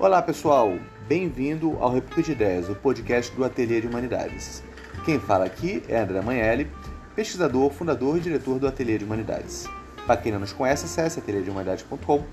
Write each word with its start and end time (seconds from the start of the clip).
Olá 0.00 0.22
pessoal, 0.22 0.78
bem-vindo 1.06 1.76
ao 1.78 1.92
República 1.92 2.22
de 2.22 2.32
Ideias, 2.32 2.70
o 2.70 2.74
podcast 2.74 3.36
do 3.36 3.44
Ateliê 3.44 3.82
de 3.82 3.86
Humanidades. 3.86 4.62
Quem 5.04 5.20
fala 5.20 5.44
aqui 5.44 5.82
é 5.90 6.00
André 6.00 6.22
Manelli, 6.22 6.70
pesquisador, 7.14 7.70
fundador 7.70 8.16
e 8.16 8.20
diretor 8.20 8.58
do 8.58 8.66
Ateliê 8.66 8.96
de 8.96 9.04
Humanidades. 9.04 9.66
Para 10.06 10.16
quem 10.16 10.32
não 10.32 10.40
nos 10.40 10.54
conhece, 10.54 10.86
acesse 10.86 11.18
ateliêdehumanidades.com. 11.18 12.24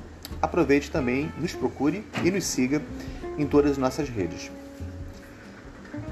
Aproveite 0.42 0.90
também, 0.90 1.30
nos 1.38 1.54
procure 1.54 2.06
e 2.24 2.32
nos 2.32 2.46
siga 2.46 2.82
em 3.38 3.46
todas 3.46 3.72
as 3.72 3.78
nossas 3.78 4.08
redes. 4.08 4.50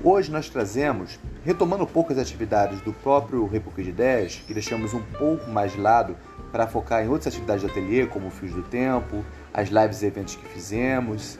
Hoje 0.04 0.30
nós 0.30 0.50
trazemos, 0.50 1.18
retomando 1.46 1.86
um 1.86 1.88
pouco 1.88 2.12
as 2.12 2.20
atividades 2.20 2.82
do 2.82 2.92
próprio 2.92 3.48
República 3.48 3.82
de 3.82 3.92
Ideias, 3.92 4.44
que 4.46 4.54
deixamos 4.54 4.94
um 4.94 5.02
pouco 5.18 5.50
mais 5.50 5.72
de 5.72 5.80
lado 5.80 6.18
para 6.52 6.68
focar 6.68 7.02
em 7.02 7.08
outras 7.08 7.34
atividades 7.34 7.64
do 7.64 7.70
ateliê, 7.70 8.06
como 8.06 8.28
o 8.28 8.30
Fios 8.30 8.54
do 8.54 8.62
Tempo, 8.62 9.24
as 9.54 9.70
lives 9.70 10.02
e 10.02 10.08
eventos 10.08 10.36
que 10.36 10.46
fizemos 10.50 11.40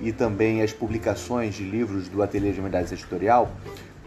e 0.00 0.12
também 0.12 0.62
as 0.62 0.72
publicações 0.72 1.54
de 1.54 1.64
livros 1.64 2.08
do 2.08 2.22
Ateliê 2.22 2.52
de 2.52 2.60
Humanidades 2.60 2.92
Editorial, 2.92 3.50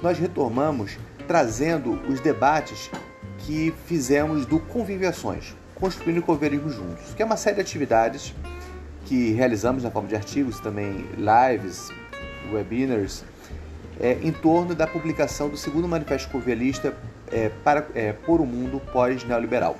nós 0.01 0.17
retomamos 0.17 0.97
trazendo 1.27 1.99
os 2.07 2.19
debates 2.19 2.89
que 3.39 3.73
fizemos 3.85 4.45
do 4.45 4.59
Conviviações, 4.59 5.55
Construindo 5.75 6.21
Conviverismo 6.21 6.69
Juntos, 6.69 7.13
que 7.13 7.21
é 7.21 7.25
uma 7.25 7.37
série 7.37 7.55
de 7.55 7.61
atividades 7.61 8.33
que 9.05 9.31
realizamos 9.31 9.83
na 9.83 9.91
forma 9.91 10.07
de 10.07 10.15
artigos, 10.15 10.59
também 10.59 11.05
lives, 11.17 11.89
webinars, 12.51 13.23
é, 13.99 14.17
em 14.21 14.31
torno 14.31 14.75
da 14.75 14.85
publicação 14.85 15.49
do 15.49 15.57
segundo 15.57 15.87
Manifesto 15.87 16.29
Convivialista 16.29 16.93
é, 17.31 17.49
para, 17.63 17.87
é, 17.95 18.13
por 18.13 18.41
um 18.41 18.45
mundo 18.45 18.81
pós-neoliberal. 18.91 19.77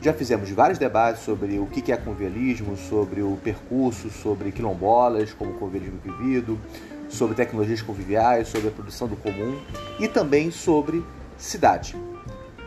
Já 0.00 0.12
fizemos 0.12 0.48
vários 0.50 0.78
debates 0.78 1.22
sobre 1.22 1.58
o 1.58 1.66
que 1.66 1.90
é 1.90 1.96
convivialismo, 1.96 2.76
sobre 2.76 3.20
o 3.20 3.36
percurso, 3.42 4.08
sobre 4.10 4.52
quilombolas 4.52 5.32
como 5.32 5.54
convivialismo 5.54 5.98
vivido, 5.98 6.58
sobre 7.08 7.34
tecnologias 7.34 7.82
conviviais, 7.82 8.46
sobre 8.46 8.68
a 8.68 8.70
produção 8.70 9.08
do 9.08 9.16
comum 9.16 9.58
e 9.98 10.06
também 10.06 10.52
sobre 10.52 11.04
cidade. 11.36 11.96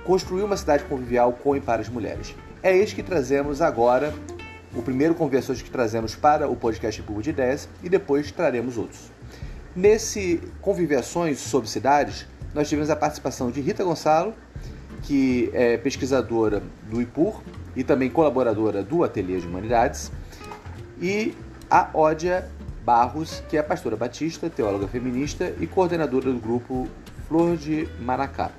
Construir 0.03 0.43
uma 0.43 0.57
cidade 0.57 0.83
convivial 0.85 1.31
com 1.31 1.55
e 1.55 1.61
para 1.61 1.81
as 1.81 1.87
mulheres. 1.87 2.35
É 2.61 2.75
este 2.75 2.95
que 2.95 3.03
trazemos 3.03 3.61
agora, 3.61 4.13
o 4.75 4.81
primeiro 4.81 5.15
conversões 5.15 5.61
que 5.61 5.69
trazemos 5.69 6.15
para 6.15 6.49
o 6.49 6.55
podcast 6.55 7.01
Público 7.01 7.23
de 7.23 7.29
Ideias 7.29 7.69
e 7.81 7.87
depois 7.87 8.29
traremos 8.31 8.77
outros. 8.77 9.09
Nesse 9.73 10.41
Conviviações 10.59 11.39
sobre 11.39 11.69
Cidades, 11.69 12.27
nós 12.53 12.67
tivemos 12.67 12.89
a 12.89 12.95
participação 12.95 13.49
de 13.49 13.61
Rita 13.61 13.85
Gonçalo, 13.85 14.33
que 15.03 15.49
é 15.53 15.77
pesquisadora 15.77 16.61
do 16.89 17.01
IPUR 17.01 17.41
e 17.75 17.83
também 17.83 18.09
colaboradora 18.09 18.83
do 18.83 19.03
Ateliê 19.03 19.39
de 19.39 19.47
Humanidades, 19.47 20.11
e 21.01 21.35
a 21.69 21.89
Ódia 21.93 22.49
Barros, 22.83 23.43
que 23.49 23.57
é 23.57 23.63
pastora 23.63 23.95
batista, 23.95 24.49
teóloga 24.49 24.87
feminista 24.87 25.53
e 25.59 25.67
coordenadora 25.67 26.31
do 26.31 26.39
grupo 26.39 26.87
Flor 27.27 27.55
de 27.55 27.87
Maracá. 27.99 28.51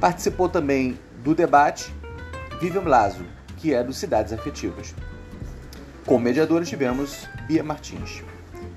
Participou 0.00 0.48
também 0.48 0.98
do 1.22 1.34
debate 1.34 1.92
Vivian 2.60 2.82
Blaso, 2.82 3.24
que 3.58 3.74
é 3.74 3.84
do 3.84 3.92
Cidades 3.92 4.32
Afetivas. 4.32 4.94
Como 6.06 6.24
mediadora 6.24 6.64
tivemos 6.64 7.28
Bia 7.46 7.62
Martins, 7.62 8.22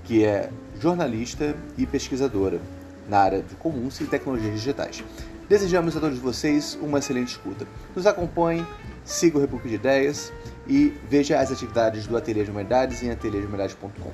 que 0.03 0.25
é 0.25 0.49
jornalista 0.79 1.55
e 1.77 1.85
pesquisadora 1.85 2.59
na 3.07 3.19
área 3.19 3.41
de 3.41 3.55
comuns 3.55 3.99
e 4.01 4.05
tecnologias 4.05 4.53
digitais. 4.53 5.03
Desejamos 5.49 5.97
a 5.97 5.99
todos 5.99 6.19
vocês 6.19 6.77
uma 6.81 6.99
excelente 6.99 7.29
escuta. 7.29 7.67
Nos 7.93 8.07
acompanhe, 8.07 8.65
siga 9.03 9.37
o 9.37 9.41
República 9.41 9.67
de 9.67 9.75
Ideias 9.75 10.31
e 10.65 10.87
veja 11.09 11.39
as 11.39 11.51
atividades 11.51 12.07
do 12.07 12.15
Ateliê 12.15 12.45
de 12.45 12.51
Humanidades 12.51 13.03
em 13.03 13.11
ateliêdehumanidades.com. 13.11 14.11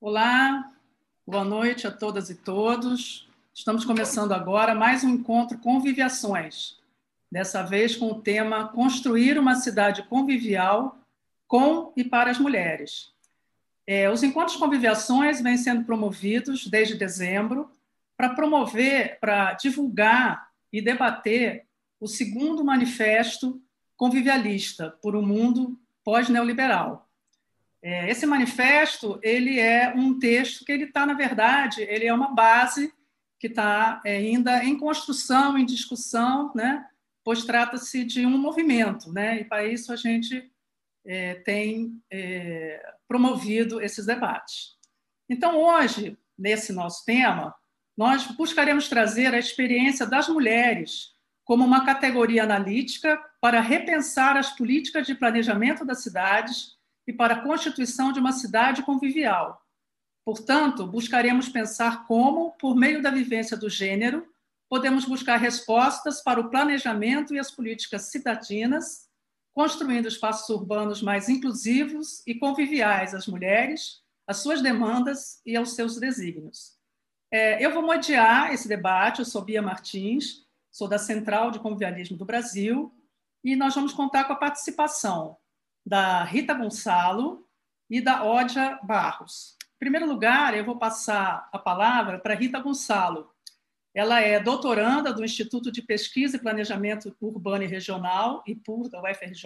Olá, 0.00 0.70
boa 1.26 1.44
noite 1.44 1.88
a 1.88 1.90
todas 1.90 2.30
e 2.30 2.36
todos. 2.36 3.28
Estamos 3.52 3.84
começando 3.84 4.32
agora 4.32 4.72
mais 4.72 5.02
um 5.02 5.10
encontro 5.10 5.58
Conviviações, 5.58 6.78
dessa 7.30 7.64
vez 7.64 7.96
com 7.96 8.12
o 8.12 8.20
tema 8.22 8.68
Construir 8.68 9.38
uma 9.38 9.56
cidade 9.56 10.04
convivial 10.04 10.96
com 11.48 11.92
e 11.96 12.04
para 12.04 12.30
as 12.30 12.38
mulheres. 12.38 13.09
É, 13.86 14.10
os 14.10 14.22
encontros 14.22 14.56
conviviações 14.56 15.40
vêm 15.40 15.56
sendo 15.56 15.84
promovidos 15.84 16.66
desde 16.66 16.94
dezembro 16.94 17.70
para 18.16 18.30
promover, 18.30 19.18
para 19.20 19.54
divulgar 19.54 20.50
e 20.72 20.80
debater 20.80 21.66
o 21.98 22.06
segundo 22.06 22.64
manifesto 22.64 23.60
convivialista 23.96 24.90
por 25.02 25.16
um 25.16 25.26
mundo 25.26 25.78
pós-neoliberal. 26.04 27.08
É, 27.82 28.10
esse 28.10 28.26
manifesto 28.26 29.18
ele 29.22 29.58
é 29.58 29.92
um 29.94 30.18
texto 30.18 30.64
que 30.64 30.72
ele 30.72 30.84
está 30.84 31.06
na 31.06 31.14
verdade 31.14 31.80
ele 31.80 32.04
é 32.04 32.12
uma 32.12 32.34
base 32.34 32.92
que 33.38 33.46
está 33.46 34.02
é, 34.04 34.18
ainda 34.18 34.62
em 34.62 34.76
construção, 34.76 35.56
em 35.56 35.64
discussão, 35.64 36.52
né? 36.54 36.86
Pois 37.24 37.42
trata-se 37.42 38.04
de 38.04 38.26
um 38.26 38.36
movimento, 38.36 39.10
né? 39.10 39.40
E 39.40 39.44
para 39.44 39.66
isso 39.66 39.90
a 39.90 39.96
gente 39.96 40.50
é, 41.04 41.34
tem 41.36 42.00
é, 42.10 42.82
promovido 43.08 43.80
esses 43.80 44.06
debates. 44.06 44.76
Então, 45.28 45.58
hoje, 45.58 46.18
nesse 46.38 46.72
nosso 46.72 47.04
tema, 47.04 47.54
nós 47.96 48.26
buscaremos 48.26 48.88
trazer 48.88 49.34
a 49.34 49.38
experiência 49.38 50.06
das 50.06 50.28
mulheres 50.28 51.14
como 51.44 51.64
uma 51.64 51.84
categoria 51.84 52.44
analítica 52.44 53.20
para 53.40 53.60
repensar 53.60 54.36
as 54.36 54.52
políticas 54.56 55.06
de 55.06 55.14
planejamento 55.14 55.84
das 55.84 56.02
cidades 56.02 56.76
e 57.06 57.12
para 57.12 57.34
a 57.34 57.42
constituição 57.42 58.12
de 58.12 58.20
uma 58.20 58.32
cidade 58.32 58.82
convivial. 58.82 59.60
Portanto, 60.24 60.86
buscaremos 60.86 61.48
pensar 61.48 62.06
como, 62.06 62.52
por 62.52 62.76
meio 62.76 63.02
da 63.02 63.10
vivência 63.10 63.56
do 63.56 63.68
gênero, 63.68 64.26
podemos 64.68 65.04
buscar 65.04 65.38
respostas 65.38 66.22
para 66.22 66.38
o 66.38 66.48
planejamento 66.48 67.34
e 67.34 67.38
as 67.38 67.50
políticas 67.50 68.10
cidadinas 68.10 69.09
construindo 69.54 70.06
espaços 70.06 70.48
urbanos 70.48 71.02
mais 71.02 71.28
inclusivos 71.28 72.22
e 72.26 72.34
conviviais 72.34 73.14
às 73.14 73.26
mulheres, 73.26 74.00
às 74.26 74.38
suas 74.38 74.62
demandas 74.62 75.40
e 75.44 75.56
aos 75.56 75.74
seus 75.74 75.98
desígnios. 75.98 76.78
É, 77.32 77.64
eu 77.64 77.72
vou 77.72 77.82
mediar 77.82 78.52
esse 78.52 78.68
debate, 78.68 79.20
eu 79.20 79.24
sou 79.24 79.42
Bia 79.42 79.62
Martins, 79.62 80.46
sou 80.70 80.88
da 80.88 80.98
Central 80.98 81.50
de 81.50 81.58
Convivialismo 81.58 82.16
do 82.16 82.24
Brasil, 82.24 82.94
e 83.42 83.56
nós 83.56 83.74
vamos 83.74 83.92
contar 83.92 84.24
com 84.24 84.32
a 84.32 84.36
participação 84.36 85.36
da 85.84 86.24
Rita 86.24 86.54
Gonçalo 86.54 87.46
e 87.88 88.00
da 88.00 88.24
Ódia 88.24 88.78
Barros. 88.82 89.56
Em 89.76 89.78
primeiro 89.78 90.06
lugar, 90.06 90.56
eu 90.56 90.64
vou 90.64 90.76
passar 90.76 91.48
a 91.52 91.58
palavra 91.58 92.18
para 92.18 92.34
Rita 92.34 92.60
Gonçalo, 92.60 93.30
ela 93.94 94.20
é 94.20 94.38
doutoranda 94.38 95.12
do 95.12 95.24
Instituto 95.24 95.70
de 95.70 95.82
Pesquisa 95.82 96.36
e 96.36 96.40
Planejamento 96.40 97.14
Urbano 97.20 97.64
e 97.64 97.66
Regional, 97.66 98.42
IPUR, 98.46 98.88
da 98.88 99.02
UFRJ, 99.02 99.44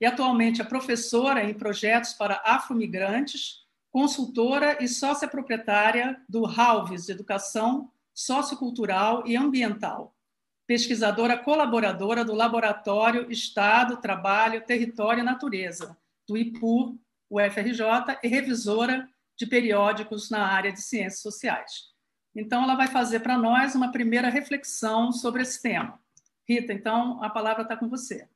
e 0.00 0.06
atualmente 0.06 0.60
é 0.60 0.64
professora 0.64 1.44
em 1.44 1.54
projetos 1.54 2.14
para 2.14 2.42
afromigrantes, 2.44 3.64
consultora 3.90 4.82
e 4.82 4.88
sócia 4.88 5.28
proprietária 5.28 6.20
do 6.28 6.46
HALVES, 6.46 7.08
Educação 7.08 7.90
Sociocultural 8.12 9.26
e 9.26 9.36
Ambiental, 9.36 10.14
pesquisadora 10.66 11.36
colaboradora 11.36 12.24
do 12.24 12.34
Laboratório 12.34 13.30
Estado, 13.30 13.98
Trabalho, 13.98 14.64
Território 14.64 15.20
e 15.20 15.24
Natureza, 15.24 15.96
do 16.26 16.36
IPUR, 16.36 16.96
UFRJ, 17.30 18.18
e 18.22 18.28
revisora 18.28 19.08
de 19.36 19.46
periódicos 19.46 20.30
na 20.30 20.46
área 20.46 20.72
de 20.72 20.80
ciências 20.80 21.20
sociais. 21.20 21.93
Então, 22.36 22.64
ela 22.64 22.74
vai 22.74 22.88
fazer 22.88 23.20
para 23.20 23.38
nós 23.38 23.76
uma 23.76 23.92
primeira 23.92 24.28
reflexão 24.28 25.12
sobre 25.12 25.42
esse 25.42 25.62
tema. 25.62 26.00
Rita, 26.48 26.72
então, 26.72 27.22
a 27.22 27.30
palavra 27.30 27.62
está 27.62 27.76
com 27.76 27.88
você. 27.88 28.28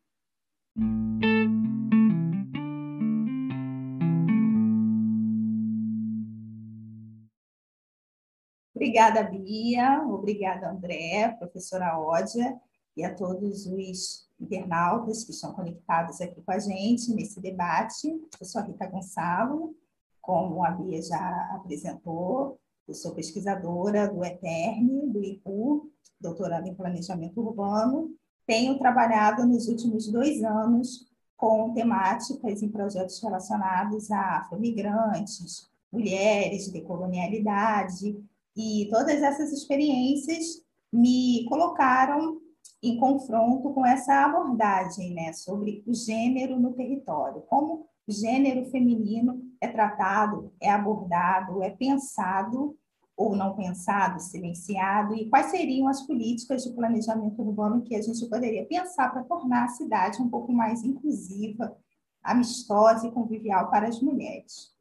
Obrigada, 8.73 9.25
Bia. 9.25 10.01
Obrigada, 10.07 10.71
André, 10.71 11.35
professora 11.37 11.99
Ódia, 11.99 12.57
e 12.97 13.05
a 13.05 13.13
todos 13.13 13.67
os 13.67 14.29
internautas 14.39 15.25
que 15.25 15.33
estão 15.33 15.53
conectados 15.53 16.21
aqui 16.21 16.41
com 16.41 16.53
a 16.53 16.59
gente 16.61 17.13
nesse 17.13 17.41
debate. 17.41 18.09
Eu 18.41 18.47
sou 18.47 18.61
a 18.61 18.65
Rita 18.65 18.87
Gonçalo, 18.87 19.75
como 20.23 20.65
a 20.65 20.71
Bia 20.71 21.03
já 21.03 21.51
apresentou, 21.57 22.61
eu 22.89 22.95
sou 22.95 23.13
pesquisadora 23.13 24.09
do 24.09 24.25
ETERN, 24.25 25.11
do 25.11 25.23
IPU, 25.23 25.91
doutorada 26.19 26.67
em 26.67 26.75
Planejamento 26.75 27.39
Urbano. 27.39 28.15
Tenho 28.47 28.79
trabalhado 28.79 29.47
nos 29.47 29.69
últimos 29.69 30.11
dois 30.11 30.43
anos 30.43 31.07
com 31.37 31.75
temáticas 31.75 32.63
em 32.63 32.69
projetos 32.69 33.23
relacionados 33.23 34.11
a 34.11 34.39
afromigrantes, 34.39 35.69
mulheres, 35.93 36.69
decolonialidade, 36.73 38.19
e 38.57 38.89
todas 38.91 39.23
essas 39.23 39.53
experiências 39.53 40.63
me 40.91 41.45
colocaram 41.49 42.41
em 42.83 42.99
confronto 42.99 43.71
com 43.75 43.85
essa 43.85 44.25
abordagem 44.25 45.13
né, 45.13 45.33
sobre 45.35 45.85
o 45.87 45.95
gênero 45.95 46.59
no 46.59 46.73
território, 46.73 47.43
como 47.43 47.87
o 48.07 48.13
gênero 48.13 48.65
feminino 48.71 49.48
é 49.61 49.69
tratado, 49.69 50.53
é 50.61 50.71
abordado, 50.71 51.63
é 51.63 51.71
pensado 51.71 52.77
ou 53.17 53.35
não 53.35 53.57
pensado, 53.57 54.21
silenciado, 54.21 55.13
e 55.17 55.29
quais 55.29 55.47
seriam 55.47 55.89
as 55.89 56.03
políticas 56.03 56.63
de 56.63 56.73
planejamento 56.73 57.43
urbano 57.43 57.83
que 57.83 57.97
a 57.97 58.01
gente 58.01 58.25
poderia 58.27 58.65
pensar 58.65 59.11
para 59.11 59.25
tornar 59.25 59.65
a 59.65 59.69
cidade 59.69 60.23
um 60.23 60.29
pouco 60.29 60.53
mais 60.53 60.85
inclusiva, 60.85 61.77
amistosa 62.23 63.09
e 63.09 63.11
convivial 63.11 63.71
para 63.71 63.89
as 63.89 64.01
mulheres. 64.01 64.73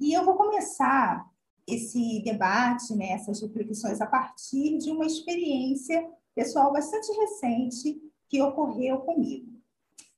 E 0.00 0.14
eu 0.14 0.24
vou 0.24 0.34
começar 0.34 1.30
esse 1.66 2.22
debate, 2.24 2.94
né, 2.94 3.10
essas 3.10 3.40
reflexões, 3.42 4.00
a 4.00 4.06
partir 4.06 4.78
de 4.78 4.90
uma 4.90 5.04
experiência 5.04 6.08
pessoal 6.34 6.72
bastante 6.72 7.12
recente 7.12 8.00
que 8.28 8.40
ocorreu 8.40 8.98
comigo. 9.00 9.52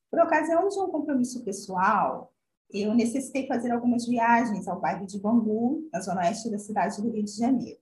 Por 0.08 0.20
ocasião 0.20 0.68
de 0.68 0.78
um 0.78 0.88
compromisso 0.88 1.44
pessoal, 1.44 2.32
eu 2.72 2.94
necessitei 2.94 3.46
fazer 3.46 3.70
algumas 3.70 4.06
viagens 4.06 4.66
ao 4.66 4.80
bairro 4.80 5.06
de 5.06 5.18
Bangu, 5.18 5.88
na 5.92 6.00
zona 6.00 6.22
oeste 6.22 6.50
da 6.50 6.58
cidade 6.58 7.00
do 7.00 7.10
Rio 7.10 7.24
de 7.24 7.32
Janeiro. 7.32 7.78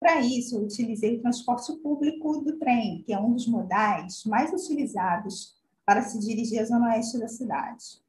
Para 0.00 0.20
isso, 0.20 0.56
eu 0.56 0.62
utilizei 0.62 1.16
o 1.16 1.20
transporte 1.20 1.72
público 1.76 2.40
do 2.40 2.56
trem, 2.58 3.02
que 3.02 3.12
é 3.12 3.20
um 3.20 3.32
dos 3.32 3.46
modais 3.46 4.24
mais 4.24 4.52
utilizados 4.52 5.56
para 5.84 6.02
se 6.02 6.18
dirigir 6.18 6.60
à 6.60 6.64
zona 6.64 6.88
oeste 6.88 7.18
da 7.18 7.28
cidade. 7.28 8.00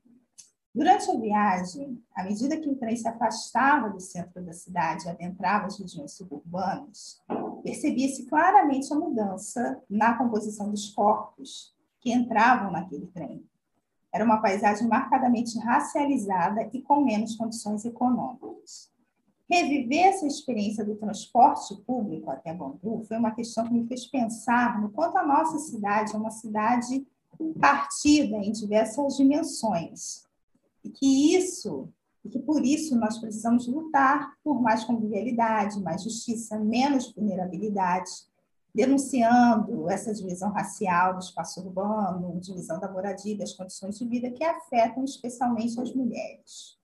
Durante 0.73 1.09
a 1.09 1.17
viagem, 1.17 2.01
à 2.15 2.23
medida 2.23 2.55
que 2.55 2.69
o 2.69 2.75
trem 2.75 2.95
se 2.95 3.07
afastava 3.07 3.89
do 3.89 3.99
centro 3.99 4.43
da 4.43 4.53
cidade 4.53 5.05
e 5.05 5.09
adentrava 5.09 5.65
as 5.65 5.79
regiões 5.79 6.11
suburbanas, 6.13 7.19
percebia-se 7.63 8.27
claramente 8.27 8.93
a 8.93 8.95
mudança 8.95 9.81
na 9.89 10.15
composição 10.15 10.69
dos 10.69 10.89
corpos 10.89 11.73
que 11.99 12.13
entravam 12.13 12.71
naquele 12.71 13.07
trem. 13.07 13.48
Era 14.11 14.25
uma 14.25 14.41
paisagem 14.41 14.87
marcadamente 14.87 15.57
racializada 15.59 16.69
e 16.73 16.81
com 16.81 17.03
menos 17.03 17.35
condições 17.35 17.85
econômicas. 17.85 18.91
Reviver 19.49 20.07
essa 20.07 20.27
experiência 20.27 20.85
do 20.85 20.95
transporte 20.95 21.75
público 21.81 22.29
até 22.29 22.53
Bangu 22.53 23.03
foi 23.07 23.17
uma 23.17 23.31
questão 23.31 23.65
que 23.65 23.73
me 23.73 23.87
fez 23.87 24.05
pensar 24.05 24.79
no 24.79 24.89
quanto 24.89 25.17
a 25.17 25.25
nossa 25.25 25.57
cidade 25.57 26.15
é 26.15 26.17
uma 26.17 26.29
cidade 26.29 27.05
partida 27.59 28.37
em 28.37 28.51
diversas 28.51 29.15
dimensões. 29.15 30.27
E 30.83 30.89
que 30.89 31.35
isso, 31.35 31.89
e 32.23 32.29
que 32.29 32.39
por 32.39 32.63
isso 32.63 32.95
nós 32.95 33.17
precisamos 33.17 33.67
lutar 33.67 34.33
por 34.43 34.61
mais 34.61 34.83
convivialidade, 34.83 35.81
mais 35.81 36.03
justiça, 36.03 36.59
menos 36.59 37.11
vulnerabilidade, 37.13 38.09
denunciando 38.73 39.89
essa 39.89 40.13
divisão 40.13 40.51
racial 40.51 41.13
do 41.13 41.19
espaço 41.19 41.59
urbano, 41.61 42.39
divisão 42.39 42.79
da 42.79 42.91
moradia, 42.91 43.37
das 43.37 43.53
condições 43.53 43.97
de 43.97 44.05
vida 44.05 44.31
que 44.31 44.43
afetam 44.43 45.03
especialmente 45.03 45.79
as 45.79 45.93
mulheres. 45.93 46.77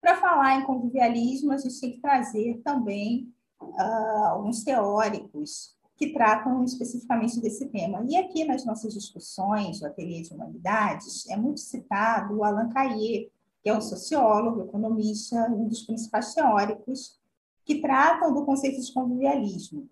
Para 0.00 0.16
falar 0.16 0.56
em 0.56 0.64
convivialismo, 0.64 1.52
a 1.52 1.58
gente 1.58 1.80
tem 1.80 1.92
que 1.92 2.00
trazer 2.00 2.60
também 2.64 3.32
uh, 3.60 4.24
alguns 4.30 4.64
teóricos 4.64 5.76
que 5.96 6.12
tratam 6.12 6.64
especificamente 6.64 7.40
desse 7.40 7.66
tema. 7.66 8.04
E 8.08 8.16
aqui 8.16 8.44
nas 8.44 8.64
nossas 8.64 8.92
discussões 8.92 9.78
do 9.78 9.86
Ateliê 9.86 10.22
de 10.22 10.34
Humanidades, 10.34 11.28
é 11.28 11.36
muito 11.36 11.60
citado 11.60 12.36
o 12.36 12.44
Alain 12.44 12.68
Caillé, 12.70 13.28
que 13.62 13.68
é 13.68 13.76
um 13.76 13.80
sociólogo, 13.80 14.62
economista, 14.62 15.48
um 15.48 15.68
dos 15.68 15.82
principais 15.82 16.34
teóricos 16.34 17.20
que 17.64 17.80
tratam 17.80 18.34
do 18.34 18.44
conceito 18.44 18.80
de 18.80 18.92
convivialismo. 18.92 19.88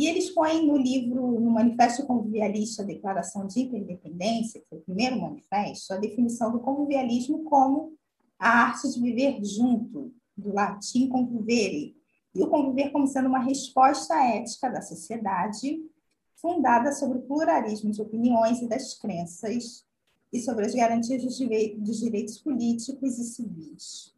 E 0.00 0.06
eles 0.06 0.30
põem 0.30 0.66
no 0.66 0.78
livro, 0.78 1.38
no 1.38 1.50
Manifesto 1.50 2.06
Convivialista, 2.06 2.82
a 2.82 2.86
Declaração 2.86 3.46
de 3.46 3.60
Interdependência, 3.60 4.58
que 4.58 4.66
foi 4.66 4.78
o 4.78 4.80
primeiro 4.80 5.20
manifesto, 5.20 5.92
a 5.92 5.98
definição 5.98 6.50
do 6.50 6.58
convivialismo 6.60 7.44
como 7.44 7.92
a 8.38 8.48
arte 8.48 8.90
de 8.90 8.98
viver 8.98 9.44
junto, 9.44 10.10
do 10.34 10.54
latim 10.54 11.06
convivere, 11.06 11.94
e 12.34 12.42
o 12.42 12.48
conviver 12.48 12.88
como 12.92 13.06
sendo 13.06 13.28
uma 13.28 13.40
resposta 13.40 14.14
ética 14.24 14.70
da 14.70 14.80
sociedade 14.80 15.84
fundada 16.34 16.92
sobre 16.92 17.18
o 17.18 17.22
pluralismo 17.22 17.90
de 17.90 18.00
opiniões 18.00 18.62
e 18.62 18.66
das 18.66 18.94
crenças 18.94 19.84
e 20.32 20.40
sobre 20.40 20.64
as 20.64 20.74
garantias 20.74 21.22
dos 21.22 22.00
direitos 22.00 22.38
políticos 22.38 23.18
e 23.18 23.24
civis. 23.24 24.14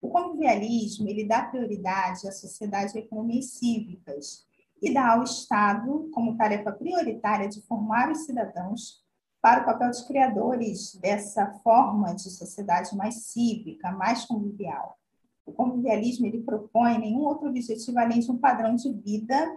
O 0.00 0.08
convivialismo 0.08 1.08
ele 1.08 1.22
dá 1.22 1.44
prioridade 1.44 2.26
à 2.26 2.32
sociedade 2.32 2.98
e 2.98 3.02
economias 3.02 3.50
cívicas 3.50 4.50
e 4.82 4.92
dá 4.92 5.12
ao 5.12 5.22
Estado 5.22 6.10
como 6.12 6.36
tarefa 6.36 6.72
prioritária 6.72 7.48
de 7.48 7.62
formar 7.62 8.10
os 8.10 8.26
cidadãos 8.26 9.00
para 9.40 9.62
o 9.62 9.64
papel 9.64 9.88
dos 9.88 10.02
criadores 10.02 10.96
dessa 10.96 11.46
forma 11.62 12.14
de 12.14 12.30
sociedade 12.30 12.96
mais 12.96 13.26
cívica, 13.26 13.92
mais 13.92 14.24
convivial. 14.24 14.98
O 15.46 15.52
convivialismo 15.52 16.26
ele 16.26 16.42
propõe 16.42 16.98
nenhum 16.98 17.20
outro 17.20 17.48
objetivo 17.48 17.98
além 17.98 18.20
de 18.20 18.30
um 18.30 18.38
padrão 18.38 18.74
de 18.74 18.92
vida 18.92 19.56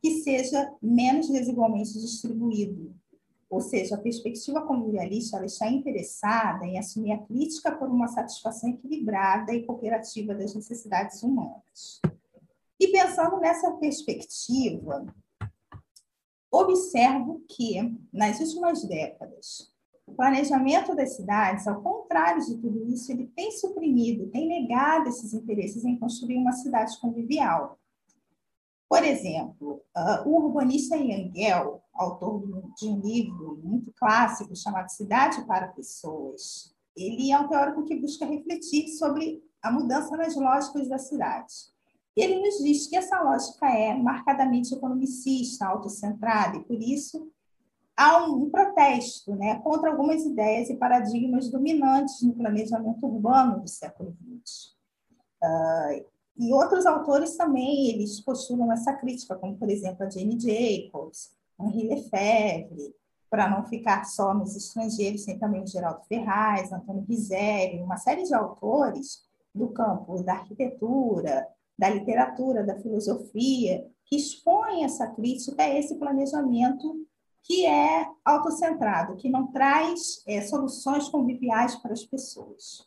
que 0.00 0.22
seja 0.22 0.72
menos 0.80 1.28
desigualmente 1.28 1.92
distribuído. 1.92 2.94
Ou 3.48 3.60
seja, 3.60 3.96
a 3.96 4.00
perspectiva 4.00 4.62
convivialista 4.62 5.36
ela 5.36 5.46
está 5.46 5.68
interessada 5.68 6.64
em 6.64 6.78
assumir 6.78 7.12
a 7.12 7.18
crítica 7.18 7.72
por 7.72 7.88
uma 7.88 8.06
satisfação 8.06 8.70
equilibrada 8.70 9.52
e 9.52 9.64
cooperativa 9.66 10.34
das 10.34 10.54
necessidades 10.54 11.22
humanas. 11.22 12.00
E 12.80 12.88
pensando 12.88 13.38
nessa 13.38 13.72
perspectiva, 13.72 15.04
observo 16.50 17.44
que, 17.46 17.94
nas 18.10 18.40
últimas 18.40 18.82
décadas, 18.84 19.70
o 20.06 20.14
planejamento 20.14 20.96
das 20.96 21.14
cidades, 21.14 21.68
ao 21.68 21.82
contrário 21.82 22.42
de 22.42 22.56
tudo 22.56 22.86
isso, 22.86 23.12
ele 23.12 23.26
tem 23.36 23.52
suprimido, 23.52 24.30
tem 24.30 24.48
negado 24.48 25.10
esses 25.10 25.34
interesses 25.34 25.84
em 25.84 25.98
construir 25.98 26.38
uma 26.38 26.52
cidade 26.52 26.98
convivial. 26.98 27.78
Por 28.88 29.04
exemplo, 29.04 29.82
uh, 29.94 30.26
o 30.26 30.46
urbanista 30.46 30.96
Ian 30.96 31.30
Gell, 31.34 31.82
autor 31.92 32.42
de 32.78 32.88
um 32.88 32.98
livro 32.98 33.60
muito 33.62 33.92
clássico 33.92 34.56
chamado 34.56 34.88
Cidade 34.88 35.46
para 35.46 35.68
Pessoas, 35.68 36.74
ele 36.96 37.30
é 37.30 37.38
um 37.38 37.46
teórico 37.46 37.84
que 37.84 37.94
busca 37.94 38.24
refletir 38.24 38.88
sobre 38.88 39.44
a 39.62 39.70
mudança 39.70 40.16
nas 40.16 40.34
lógicas 40.34 40.88
da 40.88 40.98
cidade. 40.98 41.70
Ele 42.16 42.40
nos 42.40 42.58
diz 42.58 42.86
que 42.86 42.96
essa 42.96 43.22
lógica 43.22 43.66
é 43.66 43.94
marcadamente 43.94 44.74
economicista, 44.74 45.66
autocentrada, 45.66 46.56
e 46.56 46.64
por 46.64 46.80
isso 46.80 47.30
há 47.96 48.24
um, 48.24 48.44
um 48.44 48.50
protesto 48.50 49.34
né, 49.36 49.60
contra 49.60 49.90
algumas 49.90 50.24
ideias 50.24 50.70
e 50.70 50.76
paradigmas 50.76 51.50
dominantes 51.50 52.22
no 52.22 52.34
planejamento 52.34 53.06
urbano 53.06 53.60
do 53.60 53.68
século 53.68 54.16
XX. 54.42 54.74
Uh, 55.42 56.04
e 56.38 56.52
outros 56.54 56.86
autores 56.86 57.36
também 57.36 57.90
eles 57.90 58.20
postulam 58.20 58.72
essa 58.72 58.94
crítica, 58.94 59.36
como, 59.36 59.56
por 59.56 59.68
exemplo, 59.68 60.04
a 60.04 60.10
Jane 60.10 60.38
Jacobs, 60.40 61.30
Henri 61.60 61.88
Lefebvre, 61.88 62.94
para 63.28 63.48
não 63.48 63.64
ficar 63.64 64.04
só 64.04 64.34
nos 64.34 64.56
estrangeiros, 64.56 65.24
tem 65.24 65.38
também 65.38 65.62
o 65.62 65.66
Geraldo 65.66 66.02
Ferraz, 66.08 66.72
Antônio 66.72 67.04
Rizeri, 67.08 67.80
uma 67.80 67.96
série 67.96 68.24
de 68.24 68.34
autores 68.34 69.22
do 69.54 69.68
campo 69.68 70.22
da 70.22 70.32
arquitetura, 70.32 71.46
da 71.80 71.88
literatura, 71.88 72.62
da 72.62 72.78
filosofia, 72.78 73.90
que 74.04 74.14
expõem 74.14 74.84
essa 74.84 75.06
crítica 75.06 75.62
a 75.62 75.78
esse 75.78 75.94
planejamento 75.94 77.06
que 77.42 77.64
é 77.64 78.06
autocentrado, 78.22 79.16
que 79.16 79.30
não 79.30 79.50
traz 79.50 80.22
é, 80.26 80.42
soluções 80.42 81.08
conviviais 81.08 81.74
para 81.76 81.94
as 81.94 82.04
pessoas. 82.04 82.86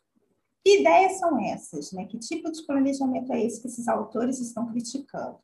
Que 0.64 0.82
ideias 0.82 1.14
são 1.14 1.44
essas? 1.44 1.92
Né? 1.92 2.06
Que 2.06 2.20
tipo 2.20 2.52
de 2.52 2.62
planejamento 2.68 3.34
é 3.34 3.44
esse 3.44 3.60
que 3.60 3.68
esses 3.68 3.88
autores 3.88 4.40
estão 4.40 4.68
criticando? 4.68 5.40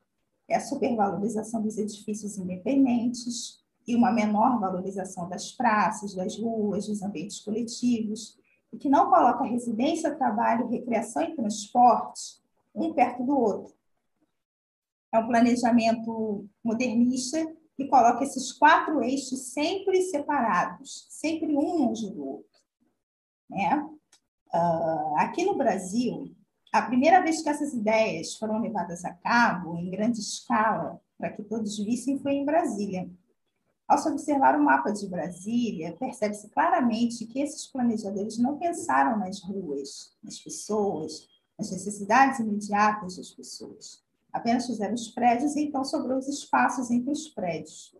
É 0.47 0.57
a 0.57 0.61
supervalorização 0.61 1.59
dos 1.59 1.79
edifícios 1.79 2.37
independentes 2.37 3.63
e 3.87 3.95
uma 3.95 4.11
menor 4.11 4.59
valorização 4.59 5.27
das 5.27 5.51
praças, 5.51 6.13
das 6.13 6.37
ruas, 6.37 6.85
dos 6.85 7.01
ambientes 7.01 7.39
coletivos, 7.39 8.37
e 8.71 8.77
que 8.77 8.89
não 8.89 9.09
coloca 9.09 9.43
residência, 9.43 10.15
trabalho, 10.15 10.67
recreação 10.67 11.23
e 11.23 11.35
transporte 11.35 12.39
um 12.73 12.93
perto 12.93 13.23
do 13.23 13.37
outro. 13.37 13.73
É 15.11 15.19
um 15.19 15.27
planejamento 15.27 16.47
modernista 16.63 17.43
que 17.75 17.87
coloca 17.87 18.23
esses 18.23 18.51
quatro 18.51 19.01
eixos 19.01 19.53
sempre 19.53 20.01
separados, 20.03 21.07
sempre 21.09 21.55
um 21.55 21.59
longe 21.59 22.11
do 22.11 22.25
outro. 22.25 22.59
Né? 23.49 23.89
Uh, 24.53 25.15
aqui 25.17 25.45
no 25.45 25.55
Brasil, 25.57 26.35
a 26.73 26.81
primeira 26.81 27.21
vez 27.21 27.41
que 27.41 27.49
essas 27.49 27.73
ideias 27.73 28.35
foram 28.35 28.59
levadas 28.59 29.05
a 29.05 29.13
cabo 29.13 29.77
em 29.77 29.89
grande 29.89 30.19
escala, 30.19 30.99
para 31.17 31.31
que 31.31 31.43
todos 31.43 31.77
vissem, 31.77 32.19
foi 32.19 32.33
em 32.33 32.45
Brasília. 32.45 33.09
Ao 33.87 33.97
se 33.97 34.09
observar 34.09 34.59
o 34.59 34.63
mapa 34.63 34.91
de 34.91 35.07
Brasília, 35.07 35.95
percebe-se 35.97 36.49
claramente 36.49 37.25
que 37.25 37.39
esses 37.39 37.65
planejadores 37.65 38.37
não 38.37 38.57
pensaram 38.57 39.17
nas 39.17 39.41
ruas, 39.41 40.15
nas 40.21 40.37
pessoas, 40.37 41.28
nas 41.59 41.71
necessidades 41.71 42.39
imediatas 42.39 43.17
das 43.17 43.29
pessoas 43.29 44.01
apenas 44.31 44.65
fizeram 44.65 44.93
os 44.93 45.07
prédios 45.09 45.55
e 45.55 45.61
então 45.61 45.83
sobrou 45.83 46.17
os 46.17 46.27
espaços 46.27 46.89
entre 46.91 47.11
os 47.11 47.27
prédios. 47.29 47.95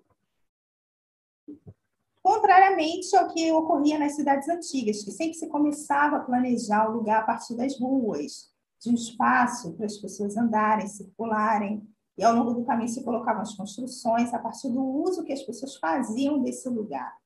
Contrariamente 2.21 3.15
ao 3.15 3.29
que 3.29 3.51
ocorria 3.51 3.97
nas 3.97 4.15
cidades 4.15 4.47
antigas, 4.47 5.03
que 5.03 5.11
sempre 5.11 5.33
se 5.33 5.47
começava 5.47 6.17
a 6.17 6.19
planejar 6.19 6.89
o 6.89 6.93
lugar 6.93 7.21
a 7.21 7.25
partir 7.25 7.55
das 7.55 7.79
ruas, 7.79 8.51
de 8.79 8.89
um 8.89 8.93
espaço 8.93 9.73
para 9.73 9.85
as 9.85 9.97
pessoas 9.97 10.37
andarem, 10.37 10.87
circularem, 10.87 11.87
e 12.17 12.23
ao 12.23 12.35
longo 12.35 12.53
do 12.53 12.65
caminho 12.65 12.89
se 12.89 13.03
colocavam 13.03 13.41
as 13.41 13.55
construções 13.55 14.33
a 14.33 14.39
partir 14.39 14.69
do 14.69 14.83
uso 14.83 15.23
que 15.23 15.33
as 15.33 15.41
pessoas 15.41 15.77
faziam 15.77 16.41
desse 16.41 16.67
lugar. 16.69 17.17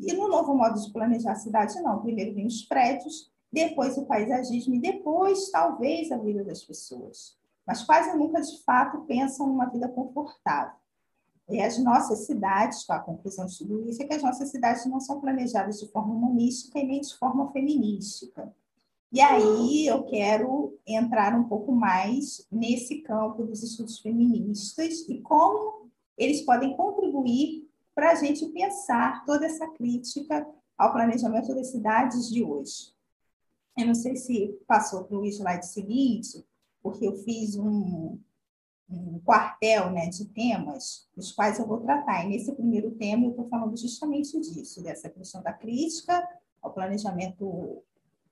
E 0.00 0.12
no 0.12 0.28
novo 0.28 0.54
modo 0.54 0.80
de 0.80 0.92
planejar 0.92 1.32
a 1.32 1.36
cidade, 1.36 1.80
não. 1.80 2.00
Primeiro 2.00 2.34
vem 2.34 2.46
os 2.46 2.62
prédios, 2.62 3.30
depois 3.52 3.96
o 3.96 4.06
paisagismo 4.06 4.74
e 4.74 4.80
depois, 4.80 5.50
talvez, 5.50 6.10
a 6.12 6.18
vida 6.18 6.44
das 6.44 6.62
pessoas. 6.62 7.36
Mas 7.66 7.82
quase 7.82 8.16
nunca, 8.16 8.40
de 8.40 8.62
fato, 8.62 9.02
pensam 9.06 9.46
numa 9.46 9.66
vida 9.66 9.88
confortável. 9.88 10.76
E 11.48 11.60
as 11.60 11.78
nossas 11.78 12.26
cidades, 12.26 12.84
com 12.84 12.92
a 12.92 12.98
conclusão 12.98 13.46
de 13.46 13.58
tudo 13.58 13.88
isso, 13.88 14.02
é 14.02 14.06
que 14.06 14.14
as 14.14 14.22
nossas 14.22 14.50
cidades 14.50 14.84
não 14.86 15.00
são 15.00 15.20
planejadas 15.20 15.78
de 15.78 15.88
forma 15.88 16.14
humanística 16.14 16.78
e 16.78 16.86
nem 16.86 17.00
de 17.00 17.16
forma 17.16 17.50
feminística. 17.52 18.52
E 19.12 19.20
aí 19.20 19.86
eu 19.86 20.02
quero 20.04 20.76
entrar 20.84 21.38
um 21.38 21.44
pouco 21.44 21.72
mais 21.72 22.46
nesse 22.50 22.96
campo 23.02 23.44
dos 23.44 23.62
estudos 23.62 24.00
feministas 24.00 25.08
e 25.08 25.20
como 25.20 25.88
eles 26.18 26.42
podem 26.42 26.76
contribuir 26.76 27.70
para 27.94 28.10
a 28.10 28.14
gente 28.16 28.44
pensar 28.46 29.24
toda 29.24 29.46
essa 29.46 29.68
crítica 29.68 30.46
ao 30.76 30.92
planejamento 30.92 31.54
das 31.54 31.68
cidades 31.68 32.28
de 32.28 32.42
hoje. 32.42 32.95
Eu 33.76 33.86
não 33.86 33.94
sei 33.94 34.16
se 34.16 34.58
passou 34.66 35.04
para 35.04 35.18
o 35.18 35.26
slide 35.26 35.66
seguinte, 35.66 36.44
porque 36.82 37.06
eu 37.06 37.16
fiz 37.16 37.56
um, 37.56 38.18
um 38.88 39.20
quartel 39.20 39.90
né, 39.90 40.08
de 40.08 40.24
temas, 40.26 41.08
dos 41.14 41.32
quais 41.32 41.58
eu 41.58 41.66
vou 41.66 41.80
tratar. 41.80 42.24
E 42.24 42.28
nesse 42.28 42.52
primeiro 42.52 42.92
tema 42.92 43.26
eu 43.26 43.30
estou 43.30 43.48
falando 43.48 43.76
justamente 43.76 44.40
disso, 44.40 44.82
dessa 44.82 45.10
questão 45.10 45.42
da 45.42 45.52
crítica 45.52 46.26
ao 46.62 46.72
planejamento 46.72 47.82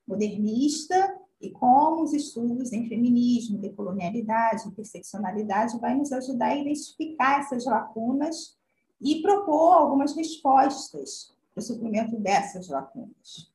modernista 0.06 1.20
e 1.40 1.50
como 1.50 2.02
os 2.02 2.12
estudos 2.12 2.72
em 2.72 2.88
feminismo, 2.88 3.58
decolonialidade, 3.58 4.66
interseccionalidade 4.66 5.78
vai 5.78 5.94
nos 5.94 6.10
ajudar 6.12 6.46
a 6.46 6.56
identificar 6.56 7.40
essas 7.40 7.66
lacunas 7.66 8.56
e 9.00 9.20
propor 9.20 9.74
algumas 9.74 10.16
respostas 10.16 11.34
para 11.52 11.60
o 11.60 11.64
suprimento 11.64 12.16
dessas 12.16 12.68
lacunas. 12.68 13.53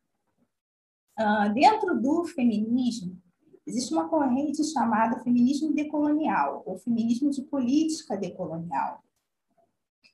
Uh, 1.19 1.53
dentro 1.53 1.99
do 2.01 2.23
feminismo, 2.25 3.17
existe 3.67 3.93
uma 3.93 4.07
corrente 4.07 4.63
chamada 4.63 5.21
feminismo 5.21 5.73
decolonial, 5.73 6.63
ou 6.65 6.77
feminismo 6.77 7.29
de 7.29 7.41
política 7.41 8.15
decolonial, 8.15 9.03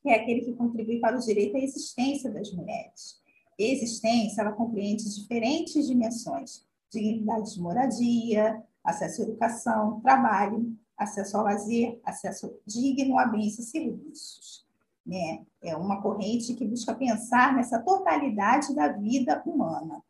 que 0.01 0.09
é 0.09 0.15
aquele 0.15 0.41
que 0.41 0.53
contribui 0.53 0.99
para 0.99 1.15
o 1.15 1.19
direito 1.19 1.55
à 1.55 1.59
existência 1.59 2.31
das 2.31 2.51
mulheres. 2.51 3.21
existência, 3.57 4.41
ela 4.41 4.51
compreende 4.51 5.03
diferentes 5.13 5.87
dimensões, 5.87 6.65
dignidade 6.91 7.53
de 7.53 7.61
moradia, 7.61 8.63
acesso 8.83 9.21
à 9.21 9.25
educação, 9.25 10.01
trabalho, 10.01 10.75
acesso 10.97 11.37
ao 11.37 11.43
lazer, 11.43 11.99
acesso 12.03 12.57
digno 12.65 13.19
a 13.19 13.25
bens 13.25 13.59
e 13.59 13.63
serviços 13.63 14.65
né? 15.05 15.45
É 15.61 15.75
uma 15.75 16.01
corrente 16.01 16.53
que 16.55 16.65
busca 16.65 16.95
pensar 16.95 17.53
nessa 17.53 17.79
totalidade 17.79 18.73
da 18.73 18.87
vida 18.87 19.41
humana, 19.45 20.01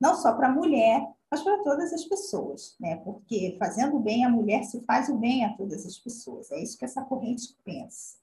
não 0.00 0.14
só 0.14 0.32
para 0.32 0.48
a 0.48 0.52
mulher, 0.52 1.06
mas 1.30 1.42
para 1.42 1.62
todas 1.62 1.92
as 1.92 2.04
pessoas, 2.04 2.74
né? 2.80 2.96
Porque 2.96 3.56
fazendo 3.58 4.00
bem 4.00 4.24
a 4.24 4.30
mulher 4.30 4.64
se 4.64 4.80
faz 4.80 5.08
o 5.08 5.16
bem 5.16 5.44
a 5.44 5.56
todas 5.56 5.86
as 5.86 5.96
pessoas. 5.96 6.50
É 6.50 6.60
isso 6.60 6.76
que 6.76 6.84
essa 6.84 7.02
corrente 7.02 7.54
pensa. 7.64 8.18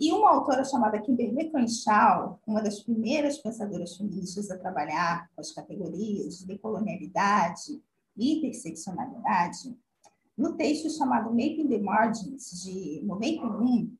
E 0.00 0.10
uma 0.12 0.30
autora 0.30 0.64
chamada 0.64 1.00
Kimberly 1.00 1.50
Crenshaw, 1.50 2.40
uma 2.46 2.62
das 2.62 2.80
primeiras 2.80 3.36
pensadoras 3.36 3.96
feministas 3.96 4.50
a 4.50 4.56
trabalhar 4.56 5.30
com 5.34 5.42
as 5.42 5.52
categorias 5.52 6.38
de 6.38 6.46
decolonialidade 6.46 7.82
e 8.16 8.38
interseccionalidade, 8.38 9.76
no 10.36 10.56
texto 10.56 10.90
chamado 10.90 11.28
Making 11.30 11.68
the 11.68 11.78
Margins, 11.78 12.62
de 12.62 13.02
91, 13.04 13.94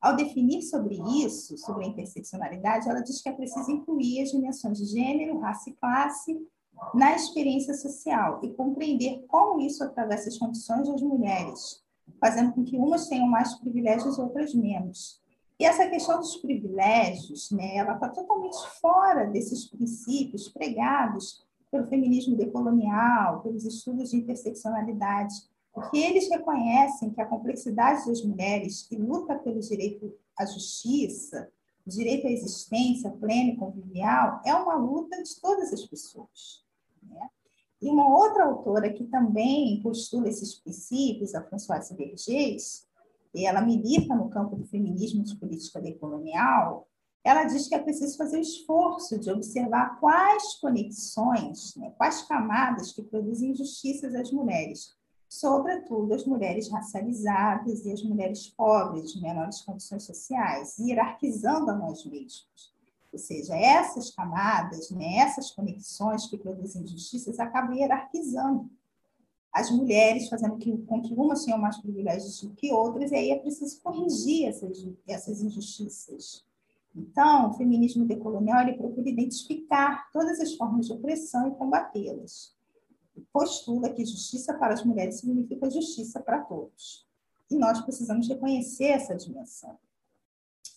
ao 0.00 0.14
definir 0.14 0.62
sobre 0.62 0.96
isso, 1.24 1.58
sobre 1.58 1.84
a 1.84 1.88
interseccionalidade, 1.88 2.88
ela 2.88 3.00
diz 3.00 3.20
que 3.20 3.28
é 3.28 3.32
preciso 3.32 3.70
incluir 3.72 4.22
as 4.22 4.30
dimensões 4.30 4.78
de 4.78 4.86
gênero, 4.86 5.40
raça 5.40 5.68
e 5.68 5.72
classe 5.74 6.40
na 6.94 7.14
experiência 7.14 7.74
social 7.74 8.40
e 8.42 8.50
compreender 8.50 9.24
como 9.28 9.60
isso 9.60 9.84
atravessa 9.84 10.28
as 10.28 10.38
condições 10.38 10.88
das 10.88 11.02
mulheres, 11.02 11.82
fazendo 12.20 12.52
com 12.52 12.64
que 12.64 12.76
umas 12.76 13.08
tenham 13.08 13.28
mais 13.28 13.54
privilégios 13.54 14.18
e 14.18 14.20
outras 14.20 14.54
menos. 14.54 15.20
E 15.58 15.64
essa 15.64 15.88
questão 15.88 16.18
dos 16.18 16.36
privilégios, 16.38 17.50
né, 17.50 17.76
ela 17.76 17.94
está 17.94 18.08
totalmente 18.08 18.56
fora 18.80 19.26
desses 19.26 19.66
princípios 19.66 20.48
pregados 20.48 21.44
pelo 21.70 21.86
feminismo 21.86 22.34
decolonial, 22.34 23.42
pelos 23.42 23.64
estudos 23.64 24.10
de 24.10 24.16
interseccionalidade, 24.16 25.34
porque 25.72 25.98
eles 25.98 26.28
reconhecem 26.28 27.10
que 27.10 27.20
a 27.20 27.26
complexidade 27.26 28.06
das 28.06 28.24
mulheres 28.24 28.82
que 28.82 28.96
luta 28.96 29.36
pelo 29.36 29.60
direito 29.60 30.12
à 30.36 30.44
justiça, 30.46 31.48
direito 31.86 32.26
à 32.26 32.30
existência 32.30 33.10
plena 33.10 33.50
e 33.50 33.56
convivial, 33.56 34.40
é 34.44 34.54
uma 34.54 34.76
luta 34.76 35.22
de 35.22 35.40
todas 35.40 35.72
as 35.72 35.84
pessoas. 35.86 36.64
Né? 37.10 37.28
E 37.82 37.88
uma 37.88 38.08
outra 38.08 38.44
autora 38.44 38.92
que 38.92 39.04
também 39.04 39.80
postula 39.82 40.28
esses 40.28 40.54
princípios, 40.54 41.34
a 41.34 41.42
Françoise 41.42 41.94
Vergés, 41.94 42.86
e 43.34 43.46
ela 43.46 43.60
milita 43.60 44.14
no 44.14 44.28
campo 44.28 44.56
do 44.56 44.66
feminismo 44.66 45.22
de 45.22 45.36
política 45.36 45.80
decolonial, 45.80 46.88
ela 47.22 47.44
diz 47.44 47.68
que 47.68 47.74
é 47.74 47.78
preciso 47.78 48.16
fazer 48.16 48.38
o 48.38 48.42
esforço 48.42 49.18
de 49.18 49.30
observar 49.30 50.00
quais 50.00 50.54
conexões, 50.54 51.74
né, 51.76 51.92
quais 51.96 52.22
camadas 52.22 52.92
que 52.92 53.02
produzem 53.02 53.50
injustiças 53.50 54.14
às 54.14 54.32
mulheres, 54.32 54.94
sobretudo 55.28 56.14
as 56.14 56.24
mulheres 56.24 56.70
racializadas 56.70 57.84
e 57.84 57.92
as 57.92 58.02
mulheres 58.02 58.48
pobres, 58.48 59.12
de 59.12 59.22
menores 59.22 59.60
condições 59.60 60.02
sociais, 60.02 60.78
hierarquizando 60.78 61.70
a 61.70 61.76
nós 61.76 62.04
mesmos. 62.04 62.74
Ou 63.12 63.18
seja, 63.18 63.56
essas 63.56 64.10
camadas, 64.10 64.90
né, 64.90 65.16
essas 65.16 65.50
conexões 65.50 66.26
que 66.26 66.38
produzem 66.38 66.82
injustiças 66.82 67.40
acabam 67.40 67.74
hierarquizando 67.74 68.70
as 69.52 69.68
mulheres, 69.70 70.28
fazendo 70.28 70.56
com 70.86 71.02
que 71.02 71.12
umas 71.12 71.44
tenham 71.44 71.58
mais 71.58 71.76
privilégios 71.78 72.40
do 72.40 72.50
que 72.50 72.72
outras, 72.72 73.10
e 73.10 73.16
aí 73.16 73.30
é 73.30 73.38
preciso 73.38 73.80
corrigir 73.82 74.46
essas, 74.46 74.86
essas 75.08 75.42
injustiças. 75.42 76.44
Então, 76.94 77.50
o 77.50 77.54
feminismo 77.54 78.04
decolonial 78.04 78.62
ele 78.62 78.76
procura 78.76 79.08
identificar 79.08 80.08
todas 80.12 80.38
as 80.38 80.54
formas 80.54 80.86
de 80.86 80.92
opressão 80.92 81.48
e 81.48 81.54
combatê-las 81.56 82.54
postula 83.32 83.90
que 83.90 84.04
justiça 84.04 84.54
para 84.54 84.74
as 84.74 84.84
mulheres 84.84 85.20
significa 85.20 85.70
justiça 85.70 86.20
para 86.20 86.40
todos. 86.40 87.06
E 87.50 87.56
nós 87.56 87.80
precisamos 87.80 88.28
reconhecer 88.28 88.86
essa 88.86 89.14
dimensão. 89.14 89.76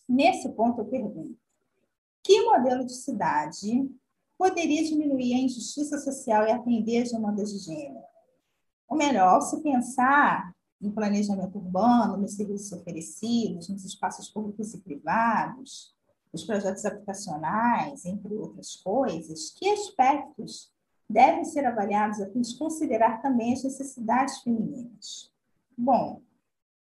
Nesse 0.08 0.50
ponto, 0.50 0.82
eu 0.82 0.86
pergunto: 0.86 1.38
que 2.24 2.42
modelo 2.44 2.86
de 2.86 2.94
cidade 2.94 3.90
poderia 4.38 4.84
diminuir 4.84 5.36
a 5.36 5.40
injustiça 5.40 5.98
social 5.98 6.46
e 6.48 6.52
atender 6.52 7.04
as 7.04 7.12
demandas 7.12 7.52
de 7.52 7.60
gênero? 7.60 8.04
Ou 8.88 8.98
melhor, 8.98 9.42
se 9.42 9.62
pensar 9.62 10.54
em 10.82 10.92
planejamento 10.92 11.58
urbano, 11.58 12.18
nos 12.18 12.36
serviços 12.36 12.72
oferecidos, 12.72 13.70
nos 13.70 13.86
espaços 13.86 14.30
públicos 14.30 14.74
e 14.74 14.80
privados, 14.80 15.94
nos 16.32 16.44
projetos 16.44 16.84
habitacionais, 16.84 18.06
entre 18.06 18.34
outras 18.36 18.76
coisas, 18.78 19.52
que 19.52 19.70
aspectos 19.70 20.72
devem 21.10 21.46
ser 21.46 21.66
avaliados 21.66 22.20
a 22.20 22.30
fim 22.32 22.42
de 22.42 22.58
considerar 22.58 23.22
também 23.22 23.54
as 23.54 23.64
necessidades 23.64 24.40
femininas. 24.40 25.32
Bom, 25.78 26.22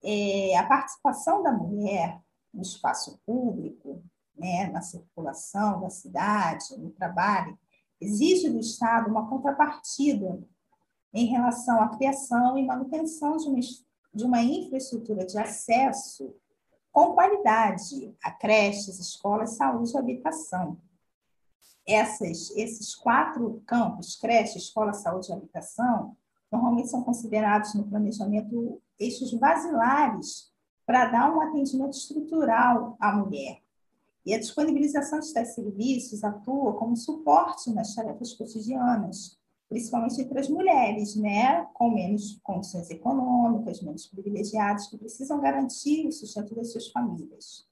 é, 0.03 0.57
a 0.57 0.65
participação 0.65 1.43
da 1.43 1.51
mulher 1.51 2.19
no 2.53 2.62
espaço 2.62 3.19
público, 3.25 4.03
né, 4.41 4.69
na 4.69 4.81
circulação 4.81 5.79
da 5.79 5.89
cidade, 5.89 6.77
no 6.77 6.89
trabalho, 6.89 7.57
exige 8.00 8.50
do 8.50 8.60
Estado 8.60 9.10
uma 9.10 9.29
contrapartida 9.29 10.41
em 11.13 11.25
relação 11.27 11.81
à 11.81 11.89
criação 11.89 12.57
e 12.57 12.65
manutenção 12.65 13.38
de 13.38 13.48
uma, 13.48 13.60
de 14.13 14.24
uma 14.25 14.41
infraestrutura 14.41 15.25
de 15.25 15.38
acesso 15.38 16.33
com 16.91 17.13
qualidade 17.13 18.15
a 18.24 18.31
creches, 18.31 19.00
escolas, 19.00 19.51
saúde 19.51 19.93
e 19.93 19.98
habitação 19.98 20.77
essas, 21.86 22.51
esses 22.51 22.95
quatro 22.95 23.62
campos, 23.65 24.15
creche, 24.15 24.57
escola, 24.57 24.93
saúde 24.93 25.29
e 25.29 25.33
habitação, 25.33 26.15
normalmente 26.51 26.89
são 26.89 27.03
considerados 27.03 27.74
no 27.74 27.88
planejamento 27.88 28.81
eixos 29.00 29.33
basilares 29.33 30.51
para 30.86 31.05
dar 31.05 31.33
um 31.33 31.41
atendimento 31.41 31.93
estrutural 31.93 32.98
à 33.00 33.13
mulher. 33.13 33.61
E 34.25 34.33
a 34.33 34.39
disponibilização 34.39 35.19
de 35.19 35.33
tais 35.33 35.55
serviços 35.55 36.23
atua 36.23 36.73
como 36.73 36.95
suporte 36.95 37.71
nas 37.71 37.95
tarefas 37.95 38.33
cotidianas, 38.33 39.39
principalmente 39.67 40.21
entre 40.21 40.39
as 40.39 40.49
mulheres, 40.49 41.15
né, 41.15 41.65
com 41.73 41.89
menos 41.89 42.39
condições 42.43 42.89
econômicas, 42.89 43.81
menos 43.81 44.05
privilegiadas, 44.05 44.87
que 44.87 44.97
precisam 44.97 45.39
garantir 45.39 46.05
o 46.07 46.11
sustento 46.11 46.53
das 46.53 46.71
suas 46.71 46.89
famílias. 46.89 47.65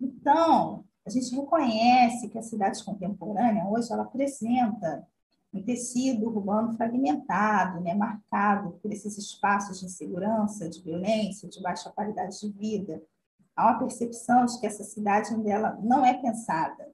Então, 0.00 0.84
a 1.04 1.10
gente 1.10 1.34
reconhece 1.34 2.28
que 2.28 2.38
a 2.38 2.42
cidade 2.42 2.82
contemporânea, 2.84 3.66
hoje, 3.66 3.92
ela 3.92 4.04
apresenta 4.04 5.06
um 5.52 5.62
tecido 5.62 6.26
urbano 6.26 6.72
fragmentado, 6.74 7.80
né, 7.80 7.92
marcado 7.92 8.78
por 8.80 8.90
esses 8.90 9.18
espaços 9.18 9.80
de 9.80 9.86
insegurança, 9.86 10.68
de 10.68 10.80
violência, 10.80 11.48
de 11.48 11.60
baixa 11.60 11.90
qualidade 11.90 12.40
de 12.40 12.48
vida. 12.50 13.02
Há 13.56 13.70
uma 13.70 13.78
percepção 13.78 14.46
de 14.46 14.58
que 14.58 14.66
essa 14.66 14.84
cidade 14.84 15.36
dela 15.42 15.78
não 15.82 16.04
é 16.04 16.14
pensada 16.14 16.90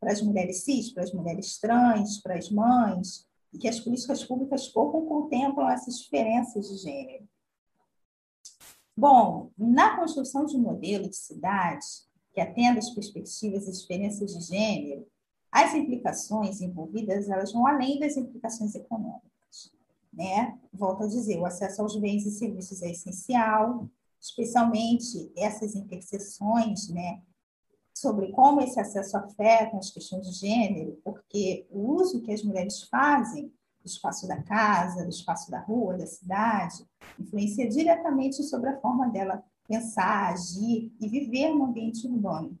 para 0.00 0.12
as 0.12 0.20
mulheres 0.20 0.64
cis, 0.64 0.92
para 0.92 1.04
as 1.04 1.12
mulheres 1.12 1.58
trans, 1.58 2.20
para 2.20 2.36
as 2.36 2.50
mães, 2.50 3.26
e 3.52 3.58
que 3.58 3.68
as 3.68 3.78
políticas 3.78 4.24
públicas 4.24 4.66
pouco 4.68 5.06
contemplam 5.06 5.68
essas 5.68 5.98
diferenças 5.98 6.68
de 6.68 6.78
gênero. 6.78 7.28
Bom, 8.96 9.50
na 9.56 9.96
construção 9.96 10.44
de 10.44 10.56
um 10.56 10.60
modelo 10.60 11.08
de 11.08 11.16
cidade 11.16 11.86
que 12.32 12.40
atenda 12.40 12.78
às 12.78 12.90
perspectivas 12.90 13.68
e 13.68 13.72
diferenças 13.72 14.32
de 14.32 14.40
gênero, 14.40 15.06
as 15.50 15.74
implicações 15.74 16.60
envolvidas 16.62 17.28
elas 17.28 17.52
vão 17.52 17.66
além 17.66 17.98
das 18.00 18.16
implicações 18.16 18.74
econômicas. 18.74 19.72
Né? 20.12 20.58
Volto 20.72 21.04
a 21.04 21.06
dizer, 21.06 21.38
o 21.38 21.46
acesso 21.46 21.82
aos 21.82 21.96
bens 21.96 22.26
e 22.26 22.30
serviços 22.30 22.82
é 22.82 22.90
essencial, 22.90 23.88
especialmente 24.22 25.32
essas 25.36 25.74
interseções 25.74 26.88
né, 26.88 27.20
sobre 27.92 28.30
como 28.30 28.60
esse 28.60 28.78
acesso 28.78 29.16
afeta 29.16 29.76
as 29.76 29.90
questões 29.90 30.26
de 30.28 30.46
gênero, 30.46 31.00
porque 31.02 31.66
o 31.68 31.96
uso 31.96 32.22
que 32.22 32.32
as 32.32 32.42
mulheres 32.44 32.82
fazem 32.84 33.52
do 33.82 33.86
espaço 33.86 34.28
da 34.28 34.40
casa, 34.40 35.02
do 35.02 35.10
espaço 35.10 35.50
da 35.50 35.58
rua, 35.60 35.98
da 35.98 36.06
cidade, 36.06 36.86
influencia 37.18 37.68
diretamente 37.68 38.44
sobre 38.44 38.70
a 38.70 38.80
forma 38.80 39.08
dela 39.08 39.44
pensar, 39.66 40.32
agir 40.32 40.92
e 41.00 41.08
viver 41.08 41.52
no 41.52 41.64
ambiente 41.64 42.06
urbano. 42.06 42.56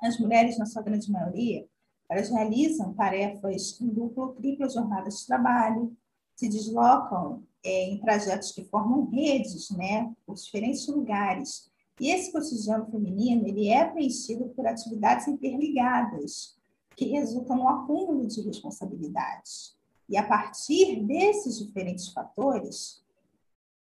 As 0.00 0.18
mulheres, 0.18 0.56
na 0.56 0.66
sua 0.66 0.82
grande 0.82 1.10
maioria, 1.10 1.66
elas 2.08 2.30
realizam 2.30 2.94
tarefas 2.94 3.80
em 3.80 3.88
dupla 3.88 4.26
ou 4.26 4.32
tripla 4.34 4.68
jornada 4.68 5.08
de 5.08 5.26
trabalho, 5.26 5.96
se 6.36 6.48
deslocam 6.48 7.42
é, 7.64 7.84
em 7.90 7.98
trajetos 7.98 8.52
que 8.52 8.64
formam 8.64 9.08
redes, 9.10 9.70
né, 9.70 10.12
por 10.26 10.34
diferentes 10.34 10.86
lugares. 10.86 11.70
E 11.98 12.10
esse 12.10 12.30
cotidiano 12.30 12.86
feminino 12.90 13.46
ele 13.46 13.68
é 13.68 13.84
preenchido 13.84 14.48
por 14.50 14.66
atividades 14.66 15.26
interligadas, 15.26 16.56
que 16.94 17.06
resultam 17.06 17.56
no 17.56 17.68
acúmulo 17.68 18.26
de 18.26 18.40
responsabilidades. 18.42 19.76
E 20.08 20.16
a 20.16 20.26
partir 20.26 21.02
desses 21.04 21.58
diferentes 21.58 22.08
fatores, 22.12 23.02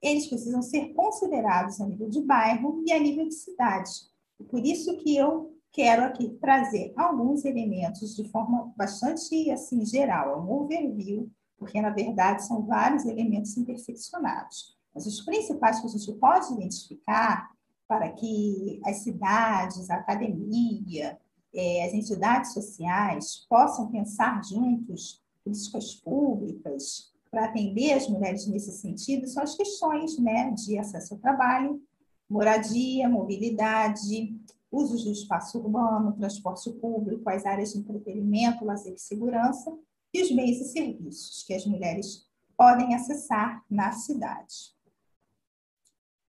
eles 0.02 0.28
precisam 0.28 0.62
ser 0.62 0.94
considerados 0.94 1.80
a 1.82 1.88
nível 1.88 2.10
de 2.10 2.22
bairro 2.22 2.84
e 2.86 2.92
a 2.92 3.00
nível 3.00 3.28
de 3.28 3.34
cidade. 3.34 3.92
E 4.40 4.44
por 4.44 4.66
isso 4.66 4.98
que 4.98 5.16
eu 5.16 5.56
quero 5.72 6.04
aqui 6.04 6.30
trazer 6.42 6.94
alguns 6.98 7.46
elementos 7.46 8.16
de 8.16 8.28
forma 8.30 8.74
bastante 8.76 9.50
assim 9.52 9.86
geral, 9.86 10.44
um 10.44 10.52
overview, 10.52 11.30
porque 11.62 11.80
na 11.80 11.92
verdade 11.92 12.44
são 12.44 12.66
vários 12.66 13.06
elementos 13.06 13.56
interseccionados. 13.56 14.76
Mas 14.96 15.06
os 15.06 15.22
principais 15.22 15.80
que 15.80 15.86
a 15.86 15.90
gente 15.92 16.12
pode 16.14 16.52
identificar 16.54 17.52
para 17.88 18.10
que 18.10 18.82
as 18.84 19.04
cidades, 19.04 19.88
a 19.92 19.98
academia, 19.98 21.20
é, 21.54 21.86
as 21.86 21.94
entidades 21.94 22.54
sociais 22.54 23.46
possam 23.48 23.92
pensar 23.92 24.44
juntos 24.44 25.22
políticas 25.44 25.94
públicas 25.94 27.12
para 27.30 27.46
atender 27.46 27.94
as 27.94 28.10
mulheres 28.10 28.48
nesse 28.48 28.72
sentido 28.72 29.28
são 29.28 29.44
as 29.44 29.56
questões 29.56 30.18
né, 30.18 30.50
de 30.52 30.80
acesso 30.80 31.14
ao 31.14 31.20
trabalho, 31.20 31.80
moradia, 32.28 33.08
mobilidade, 33.08 34.36
usos 34.72 35.04
do 35.04 35.12
espaço 35.12 35.60
urbano, 35.60 36.14
transporte 36.14 36.72
público, 36.72 37.30
as 37.30 37.46
áreas 37.46 37.74
de 37.74 37.78
entretenimento, 37.78 38.66
lazer 38.66 38.96
e 38.96 39.00
segurança, 39.00 39.72
e 40.14 40.22
os 40.22 40.32
bens 40.32 40.60
e 40.60 40.66
serviços 40.66 41.44
que 41.44 41.54
as 41.54 41.66
mulheres 41.66 42.28
podem 42.58 42.94
acessar 42.94 43.64
na 43.70 43.92
cidade. 43.92 44.76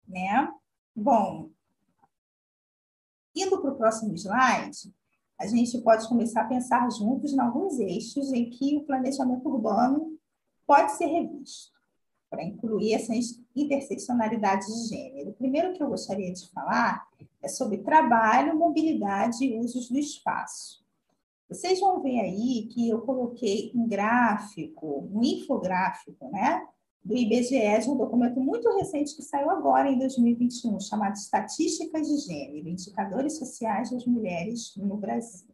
Né? 0.08 0.52
Bom, 0.96 1.52
indo 3.36 3.62
para 3.62 3.72
o 3.72 3.78
próximo 3.78 4.14
slide, 4.16 4.94
a 5.40 5.46
gente 5.46 5.78
pode 5.82 6.08
começar 6.08 6.42
a 6.42 6.48
pensar 6.48 6.90
juntos 6.92 7.32
em 7.32 7.40
alguns 7.40 7.80
eixos 7.80 8.34
em 8.34 8.50
que 8.50 8.76
o 8.78 8.84
planejamento 8.84 9.48
urbano 9.48 10.18
pode 10.66 10.94
ser 10.94 11.06
revisto 11.06 11.78
para 12.30 12.44
incluir 12.44 12.94
essas 12.94 13.40
interseccionalidades 13.56 14.68
de 14.68 14.90
gênero. 14.90 15.30
O 15.30 15.34
primeiro 15.34 15.74
que 15.74 15.82
eu 15.82 15.88
gostaria 15.88 16.32
de 16.34 16.50
falar 16.50 17.08
é 17.42 17.48
sobre 17.48 17.78
trabalho, 17.78 18.58
mobilidade 18.58 19.46
e 19.46 19.58
usos 19.60 19.90
do 19.90 19.98
espaço. 19.98 20.86
Vocês 21.50 21.80
vão 21.80 22.02
ver 22.02 22.20
aí 22.20 22.68
que 22.68 22.90
eu 22.90 23.00
coloquei 23.02 23.72
um 23.74 23.88
gráfico, 23.88 25.10
um 25.14 25.24
infográfico, 25.24 26.30
né? 26.30 26.68
Do 27.04 27.16
IBGE, 27.16 27.80
de 27.80 27.90
um 27.90 27.96
documento 27.96 28.42
muito 28.42 28.70
recente 28.76 29.16
que 29.16 29.22
saiu 29.22 29.50
agora, 29.50 29.90
em 29.90 29.98
2021, 29.98 30.78
chamado 30.82 31.16
Estatísticas 31.16 32.06
de 32.06 32.18
Gênero, 32.18 32.68
Indicadores 32.68 33.38
Sociais 33.38 33.92
das 33.92 34.06
Mulheres 34.06 34.76
no 34.76 34.98
Brasil. 34.98 35.48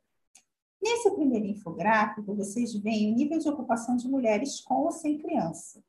Nesse 0.82 1.12
primeiro 1.12 1.45
infográfico, 1.45 2.34
vocês 2.34 2.73
veem 2.73 3.12
o 3.12 3.15
nível 3.15 3.38
de 3.38 3.47
ocupação 3.47 3.95
de 3.95 4.08
mulheres 4.08 4.62
com 4.62 4.86
ou 4.86 4.91
sem 4.91 5.19
criança. 5.19 5.79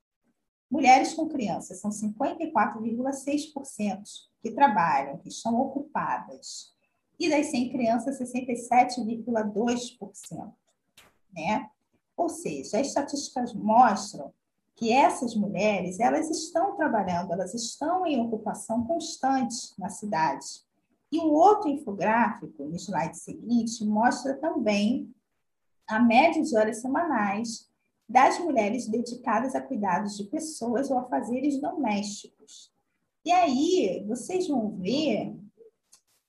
Mulheres 0.70 1.14
com 1.14 1.26
crianças 1.28 1.80
são 1.80 1.90
54,6% 1.90 4.02
que 4.42 4.50
trabalham, 4.50 5.16
que 5.18 5.30
estão 5.30 5.58
ocupadas. 5.58 6.73
E 7.18 7.30
das 7.30 7.46
100 7.46 7.70
crianças, 7.70 8.18
67,2%. 8.18 10.52
Né? 11.32 11.70
Ou 12.16 12.28
seja, 12.28 12.80
as 12.80 12.88
estatísticas 12.88 13.52
mostram 13.52 14.32
que 14.76 14.92
essas 14.92 15.34
mulheres, 15.34 15.98
elas 16.00 16.30
estão 16.30 16.76
trabalhando, 16.76 17.32
elas 17.32 17.54
estão 17.54 18.06
em 18.06 18.20
ocupação 18.20 18.84
constante 18.84 19.72
na 19.78 19.88
cidade. 19.88 20.44
E 21.10 21.18
o 21.18 21.32
outro 21.32 21.70
infográfico, 21.70 22.64
no 22.64 22.76
slide 22.76 23.16
seguinte, 23.16 23.84
mostra 23.84 24.34
também 24.34 25.12
a 25.86 26.00
média 26.00 26.42
de 26.42 26.56
horas 26.56 26.80
semanais 26.80 27.68
das 28.08 28.38
mulheres 28.38 28.88
dedicadas 28.88 29.54
a 29.54 29.60
cuidados 29.60 30.16
de 30.16 30.24
pessoas 30.24 30.90
ou 30.90 30.98
a 30.98 31.04
fazeres 31.04 31.60
domésticos. 31.60 32.72
E 33.24 33.30
aí 33.30 34.04
vocês 34.06 34.48
vão 34.48 34.70
ver 34.76 35.36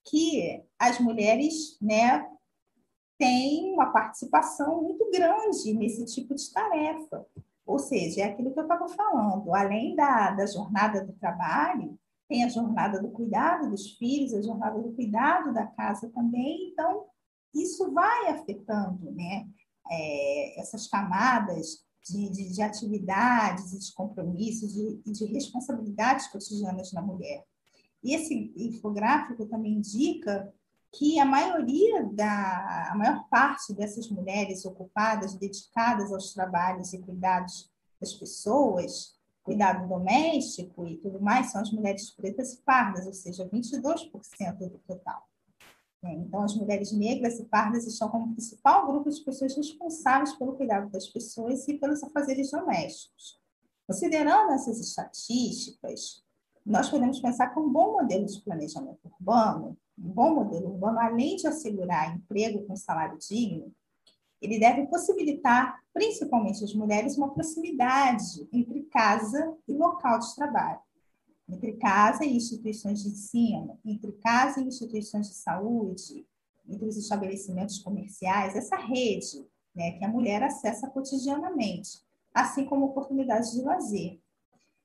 que 0.03 0.63
as 0.79 0.99
mulheres 0.99 1.77
né, 1.81 2.27
têm 3.17 3.73
uma 3.73 3.91
participação 3.91 4.81
muito 4.81 5.09
grande 5.11 5.73
nesse 5.73 6.05
tipo 6.05 6.35
de 6.35 6.51
tarefa. 6.51 7.25
Ou 7.65 7.79
seja, 7.79 8.21
é 8.21 8.23
aquilo 8.25 8.53
que 8.53 8.59
eu 8.59 8.63
estava 8.63 8.87
falando, 8.89 9.53
além 9.55 9.95
da, 9.95 10.31
da 10.31 10.45
jornada 10.45 11.03
do 11.03 11.13
trabalho, 11.13 11.97
tem 12.27 12.43
a 12.43 12.49
jornada 12.49 13.01
do 13.01 13.09
cuidado 13.09 13.69
dos 13.69 13.91
filhos, 13.97 14.33
a 14.33 14.41
jornada 14.41 14.79
do 14.79 14.91
cuidado 14.93 15.53
da 15.53 15.65
casa 15.65 16.09
também. 16.09 16.69
Então, 16.71 17.05
isso 17.53 17.91
vai 17.91 18.29
afetando 18.29 19.11
né, 19.11 19.47
é, 19.89 20.59
essas 20.59 20.87
camadas 20.87 21.83
de, 22.03 22.29
de, 22.29 22.53
de, 22.53 22.61
atividades 22.61 23.71
de 23.79 23.93
compromissos 23.93 24.73
de, 24.73 25.01
de 25.03 25.25
responsabilidades 25.25 26.27
cotidianas 26.27 26.91
na 26.93 27.01
mulher. 27.01 27.43
E 28.03 28.13
esse 28.13 28.53
infográfico 28.55 29.47
também 29.47 29.73
indica 29.73 30.53
que 30.97 31.19
a 31.19 31.25
maioria 31.25 32.03
da, 32.03 32.91
a 32.91 32.95
maior 32.95 33.27
parte 33.29 33.73
dessas 33.73 34.09
mulheres 34.09 34.65
ocupadas, 34.65 35.35
dedicadas 35.35 36.11
aos 36.11 36.33
trabalhos 36.33 36.93
e 36.93 36.99
cuidados 36.99 37.69
das 37.99 38.13
pessoas, 38.13 39.15
cuidado 39.43 39.87
doméstico 39.87 40.87
e 40.87 40.97
tudo 40.97 41.21
mais, 41.21 41.51
são 41.51 41.61
as 41.61 41.71
mulheres 41.71 42.09
pretas 42.11 42.53
e 42.53 42.61
pardas, 42.61 43.05
ou 43.05 43.13
seja, 43.13 43.47
22% 43.47 44.57
do 44.57 44.79
total. 44.79 45.27
É, 46.03 46.13
então, 46.13 46.43
as 46.43 46.55
mulheres 46.55 46.91
negras 46.91 47.39
e 47.39 47.45
pardas 47.45 47.85
estão 47.85 48.09
como 48.09 48.33
principal 48.33 48.87
grupo 48.87 49.09
de 49.09 49.21
pessoas 49.21 49.55
responsáveis 49.55 50.33
pelo 50.33 50.53
cuidado 50.53 50.89
das 50.91 51.07
pessoas 51.07 51.67
e 51.67 51.77
pelos 51.77 52.03
afazeres 52.03 52.51
domésticos. 52.51 53.39
Considerando 53.87 54.53
essas 54.53 54.79
estatísticas, 54.79 56.23
nós 56.65 56.89
podemos 56.89 57.19
pensar 57.19 57.49
que 57.49 57.59
um 57.59 57.69
bom 57.69 57.93
modelo 57.93 58.25
de 58.25 58.41
planejamento 58.41 58.99
urbano, 59.05 59.77
um 59.97 60.09
bom 60.09 60.35
modelo 60.35 60.71
urbano, 60.71 60.99
além 60.99 61.35
de 61.35 61.47
assegurar 61.47 62.15
emprego 62.15 62.65
com 62.65 62.75
salário 62.75 63.17
digno, 63.17 63.71
ele 64.41 64.59
deve 64.59 64.85
possibilitar, 64.87 65.79
principalmente 65.93 66.63
às 66.63 66.73
mulheres, 66.73 67.17
uma 67.17 67.33
proximidade 67.33 68.47
entre 68.51 68.83
casa 68.83 69.55
e 69.67 69.73
local 69.73 70.19
de 70.19 70.35
trabalho 70.35 70.79
entre 71.47 71.73
casa 71.73 72.25
e 72.25 72.35
instituições 72.35 73.03
de 73.03 73.09
ensino, 73.09 73.79
entre 73.85 74.11
casa 74.13 74.59
e 74.59 74.65
instituições 74.65 75.29
de 75.29 75.35
saúde, 75.35 76.25
entre 76.67 76.87
os 76.87 76.97
estabelecimentos 76.97 77.79
comerciais, 77.79 78.55
essa 78.55 78.75
rede 78.75 79.45
né, 79.75 79.91
que 79.91 80.03
a 80.03 80.09
mulher 80.09 80.41
acessa 80.41 80.89
cotidianamente, 80.89 82.03
assim 82.33 82.65
como 82.65 82.85
oportunidades 82.85 83.51
de 83.51 83.61
lazer. 83.61 84.19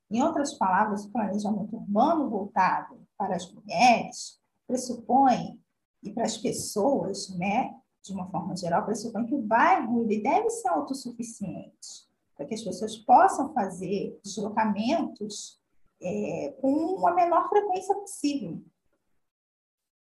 Em 0.09 0.21
outras 0.21 0.53
palavras, 0.53 1.05
o 1.05 1.11
planejamento 1.11 1.75
urbano 1.75 2.29
voltado 2.29 2.99
para 3.17 3.35
as 3.35 3.51
mulheres 3.51 4.39
pressupõe 4.71 5.59
e 6.01 6.11
para 6.11 6.23
as 6.23 6.37
pessoas, 6.37 7.29
né, 7.37 7.75
de 8.01 8.13
uma 8.13 8.29
forma 8.31 8.55
geral, 8.55 8.85
pressupõe 8.85 9.25
que 9.25 9.35
o 9.35 9.41
bairro 9.41 10.03
ele 10.03 10.21
deve 10.21 10.49
ser 10.49 10.69
autossuficiente, 10.69 12.09
para 12.35 12.45
que 12.45 12.55
as 12.55 12.63
pessoas 12.63 12.97
possam 12.97 13.53
fazer 13.53 14.17
deslocamentos 14.23 15.59
é, 16.01 16.55
com 16.61 17.05
a 17.05 17.13
menor 17.13 17.49
frequência 17.49 17.93
possível. 17.93 18.63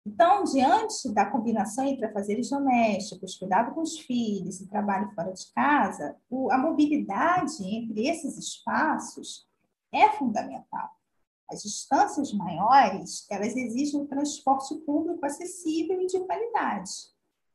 Então, 0.04 0.42
diante 0.44 1.08
da 1.12 1.26
combinação 1.26 1.84
entre 1.84 2.06
afazeres 2.06 2.50
domésticos, 2.50 3.36
cuidado 3.36 3.74
com 3.74 3.82
os 3.82 3.98
filhos 3.98 4.60
e 4.60 4.66
trabalho 4.66 5.12
fora 5.14 5.32
de 5.32 5.52
casa, 5.52 6.16
o, 6.28 6.50
a 6.50 6.58
mobilidade 6.58 7.62
entre 7.62 8.08
esses 8.08 8.36
espaços 8.36 9.46
é 9.92 10.10
fundamental. 10.10 10.97
As 11.50 11.62
distâncias 11.62 12.32
maiores, 12.32 13.26
elas 13.30 13.56
exigem 13.56 14.00
um 14.00 14.06
transporte 14.06 14.74
público 14.80 15.24
acessível 15.24 16.00
e 16.00 16.06
de 16.06 16.20
qualidade. 16.20 16.90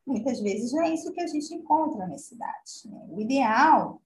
Muitas 0.06 0.40
vezes 0.40 0.74
não 0.74 0.82
é 0.84 0.94
isso 0.94 1.12
que 1.14 1.22
a 1.22 1.28
gente 1.28 1.54
encontra 1.54 2.08
nas 2.08 2.26
cidades. 2.26 2.84
Né? 2.86 3.06
O 3.10 3.22
ideal 3.22 4.02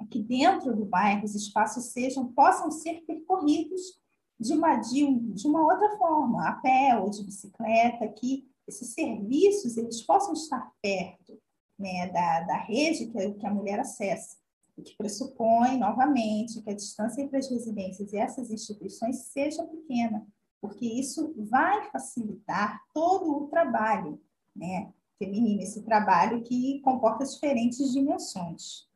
é 0.00 0.04
que 0.06 0.20
dentro 0.22 0.74
do 0.74 0.84
bairro 0.84 1.24
os 1.24 1.34
espaços 1.34 1.86
sejam, 1.86 2.32
possam 2.32 2.70
ser 2.70 3.04
percorridos 3.06 3.98
de 4.38 4.52
uma, 4.52 4.76
de, 4.76 5.06
de 5.34 5.46
uma 5.46 5.62
outra 5.62 5.96
forma, 5.96 6.48
a 6.48 6.54
pé 6.54 6.98
ou 6.98 7.08
de 7.08 7.22
bicicleta, 7.22 8.08
que 8.08 8.48
esses 8.66 8.92
serviços 8.92 9.76
eles 9.76 10.02
possam 10.02 10.32
estar 10.32 10.72
perto 10.82 11.40
né, 11.78 12.08
da, 12.08 12.40
da 12.40 12.56
rede 12.56 13.06
que 13.06 13.18
a, 13.18 13.34
que 13.34 13.46
a 13.46 13.54
mulher 13.54 13.78
acessa, 13.78 14.36
o 14.76 14.82
que 14.82 14.96
pressupõe, 14.96 15.78
novamente, 15.78 16.60
que 16.60 16.70
a 16.70 16.74
distância 16.74 17.22
entre 17.22 17.36
as 17.36 17.48
residências 17.48 18.12
e 18.12 18.16
essas 18.16 18.50
instituições 18.50 19.16
seja 19.26 19.64
pequena, 19.64 20.26
porque 20.60 20.86
isso 20.86 21.34
vai 21.36 21.90
facilitar 21.90 22.80
todo 22.92 23.44
o 23.44 23.46
trabalho 23.48 24.20
né, 24.54 24.92
feminino, 25.18 25.62
esse 25.62 25.82
trabalho 25.82 26.42
que 26.42 26.80
comporta 26.80 27.24
diferentes 27.24 27.92
dimensões. 27.92 28.88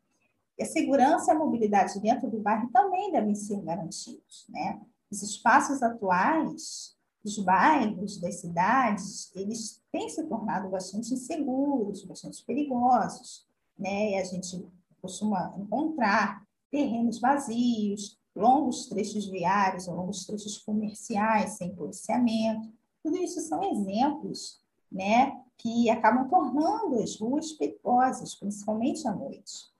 E 0.58 0.62
a 0.62 0.66
segurança 0.66 1.30
e 1.30 1.36
a 1.36 1.38
mobilidade 1.38 2.00
dentro 2.00 2.28
do 2.28 2.40
bairro 2.40 2.68
também 2.72 3.12
devem 3.12 3.34
ser 3.34 3.60
garantidos, 3.62 4.44
né? 4.48 4.80
Os 5.10 5.22
espaços 5.22 5.82
atuais 5.82 6.96
dos 7.22 7.38
bairros, 7.38 8.18
das 8.18 8.40
cidades, 8.40 9.30
eles 9.36 9.80
têm 9.92 10.08
se 10.08 10.24
tornado 10.24 10.68
bastante 10.68 11.14
inseguros, 11.14 12.04
bastante 12.04 12.44
perigosos, 12.44 13.46
né? 13.78 14.10
E 14.10 14.16
a 14.16 14.24
gente 14.24 14.66
costuma 15.08 15.54
encontrar 15.56 16.46
terrenos 16.70 17.18
vazios, 17.18 18.18
longos 18.36 18.86
trechos 18.86 19.26
viários, 19.26 19.86
longos 19.86 20.26
trechos 20.26 20.58
comerciais 20.58 21.52
sem 21.52 21.74
policiamento. 21.74 22.70
Tudo 23.02 23.16
isso 23.16 23.40
são 23.40 23.62
exemplos, 23.64 24.60
né, 24.92 25.40
que 25.56 25.88
acabam 25.88 26.28
tornando 26.28 27.02
as 27.02 27.18
ruas 27.18 27.52
perigosas, 27.52 28.34
principalmente 28.34 29.08
à 29.08 29.14
noite. 29.14 29.72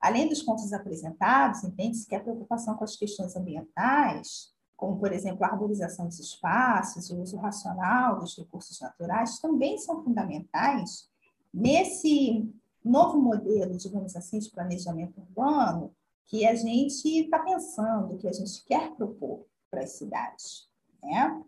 Além 0.00 0.26
dos 0.26 0.42
pontos 0.42 0.72
apresentados, 0.72 1.62
entende-se 1.62 2.06
que 2.06 2.14
a 2.14 2.20
preocupação 2.20 2.74
com 2.74 2.82
as 2.82 2.96
questões 2.96 3.36
ambientais, 3.36 4.52
como, 4.74 4.98
por 4.98 5.12
exemplo, 5.12 5.44
a 5.44 5.48
arborização 5.48 6.06
dos 6.06 6.18
espaços 6.18 7.08
e 7.08 7.12
o 7.12 7.20
uso 7.20 7.36
racional 7.36 8.18
dos 8.18 8.36
recursos 8.36 8.80
naturais, 8.80 9.38
também 9.38 9.78
são 9.78 10.02
fundamentais 10.02 11.08
nesse 11.54 12.50
novo 12.84 13.20
modelo, 13.20 13.76
digamos 13.76 14.16
assim, 14.16 14.38
de 14.38 14.50
planejamento 14.50 15.20
urbano 15.20 15.94
que 16.26 16.46
a 16.46 16.54
gente 16.54 17.06
está 17.06 17.38
pensando, 17.38 18.16
que 18.16 18.28
a 18.28 18.32
gente 18.32 18.64
quer 18.64 18.94
propor 18.94 19.46
para 19.70 19.82
as 19.82 19.92
cidades. 19.92 20.68
Né? 21.02 21.42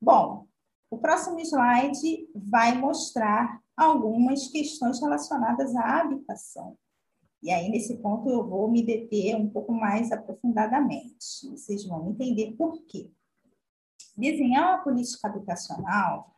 Bom, 0.00 0.46
o 0.90 0.98
próximo 0.98 1.40
slide 1.40 2.28
vai 2.34 2.76
mostrar 2.76 3.62
algumas 3.76 4.48
questões 4.48 5.00
relacionadas 5.00 5.74
à 5.74 6.00
habitação. 6.00 6.76
E 7.42 7.50
aí, 7.50 7.68
nesse 7.70 7.96
ponto, 7.96 8.28
eu 8.28 8.46
vou 8.46 8.70
me 8.70 8.84
deter 8.84 9.34
um 9.34 9.48
pouco 9.48 9.72
mais 9.72 10.12
aprofundadamente. 10.12 11.48
Vocês 11.50 11.84
vão 11.84 12.10
entender 12.10 12.52
por 12.52 12.82
quê. 12.84 13.10
Desenhar 14.16 14.74
uma 14.74 14.84
política 14.84 15.28
habitacional 15.28 16.36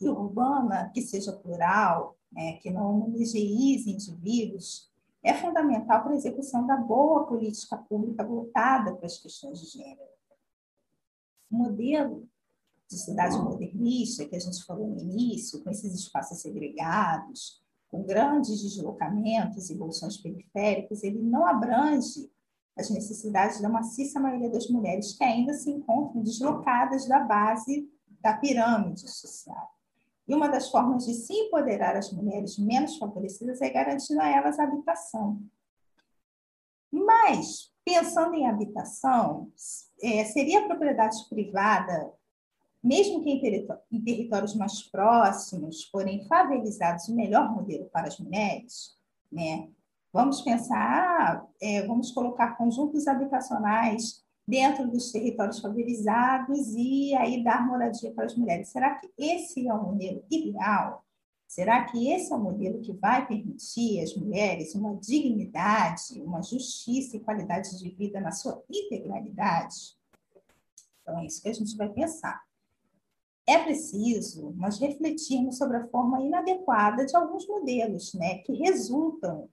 e 0.00 0.08
urbana 0.08 0.90
que 0.92 1.02
seja 1.02 1.32
plural, 1.32 2.16
né, 2.32 2.54
que 2.54 2.70
não 2.70 2.90
homogeneize 2.90 3.90
indivíduos, 3.90 4.90
é 5.22 5.34
fundamental 5.34 6.02
para 6.02 6.12
a 6.12 6.16
execução 6.16 6.66
da 6.66 6.76
boa 6.76 7.26
política 7.26 7.76
pública 7.76 8.24
voltada 8.24 8.94
para 8.94 9.06
as 9.06 9.18
questões 9.18 9.60
de 9.60 9.66
gênero. 9.66 10.10
O 11.50 11.56
modelo 11.56 12.28
de 12.88 12.98
cidade 12.98 13.38
modernista, 13.38 14.24
que 14.24 14.34
a 14.34 14.40
gente 14.40 14.64
falou 14.64 14.88
no 14.88 14.98
início, 14.98 15.62
com 15.62 15.70
esses 15.70 15.94
espaços 15.94 16.40
segregados, 16.40 17.62
com 17.88 18.02
grandes 18.02 18.62
deslocamentos 18.62 19.68
e 19.68 19.74
bolsões 19.74 20.16
periféricos, 20.16 21.02
ele 21.02 21.20
não 21.20 21.46
abrange 21.46 22.30
as 22.76 22.88
necessidades 22.88 23.60
da 23.60 23.68
maciça 23.68 24.18
maioria 24.18 24.48
das 24.48 24.68
mulheres 24.68 25.12
que 25.12 25.24
ainda 25.24 25.52
se 25.54 25.70
encontram 25.70 26.22
deslocadas 26.22 27.06
da 27.06 27.20
base 27.20 27.88
da 28.20 28.34
pirâmide 28.34 29.08
social. 29.08 29.74
E 30.30 30.34
uma 30.34 30.46
das 30.46 30.70
formas 30.70 31.06
de 31.06 31.14
se 31.14 31.32
empoderar 31.32 31.96
as 31.96 32.12
mulheres 32.12 32.56
menos 32.56 32.96
favorecidas 32.98 33.60
é 33.60 33.68
garantindo 33.68 34.20
a 34.20 34.28
elas 34.28 34.60
a 34.60 34.62
habitação. 34.62 35.42
Mas, 36.88 37.72
pensando 37.84 38.36
em 38.36 38.46
habitação, 38.46 39.50
é, 40.00 40.24
seria 40.26 40.60
a 40.60 40.66
propriedade 40.68 41.16
privada 41.28 42.12
mesmo 42.80 43.22
que 43.22 43.30
em, 43.30 44.00
territórios 44.02 44.54
mais 44.54 44.82
próximos, 44.84 45.84
porém 45.86 46.24
favelizados, 46.28 47.08
o 47.08 47.14
melhor 47.16 47.52
modelo 47.52 47.86
para 47.86 48.06
as 48.06 48.18
mulheres, 48.18 48.96
né? 49.30 49.68
Vamos 50.12 50.42
pensar, 50.42 50.78
ah, 50.78 51.46
é, 51.60 51.82
vamos 51.86 52.12
colocar 52.12 52.56
conjuntos 52.56 53.08
habitacionais 53.08 54.24
dentro 54.50 54.90
dos 54.90 55.12
territórios 55.12 55.60
favelizados 55.60 56.74
e 56.74 57.14
aí 57.14 57.42
dar 57.44 57.64
moradia 57.64 58.12
para 58.12 58.26
as 58.26 58.36
mulheres. 58.36 58.68
Será 58.68 58.96
que 58.96 59.08
esse 59.16 59.68
é 59.68 59.72
o 59.72 59.82
modelo 59.82 60.24
ideal? 60.28 61.04
Será 61.46 61.84
que 61.84 62.08
esse 62.10 62.32
é 62.32 62.36
o 62.36 62.40
modelo 62.40 62.80
que 62.80 62.92
vai 62.92 63.26
permitir 63.26 64.02
às 64.02 64.14
mulheres 64.14 64.74
uma 64.74 64.96
dignidade, 64.96 66.20
uma 66.20 66.42
justiça 66.42 67.16
e 67.16 67.20
qualidade 67.20 67.78
de 67.78 67.90
vida 67.90 68.20
na 68.20 68.32
sua 68.32 68.62
integralidade? 68.68 69.96
Então, 71.02 71.18
é 71.18 71.26
isso 71.26 71.42
que 71.42 71.48
a 71.48 71.52
gente 71.52 71.76
vai 71.76 71.88
pensar. 71.88 72.42
É 73.46 73.58
preciso 73.58 74.52
nós 74.56 74.78
refletirmos 74.78 75.58
sobre 75.58 75.76
a 75.76 75.86
forma 75.88 76.20
inadequada 76.22 77.04
de 77.04 77.16
alguns 77.16 77.46
modelos, 77.46 78.14
né, 78.14 78.38
que 78.38 78.52
resultam 78.52 79.48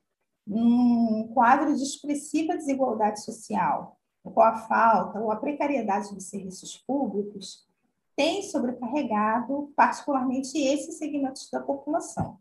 num 0.46 1.30
quadro 1.34 1.76
de 1.76 1.84
expressiva 1.84 2.56
desigualdade 2.56 3.24
social, 3.24 3.97
qual 4.32 4.48
a 4.48 4.58
falta 4.58 5.20
ou 5.20 5.32
a 5.32 5.36
precariedade 5.36 6.14
dos 6.14 6.26
serviços 6.26 6.78
públicos 6.78 7.68
tem 8.16 8.42
sobrecarregado 8.44 9.72
particularmente 9.76 10.58
esses 10.58 10.98
segmentos 10.98 11.50
da 11.52 11.62
população, 11.62 12.40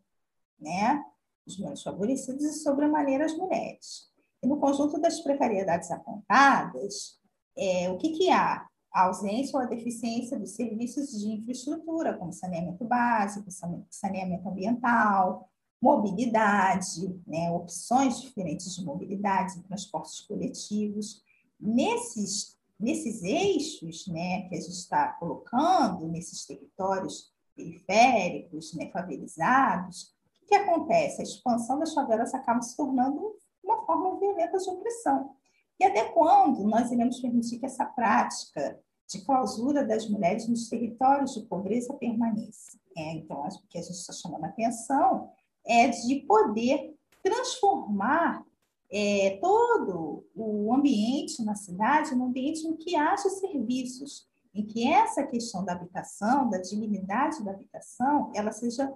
né? 0.59 1.05
Os 1.46 1.59
menos 1.59 1.83
favorecidos 1.83 2.44
e, 2.44 2.53
sobremaneira, 2.55 3.25
as 3.25 3.37
mulheres. 3.37 4.11
E 4.42 4.46
no 4.46 4.59
conjunto 4.59 5.01
das 5.01 5.20
precariedades 5.20 5.90
apontadas, 5.90 7.20
é, 7.57 7.90
o 7.90 7.99
que, 7.99 8.11
que 8.11 8.31
há? 8.31 8.66
a 8.96 9.03
ausência 9.03 9.59
ou 9.59 9.62
a 9.62 9.66
deficiência 9.66 10.38
dos 10.38 10.53
serviços 10.53 11.11
de 11.11 11.29
infraestrutura, 11.29 12.16
como 12.16 12.33
saneamento 12.33 12.83
básico, 12.83 13.51
saneamento 13.90 14.49
ambiental, 14.49 15.51
mobilidade, 15.81 17.14
né, 17.27 17.51
opções 17.51 18.22
diferentes 18.22 18.75
de 18.75 18.83
mobilidade, 18.83 19.62
transportes 19.64 20.20
coletivos. 20.22 21.22
Nesses, 21.59 22.57
nesses 22.79 23.23
eixos 23.23 24.07
né, 24.09 24.49
que 24.49 24.55
a 24.55 24.61
gente 24.61 24.71
está 24.71 25.09
colocando, 25.14 26.09
nesses 26.09 26.45
territórios 26.47 27.33
periféricos, 27.55 28.75
né, 28.75 28.90
favelizados, 28.90 30.14
o 30.42 30.47
que 30.47 30.55
acontece? 30.55 31.21
A 31.21 31.25
expansão 31.25 31.79
das 31.79 31.92
favelas 31.92 32.33
acaba 32.35 32.62
se 32.62 32.77
tornando 32.77 33.37
uma 33.64 33.85
forma 33.85 34.19
violenta 34.19 34.59
de 34.59 34.71
opressão. 34.71 35.35
E 35.79 35.85
até 35.85 36.05
quando 36.05 36.64
nós 36.64 36.90
iremos 36.90 37.21
permitir 37.21 37.59
que 37.59 37.66
essa 37.66 37.85
prática 37.85 38.81
de 39.09 39.25
clausura 39.25 39.85
das 39.85 40.09
mulheres 40.09 40.49
nos 40.49 40.69
territórios 40.69 41.35
de 41.35 41.42
pobreza 41.42 41.95
permaneça. 41.95 42.79
É, 42.97 43.12
então, 43.12 43.40
o 43.40 43.69
que 43.69 43.79
a 43.79 43.83
gente 43.83 43.92
está 43.92 44.12
chamando 44.12 44.45
a 44.45 44.49
atenção 44.49 45.31
é 45.64 45.88
de 45.88 46.21
poder 46.27 46.95
transformar 47.23 48.45
é, 48.90 49.38
todo 49.40 50.25
o 50.35 50.72
ambiente 50.72 51.42
na 51.42 51.55
cidade 51.55 52.14
num 52.14 52.27
ambiente 52.27 52.66
em 52.66 52.77
que 52.77 52.94
haja 52.96 53.29
serviços, 53.29 54.27
em 54.55 54.64
que 54.64 54.87
essa 54.88 55.27
questão 55.27 55.64
da 55.64 55.72
habitação, 55.72 56.49
da 56.49 56.59
dignidade 56.59 57.44
da 57.44 57.51
habitação, 57.51 58.31
ela 58.35 58.53
seja 58.53 58.92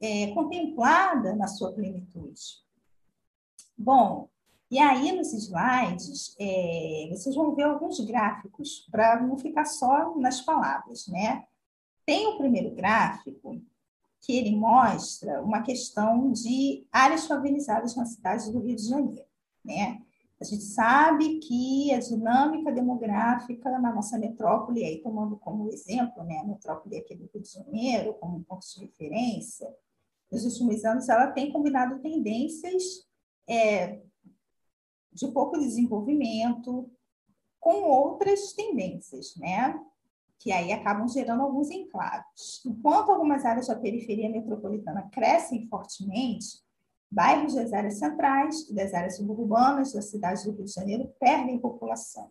é, 0.00 0.28
contemplada 0.28 1.34
na 1.34 1.48
sua 1.48 1.72
plenitude. 1.72 2.40
Bom, 3.76 4.28
e 4.70 4.78
aí, 4.78 5.10
nos 5.10 5.32
slides, 5.32 6.36
é, 6.38 7.08
vocês 7.10 7.34
vão 7.34 7.54
ver 7.54 7.64
alguns 7.64 7.98
gráficos, 8.00 8.86
para 8.90 9.20
não 9.20 9.36
ficar 9.36 9.64
só 9.64 10.16
nas 10.16 10.40
palavras, 10.42 11.08
né? 11.08 11.44
Tem 12.06 12.28
o 12.28 12.38
primeiro 12.38 12.72
gráfico, 12.74 13.60
que 14.20 14.36
ele 14.36 14.54
mostra 14.54 15.42
uma 15.42 15.62
questão 15.62 16.30
de 16.30 16.86
áreas 16.92 17.26
favelizadas 17.26 17.96
na 17.96 18.04
cidade 18.04 18.52
do 18.52 18.60
Rio 18.60 18.76
de 18.76 18.86
Janeiro. 18.86 19.29
Né? 19.64 20.02
A 20.40 20.44
gente 20.44 20.62
sabe 20.62 21.38
que 21.38 21.92
a 21.92 21.98
dinâmica 21.98 22.72
demográfica 22.72 23.78
na 23.78 23.92
nossa 23.94 24.18
metrópole, 24.18 24.84
aí 24.84 25.02
tomando 25.02 25.36
como 25.36 25.68
exemplo 25.68 26.24
né, 26.24 26.38
a 26.38 26.44
metrópole 26.44 26.96
aqui 26.96 27.14
do 27.14 27.28
Rio 27.32 27.42
de 27.42 27.50
Janeiro, 27.50 28.14
como 28.14 28.42
ponto 28.44 28.66
de 28.66 28.80
referência, 28.80 29.68
nos 30.32 30.44
últimos 30.44 30.84
anos 30.84 31.08
ela 31.08 31.30
tem 31.32 31.52
combinado 31.52 32.00
tendências 32.00 33.06
é, 33.48 34.00
de 35.12 35.28
pouco 35.28 35.58
desenvolvimento 35.58 36.90
com 37.58 37.82
outras 37.82 38.52
tendências, 38.52 39.36
né? 39.36 39.78
que 40.40 40.50
aí 40.50 40.72
acabam 40.72 41.06
gerando 41.06 41.42
alguns 41.42 41.70
enclaves. 41.70 42.64
Enquanto 42.64 43.12
algumas 43.12 43.44
áreas 43.44 43.66
da 43.66 43.76
periferia 43.76 44.30
metropolitana 44.30 45.08
crescem 45.12 45.68
fortemente, 45.68 46.58
bairros 47.10 47.54
das 47.54 47.72
áreas 47.72 47.98
centrais 47.98 48.68
e 48.68 48.74
das 48.74 48.94
áreas 48.94 49.16
suburbanas 49.16 49.92
da 49.92 50.02
cidade 50.02 50.44
do 50.44 50.52
Rio 50.52 50.64
de 50.64 50.72
Janeiro 50.72 51.12
perdem 51.18 51.58
população. 51.58 52.30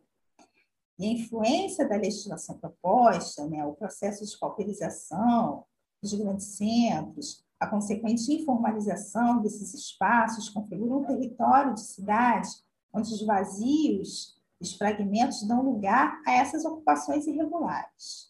E 0.97 1.05
a 1.05 1.13
influência 1.13 1.87
da 1.87 1.95
legislação 1.95 2.57
proposta, 2.57 3.47
né, 3.47 3.65
o 3.65 3.73
processo 3.73 4.25
de 4.25 4.37
pauperização 4.37 5.65
dos 6.01 6.13
grandes 6.13 6.57
centros, 6.57 7.43
a 7.59 7.67
consequente 7.67 8.33
informalização 8.33 9.41
desses 9.41 9.73
espaços 9.73 10.49
configura 10.49 10.95
um 10.95 11.05
território 11.05 11.73
de 11.73 11.81
cidade 11.81 12.49
onde 12.93 13.13
os 13.13 13.25
vazios 13.25 14.39
os 14.59 14.73
fragmentos 14.73 15.43
dão 15.43 15.61
lugar 15.61 16.21
a 16.25 16.33
essas 16.33 16.65
ocupações 16.65 17.25
irregulares. 17.25 18.29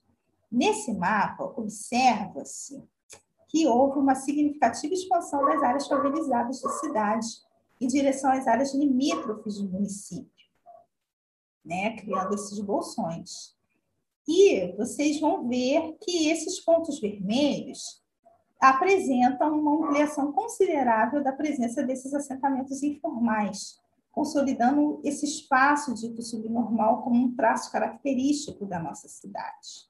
Nesse 0.52 0.94
mapa, 0.94 1.44
observa-se 1.44 2.84
que 3.50 3.68
houve 3.68 4.00
uma 4.00 4.16
significativa 4.16 4.94
expansão 4.94 5.44
das 5.44 5.62
áreas 5.62 5.88
favelizadas 5.88 6.62
da 6.62 6.70
cidade 6.70 7.28
em 7.82 7.88
direção 7.88 8.32
às 8.32 8.48
áreas 8.48 8.74
limítrofes 8.74 9.58
do 9.58 9.68
município, 9.70 10.48
né, 11.66 11.96
criando 11.98 12.36
esses 12.36 12.60
bolsões. 12.60 13.58
E 14.28 14.72
vocês 14.78 15.20
vão 15.20 15.48
ver 15.48 15.98
que 16.02 16.30
esses 16.30 16.60
pontos 16.60 17.00
vermelhos 17.00 18.04
apresentam 18.60 19.60
uma 19.60 19.88
ampliação 19.88 20.32
considerável 20.32 21.24
da 21.24 21.32
presença 21.32 21.82
desses 21.82 22.14
assentamentos 22.14 22.84
informais, 22.84 23.80
consolidando 24.12 25.02
esse 25.04 25.26
espaço 25.26 25.94
dito 25.96 26.22
subnormal 26.22 27.02
como 27.02 27.16
um 27.16 27.36
traço 27.36 27.72
característico 27.72 28.66
da 28.66 28.78
nossa 28.78 29.08
cidade. 29.08 29.90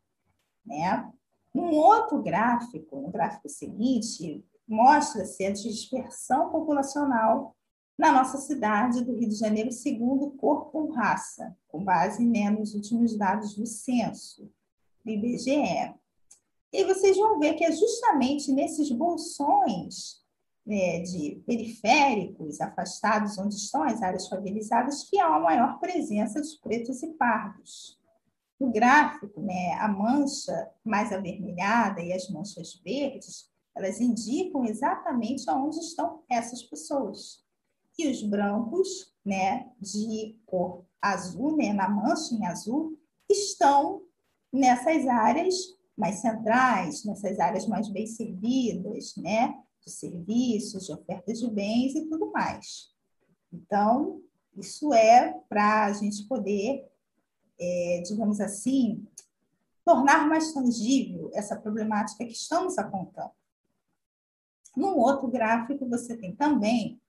Né? 0.65 1.11
Um 1.53 1.71
outro 1.71 2.21
gráfico, 2.21 3.01
no 3.01 3.09
gráfico 3.09 3.49
seguinte, 3.49 4.45
mostra-se 4.67 5.45
a 5.45 5.51
dispersão 5.51 6.49
populacional 6.49 7.55
na 7.97 8.13
nossa 8.13 8.37
cidade 8.37 9.03
do 9.03 9.13
Rio 9.13 9.27
de 9.27 9.35
Janeiro, 9.35 9.71
segundo 9.71 10.31
corpo 10.31 10.89
raça, 10.91 11.53
com 11.67 11.83
base 11.83 12.25
né, 12.25 12.49
nos 12.49 12.73
últimos 12.73 13.17
dados 13.17 13.55
do 13.55 13.65
censo, 13.65 14.49
do 15.03 15.11
IBGE. 15.11 15.93
E 16.71 16.85
vocês 16.85 17.17
vão 17.17 17.39
ver 17.39 17.55
que 17.55 17.65
é 17.65 17.71
justamente 17.71 18.53
nesses 18.53 18.89
bolsões 18.91 20.23
é, 20.65 21.01
de 21.01 21.43
periféricos, 21.45 22.61
afastados, 22.61 23.37
onde 23.37 23.55
estão 23.55 23.83
as 23.83 24.01
áreas 24.01 24.29
favelizadas, 24.29 25.03
que 25.03 25.19
há 25.19 25.27
uma 25.27 25.39
maior 25.39 25.79
presença 25.79 26.39
dos 26.39 26.55
pretos 26.55 27.03
e 27.03 27.07
pardos. 27.13 27.98
No 28.59 28.71
gráfico, 28.71 29.41
né, 29.41 29.73
a 29.79 29.87
mancha 29.87 30.69
mais 30.83 31.13
avermelhada 31.13 32.01
e 32.01 32.11
as 32.11 32.29
manchas 32.29 32.81
verdes, 32.83 33.49
elas 33.75 34.01
indicam 34.01 34.65
exatamente 34.65 35.49
aonde 35.49 35.77
estão 35.79 36.23
essas 36.29 36.61
pessoas. 36.63 37.43
E 37.97 38.07
os 38.07 38.21
brancos, 38.23 39.13
né, 39.25 39.71
de 39.79 40.37
cor 40.45 40.83
azul, 41.01 41.55
né, 41.55 41.71
na 41.71 41.89
mancha 41.89 42.35
em 42.35 42.45
azul, 42.45 42.97
estão 43.29 44.01
nessas 44.51 45.07
áreas 45.07 45.55
mais 45.97 46.19
centrais, 46.19 47.03
nessas 47.05 47.39
áreas 47.39 47.67
mais 47.67 47.89
bem 47.89 48.07
servidas, 48.07 49.15
né, 49.15 49.53
de 49.85 49.91
serviços, 49.91 50.85
de 50.85 50.93
ofertas 50.93 51.39
de 51.39 51.49
bens 51.49 51.95
e 51.95 52.05
tudo 52.05 52.31
mais. 52.31 52.89
Então, 53.51 54.21
isso 54.57 54.93
é 54.93 55.39
para 55.47 55.85
a 55.85 55.93
gente 55.93 56.23
poder, 56.23 56.88
é, 57.59 58.03
digamos 58.05 58.39
assim, 58.39 59.05
tornar 59.83 60.27
mais 60.27 60.53
tangível 60.53 61.29
essa 61.33 61.55
problemática 61.55 62.25
que 62.25 62.31
estamos 62.31 62.77
apontando. 62.77 63.31
No 64.75 64.97
outro 64.97 65.27
gráfico, 65.27 65.87
você 65.87 66.15
tem 66.15 66.35
também, 66.35 67.01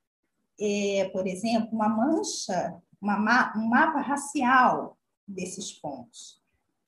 é, 0.58 1.08
por 1.12 1.26
exemplo, 1.26 1.68
uma 1.72 1.88
mancha, 1.88 2.80
uma, 3.00 3.56
um 3.56 3.68
mapa 3.68 4.00
racial 4.00 4.96
desses 5.26 5.72
pontos. 5.72 6.42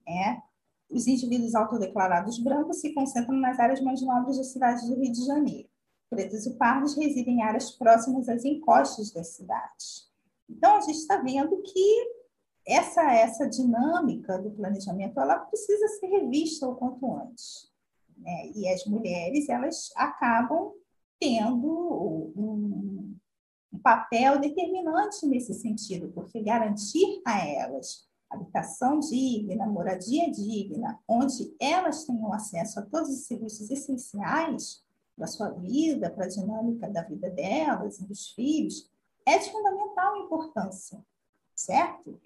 Né? 0.07 0.43
Os 0.91 1.07
indivíduos 1.07 1.55
autodeclarados 1.55 2.39
brancos 2.39 2.81
se 2.81 2.93
concentram 2.93 3.37
nas 3.37 3.59
áreas 3.59 3.81
mais 3.81 4.03
nobres 4.03 4.39
da 4.39 4.45
cidade 4.45 4.87
do 4.87 5.01
Rio 5.01 5.13
de 5.13 5.25
Janeiro 5.25 5.73
pretos 6.13 6.45
e 6.45 6.51
pardos 6.51 6.95
residem 6.95 7.37
em 7.37 7.43
áreas 7.43 7.71
próximas 7.71 8.29
às 8.29 8.45
encostas 8.45 9.11
das 9.13 9.29
cidades. 9.29 10.11
Então, 10.47 10.77
a 10.77 10.81
gente 10.81 10.99
está 10.99 11.17
vendo 11.17 11.57
que 11.63 12.22
essa, 12.67 13.03
essa 13.13 13.49
dinâmica 13.49 14.39
do 14.39 14.51
planejamento 14.51 15.19
ela 15.19 15.39
precisa 15.39 15.89
ser 15.89 16.07
revista 16.07 16.69
o 16.69 16.77
quanto 16.77 17.15
antes. 17.17 17.71
Né? 18.17 18.51
E 18.55 18.69
as 18.69 18.85
mulheres 18.87 19.49
elas 19.49 19.91
acabam 19.97 20.73
tendo 21.19 21.69
um, 22.37 23.15
um 23.73 23.79
papel 23.79 24.39
determinante 24.41 25.27
nesse 25.27 25.55
sentido, 25.55 26.13
porque 26.13 26.43
garantir 26.43 27.21
a 27.25 27.47
elas 27.47 28.11
habitação 28.33 28.99
digna, 28.99 29.67
moradia 29.67 30.31
digna, 30.31 30.99
onde 31.07 31.55
elas 31.61 32.05
tenham 32.05 32.33
acesso 32.33 32.81
a 32.81 32.83
todos 32.83 33.11
os 33.11 33.27
serviços 33.27 33.71
essenciais, 33.71 34.83
para 35.15 35.27
a 35.27 35.29
sua 35.29 35.51
vida, 35.51 36.11
para 36.11 36.25
a 36.25 36.29
dinâmica 36.29 36.89
da 36.89 37.03
vida 37.03 37.29
delas 37.31 37.99
e 38.01 38.07
dos 38.07 38.31
filhos, 38.31 38.91
é 39.27 39.39
de 39.39 39.53
fundamental 39.53 40.17
importância, 40.17 41.05
certo? 41.55 42.19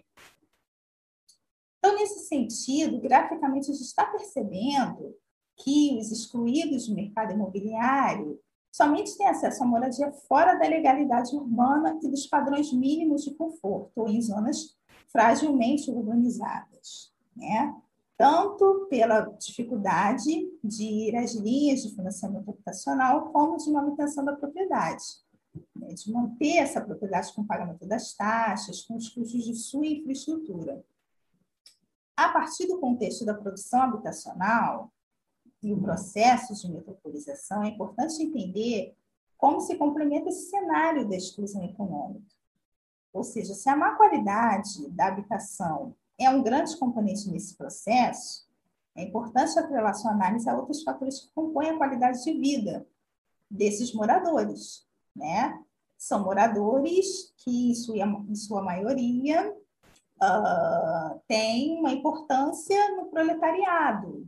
Então, 1.86 2.00
nesse 2.00 2.26
sentido, 2.26 3.00
graficamente, 3.00 3.70
a 3.70 3.72
gente 3.72 3.84
está 3.84 4.04
percebendo 4.06 5.14
que 5.56 5.96
os 6.00 6.10
excluídos 6.10 6.88
do 6.88 6.96
mercado 6.96 7.32
imobiliário 7.32 8.40
somente 8.72 9.16
têm 9.16 9.28
acesso 9.28 9.62
à 9.62 9.66
moradia 9.66 10.10
fora 10.26 10.56
da 10.56 10.66
legalidade 10.66 11.36
urbana 11.36 11.96
e 12.02 12.08
dos 12.08 12.26
padrões 12.26 12.72
mínimos 12.72 13.22
de 13.22 13.36
conforto, 13.36 13.92
ou 13.94 14.08
em 14.08 14.20
zonas 14.20 14.76
fragilmente 15.12 15.88
urbanizadas. 15.88 17.14
Né? 17.36 17.72
tanto 18.18 18.86
pela 18.88 19.20
dificuldade 19.38 20.48
de 20.64 20.84
ir 20.84 21.16
às 21.16 21.34
linhas 21.34 21.82
de 21.82 21.94
financiamento 21.94 22.48
habitacional, 22.48 23.30
como 23.30 23.58
de 23.58 23.70
manutenção 23.70 24.24
da 24.24 24.34
propriedade, 24.34 25.04
né? 25.76 25.88
de 25.88 26.10
manter 26.10 26.56
essa 26.56 26.80
propriedade 26.80 27.32
com 27.34 27.42
o 27.42 27.46
pagamento 27.46 27.86
das 27.86 28.14
taxas, 28.14 28.80
com 28.80 28.96
os 28.96 29.10
custos 29.10 29.44
de 29.44 29.54
sua 29.54 29.86
infraestrutura. 29.86 30.82
A 32.16 32.28
partir 32.30 32.66
do 32.66 32.78
contexto 32.78 33.24
da 33.24 33.34
produção 33.34 33.82
habitacional 33.82 34.90
e 35.62 35.72
o 35.72 35.80
processo 35.80 36.54
de 36.54 36.72
metropolização, 36.72 37.62
é 37.62 37.68
importante 37.68 38.22
entender 38.22 38.96
como 39.36 39.60
se 39.60 39.76
complementa 39.76 40.30
esse 40.30 40.48
cenário 40.48 41.06
da 41.06 41.14
exclusão 41.14 41.62
econômica. 41.64 42.24
Ou 43.12 43.22
seja, 43.22 43.54
se 43.54 43.68
a 43.68 43.76
má 43.76 43.96
qualidade 43.96 44.88
da 44.90 45.08
habitação 45.08 45.94
é 46.18 46.30
um 46.30 46.42
grande 46.42 46.76
componente 46.78 47.28
nesse 47.30 47.54
processo, 47.54 48.46
é 48.94 49.02
importante 49.02 49.58
atrelar 49.58 49.94
sua 49.94 50.12
análise 50.12 50.48
a 50.48 50.56
outros 50.56 50.82
fatores 50.82 51.20
que 51.20 51.32
compõem 51.34 51.70
a 51.70 51.76
qualidade 51.76 52.24
de 52.24 52.32
vida 52.32 52.86
desses 53.50 53.92
moradores, 53.92 54.86
né? 55.14 55.62
São 55.98 56.24
moradores 56.24 57.34
que, 57.36 57.70
em 57.70 57.74
sua, 57.74 57.96
em 57.96 58.34
sua 58.34 58.62
maioria, 58.62 59.54
uh, 60.22 61.20
têm 61.26 61.78
uma 61.78 61.92
importância 61.92 62.96
no 62.96 63.06
proletariado, 63.06 64.26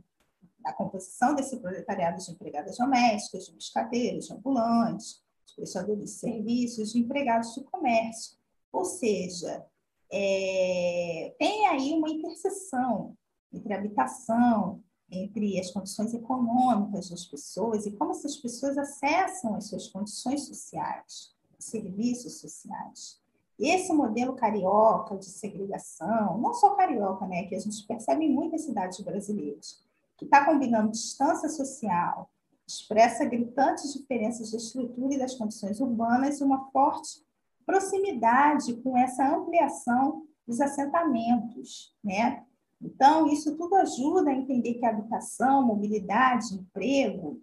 na 0.61 0.73
composição 0.73 1.33
desse 1.35 1.57
proletariado 1.57 2.23
de 2.23 2.31
empregadas 2.31 2.77
domésticas, 2.77 3.45
de 3.45 3.53
biscateiros, 3.53 4.27
de 4.27 4.33
ambulantes, 4.33 5.23
de 5.45 5.55
prestadores 5.55 6.03
de 6.03 6.09
serviços, 6.09 6.91
de 6.91 6.99
empregados 6.99 7.55
do 7.55 7.63
comércio. 7.63 8.37
Ou 8.71 8.85
seja, 8.85 9.65
é, 10.11 11.35
tem 11.39 11.67
aí 11.67 11.93
uma 11.93 12.09
interseção 12.09 13.15
entre 13.51 13.73
a 13.73 13.77
habitação, 13.77 14.83
entre 15.11 15.59
as 15.59 15.71
condições 15.71 16.13
econômicas 16.13 17.09
das 17.09 17.25
pessoas 17.25 17.85
e 17.85 17.91
como 17.91 18.11
essas 18.11 18.37
pessoas 18.37 18.77
acessam 18.77 19.55
as 19.55 19.67
suas 19.67 19.87
condições 19.87 20.45
sociais, 20.45 21.33
serviços 21.57 22.39
sociais. 22.39 23.19
Esse 23.59 23.91
modelo 23.91 24.35
carioca 24.35 25.17
de 25.17 25.25
segregação, 25.25 26.37
não 26.37 26.53
só 26.53 26.75
carioca, 26.75 27.27
né, 27.27 27.43
que 27.43 27.55
a 27.55 27.59
gente 27.59 27.85
percebe 27.85 28.25
em 28.25 28.33
muitas 28.33 28.61
cidades 28.61 28.99
brasileiras, 29.01 29.83
que 30.17 30.23
está 30.25 30.45
combinando 30.45 30.91
distância 30.91 31.49
social, 31.49 32.29
expressa 32.65 33.25
gritantes 33.25 33.91
diferenças 33.93 34.49
de 34.49 34.55
estrutura 34.55 35.13
e 35.13 35.19
das 35.19 35.35
condições 35.35 35.81
urbanas 35.81 36.39
e 36.39 36.43
uma 36.43 36.69
forte 36.71 37.25
proximidade 37.65 38.73
com 38.77 38.97
essa 38.97 39.27
ampliação 39.27 40.25
dos 40.47 40.61
assentamentos, 40.61 41.95
né? 42.03 42.45
Então, 42.81 43.27
isso 43.27 43.57
tudo 43.57 43.75
ajuda 43.75 44.31
a 44.31 44.33
entender 44.33 44.75
que 44.75 44.85
habitação, 44.85 45.65
mobilidade, 45.65 46.55
emprego 46.55 47.41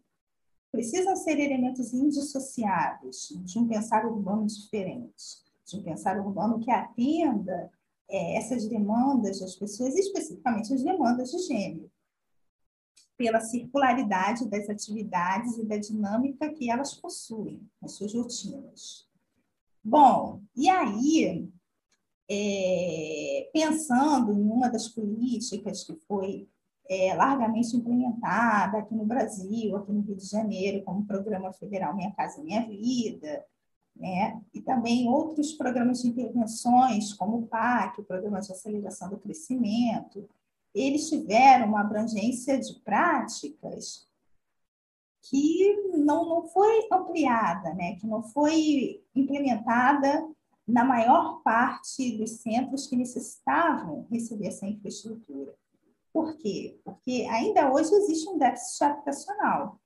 precisam 0.72 1.14
ser 1.14 1.38
elementos 1.38 1.92
indissociáveis 1.92 3.29
de 3.44 3.59
um 3.59 3.68
pensar 3.68 4.07
urbano 4.07 4.46
diferente, 4.46 5.45
de 5.66 5.76
um 5.76 5.83
pensar 5.83 6.18
urbano 6.18 6.61
que 6.61 6.70
atenda 6.70 7.70
é, 8.09 8.37
essas 8.37 8.68
demandas 8.68 9.40
das 9.40 9.57
pessoas, 9.57 9.94
especificamente 9.94 10.72
as 10.72 10.83
demandas 10.83 11.31
de 11.31 11.38
gênero, 11.38 11.90
pela 13.16 13.40
circularidade 13.40 14.48
das 14.48 14.68
atividades 14.68 15.57
e 15.59 15.64
da 15.64 15.76
dinâmica 15.76 16.52
que 16.52 16.70
elas 16.70 16.94
possuem, 16.94 17.61
as 17.83 17.92
suas 17.92 18.14
rotinas. 18.14 19.09
Bom, 19.83 20.42
e 20.55 20.68
aí 20.68 21.48
é, 22.29 23.50
pensando 23.52 24.33
em 24.33 24.42
uma 24.42 24.68
das 24.68 24.88
políticas 24.88 25.85
que 25.85 25.94
foi 26.07 26.48
é, 26.88 27.14
largamente 27.14 27.76
implementada 27.76 28.79
aqui 28.79 28.94
no 28.94 29.05
Brasil, 29.05 29.76
aqui 29.76 29.92
no 29.92 30.02
Rio 30.02 30.16
de 30.16 30.26
Janeiro, 30.26 30.85
como 30.85 31.00
o 31.00 31.07
Programa 31.07 31.52
Federal 31.52 31.96
Minha 31.96 32.12
Casa 32.12 32.42
Minha 32.42 32.66
Vida, 32.66 33.44
né? 33.98 34.40
e 34.52 34.61
também 34.61 35.09
outros 35.09 35.52
programas 35.52 36.02
de 36.02 36.09
intervenções, 36.09 37.12
como 37.14 37.38
o 37.38 37.46
PAC, 37.46 38.00
o 38.00 38.04
Programa 38.04 38.40
de 38.40 38.52
Aceleração 38.52 39.09
do 39.09 39.18
Crescimento, 39.18 40.28
eles 40.74 41.09
tiveram 41.09 41.68
uma 41.68 41.80
abrangência 41.80 42.59
de 42.59 42.74
práticas 42.80 44.06
que 45.22 45.74
não, 45.94 46.28
não 46.28 46.46
foi 46.48 46.87
ampliada, 46.92 47.74
né? 47.74 47.96
que 47.96 48.06
não 48.06 48.22
foi 48.22 49.02
implementada 49.14 50.28
na 50.66 50.85
maior 50.85 51.40
parte 51.42 52.16
dos 52.18 52.42
centros 52.42 52.87
que 52.87 52.96
necessitavam 52.96 54.06
receber 54.11 54.48
essa 54.48 54.66
infraestrutura. 54.66 55.54
Por 56.12 56.37
quê? 56.37 56.78
Porque 56.85 57.26
ainda 57.30 57.72
hoje 57.72 57.94
existe 57.94 58.28
um 58.28 58.38
déficit 58.38 58.85
habitacional. 58.85 59.80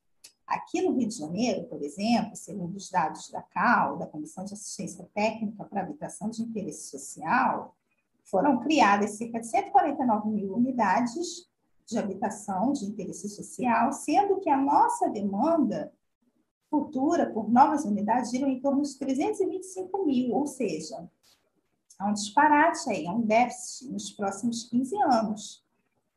Aqui 0.51 0.83
no 0.83 0.99
Rio 0.99 1.07
de 1.07 1.15
Janeiro, 1.15 1.63
por 1.69 1.81
exemplo, 1.81 2.35
segundo 2.35 2.75
os 2.77 2.91
dados 2.91 3.31
da 3.31 3.41
CAL, 3.41 3.97
da 3.97 4.07
Comissão 4.07 4.45
de 4.45 4.53
Assistência 4.53 5.09
Técnica 5.15 5.65
para 5.65 5.83
Habitação 5.83 6.29
de 6.29 6.43
Interesse 6.43 6.91
Social, 6.91 7.77
foram 8.25 8.59
criadas 8.59 9.13
cerca 9.13 9.39
de 9.39 9.47
149 9.47 10.29
mil 10.29 10.53
unidades 10.57 11.49
de 11.87 11.97
habitação 11.97 12.73
de 12.73 12.85
interesse 12.85 13.29
social, 13.29 13.93
sendo 13.93 14.41
que 14.41 14.51
a 14.51 14.57
nossa 14.57 15.09
demanda 15.09 15.93
futura 16.69 17.31
por 17.31 17.49
novas 17.49 17.85
unidades 17.85 18.33
giram 18.33 18.49
em 18.49 18.61
torno 18.61 18.83
de 18.83 18.99
325 18.99 20.05
mil, 20.05 20.35
ou 20.35 20.49
seja, 20.49 21.09
há 21.97 22.09
um 22.09 22.13
disparate 22.13 22.91
aí, 22.91 23.07
há 23.07 23.13
um 23.13 23.23
déficit 23.23 23.89
nos 23.93 24.11
próximos 24.11 24.65
15 24.65 24.97
anos. 25.03 25.65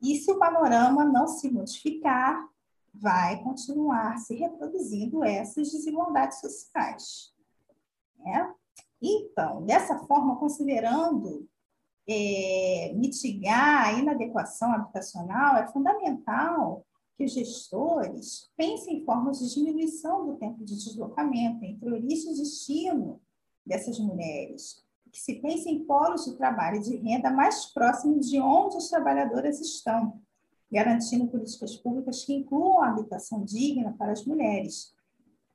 E 0.02 0.16
se 0.16 0.32
o 0.32 0.38
panorama 0.40 1.04
não 1.04 1.28
se 1.28 1.48
modificar, 1.48 2.52
vai 2.94 3.42
continuar 3.42 4.18
se 4.18 4.34
reproduzindo 4.34 5.24
essas 5.24 5.72
desigualdades 5.72 6.40
sociais. 6.40 7.34
Né? 8.18 8.54
Então, 9.02 9.62
dessa 9.64 9.98
forma, 10.06 10.36
considerando 10.36 11.46
é, 12.08 12.92
mitigar 12.94 13.88
a 13.88 13.92
inadequação 13.92 14.72
habitacional, 14.72 15.56
é 15.56 15.66
fundamental 15.68 16.86
que 17.16 17.24
os 17.24 17.32
gestores 17.32 18.50
pensem 18.56 18.98
em 18.98 19.04
formas 19.04 19.38
de 19.38 19.52
diminuição 19.54 20.26
do 20.26 20.36
tempo 20.36 20.64
de 20.64 20.74
deslocamento 20.74 21.64
entre 21.64 21.88
origem 21.88 22.32
e 22.32 22.36
destino 22.36 23.20
dessas 23.64 23.98
mulheres, 23.98 24.84
que 25.12 25.20
se 25.20 25.34
pense 25.36 25.68
em 25.68 25.84
polos 25.84 26.24
de 26.24 26.36
trabalho 26.36 26.76
e 26.76 26.82
de 26.82 26.96
renda 26.96 27.30
mais 27.30 27.66
próximos 27.66 28.28
de 28.28 28.40
onde 28.40 28.76
as 28.76 28.88
trabalhadoras 28.88 29.60
estão, 29.60 30.20
garantindo 30.74 31.28
políticas 31.28 31.76
públicas 31.76 32.24
que 32.24 32.34
incluam 32.34 32.82
a 32.82 32.88
habitação 32.88 33.44
digna 33.44 33.94
para 33.96 34.10
as 34.10 34.24
mulheres 34.26 34.92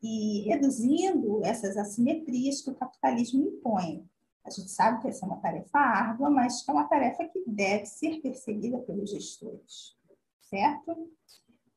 e 0.01 0.45
reduzindo 0.47 1.41
essas 1.43 1.75
assimetrias 1.75 2.61
que 2.61 2.69
o 2.69 2.75
capitalismo 2.75 3.43
impõe. 3.43 4.07
A 4.45 4.49
gente 4.49 4.71
sabe 4.71 5.01
que 5.01 5.09
essa 5.09 5.25
é 5.25 5.27
uma 5.27 5.41
tarefa 5.41 5.77
árdua, 5.77 6.29
mas 6.29 6.65
é 6.65 6.71
uma 6.71 6.85
tarefa 6.85 7.25
que 7.25 7.43
deve 7.45 7.85
ser 7.85 8.21
perseguida 8.21 8.79
pelos 8.79 9.09
gestores, 9.09 9.97
certo? 10.41 11.11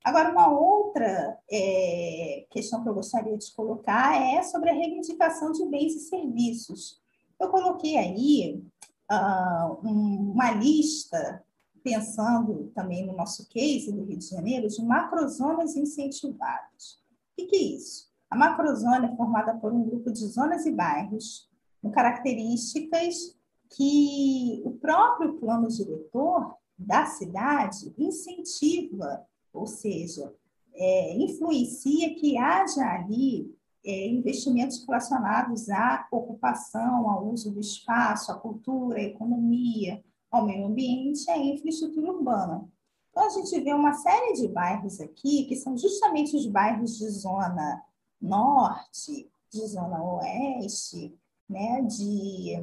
Agora, 0.04 0.30
uma 0.30 0.48
outra 0.48 1.36
é, 1.50 2.46
questão 2.48 2.82
que 2.82 2.88
eu 2.88 2.94
gostaria 2.94 3.36
de 3.36 3.52
colocar 3.54 4.20
é 4.20 4.40
sobre 4.44 4.70
a 4.70 4.72
reivindicação 4.72 5.50
de 5.50 5.66
bens 5.66 5.96
e 5.96 6.00
serviços. 6.00 7.00
Eu 7.40 7.50
coloquei 7.50 7.96
aí 7.96 8.62
uh, 9.10 9.74
uma 9.82 10.52
lista, 10.52 11.44
pensando 11.82 12.70
também 12.74 13.06
no 13.06 13.16
nosso 13.16 13.48
case 13.48 13.92
do 13.92 14.04
Rio 14.04 14.18
de 14.18 14.28
Janeiro, 14.28 14.68
de 14.68 14.82
macrozonas 14.82 15.76
incentivadas. 15.76 17.02
O 17.38 17.46
que, 17.46 17.56
é 17.56 17.76
isso? 17.76 18.10
A 18.30 18.36
macrozona 18.36 19.06
é 19.06 19.16
formada 19.16 19.54
por 19.54 19.72
um 19.72 19.82
grupo 19.82 20.10
de 20.12 20.26
zonas 20.26 20.64
e 20.66 20.72
bairros 20.72 21.50
com 21.80 21.90
características 21.90 23.36
que 23.70 24.62
o 24.64 24.72
próprio 24.72 25.34
plano 25.34 25.68
diretor 25.68 26.54
da 26.78 27.06
cidade 27.06 27.92
incentiva 27.98 29.26
ou 29.52 29.66
seja, 29.66 30.32
é, 30.74 31.16
influencia 31.16 32.14
que 32.14 32.38
haja 32.38 32.82
ali 32.82 33.54
é, 33.84 34.08
investimentos 34.08 34.84
relacionados 34.86 35.68
à 35.68 36.06
ocupação, 36.10 37.10
ao 37.10 37.28
uso 37.28 37.50
do 37.50 37.60
espaço, 37.60 38.32
à 38.32 38.34
cultura, 38.36 38.98
à 38.98 39.02
economia, 39.02 40.02
ao 40.32 40.46
meio 40.46 40.66
ambiente 40.66 41.26
e 41.28 41.30
à 41.30 41.36
infraestrutura 41.36 42.10
urbana. 42.10 42.66
Então, 43.10 43.26
a 43.26 43.28
gente 43.28 43.60
vê 43.60 43.74
uma 43.74 43.92
série 43.92 44.32
de 44.32 44.48
bairros 44.48 44.98
aqui, 44.98 45.44
que 45.44 45.54
são 45.54 45.76
justamente 45.76 46.34
os 46.34 46.46
bairros 46.46 46.96
de 46.96 47.08
zona 47.10 47.84
norte, 48.18 49.30
de 49.50 49.66
zona 49.66 50.02
oeste, 50.02 51.14
né, 51.46 51.82
de 51.82 52.54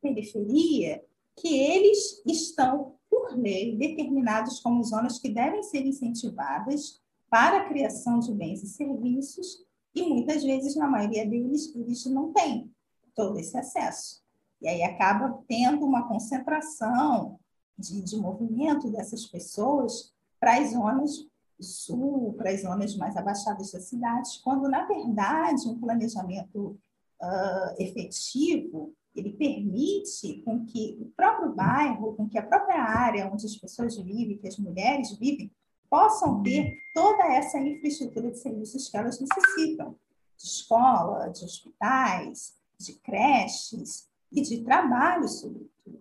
periferia, 0.00 1.04
que 1.34 1.58
eles 1.58 2.22
estão 2.24 2.94
por 3.10 3.36
lei, 3.36 3.76
determinados 3.76 4.60
como 4.60 4.84
zonas 4.84 5.18
que 5.18 5.28
devem 5.28 5.62
ser 5.64 5.84
incentivadas 5.84 7.00
para 7.28 7.58
a 7.58 7.68
criação 7.68 8.20
de 8.20 8.32
bens 8.32 8.62
e 8.62 8.68
serviços, 8.68 9.66
e 9.94 10.02
muitas 10.02 10.44
vezes, 10.44 10.76
na 10.76 10.86
maioria 10.86 11.26
deles, 11.26 11.74
eles 11.74 12.04
não 12.06 12.32
têm 12.32 12.70
todo 13.14 13.38
esse 13.38 13.56
acesso. 13.56 14.22
E 14.60 14.68
aí 14.68 14.82
acaba 14.82 15.42
tendo 15.46 15.84
uma 15.84 16.06
concentração 16.08 17.38
de, 17.78 18.02
de 18.02 18.16
movimento 18.16 18.90
dessas 18.90 19.26
pessoas 19.26 20.12
para 20.40 20.58
as 20.58 20.72
zonas 20.72 21.26
sul, 21.60 22.34
para 22.34 22.50
as 22.50 22.62
zonas 22.62 22.96
mais 22.96 23.16
abaixadas 23.16 23.72
das 23.72 23.84
cidades, 23.84 24.36
quando, 24.38 24.68
na 24.68 24.86
verdade, 24.86 25.68
um 25.68 25.78
planejamento 25.78 26.78
uh, 27.20 27.82
efetivo 27.82 28.94
ele 29.18 29.32
permite 29.32 30.42
com 30.44 30.64
que 30.64 30.96
o 31.00 31.06
próprio 31.16 31.52
bairro, 31.52 32.14
com 32.14 32.28
que 32.28 32.38
a 32.38 32.46
própria 32.46 32.80
área 32.80 33.28
onde 33.28 33.46
as 33.46 33.56
pessoas 33.56 33.96
vivem, 33.96 34.38
que 34.38 34.46
as 34.46 34.58
mulheres 34.58 35.16
vivem, 35.18 35.50
possam 35.90 36.42
ter 36.42 36.76
toda 36.94 37.24
essa 37.24 37.58
infraestrutura 37.58 38.30
de 38.30 38.38
serviços 38.38 38.88
que 38.88 38.96
elas 38.96 39.18
necessitam, 39.20 39.96
de 40.36 40.44
escola, 40.44 41.28
de 41.28 41.44
hospitais, 41.44 42.54
de 42.78 42.94
creches 43.00 44.07
e 44.30 44.42
de 44.42 44.62
trabalho, 44.62 45.28
sobretudo. 45.28 46.00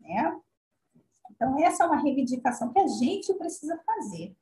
Né? 0.00 0.40
Então, 1.30 1.58
essa 1.58 1.84
é 1.84 1.86
uma 1.86 2.00
reivindicação 2.00 2.72
que 2.72 2.78
a 2.78 2.86
gente 2.86 3.32
precisa 3.34 3.80
fazer, 3.84 4.36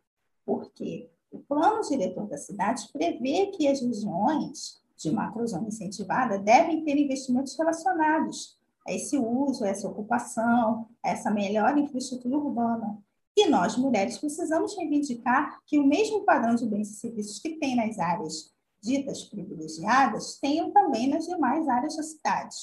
porque 0.44 1.10
o 1.30 1.38
plano 1.38 1.80
diretor 1.82 2.26
da 2.26 2.36
cidade 2.36 2.88
prevê 2.92 3.46
que 3.46 3.68
as 3.68 3.80
regiões 3.80 4.82
de 4.96 5.10
macrozona 5.10 5.68
incentivada 5.68 6.38
devem 6.38 6.84
ter 6.84 6.96
investimentos 6.98 7.56
relacionados 7.56 8.58
a 8.86 8.92
esse 8.92 9.16
uso, 9.16 9.64
a 9.64 9.68
essa 9.68 9.88
ocupação, 9.88 10.88
a 11.02 11.10
essa 11.10 11.30
melhor 11.30 11.76
infraestrutura 11.78 12.36
urbana. 12.36 12.98
E 13.36 13.46
nós, 13.46 13.76
mulheres, 13.76 14.18
precisamos 14.18 14.76
reivindicar 14.76 15.60
que 15.64 15.78
o 15.78 15.86
mesmo 15.86 16.24
padrão 16.24 16.54
de 16.54 16.66
bens 16.66 16.90
e 16.90 16.94
serviços 16.94 17.38
que 17.38 17.56
tem 17.56 17.76
nas 17.76 17.98
áreas 17.98 18.52
ditas 18.82 19.24
privilegiadas 19.24 20.38
tenham 20.38 20.70
também 20.70 21.08
nas 21.08 21.26
demais 21.26 21.68
áreas 21.68 21.96
da 21.96 22.02
cidade. 22.02 22.56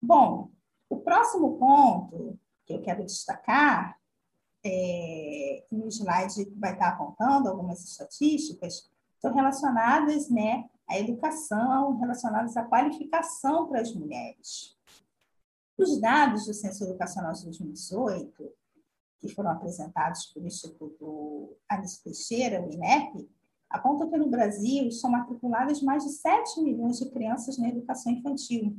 Bom, 0.00 0.50
o 0.88 0.98
próximo 0.98 1.58
ponto 1.58 2.38
que 2.66 2.72
eu 2.72 2.82
quero 2.82 3.04
destacar, 3.04 3.98
é, 4.64 5.64
no 5.70 5.88
slide 5.88 6.50
vai 6.56 6.72
estar 6.72 6.90
apontando 6.90 7.48
algumas 7.48 7.84
estatísticas, 7.84 8.90
estão 9.14 9.34
relacionadas 9.34 10.28
né, 10.28 10.68
à 10.88 10.98
educação, 10.98 11.98
relacionadas 11.98 12.56
à 12.56 12.64
qualificação 12.64 13.68
para 13.68 13.80
as 13.80 13.94
mulheres. 13.94 14.76
Os 15.76 16.00
dados 16.00 16.46
do 16.46 16.54
Censo 16.54 16.84
Educacional 16.84 17.32
de 17.32 17.44
2018, 17.44 18.52
que 19.18 19.28
foram 19.28 19.50
apresentados 19.50 20.26
pelo 20.26 20.46
Instituto 20.46 21.56
Anísio 21.68 22.02
Teixeira, 22.02 22.62
o 22.62 22.70
INEP, 22.70 23.28
apontam 23.72 24.10
que 24.10 24.18
no 24.18 24.28
Brasil 24.28 24.90
são 24.90 25.10
matriculadas 25.10 25.80
mais 25.82 26.04
de 26.04 26.10
7 26.10 26.60
milhões 26.60 26.98
de 26.98 27.10
crianças 27.10 27.56
na 27.58 27.68
educação 27.68 28.12
infantil. 28.12 28.76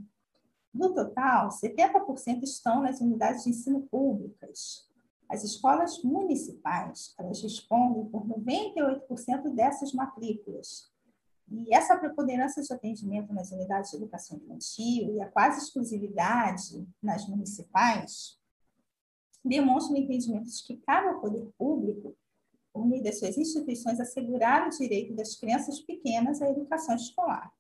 Do 0.74 0.94
total, 0.94 1.50
70% 1.50 2.44
estão 2.44 2.82
nas 2.82 3.02
unidades 3.02 3.44
de 3.44 3.50
ensino 3.50 3.82
públicas. 3.82 4.88
As 5.28 5.44
escolas 5.44 6.02
municipais, 6.04 7.14
elas 7.18 7.42
respondem 7.42 8.06
por 8.06 8.26
98% 8.28 9.54
dessas 9.54 9.94
matrículas. 9.94 10.92
E 11.52 11.74
essa 11.74 11.98
preponderância 11.98 12.62
de 12.62 12.74
atendimento 12.74 13.34
nas 13.34 13.52
unidades 13.52 13.92
de 13.92 13.98
educação 13.98 14.38
infantil 14.38 15.16
e 15.16 15.22
a 15.22 15.30
quase 15.30 15.60
exclusividade 15.60 16.88
nas 17.02 17.28
municipais 17.28 18.40
demonstram 19.44 19.96
o 19.96 20.00
entendimento 20.00 20.50
de 20.50 20.64
que 20.64 20.78
cabe 20.78 21.10
ao 21.10 21.20
poder 21.20 21.52
público 21.58 22.16
por 22.74 22.86
meio 22.88 23.04
das 23.04 23.20
suas 23.20 23.38
instituições, 23.38 24.00
assegurar 24.00 24.68
o 24.68 24.70
direito 24.72 25.14
das 25.14 25.36
crianças 25.36 25.80
pequenas 25.80 26.42
à 26.42 26.50
educação 26.50 26.96
escolar. 26.96 27.54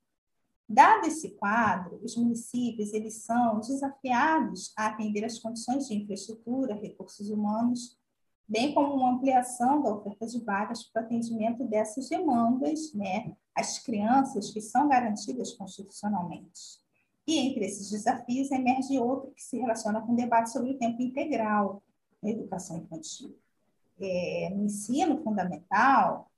Dado 0.67 1.05
esse 1.05 1.29
quadro, 1.35 1.99
os 2.03 2.17
municípios 2.17 2.93
eles 2.93 3.23
são 3.23 3.59
desafiados 3.59 4.73
a 4.75 4.87
atender 4.87 5.23
as 5.23 5.37
condições 5.37 5.87
de 5.87 5.93
infraestrutura, 5.93 6.73
recursos 6.73 7.29
humanos, 7.29 7.99
bem 8.47 8.73
como 8.73 8.95
uma 8.95 9.11
ampliação 9.11 9.83
da 9.83 9.93
oferta 9.93 10.25
de 10.25 10.43
vagas 10.43 10.83
para 10.83 11.03
atendimento 11.03 11.63
dessas 11.65 12.09
demandas, 12.09 12.91
né, 12.93 13.35
às 13.53 13.77
crianças 13.79 14.49
que 14.49 14.61
são 14.61 14.87
garantidas 14.87 15.53
constitucionalmente. 15.53 16.81
E 17.27 17.37
entre 17.37 17.65
esses 17.65 17.91
desafios 17.91 18.51
emerge 18.51 18.97
outro 18.97 19.31
que 19.31 19.43
se 19.43 19.57
relaciona 19.57 20.01
com 20.01 20.13
o 20.13 20.15
debate 20.15 20.51
sobre 20.51 20.71
o 20.71 20.77
tempo 20.77 21.01
integral 21.01 21.83
na 22.21 22.31
educação 22.31 22.77
infantil 22.77 23.37
é, 23.99 24.49
no 24.53 24.65
ensino 24.65 25.21
fundamental, 25.23 26.31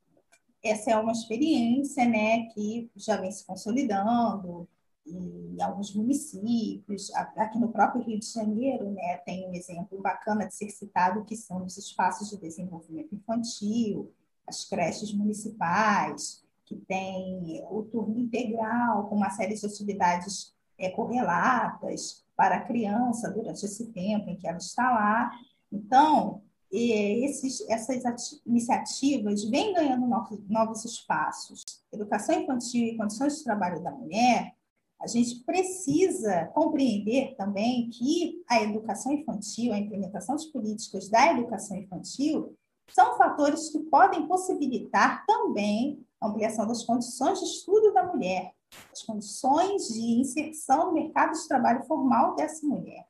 essa 0.64 0.91
é 0.91 0.97
uma 0.97 1.12
experiência 1.12 2.06
né, 2.06 2.47
que 2.53 2.89
já 2.95 3.18
vem 3.18 3.32
se 3.32 3.45
consolidando 3.45 4.68
em 5.06 5.62
alguns 5.62 5.93
municípios. 5.93 7.14
Aqui 7.14 7.60
no 7.60 7.72
próprio 7.72 8.03
Rio 8.03 8.20
de 8.20 8.26
Janeiro, 8.26 8.89
né, 8.91 9.18
tem 9.18 9.47
um 9.47 9.53
exemplo 9.53 10.01
bacana 10.01 10.47
de 10.47 10.56
ser 10.56 10.70
citado, 10.70 11.24
que 11.24 11.36
são 11.36 11.64
os 11.64 11.78
espaços 11.78 12.30
de 12.30 12.38
desenvolvimento 12.38 13.14
infantil, 13.14 14.12
as 14.47 14.66
creches 14.66 15.14
municipais, 15.14 16.43
que 16.66 16.76
tem 16.76 17.64
o 17.70 17.84
turno 17.84 18.18
integral, 18.20 19.08
com 19.08 19.16
uma 19.16 19.30
série 19.30 19.53
de 19.53 19.66
atividades 19.66 20.53
é, 20.80 20.89
correlatas 20.89 22.26
para 22.36 22.58
a 22.58 22.62
criança 22.62 23.30
durante 23.30 23.64
esse 23.64 23.91
tempo 23.91 24.30
em 24.30 24.36
que 24.36 24.47
ela 24.47 24.58
está 24.58 24.91
lá. 24.91 25.32
Então, 25.72 26.41
esses, 26.78 27.61
essas 27.69 28.41
iniciativas 28.45 29.43
vêm 29.45 29.73
ganhando 29.73 30.05
novos, 30.07 30.39
novos 30.47 30.86
espaços. 30.86 31.63
Educação 31.91 32.41
infantil 32.41 32.88
e 32.88 32.97
condições 32.97 33.38
de 33.38 33.43
trabalho 33.43 33.82
da 33.84 33.91
mulher, 33.91 34.53
a 35.01 35.07
gente 35.07 35.43
precisa 35.43 36.45
compreender 36.53 37.36
também 37.36 37.89
que 37.89 38.43
a 38.49 38.61
educação 38.61 39.11
infantil, 39.11 39.73
a 39.73 39.78
implementação 39.78 40.36
de 40.36 40.47
políticas 40.47 41.09
da 41.09 41.32
educação 41.32 41.78
infantil, 41.78 42.55
são 42.89 43.17
fatores 43.17 43.69
que 43.69 43.80
podem 43.80 44.28
possibilitar 44.28 45.26
também 45.26 46.05
a 46.21 46.28
ampliação 46.28 46.67
das 46.67 46.84
condições 46.84 47.39
de 47.39 47.45
estudo 47.45 47.93
da 47.93 48.03
mulher, 48.03 48.53
as 48.91 49.03
condições 49.03 49.88
de 49.89 50.19
inserção 50.19 50.88
no 50.88 50.93
mercado 50.93 51.34
de 51.34 51.47
trabalho 51.47 51.84
formal 51.86 52.36
dessa 52.36 52.65
mulher. 52.65 53.07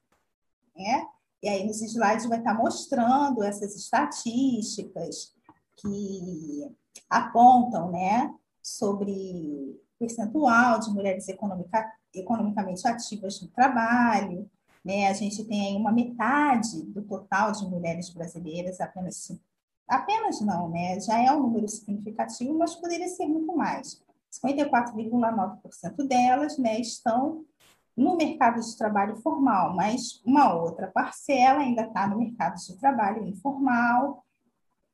Né? 0.76 1.08
E 1.46 1.48
aí, 1.48 1.64
nos 1.64 1.80
slides, 1.80 2.26
vai 2.26 2.40
estar 2.40 2.56
mostrando 2.56 3.44
essas 3.44 3.76
estatísticas 3.76 5.32
que 5.78 6.76
apontam 7.08 7.92
né, 7.92 8.34
sobre 8.64 9.80
percentual 10.00 10.80
de 10.80 10.90
mulheres 10.90 11.30
economica, 11.30 11.88
economicamente 12.16 12.88
ativas 12.88 13.40
no 13.44 13.48
trabalho. 13.50 14.50
Né? 14.84 15.08
A 15.08 15.14
gente 15.14 15.44
tem 15.44 15.68
aí 15.68 15.76
uma 15.76 15.92
metade 15.92 16.82
do 16.82 17.04
total 17.04 17.52
de 17.52 17.64
mulheres 17.68 18.10
brasileiras, 18.10 18.82
apenas 18.82 19.32
apenas 19.88 20.42
não, 20.42 20.68
né? 20.68 21.00
Já 21.00 21.22
é 21.22 21.32
um 21.32 21.44
número 21.44 21.68
significativo, 21.68 22.58
mas 22.58 22.74
poderia 22.74 23.08
ser 23.08 23.28
muito 23.28 23.56
mais. 23.56 24.02
54,9% 24.44 26.08
delas 26.08 26.58
né, 26.58 26.80
estão 26.80 27.46
no 27.96 28.18
mercado 28.18 28.60
de 28.60 28.78
trabalho 28.78 29.16
formal, 29.18 29.74
mas 29.76 30.22
uma 30.26 30.54
outra 30.54 30.88
parcela 30.88 31.60
ainda 31.60 31.84
está 31.84 32.08
no 32.08 32.18
mercado 32.18 32.56
de 32.56 32.78
trabalho 32.78 33.26
informal, 33.26 34.26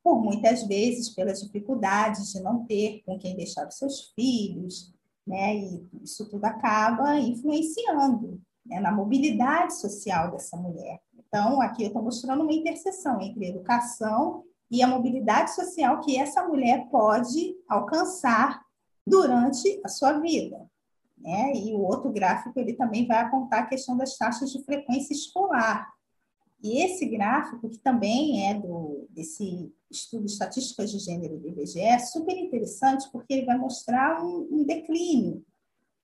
por 0.04 0.22
muitas 0.22 0.64
vezes 0.68 1.10
pelas 1.10 1.42
dificuldades 1.42 2.32
de 2.32 2.42
não 2.42 2.66
ter 2.66 3.02
com 3.06 3.18
quem 3.18 3.36
deixar 3.36 3.68
os 3.68 3.78
seus 3.78 4.12
filhos, 4.16 4.94
né? 5.26 5.56
E 5.56 5.88
isso 6.04 6.28
tudo 6.30 6.46
acaba 6.46 7.18
influenciando 7.20 8.42
né, 8.66 8.80
na 8.80 8.92
mobilidade 8.92 9.80
social 9.80 10.32
dessa 10.32 10.58
mulher. 10.58 11.00
Então, 11.16 11.62
aqui 11.62 11.84
eu 11.84 11.88
estou 11.88 12.02
mostrando 12.02 12.44
uma 12.44 12.54
interseção 12.54 13.22
entre 13.22 13.48
educação 13.48 14.44
e 14.70 14.82
a 14.82 14.88
mobilidade 14.88 15.54
social 15.54 16.00
que 16.00 16.18
essa 16.18 16.48
mulher 16.48 16.88
pode 16.90 17.56
alcançar 17.68 18.62
durante 19.06 19.80
a 19.84 19.88
sua 19.88 20.14
vida. 20.20 20.71
Né? 21.22 21.54
E 21.56 21.74
o 21.74 21.80
outro 21.80 22.12
gráfico 22.12 22.60
ele 22.60 22.74
também 22.74 23.06
vai 23.06 23.20
apontar 23.20 23.64
a 23.64 23.68
questão 23.68 23.96
das 23.96 24.18
taxas 24.18 24.52
de 24.52 24.64
frequência 24.64 25.14
escolar. 25.14 25.92
E 26.64 26.84
esse 26.84 27.06
gráfico, 27.08 27.70
que 27.70 27.80
também 27.80 28.48
é 28.50 28.54
do, 28.54 29.08
desse 29.10 29.74
estudo 29.90 30.26
de 30.26 30.32
estatísticas 30.32 30.92
de 30.92 31.00
gênero 31.00 31.38
do 31.38 31.48
IBGE, 31.48 31.80
é 31.80 31.98
super 32.00 32.38
interessante 32.38 33.10
porque 33.12 33.34
ele 33.34 33.46
vai 33.46 33.58
mostrar 33.58 34.24
um, 34.24 34.48
um 34.52 34.64
declínio 34.64 35.44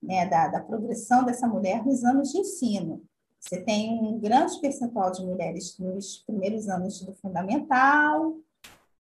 né, 0.01 0.25
da, 0.25 0.47
da 0.47 0.59
progressão 0.59 1.23
dessa 1.23 1.47
mulher 1.47 1.85
nos 1.85 2.03
anos 2.03 2.31
de 2.31 2.39
ensino. 2.39 3.03
Você 3.39 3.61
tem 3.61 3.99
um 4.01 4.19
grande 4.19 4.59
percentual 4.59 5.11
de 5.11 5.23
mulheres 5.23 5.77
nos 5.77 6.17
primeiros 6.25 6.67
anos 6.67 7.01
do 7.01 7.13
fundamental, 7.15 8.35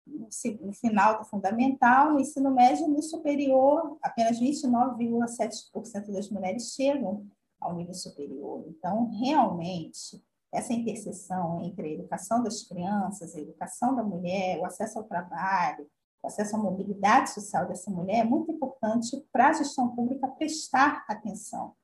no 0.07 0.73
final 0.73 1.19
do 1.19 1.25
fundamental, 1.25 2.13
no 2.13 2.21
ensino 2.21 2.51
médio 2.51 2.87
e 2.87 2.89
no 2.89 3.03
superior, 3.03 3.99
apenas 4.03 4.41
29,7% 4.41 6.13
das 6.13 6.31
mulheres 6.31 6.75
chegam 6.75 7.27
ao 7.61 7.75
nível 7.75 7.95
superior. 7.95 8.65
Então, 8.69 9.11
realmente, 9.11 10.23
essa 10.53 10.73
interseção 10.73 11.61
entre 11.63 11.89
a 11.89 11.93
educação 11.93 12.43
das 12.43 12.63
crianças, 12.63 13.35
a 13.35 13.41
educação 13.41 13.95
da 13.95 14.03
mulher, 14.03 14.59
o 14.61 14.65
acesso 14.65 14.99
ao 14.99 15.05
trabalho, 15.05 15.87
o 16.23 16.27
acesso 16.27 16.57
à 16.57 16.59
mobilidade 16.59 17.31
social 17.31 17.67
dessa 17.67 17.91
mulher 17.91 18.21
é 18.21 18.25
muito 18.25 18.51
importante 18.51 19.17
para 19.33 19.49
a 19.49 19.53
gestão 19.53 19.95
pública 19.95 20.29
prestar 20.29 21.05
atenção. 21.09 21.75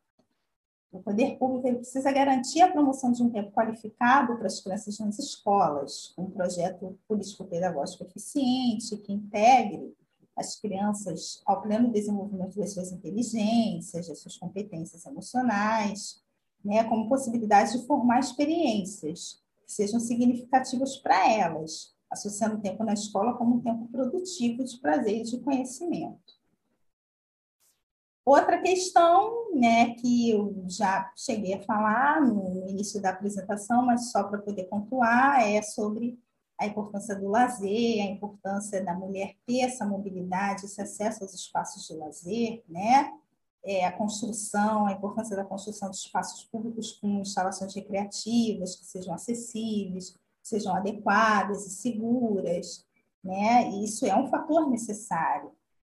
O 0.93 1.03
poder 1.03 1.39
público 1.39 1.79
precisa 1.79 2.13
garantir 2.13 2.61
a 2.61 2.71
promoção 2.71 3.13
de 3.13 3.23
um 3.23 3.31
tempo 3.31 3.51
qualificado 3.53 4.37
para 4.37 4.47
as 4.47 4.61
crianças 4.61 4.99
nas 4.99 5.19
escolas, 5.19 6.13
um 6.19 6.31
projeto 6.31 6.99
político-pedagógico 7.09 8.05
eficiente 8.05 8.99
que 8.99 9.11
integre 9.11 9.97
as 10.37 10.61
crianças 10.61 11.41
ao 11.47 11.63
pleno 11.63 11.91
desenvolvimento 11.91 12.59
das 12.59 12.75
suas 12.75 12.93
inteligências, 12.93 14.07
das 14.07 14.19
suas 14.19 14.37
competências 14.37 15.07
emocionais, 15.07 16.23
né, 16.63 16.85
como 16.85 17.09
possibilidade 17.09 17.73
de 17.73 17.87
formar 17.87 18.21
experiências 18.21 19.43
que 19.65 19.73
sejam 19.73 19.99
significativas 19.99 20.99
para 20.99 21.27
elas, 21.33 21.95
associando 22.11 22.57
o 22.57 22.61
tempo 22.61 22.85
na 22.85 22.93
escola 22.93 23.33
como 23.39 23.57
um 23.57 23.61
tempo 23.61 23.89
produtivo 23.89 24.63
de 24.63 24.79
prazer 24.79 25.21
e 25.21 25.23
de 25.23 25.41
conhecimento. 25.41 26.42
Outra 28.25 28.61
questão, 28.63 29.53
né, 29.53 29.95
que 29.95 30.31
eu 30.31 30.65
já 30.69 31.13
cheguei 31.17 31.55
a 31.55 31.63
falar 31.63 32.21
no 32.21 32.69
início 32.69 33.03
da 33.03 33.11
apresentação, 33.11 33.85
mas 33.85 34.13
só 34.13 34.23
para 34.23 34.39
poder 34.39 34.65
pontuar, 34.65 35.41
é 35.43 35.61
sobre 35.61 36.17
a 36.57 36.67
importância 36.67 37.17
do 37.17 37.29
lazer, 37.29 38.01
a 38.01 38.11
importância 38.11 38.85
da 38.85 38.95
mulher 38.95 39.35
ter 39.45 39.63
essa 39.63 39.85
mobilidade, 39.85 40.67
esse 40.67 40.81
acesso 40.81 41.25
aos 41.25 41.35
espaços 41.35 41.85
de 41.89 41.95
lazer, 41.95 42.63
né? 42.69 43.13
É, 43.65 43.85
a 43.85 43.93
construção, 43.93 44.87
a 44.87 44.93
importância 44.93 45.37
da 45.37 45.45
construção 45.45 45.91
de 45.91 45.97
espaços 45.97 46.45
públicos 46.45 46.93
com 46.93 47.21
instalações 47.21 47.75
recreativas 47.75 48.77
que 48.77 48.85
sejam 48.85 49.15
acessíveis, 49.15 50.17
sejam 50.43 50.75
adequadas 50.75 51.67
e 51.67 51.71
seguras, 51.71 52.85
né? 53.23 53.69
E 53.71 53.85
isso 53.85 54.07
é 54.07 54.17
um 54.17 54.29
fator 54.29 54.69
necessário 54.71 55.51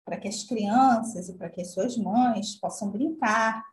para 0.09 0.17
que 0.17 0.27
as 0.27 0.43
crianças 0.43 1.29
e 1.29 1.33
para 1.33 1.51
que 1.51 1.61
as 1.61 1.71
suas 1.71 1.95
mães 1.95 2.55
possam 2.55 2.89
brincar 2.89 3.63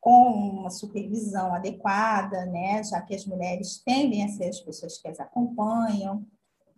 com 0.00 0.30
uma 0.32 0.70
supervisão 0.70 1.54
adequada, 1.54 2.46
né, 2.46 2.82
já 2.82 3.02
que 3.02 3.14
as 3.14 3.26
mulheres 3.26 3.82
tendem 3.84 4.24
a 4.24 4.28
ser 4.28 4.48
as 4.48 4.60
pessoas 4.60 4.96
que 4.96 5.06
as 5.06 5.20
acompanham. 5.20 6.26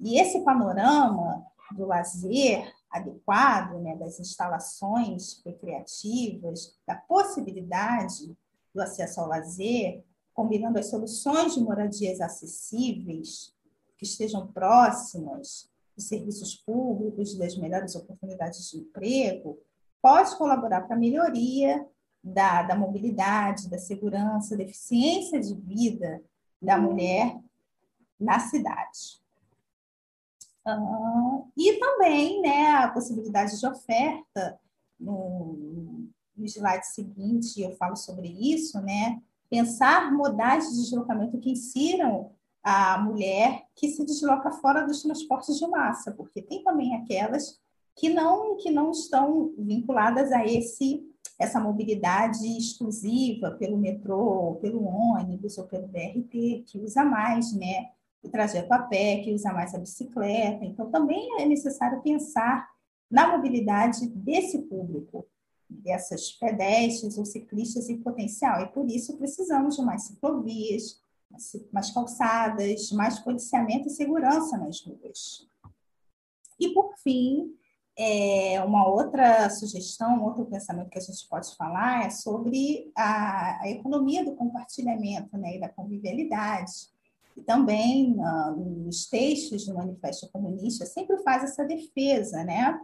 E 0.00 0.18
esse 0.18 0.40
panorama 0.40 1.46
do 1.70 1.86
lazer 1.86 2.74
adequado, 2.90 3.78
né, 3.78 3.94
das 3.94 4.18
instalações 4.18 5.40
recreativas, 5.44 6.76
da 6.84 6.96
possibilidade 6.96 8.36
do 8.74 8.82
acesso 8.82 9.20
ao 9.20 9.28
lazer, 9.28 10.04
combinando 10.34 10.80
as 10.80 10.86
soluções 10.86 11.54
de 11.54 11.60
moradias 11.60 12.20
acessíveis, 12.20 13.54
que 13.96 14.04
estejam 14.04 14.48
próximas 14.48 15.70
dos 15.96 16.08
serviços 16.08 16.54
públicos, 16.54 17.36
das 17.38 17.56
melhores 17.56 17.96
oportunidades 17.96 18.70
de 18.70 18.78
emprego, 18.78 19.58
pode 20.02 20.36
colaborar 20.36 20.82
para 20.82 20.94
a 20.94 20.98
melhoria 20.98 21.86
da, 22.22 22.62
da 22.62 22.76
mobilidade, 22.76 23.70
da 23.70 23.78
segurança, 23.78 24.56
da 24.56 24.62
eficiência 24.62 25.40
de 25.40 25.54
vida 25.54 26.22
da 26.60 26.76
mulher 26.76 27.40
na 28.18 28.38
cidade. 28.38 29.20
Uh, 30.66 31.48
e 31.56 31.78
também 31.78 32.40
né, 32.42 32.70
a 32.72 32.88
possibilidade 32.88 33.58
de 33.58 33.66
oferta, 33.66 34.58
no, 34.98 36.08
no 36.36 36.44
slide 36.44 36.86
seguinte 36.86 37.60
eu 37.60 37.76
falo 37.76 37.94
sobre 37.94 38.28
isso, 38.28 38.80
né, 38.80 39.22
pensar 39.48 40.12
modais 40.12 40.68
de 40.68 40.82
deslocamento 40.82 41.38
que 41.38 41.52
insiram 41.52 42.32
a 42.68 42.98
mulher 42.98 43.62
que 43.76 43.88
se 43.90 44.04
desloca 44.04 44.50
fora 44.50 44.84
dos 44.84 45.00
transportes 45.00 45.56
de 45.56 45.64
massa, 45.68 46.10
porque 46.10 46.42
tem 46.42 46.64
também 46.64 46.96
aquelas 46.96 47.60
que 47.94 48.08
não 48.08 48.56
que 48.56 48.72
não 48.72 48.90
estão 48.90 49.54
vinculadas 49.56 50.32
a 50.32 50.44
esse 50.44 51.06
essa 51.38 51.60
mobilidade 51.60 52.44
exclusiva 52.58 53.52
pelo 53.52 53.78
metrô, 53.78 54.58
pelo 54.60 54.82
ônibus 54.84 55.58
ou 55.58 55.64
pelo 55.64 55.86
BRT, 55.86 56.64
que 56.66 56.78
usa 56.78 57.04
mais, 57.04 57.52
né, 57.52 57.90
o 58.20 58.28
trajeto 58.28 58.72
a 58.72 58.78
pé, 58.78 59.18
que 59.18 59.32
usa 59.32 59.52
mais 59.52 59.72
a 59.72 59.78
bicicleta. 59.78 60.64
Então 60.64 60.90
também 60.90 61.40
é 61.40 61.46
necessário 61.46 62.02
pensar 62.02 62.68
na 63.08 63.36
mobilidade 63.36 64.08
desse 64.08 64.62
público, 64.62 65.24
dessas 65.68 66.32
pedestres 66.32 67.16
ou 67.16 67.24
ciclistas 67.24 67.88
em 67.88 67.98
potencial. 67.98 68.62
E 68.62 68.66
por 68.68 68.90
isso 68.90 69.16
precisamos 69.16 69.76
de 69.76 69.82
mais 69.82 70.02
ciclovias, 70.04 71.00
mais 71.72 71.90
calçadas, 71.90 72.90
mais 72.92 73.18
policiamento 73.18 73.88
e 73.88 73.90
segurança 73.90 74.56
nas 74.56 74.80
ruas. 74.80 75.46
E, 76.58 76.72
por 76.72 76.94
fim, 76.98 77.54
é, 77.98 78.62
uma 78.62 78.86
outra 78.86 79.48
sugestão, 79.50 80.22
outro 80.22 80.44
pensamento 80.44 80.90
que 80.90 80.98
a 80.98 81.02
gente 81.02 81.26
pode 81.28 81.54
falar 81.56 82.06
é 82.06 82.10
sobre 82.10 82.90
a, 82.94 83.62
a 83.62 83.70
economia 83.70 84.24
do 84.24 84.34
compartilhamento 84.34 85.36
né, 85.38 85.56
e 85.56 85.60
da 85.60 85.68
convivialidade. 85.68 86.72
E 87.36 87.42
também 87.42 88.14
uh, 88.18 88.56
nos 88.56 89.06
textos 89.06 89.66
do 89.66 89.74
Manifesto 89.74 90.28
Comunista 90.30 90.86
sempre 90.86 91.18
faz 91.22 91.44
essa 91.44 91.64
defesa, 91.64 92.42
né? 92.44 92.78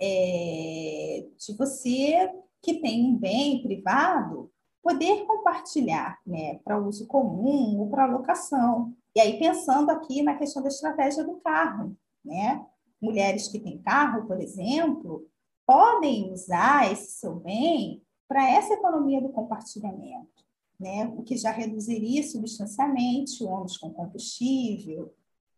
É, 0.00 1.26
de 1.36 1.56
você 1.56 2.30
que 2.62 2.80
tem 2.80 3.04
um 3.04 3.16
bem 3.16 3.62
privado 3.62 4.50
poder 4.88 5.26
compartilhar 5.26 6.18
né, 6.26 6.60
para 6.64 6.80
uso 6.80 7.06
comum 7.06 7.78
ou 7.78 7.90
para 7.90 8.06
locação. 8.06 8.94
E 9.14 9.20
aí, 9.20 9.38
pensando 9.38 9.90
aqui 9.90 10.22
na 10.22 10.34
questão 10.34 10.62
da 10.62 10.68
estratégia 10.68 11.22
do 11.24 11.34
carro, 11.36 11.94
né? 12.24 12.64
Mulheres 12.98 13.48
que 13.48 13.60
têm 13.60 13.82
carro, 13.82 14.26
por 14.26 14.40
exemplo, 14.40 15.28
podem 15.66 16.32
usar 16.32 16.90
esse 16.90 17.12
seu 17.12 17.34
bem 17.34 18.02
para 18.26 18.50
essa 18.50 18.72
economia 18.72 19.20
do 19.20 19.28
compartilhamento, 19.28 20.42
né? 20.80 21.06
o 21.16 21.22
que 21.22 21.36
já 21.36 21.50
reduziria 21.50 22.22
substancialmente 22.22 23.44
o 23.44 23.48
ônus 23.48 23.76
com 23.76 23.92
combustível 23.92 25.14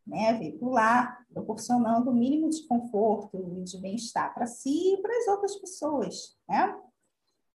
né? 0.06 0.34
veicular, 0.34 1.24
proporcionando 1.32 2.10
o 2.10 2.14
mínimo 2.14 2.50
de 2.50 2.66
conforto 2.66 3.38
e 3.56 3.62
de 3.62 3.78
bem-estar 3.78 4.34
para 4.34 4.46
si 4.46 4.94
e 4.94 4.96
para 5.00 5.16
as 5.16 5.28
outras 5.28 5.56
pessoas. 5.56 6.36
Né? 6.48 6.79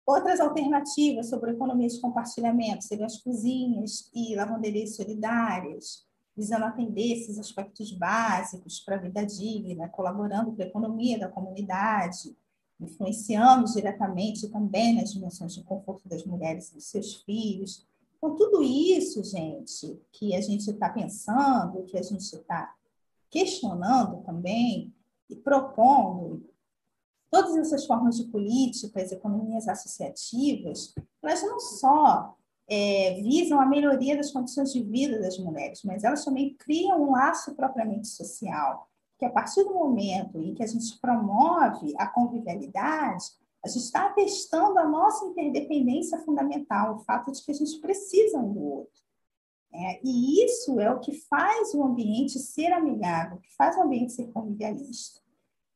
Outras 0.05 0.39
alternativas 0.41 1.29
sobre 1.29 1.51
economia 1.51 1.87
de 1.87 1.99
compartilhamento 2.01 2.83
seriam 2.83 3.05
as 3.05 3.21
cozinhas 3.21 4.09
e 4.13 4.35
lavanderias 4.35 4.97
solidárias, 4.97 6.05
visando 6.35 6.65
atender 6.65 7.13
esses 7.13 7.39
aspectos 7.39 7.91
básicos 7.93 8.81
para 8.81 8.97
a 8.97 8.99
vida 8.99 9.25
digna, 9.25 9.87
colaborando 9.87 10.51
para 10.51 10.65
a 10.65 10.67
economia 10.67 11.17
da 11.17 11.29
comunidade, 11.29 12.35
influenciando 12.81 13.71
diretamente 13.71 14.49
também 14.49 14.95
nas 14.95 15.13
dimensões 15.13 15.53
de 15.53 15.63
conforto 15.63 16.09
das 16.09 16.25
mulheres 16.25 16.69
e 16.69 16.75
dos 16.75 16.85
seus 16.85 17.15
filhos. 17.15 17.87
Então, 18.17 18.35
tudo 18.35 18.61
isso, 18.61 19.23
gente, 19.23 20.01
que 20.11 20.35
a 20.35 20.41
gente 20.41 20.69
está 20.69 20.89
pensando, 20.89 21.83
que 21.83 21.97
a 21.97 22.03
gente 22.03 22.23
está 22.23 22.75
questionando 23.29 24.21
também 24.23 24.93
e 25.29 25.35
propondo, 25.35 26.43
todas 27.33 27.57
essas 27.57 27.87
formas 27.87 28.15
de 28.15 28.25
políticas, 28.25 29.11
economias 29.11 29.67
associativas, 29.67 30.93
elas 31.19 31.41
não 31.41 31.59
só 31.59 32.37
é, 32.69 33.19
visam 33.23 33.59
a 33.59 33.65
melhoria 33.65 34.15
das 34.15 34.29
condições 34.29 34.71
de 34.71 34.83
vida 34.83 35.19
das 35.19 35.39
mulheres, 35.39 35.81
mas 35.83 36.03
elas 36.03 36.23
também 36.23 36.53
criam 36.53 37.01
um 37.01 37.11
laço 37.13 37.55
propriamente 37.55 38.07
social, 38.07 38.87
que 39.17 39.25
a 39.25 39.31
partir 39.31 39.63
do 39.63 39.73
momento 39.73 40.43
em 40.43 40.53
que 40.53 40.61
a 40.61 40.67
gente 40.67 40.95
promove 40.99 41.95
a 41.97 42.05
convivialidade, 42.05 43.25
a 43.65 43.67
gente 43.67 43.83
está 43.83 44.05
atestando 44.05 44.77
a 44.77 44.87
nossa 44.87 45.25
interdependência 45.25 46.19
fundamental, 46.19 46.97
o 46.97 46.99
fato 46.99 47.31
de 47.31 47.43
que 47.43 47.51
a 47.51 47.55
gente 47.55 47.79
precisa 47.79 48.37
um 48.37 48.53
do 48.53 48.63
outro. 48.63 49.01
É, 49.73 49.99
e 50.03 50.45
isso 50.45 50.79
é 50.79 50.91
o 50.91 50.99
que 50.99 51.13
faz 51.13 51.73
o 51.73 51.83
ambiente 51.83 52.37
ser 52.37 52.71
amigável, 52.71 53.39
que 53.39 53.55
faz 53.55 53.75
o 53.75 53.81
ambiente 53.81 54.13
ser 54.13 54.27
convivialista 54.27 55.22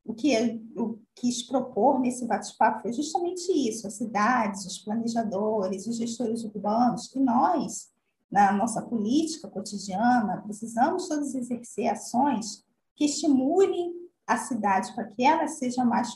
o 0.07 0.13
que 0.13 0.31
eu 0.31 0.99
quis 1.13 1.43
propor 1.43 1.99
nesse 1.99 2.25
bate-papo 2.25 2.83
foi 2.83 2.93
justamente 2.93 3.51
isso: 3.51 3.85
as 3.85 3.95
cidades, 3.95 4.65
os 4.65 4.79
planejadores, 4.79 5.85
os 5.85 5.97
gestores 5.97 6.43
urbanos, 6.43 7.07
que 7.07 7.19
nós, 7.19 7.91
na 8.31 8.51
nossa 8.53 8.81
política 8.81 9.49
cotidiana, 9.49 10.41
precisamos 10.43 11.07
todos 11.07 11.35
exercer 11.35 11.89
ações 11.89 12.65
que 12.95 13.05
estimulem 13.05 13.93
a 14.25 14.37
cidade 14.37 14.93
para 14.95 15.05
que 15.05 15.23
ela 15.23 15.47
seja 15.47 15.85
mais 15.85 16.15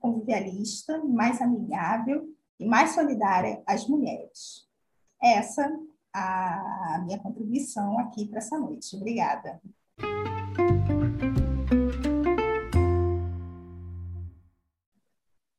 convivialista, 0.00 1.02
mais 1.04 1.40
amigável 1.40 2.28
e 2.58 2.66
mais 2.66 2.94
solidária 2.94 3.62
às 3.66 3.86
mulheres. 3.86 4.66
Essa 5.22 5.70
a 6.12 7.02
minha 7.04 7.18
contribuição 7.18 7.98
aqui 7.98 8.26
para 8.26 8.38
essa 8.38 8.58
noite. 8.58 8.96
Obrigada. 8.96 9.60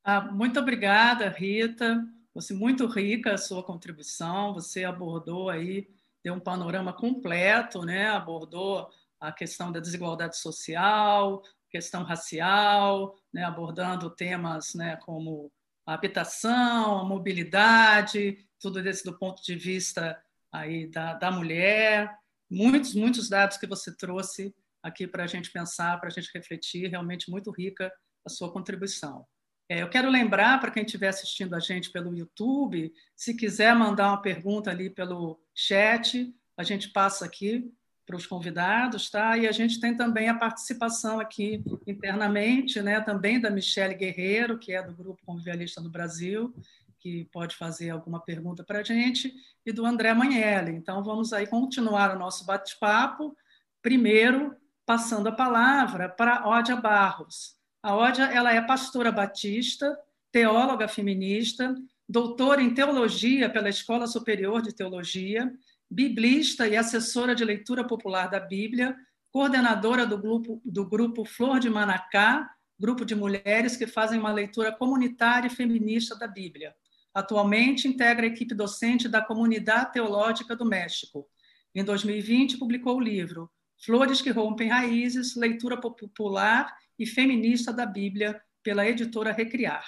Ah, 0.09 0.21
muito 0.21 0.57
obrigada, 0.57 1.27
Rita. 1.27 2.01
Você 2.33 2.53
muito 2.53 2.85
rica 2.85 3.33
a 3.33 3.37
sua 3.37 3.61
contribuição. 3.61 4.53
Você 4.53 4.85
abordou 4.85 5.49
aí, 5.49 5.85
deu 6.23 6.33
um 6.33 6.39
panorama 6.39 6.93
completo, 6.93 7.81
né? 7.83 8.07
Abordou 8.11 8.89
a 9.19 9.33
questão 9.33 9.69
da 9.69 9.81
desigualdade 9.81 10.37
social, 10.37 11.43
questão 11.69 12.03
racial, 12.03 13.17
né? 13.33 13.43
abordando 13.43 14.09
temas 14.09 14.73
né, 14.75 14.95
como 15.03 15.51
a 15.85 15.95
habitação, 15.95 16.99
a 16.99 17.03
mobilidade, 17.03 18.37
tudo 18.61 18.79
isso 18.79 19.03
do 19.03 19.19
ponto 19.19 19.43
de 19.43 19.55
vista 19.55 20.17
aí 20.49 20.87
da, 20.87 21.15
da 21.15 21.29
mulher. 21.29 22.17
Muitos, 22.49 22.95
muitos 22.95 23.27
dados 23.27 23.57
que 23.57 23.67
você 23.67 23.93
trouxe 23.93 24.55
aqui 24.81 25.05
para 25.05 25.25
a 25.25 25.27
gente 25.27 25.51
pensar, 25.51 25.99
para 25.99 26.07
a 26.07 26.13
gente 26.13 26.31
refletir, 26.33 26.89
realmente 26.89 27.29
muito 27.29 27.51
rica 27.51 27.91
a 28.25 28.29
sua 28.29 28.49
contribuição. 28.49 29.27
É, 29.69 29.81
eu 29.81 29.89
quero 29.89 30.09
lembrar 30.09 30.59
para 30.61 30.71
quem 30.71 30.83
estiver 30.83 31.09
assistindo 31.09 31.53
a 31.53 31.59
gente 31.59 31.91
pelo 31.91 32.15
YouTube, 32.15 32.93
se 33.15 33.33
quiser 33.33 33.75
mandar 33.75 34.09
uma 34.09 34.21
pergunta 34.21 34.71
ali 34.71 34.89
pelo 34.89 35.39
chat, 35.53 36.33
a 36.55 36.63
gente 36.63 36.89
passa 36.89 37.25
aqui 37.25 37.69
para 38.05 38.15
os 38.15 38.25
convidados, 38.25 39.09
tá? 39.09 39.37
E 39.37 39.45
a 39.45 39.51
gente 39.51 39.81
tem 39.81 39.93
também 39.93 40.29
a 40.29 40.33
participação 40.33 41.19
aqui 41.19 41.61
internamente, 41.85 42.81
né? 42.81 43.01
Também 43.01 43.41
da 43.41 43.49
Michele 43.49 43.93
Guerreiro, 43.93 44.57
que 44.57 44.71
é 44.71 44.81
do 44.81 44.95
Grupo 44.95 45.25
Convivialista 45.25 45.81
no 45.81 45.89
Brasil, 45.89 46.55
que 46.97 47.25
pode 47.25 47.53
fazer 47.57 47.89
alguma 47.89 48.21
pergunta 48.21 48.63
para 48.63 48.79
a 48.79 48.83
gente, 48.83 49.33
e 49.65 49.73
do 49.73 49.85
André 49.85 50.13
Manhelli. 50.13 50.71
Então, 50.71 51.03
vamos 51.03 51.33
aí 51.33 51.45
continuar 51.45 52.15
o 52.15 52.19
nosso 52.19 52.45
bate-papo, 52.45 53.35
primeiro 53.81 54.55
passando 54.85 55.27
a 55.27 55.33
palavra 55.33 56.07
para 56.07 56.47
Ódia 56.47 56.77
Barros, 56.77 57.56
a 57.81 57.95
Ódia 57.95 58.23
ela 58.25 58.53
é 58.53 58.61
pastora 58.61 59.11
batista, 59.11 59.97
teóloga 60.31 60.87
feminista, 60.87 61.75
doutora 62.07 62.61
em 62.61 62.73
teologia 62.73 63.49
pela 63.49 63.69
Escola 63.69 64.07
Superior 64.07 64.61
de 64.61 64.73
Teologia, 64.73 65.51
biblista 65.89 66.67
e 66.67 66.75
assessora 66.75 67.33
de 67.33 67.45
leitura 67.45 67.85
popular 67.85 68.29
da 68.29 68.39
Bíblia, 68.39 68.95
coordenadora 69.31 70.05
do 70.05 70.17
grupo, 70.17 70.61
do 70.65 70.85
grupo 70.85 71.23
Flor 71.23 71.59
de 71.59 71.69
Manacá, 71.69 72.49
grupo 72.79 73.05
de 73.05 73.15
mulheres 73.15 73.75
que 73.75 73.87
fazem 73.87 74.19
uma 74.19 74.31
leitura 74.31 74.71
comunitária 74.71 75.47
e 75.47 75.51
feminista 75.51 76.15
da 76.15 76.27
Bíblia. 76.27 76.75
Atualmente 77.13 77.87
integra 77.87 78.25
a 78.25 78.29
equipe 78.29 78.53
docente 78.53 79.07
da 79.07 79.21
Comunidade 79.21 79.93
Teológica 79.93 80.55
do 80.55 80.65
México. 80.65 81.27
Em 81.73 81.83
2020, 81.83 82.57
publicou 82.57 82.97
o 82.97 83.01
livro 83.01 83.49
Flores 83.79 84.21
que 84.21 84.29
Rompem 84.29 84.69
Raízes, 84.69 85.35
Leitura 85.35 85.77
Popular 85.79 86.71
e 86.97 87.05
feminista 87.05 87.71
da 87.71 87.85
Bíblia, 87.85 88.41
pela 88.63 88.87
editora 88.87 89.31
Recriar. 89.31 89.85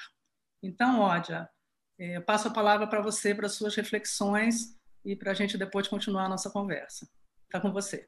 Então, 0.61 0.99
Ódia, 0.99 1.49
é, 1.97 2.17
eu 2.17 2.21
passo 2.21 2.47
a 2.47 2.53
palavra 2.53 2.87
para 2.87 3.01
você, 3.01 3.35
para 3.35 3.49
suas 3.49 3.75
reflexões 3.75 4.77
e 5.03 5.15
para 5.15 5.31
a 5.31 5.33
gente 5.33 5.57
depois 5.57 5.87
continuar 5.87 6.25
a 6.25 6.29
nossa 6.29 6.49
conversa. 6.49 7.09
Está 7.45 7.59
com 7.59 7.71
você. 7.71 8.07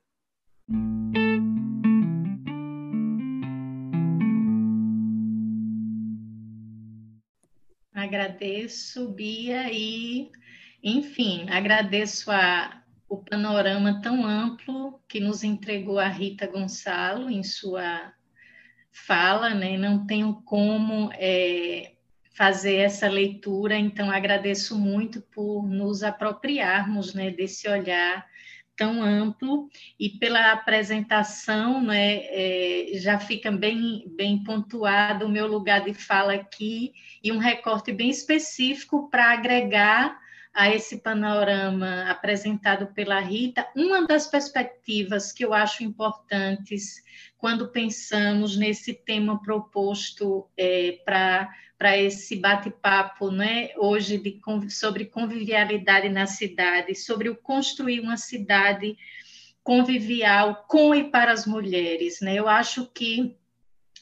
Agradeço, 7.94 9.10
Bia, 9.10 9.72
e, 9.72 10.32
enfim, 10.84 11.50
agradeço 11.50 12.32
a, 12.32 12.84
o 13.08 13.18
panorama 13.18 14.02
tão 14.02 14.26
amplo 14.26 15.02
que 15.08 15.20
nos 15.20 15.44
entregou 15.44 16.00
a 16.00 16.08
Rita 16.08 16.48
Gonçalo 16.48 17.30
em 17.30 17.44
sua 17.44 18.14
fala, 18.92 19.54
né? 19.54 19.78
Não 19.78 20.06
tenho 20.06 20.42
como 20.46 21.10
é, 21.14 21.94
fazer 22.34 22.78
essa 22.78 23.08
leitura, 23.08 23.78
então 23.78 24.12
agradeço 24.12 24.78
muito 24.78 25.22
por 25.22 25.68
nos 25.68 26.04
apropriarmos 26.04 27.14
né, 27.14 27.30
desse 27.30 27.68
olhar 27.68 28.26
tão 28.76 29.04
amplo 29.04 29.70
e 30.00 30.10
pela 30.10 30.52
apresentação, 30.52 31.84
né, 31.84 32.22
é, 32.26 32.92
já 32.96 33.20
fica 33.20 33.52
bem, 33.52 34.06
bem 34.16 34.44
pontuado 34.44 35.26
o 35.26 35.30
meu 35.30 35.46
lugar 35.46 35.82
de 35.82 35.94
fala 35.94 36.34
aqui 36.34 36.94
e 37.24 37.32
um 37.32 37.38
recorte 37.38 37.92
bem 37.92 38.10
específico 38.10 39.10
para 39.10 39.34
agregar 39.34 40.20
a 40.54 40.70
esse 40.70 40.98
panorama 40.98 42.10
apresentado 42.10 42.88
pela 42.88 43.20
Rita, 43.20 43.66
uma 43.76 44.06
das 44.06 44.28
perspectivas 44.28 45.32
que 45.32 45.46
eu 45.46 45.54
acho 45.54 45.84
importantes 45.84 47.02
quando 47.38 47.70
pensamos 47.70 48.58
nesse 48.58 48.94
tema 48.94 49.42
proposto 49.42 50.48
é, 50.58 51.00
para 51.06 51.98
esse 51.98 52.36
bate-papo 52.36 53.32
né, 53.32 53.70
hoje 53.78 54.18
de, 54.18 54.40
sobre 54.70 55.06
convivialidade 55.06 56.10
na 56.10 56.28
cidade, 56.28 56.94
sobre 56.96 57.30
o 57.30 57.36
construir 57.36 58.02
uma 58.02 58.18
cidade 58.18 58.98
convivial 59.64 60.66
com 60.68 60.94
e 60.94 61.10
para 61.10 61.32
as 61.32 61.46
mulheres. 61.46 62.20
Né? 62.20 62.36
Eu 62.36 62.48
acho 62.48 62.86
que, 62.88 63.36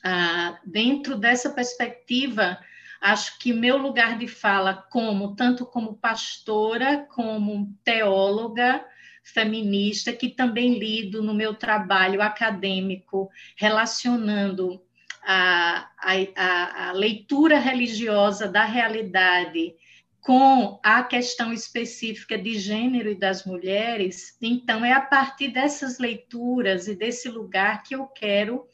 ah, 0.04 0.60
dentro 0.66 1.16
dessa 1.16 1.50
perspectiva, 1.50 2.60
Acho 3.02 3.40
que 3.40 3.54
meu 3.54 3.78
lugar 3.78 4.18
de 4.18 4.28
fala, 4.28 4.74
como 4.74 5.36
tanto 5.36 5.66
como 5.66 5.96
pastora, 5.96 7.08
como 7.10 7.74
teóloga 7.84 8.86
feminista, 9.24 10.12
que 10.12 10.30
também 10.30 10.78
lido 10.78 11.22
no 11.22 11.34
meu 11.34 11.54
trabalho 11.54 12.22
acadêmico, 12.22 13.30
relacionando 13.56 14.82
a, 15.24 15.90
a, 16.36 16.90
a 16.90 16.92
leitura 16.94 17.60
religiosa 17.60 18.48
da 18.48 18.66
realidade 18.66 19.76
com 20.22 20.80
a 20.84 21.02
questão 21.04 21.54
específica 21.54 22.38
de 22.38 22.60
gênero 22.60 23.10
e 23.10 23.16
das 23.16 23.46
mulheres, 23.46 24.38
então 24.42 24.84
é 24.84 24.92
a 24.92 25.02
partir 25.02 25.50
dessas 25.50 25.98
leituras 25.98 26.88
e 26.88 26.96
desse 26.96 27.30
lugar 27.30 27.84
que 27.84 27.96
eu 27.96 28.06
quero 28.06 28.66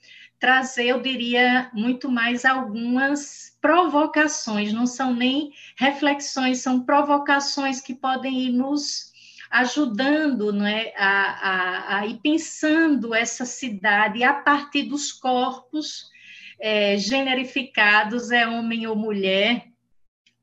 trazer, 0.45 0.85
eu 0.85 1.01
diria, 1.01 1.71
muito 1.73 2.07
mais 2.07 2.45
algumas 2.45 3.57
provocações, 3.59 4.71
não 4.71 4.85
são 4.85 5.11
nem 5.11 5.51
reflexões, 5.75 6.59
são 6.59 6.85
provocações 6.85 7.81
que 7.81 7.95
podem 7.95 8.41
ir 8.41 8.51
nos 8.51 9.11
ajudando 9.49 10.53
né, 10.53 10.93
a, 10.97 11.07
a, 11.07 11.97
a 11.97 12.05
ir 12.05 12.19
pensando 12.21 13.15
essa 13.15 13.43
cidade 13.43 14.23
a 14.23 14.33
partir 14.33 14.83
dos 14.83 15.11
corpos 15.11 16.11
é, 16.59 16.95
generificados, 16.95 18.29
é 18.29 18.47
homem 18.47 18.85
ou 18.85 18.95
mulher, 18.95 19.65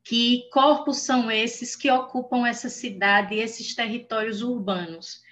que 0.02 0.48
corpos 0.52 0.98
são 0.98 1.30
esses 1.30 1.76
que 1.76 1.88
ocupam 1.88 2.44
essa 2.44 2.68
cidade 2.68 3.36
e 3.36 3.40
esses 3.40 3.72
territórios 3.72 4.42
urbanos. 4.42 5.22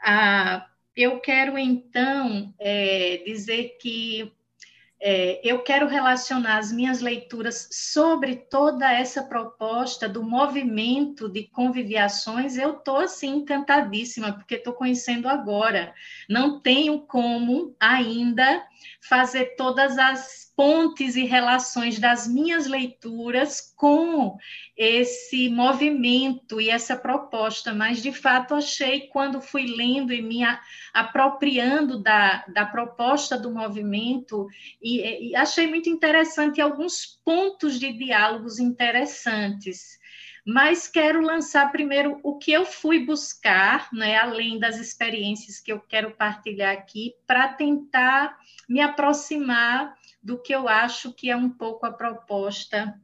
Ah, 0.00 0.64
eu 0.94 1.20
quero, 1.20 1.58
então, 1.58 2.52
é, 2.58 3.22
dizer 3.24 3.76
que 3.80 4.32
é, 5.04 5.40
eu 5.42 5.64
quero 5.64 5.88
relacionar 5.88 6.58
as 6.58 6.70
minhas 6.70 7.00
leituras 7.00 7.68
sobre 7.72 8.36
toda 8.36 8.92
essa 8.92 9.24
proposta 9.24 10.08
do 10.08 10.22
movimento 10.22 11.28
de 11.28 11.48
conviviações. 11.48 12.56
Eu 12.56 12.76
estou, 12.76 12.98
assim, 12.98 13.38
encantadíssima, 13.38 14.32
porque 14.32 14.54
estou 14.54 14.72
conhecendo 14.72 15.28
agora. 15.28 15.92
Não 16.28 16.60
tenho 16.60 17.00
como 17.00 17.74
ainda 17.80 18.64
fazer 19.00 19.56
todas 19.56 19.98
as 19.98 20.52
pontes 20.54 21.16
e 21.16 21.24
relações 21.24 21.98
das 21.98 22.28
minhas 22.28 22.66
leituras 22.66 23.72
com 23.74 24.36
esse 24.76 25.48
movimento 25.48 26.60
e 26.60 26.68
essa 26.68 26.96
proposta, 26.96 27.72
mas 27.72 28.02
de 28.02 28.12
fato 28.12 28.54
achei, 28.54 29.08
quando 29.08 29.40
fui 29.40 29.66
lendo 29.66 30.12
e 30.12 30.20
me 30.20 30.40
apropriando 30.92 32.02
da, 32.02 32.44
da 32.48 32.66
proposta 32.66 33.38
do 33.38 33.50
movimento, 33.50 34.46
e, 34.80 35.30
e 35.30 35.36
achei 35.36 35.66
muito 35.66 35.88
interessante 35.88 36.60
alguns 36.60 37.18
pontos 37.24 37.80
de 37.80 37.92
diálogos 37.92 38.58
interessantes 38.58 40.01
mas 40.44 40.88
quero 40.88 41.20
lançar 41.20 41.70
primeiro 41.70 42.18
o 42.22 42.36
que 42.36 42.50
eu 42.50 42.64
fui 42.64 43.04
buscar, 43.04 43.88
né, 43.92 44.16
além 44.16 44.58
das 44.58 44.78
experiências 44.78 45.60
que 45.60 45.72
eu 45.72 45.80
quero 45.80 46.12
partilhar 46.12 46.72
aqui, 46.72 47.14
para 47.26 47.48
tentar 47.48 48.36
me 48.68 48.80
aproximar 48.80 49.96
do 50.22 50.40
que 50.40 50.54
eu 50.54 50.68
acho 50.68 51.12
que 51.12 51.30
é 51.30 51.36
um 51.36 51.50
pouco 51.50 51.86
a 51.86 51.92
proposta 51.92 53.00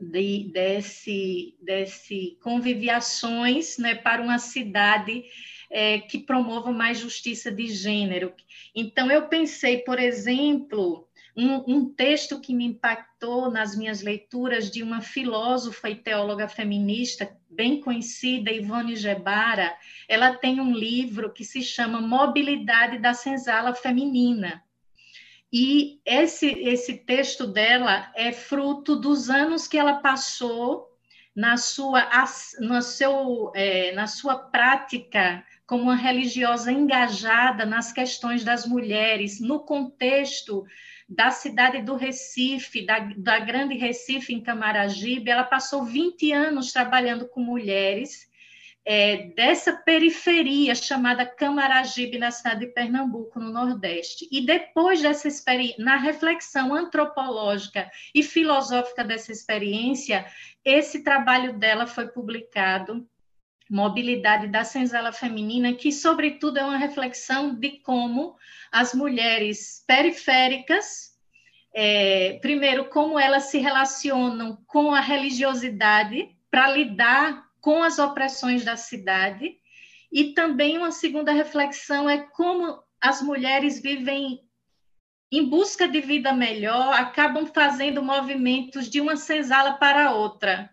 de, 0.00 0.50
desse, 0.52 1.56
desse 1.60 2.38
conviviações 2.40 3.78
né, 3.78 3.96
para 3.96 4.22
uma 4.22 4.38
cidade 4.38 5.24
é, 5.70 5.98
que 5.98 6.18
promova 6.18 6.72
mais 6.72 6.98
justiça 6.98 7.50
de 7.50 7.66
gênero. 7.66 8.32
Então, 8.74 9.10
eu 9.10 9.28
pensei, 9.28 9.78
por 9.78 9.98
exemplo, 9.98 11.07
um, 11.38 11.62
um, 11.68 11.84
texto 11.88 12.40
que 12.40 12.52
me 12.52 12.64
impactou 12.64 13.48
nas 13.48 13.76
minhas 13.76 14.02
leituras 14.02 14.68
de 14.72 14.82
uma 14.82 15.00
filósofa 15.00 15.88
e 15.88 15.94
teóloga 15.94 16.48
feminista 16.48 17.32
bem 17.48 17.80
conhecida, 17.80 18.50
Ivone 18.50 18.96
Gebara. 18.96 19.72
Ela 20.08 20.34
tem 20.34 20.60
um 20.60 20.72
livro 20.72 21.32
que 21.32 21.44
se 21.44 21.62
chama 21.62 22.00
Mobilidade 22.00 22.98
da 22.98 23.14
Senzala 23.14 23.72
Feminina. 23.72 24.64
E 25.52 26.00
esse, 26.04 26.46
esse 26.46 26.94
texto 26.98 27.46
dela 27.46 28.10
é 28.16 28.32
fruto 28.32 28.96
dos 28.96 29.30
anos 29.30 29.68
que 29.68 29.78
ela 29.78 29.94
passou 29.94 30.88
na 31.36 31.56
sua, 31.56 32.04
no 32.58 32.82
seu, 32.82 33.52
é, 33.54 33.92
na 33.92 34.08
sua 34.08 34.36
prática 34.36 35.44
como 35.64 35.84
uma 35.84 35.94
religiosa 35.94 36.72
engajada 36.72 37.64
nas 37.64 37.92
questões 37.92 38.42
das 38.42 38.66
mulheres, 38.66 39.38
no 39.38 39.60
contexto 39.60 40.64
da 41.08 41.30
cidade 41.30 41.80
do 41.82 41.96
Recife, 41.96 42.84
da, 42.84 42.98
da 43.16 43.38
Grande 43.38 43.74
Recife, 43.74 44.34
em 44.34 44.42
Camaragibe. 44.42 45.30
Ela 45.30 45.44
passou 45.44 45.84
20 45.84 46.32
anos 46.32 46.72
trabalhando 46.72 47.26
com 47.26 47.40
mulheres 47.40 48.28
é, 48.84 49.28
dessa 49.34 49.72
periferia 49.72 50.74
chamada 50.74 51.26
Camaragibe, 51.26 52.18
na 52.18 52.30
cidade 52.30 52.60
de 52.60 52.72
Pernambuco, 52.72 53.38
no 53.38 53.50
Nordeste. 53.50 54.26
E 54.32 54.44
depois 54.44 55.02
dessa 55.02 55.28
experiência, 55.28 55.84
na 55.84 55.96
reflexão 55.96 56.74
antropológica 56.74 57.90
e 58.14 58.22
filosófica 58.22 59.04
dessa 59.04 59.30
experiência, 59.30 60.26
esse 60.64 61.02
trabalho 61.02 61.58
dela 61.58 61.86
foi 61.86 62.08
publicado 62.08 63.06
Mobilidade 63.70 64.46
da 64.46 64.64
Senzala 64.64 65.12
Feminina, 65.12 65.74
que, 65.74 65.92
sobretudo, 65.92 66.58
é 66.58 66.64
uma 66.64 66.78
reflexão 66.78 67.54
de 67.54 67.80
como 67.80 68.36
as 68.72 68.94
mulheres 68.94 69.84
periféricas, 69.86 71.16
é, 71.74 72.38
primeiro, 72.40 72.86
como 72.86 73.18
elas 73.18 73.44
se 73.44 73.58
relacionam 73.58 74.58
com 74.66 74.94
a 74.94 75.00
religiosidade 75.00 76.34
para 76.50 76.70
lidar 76.70 77.46
com 77.60 77.82
as 77.82 77.98
opressões 77.98 78.64
da 78.64 78.76
cidade. 78.76 79.56
E 80.10 80.32
também 80.32 80.78
uma 80.78 80.90
segunda 80.90 81.32
reflexão 81.32 82.08
é 82.08 82.18
como 82.18 82.82
as 83.00 83.20
mulheres 83.20 83.80
vivem 83.80 84.40
em 85.30 85.44
busca 85.44 85.86
de 85.86 86.00
vida 86.00 86.32
melhor, 86.32 86.94
acabam 86.94 87.46
fazendo 87.46 88.02
movimentos 88.02 88.88
de 88.88 89.00
uma 89.00 89.16
senzala 89.16 89.74
para 89.74 90.12
outra, 90.12 90.70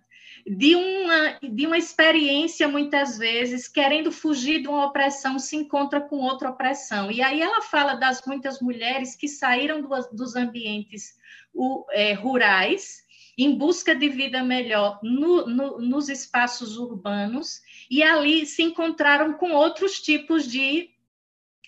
de 0.48 0.76
uma, 0.76 1.40
de 1.42 1.66
uma 1.66 1.78
experiência, 1.78 2.68
muitas 2.68 3.18
vezes, 3.18 3.68
querendo 3.68 4.12
fugir 4.12 4.62
de 4.62 4.68
uma 4.68 4.86
opressão, 4.86 5.40
se 5.40 5.56
encontra 5.56 6.00
com 6.00 6.18
outra 6.18 6.52
opressão. 6.52 7.12
E 7.12 7.22
aí 7.22 7.42
ela 7.42 7.64
fala 7.64 7.96
das 7.96 8.22
muitas 8.28 8.62
mulheres 8.62 9.16
que 9.16 9.28
saíram 9.28 9.82
do, 9.82 9.90
dos 10.12 10.36
ambientes 10.36 11.16
o, 11.52 11.84
é, 11.92 12.14
rurais 12.14 13.04
em 13.38 13.58
busca 13.58 13.96
de 13.96 14.08
vida 14.08 14.44
melhor 14.44 15.00
no, 15.04 15.48
no, 15.48 15.80
nos 15.80 16.10
espaços 16.10 16.78
urbanos 16.78 17.62
e 17.90 18.02
ali 18.02 18.46
se 18.46 18.64
encontraram 18.64 19.34
com 19.34 19.52
outros 19.52 20.00
tipos 20.00 20.48
de, 20.48 20.92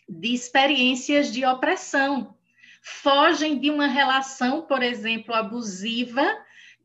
de 0.07 0.34
experiências 0.34 1.32
de 1.32 1.43
opressão. 1.45 2.36
Fogem 2.82 3.59
de 3.59 3.69
uma 3.69 3.88
relação, 3.88 4.61
por 4.61 4.82
exemplo, 4.82 5.34
abusiva, 5.34 6.23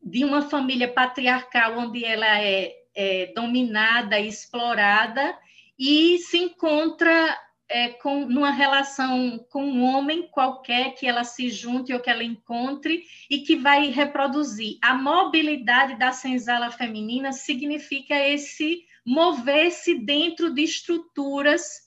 de 0.03 0.25
uma 0.25 0.43
família 0.49 0.87
patriarcal 0.87 1.77
onde 1.77 2.03
ela 2.03 2.41
é, 2.41 2.73
é 2.95 3.31
dominada, 3.33 4.19
explorada, 4.19 5.37
e 5.77 6.17
se 6.19 6.37
encontra 6.37 7.37
é, 7.69 7.89
com 7.89 8.25
numa 8.27 8.51
relação 8.51 9.43
com 9.49 9.63
um 9.63 9.83
homem 9.83 10.27
qualquer 10.29 10.93
que 10.93 11.07
ela 11.07 11.23
se 11.23 11.49
junte 11.49 11.93
ou 11.93 11.99
que 11.99 12.09
ela 12.09 12.23
encontre 12.23 13.03
e 13.29 13.39
que 13.39 13.55
vai 13.55 13.87
reproduzir. 13.87 14.77
A 14.81 14.93
mobilidade 14.93 15.97
da 15.97 16.11
senzala 16.11 16.69
feminina 16.69 17.31
significa 17.31 18.15
esse 18.15 18.85
mover-se 19.05 19.95
dentro 19.95 20.53
de 20.53 20.61
estruturas 20.61 21.83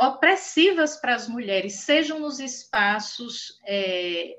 opressivas 0.00 0.96
para 0.96 1.14
as 1.14 1.28
mulheres, 1.28 1.74
sejam 1.74 2.18
nos 2.18 2.40
espaços 2.40 3.60
é, 3.64 4.36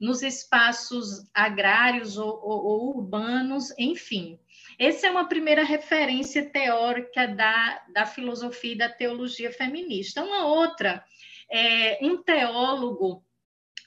nos 0.00 0.22
espaços 0.22 1.30
agrários 1.34 2.16
ou, 2.16 2.40
ou, 2.42 2.64
ou, 2.64 2.96
urbanos, 2.96 3.72
enfim. 3.78 4.40
Essa 4.78 5.08
é 5.08 5.10
uma 5.10 5.28
primeira 5.28 5.62
referência 5.62 6.48
teórica 6.48 7.28
da, 7.28 7.84
da 7.92 8.06
filosofia 8.06 8.72
e 8.72 8.78
da 8.78 8.88
teologia 8.88 9.52
feminista. 9.52 10.24
Uma 10.24 10.46
outra, 10.46 11.04
é, 11.50 11.98
um 12.00 12.22
teólogo 12.22 13.22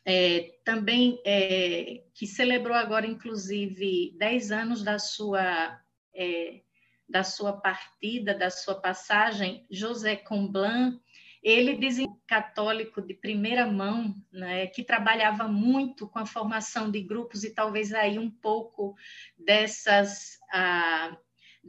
é, 0.05 0.53
também 0.63 1.19
é, 1.25 2.03
que 2.13 2.27
celebrou 2.27 2.75
agora, 2.75 3.07
inclusive, 3.07 4.13
10 4.17 4.51
anos 4.51 4.83
da 4.83 4.99
sua, 4.99 5.79
é, 6.13 6.61
da 7.09 7.23
sua 7.23 7.53
partida, 7.53 8.35
da 8.35 8.51
sua 8.51 8.75
passagem, 8.75 9.65
José 9.71 10.15
Comblan, 10.15 10.99
ele 11.43 11.75
dizia 11.75 12.07
católico 12.25 13.01
de 13.01 13.13
primeira 13.13 13.67
mão, 13.67 14.15
né, 14.31 14.67
que 14.67 14.83
trabalhava 14.83 15.47
muito 15.47 16.07
com 16.07 16.19
a 16.19 16.25
formação 16.25 16.89
de 16.89 17.01
grupos 17.01 17.43
e 17.43 17.53
talvez 17.53 17.93
aí 17.93 18.17
um 18.17 18.31
pouco 18.31 18.95
dessas 19.37 20.39
ah, 20.53 21.17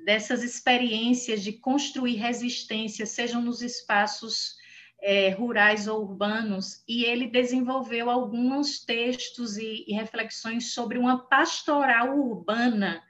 dessas 0.04 0.42
experiências 0.42 1.42
de 1.42 1.52
construir 1.52 2.16
resistência, 2.16 3.06
sejam 3.06 3.40
nos 3.40 3.62
espaços 3.62 4.56
é, 5.00 5.30
rurais 5.30 5.86
ou 5.86 6.02
urbanos, 6.02 6.82
e 6.88 7.04
ele 7.04 7.28
desenvolveu 7.28 8.10
alguns 8.10 8.84
textos 8.84 9.56
e, 9.56 9.84
e 9.86 9.92
reflexões 9.92 10.72
sobre 10.72 10.98
uma 10.98 11.28
pastoral 11.28 12.18
urbana. 12.18 13.02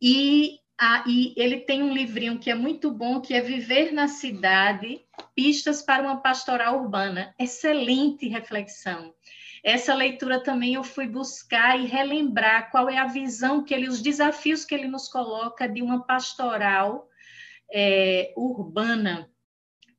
E 0.00 0.60
ah, 0.78 1.04
e 1.06 1.32
ele 1.36 1.60
tem 1.60 1.82
um 1.82 1.92
livrinho 1.92 2.38
que 2.38 2.50
é 2.50 2.54
muito 2.54 2.90
bom, 2.90 3.20
que 3.20 3.32
é 3.32 3.40
Viver 3.40 3.92
na 3.92 4.08
Cidade, 4.08 5.00
Pistas 5.34 5.80
para 5.80 6.02
uma 6.02 6.20
Pastoral 6.20 6.78
Urbana. 6.82 7.34
Excelente 7.38 8.28
reflexão. 8.28 9.14
Essa 9.64 9.94
leitura 9.94 10.42
também 10.42 10.74
eu 10.74 10.84
fui 10.84 11.06
buscar 11.06 11.80
e 11.80 11.86
relembrar 11.86 12.70
qual 12.70 12.90
é 12.90 12.98
a 12.98 13.06
visão 13.06 13.64
que 13.64 13.72
ele, 13.72 13.88
os 13.88 14.02
desafios 14.02 14.64
que 14.64 14.74
ele 14.74 14.86
nos 14.86 15.08
coloca 15.08 15.66
de 15.66 15.80
uma 15.80 16.04
pastoral 16.04 17.08
é, 17.72 18.32
urbana. 18.36 19.30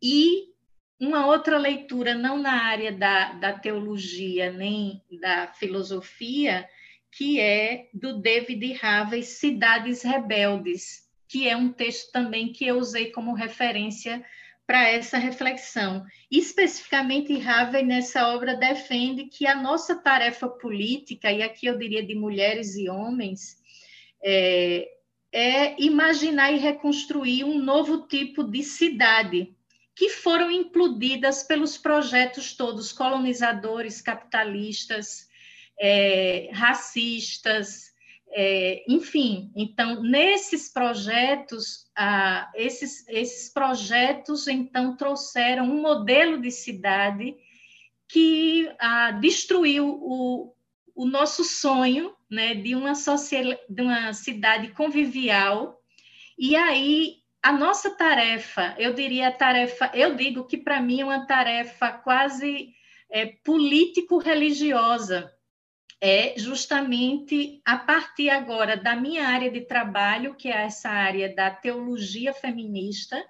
E 0.02 0.54
uma 1.00 1.26
outra 1.26 1.58
leitura, 1.58 2.14
não 2.14 2.38
na 2.38 2.64
área 2.64 2.92
da, 2.92 3.34
da 3.34 3.54
teologia 3.54 4.52
nem 4.52 5.04
da 5.20 5.48
filosofia, 5.48 6.70
que 7.18 7.40
é 7.40 7.90
do 7.92 8.22
David 8.22 8.78
Harvey, 8.80 9.24
Cidades 9.24 10.04
Rebeldes, 10.04 11.08
que 11.28 11.50
é 11.50 11.58
um 11.58 11.70
texto 11.74 12.12
também 12.12 12.54
que 12.54 12.68
eu 12.68 12.78
usei 12.78 13.10
como 13.10 13.34
referência 13.34 14.24
para 14.68 14.88
essa 14.88 15.18
reflexão. 15.18 16.06
Especificamente, 16.30 17.42
Harvey, 17.42 17.84
nessa 17.84 18.28
obra, 18.28 18.56
defende 18.56 19.26
que 19.26 19.48
a 19.48 19.56
nossa 19.56 19.96
tarefa 19.96 20.48
política, 20.48 21.32
e 21.32 21.42
aqui 21.42 21.66
eu 21.66 21.80
diria 21.80 22.06
de 22.06 22.14
mulheres 22.14 22.76
e 22.76 22.88
homens, 22.88 23.58
é, 24.24 24.88
é 25.32 25.82
imaginar 25.82 26.52
e 26.52 26.60
reconstruir 26.60 27.44
um 27.44 27.58
novo 27.58 28.06
tipo 28.08 28.44
de 28.44 28.62
cidade, 28.62 29.56
que 29.96 30.10
foram 30.10 30.52
implodidas 30.52 31.42
pelos 31.42 31.80
projetos 31.80 32.54
todos 32.54 32.94
colonizadores, 32.94 34.04
capitalistas, 34.04 35.27
é, 35.80 36.50
racistas, 36.54 37.92
é, 38.32 38.84
enfim. 38.88 39.52
Então, 39.56 40.04
nesses 40.04 40.72
projetos, 40.72 41.86
ah, 41.96 42.52
esses, 42.56 43.08
esses 43.08 43.52
projetos, 43.52 44.48
então, 44.48 44.96
trouxeram 44.96 45.66
um 45.66 45.82
modelo 45.82 46.40
de 46.42 46.52
cidade 46.52 47.36
que 48.08 48.70
ah, 48.80 49.12
destruiu 49.12 50.00
o, 50.02 50.54
o 50.96 51.06
nosso 51.06 51.44
sonho 51.44 52.16
né, 52.30 52.54
de, 52.54 52.76
uma 52.76 52.94
de 52.94 53.82
uma 53.82 54.14
cidade 54.14 54.68
convivial. 54.70 55.82
E 56.38 56.56
aí, 56.56 57.16
a 57.42 57.52
nossa 57.52 57.90
tarefa, 57.96 58.76
eu 58.78 58.94
diria 58.94 59.30
a 59.30 59.32
tarefa, 59.32 59.90
eu 59.94 60.16
digo 60.16 60.46
que 60.46 60.58
para 60.58 60.80
mim 60.82 61.02
é 61.02 61.06
uma 61.06 61.26
tarefa 61.26 61.92
quase 61.92 62.74
é, 63.10 63.26
político-religiosa, 63.26 65.34
é 66.00 66.38
justamente 66.38 67.62
a 67.66 67.78
partir 67.78 68.30
agora 68.30 68.78
da 68.78 68.96
minha 68.96 69.28
área 69.28 69.50
de 69.50 69.62
trabalho, 69.62 70.36
que 70.36 70.48
é 70.48 70.66
essa 70.66 70.90
área 70.90 71.34
da 71.34 71.50
teologia 71.50 72.34
feminista, 72.34 73.24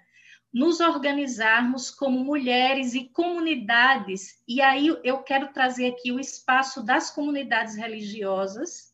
nos 0.54 0.80
organizarmos 0.80 1.90
como 1.92 2.24
mulheres 2.24 2.94
e 2.94 3.06
comunidades. 3.06 4.42
E 4.48 4.62
aí 4.62 4.88
eu 5.04 5.20
quero 5.20 5.54
trazer 5.54 5.88
aqui 5.88 6.12
o 6.12 6.20
espaço 6.20 6.84
das 6.84 7.12
comunidades 7.12 7.76
religiosas. 7.76 8.94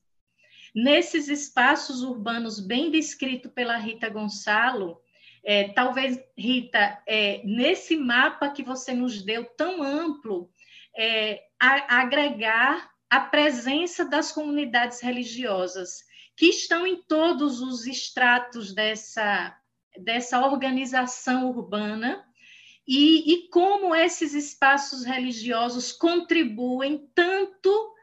Nesses 0.75 1.27
espaços 1.27 2.01
urbanos 2.03 2.59
bem 2.59 2.91
descrito 2.91 3.49
pela 3.49 3.77
Rita 3.77 4.09
Gonçalo, 4.09 4.99
é, 5.43 5.69
talvez, 5.69 6.19
Rita, 6.37 7.01
é, 7.07 7.41
nesse 7.43 7.97
mapa 7.97 8.49
que 8.49 8.63
você 8.63 8.93
nos 8.93 9.21
deu 9.21 9.45
tão 9.45 9.83
amplo, 9.83 10.49
é, 10.95 11.43
a, 11.59 12.01
agregar 12.01 12.92
a 13.09 13.19
presença 13.19 14.05
das 14.05 14.31
comunidades 14.31 15.01
religiosas, 15.01 16.03
que 16.35 16.47
estão 16.47 16.85
em 16.87 17.01
todos 17.03 17.61
os 17.61 17.85
estratos 17.85 18.73
dessa, 18.73 19.55
dessa 19.97 20.45
organização 20.45 21.49
urbana, 21.49 22.25
e, 22.87 23.33
e 23.33 23.47
como 23.49 23.95
esses 23.95 24.33
espaços 24.33 25.05
religiosos 25.05 25.91
contribuem 25.91 27.09
tanto 27.15 27.93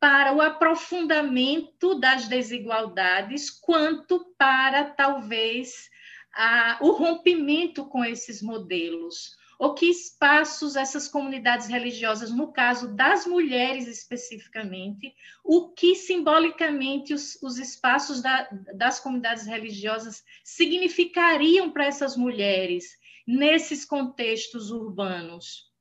para 0.00 0.34
o 0.34 0.40
aprofundamento 0.40 1.94
das 1.98 2.26
desigualdades, 2.26 3.48
quanto 3.48 4.34
para, 4.36 4.84
talvez, 4.84 5.88
a, 6.34 6.78
o 6.80 6.90
rompimento 6.90 7.84
com 7.86 8.04
esses 8.04 8.42
modelos 8.42 9.36
ou 9.58 9.74
que 9.74 9.86
espaços 9.86 10.76
essas 10.76 11.08
comunidades 11.08 11.68
religiosas, 11.68 12.30
no 12.30 12.52
caso 12.52 12.94
das 12.94 13.26
mulheres 13.26 13.86
especificamente, 13.86 15.14
o 15.44 15.68
que 15.70 15.94
simbolicamente 15.94 17.14
os, 17.14 17.40
os 17.42 17.58
espaços 17.58 18.20
da, 18.20 18.48
das 18.74 19.00
comunidades 19.00 19.46
religiosas 19.46 20.24
significariam 20.42 21.70
para 21.70 21.86
essas 21.86 22.16
mulheres 22.16 22.98
nesses 23.26 23.84
contextos 23.84 24.70
urbanos. 24.70 25.72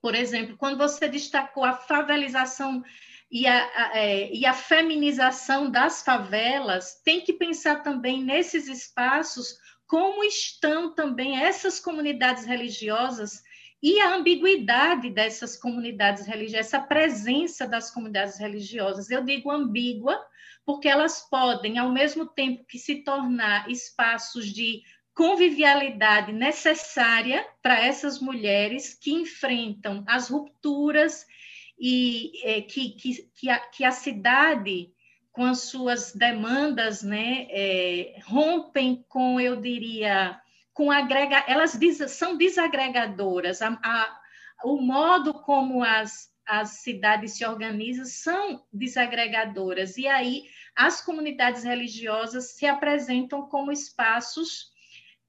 Por 0.00 0.14
exemplo, 0.14 0.56
quando 0.56 0.78
você 0.78 1.08
destacou 1.08 1.64
a 1.64 1.72
favelização 1.72 2.82
e 3.30 3.46
a, 3.46 3.58
a, 3.58 3.98
é, 3.98 4.32
e 4.32 4.46
a 4.46 4.52
feminização 4.52 5.68
das 5.70 6.02
favelas, 6.02 7.00
tem 7.02 7.20
que 7.20 7.32
pensar 7.32 7.82
também 7.82 8.22
nesses 8.22 8.68
espaços 8.68 9.58
como 9.86 10.24
estão 10.24 10.94
também 10.94 11.38
essas 11.38 11.78
comunidades 11.78 12.44
religiosas 12.44 13.42
e 13.82 14.00
a 14.00 14.14
ambiguidade 14.14 15.10
dessas 15.10 15.56
comunidades 15.56 16.26
religiosas, 16.26 16.66
essa 16.66 16.80
presença 16.80 17.68
das 17.68 17.90
comunidades 17.90 18.38
religiosas. 18.38 19.10
Eu 19.10 19.24
digo 19.24 19.50
ambígua, 19.50 20.18
porque 20.64 20.88
elas 20.88 21.28
podem, 21.28 21.78
ao 21.78 21.92
mesmo 21.92 22.26
tempo 22.26 22.64
que 22.64 22.78
se 22.78 23.04
tornar 23.04 23.70
espaços 23.70 24.46
de 24.46 24.82
convivialidade 25.14 26.32
necessária 26.32 27.46
para 27.62 27.80
essas 27.80 28.20
mulheres 28.20 28.92
que 28.92 29.12
enfrentam 29.12 30.04
as 30.06 30.28
rupturas 30.28 31.24
e 31.78 32.32
é, 32.42 32.60
que, 32.60 32.90
que, 32.90 33.22
que, 33.34 33.48
a, 33.48 33.58
que 33.60 33.84
a 33.84 33.92
cidade 33.92 34.90
com 35.36 35.44
as 35.44 35.64
suas 35.64 36.14
demandas, 36.14 37.02
né, 37.02 37.46
é, 37.50 38.18
rompem 38.24 39.04
com, 39.06 39.38
eu 39.38 39.60
diria, 39.60 40.40
com 40.72 40.90
agrega, 40.90 41.44
elas 41.46 41.78
são 42.08 42.38
desagregadoras. 42.38 43.60
A, 43.60 43.78
a, 43.84 44.20
o 44.64 44.80
modo 44.80 45.34
como 45.34 45.84
as, 45.84 46.30
as 46.46 46.80
cidades 46.80 47.36
se 47.36 47.44
organizam 47.44 48.06
são 48.06 48.64
desagregadoras. 48.72 49.98
E 49.98 50.06
aí 50.08 50.44
as 50.74 51.02
comunidades 51.02 51.64
religiosas 51.64 52.52
se 52.52 52.64
apresentam 52.64 53.42
como 53.42 53.70
espaços 53.70 54.70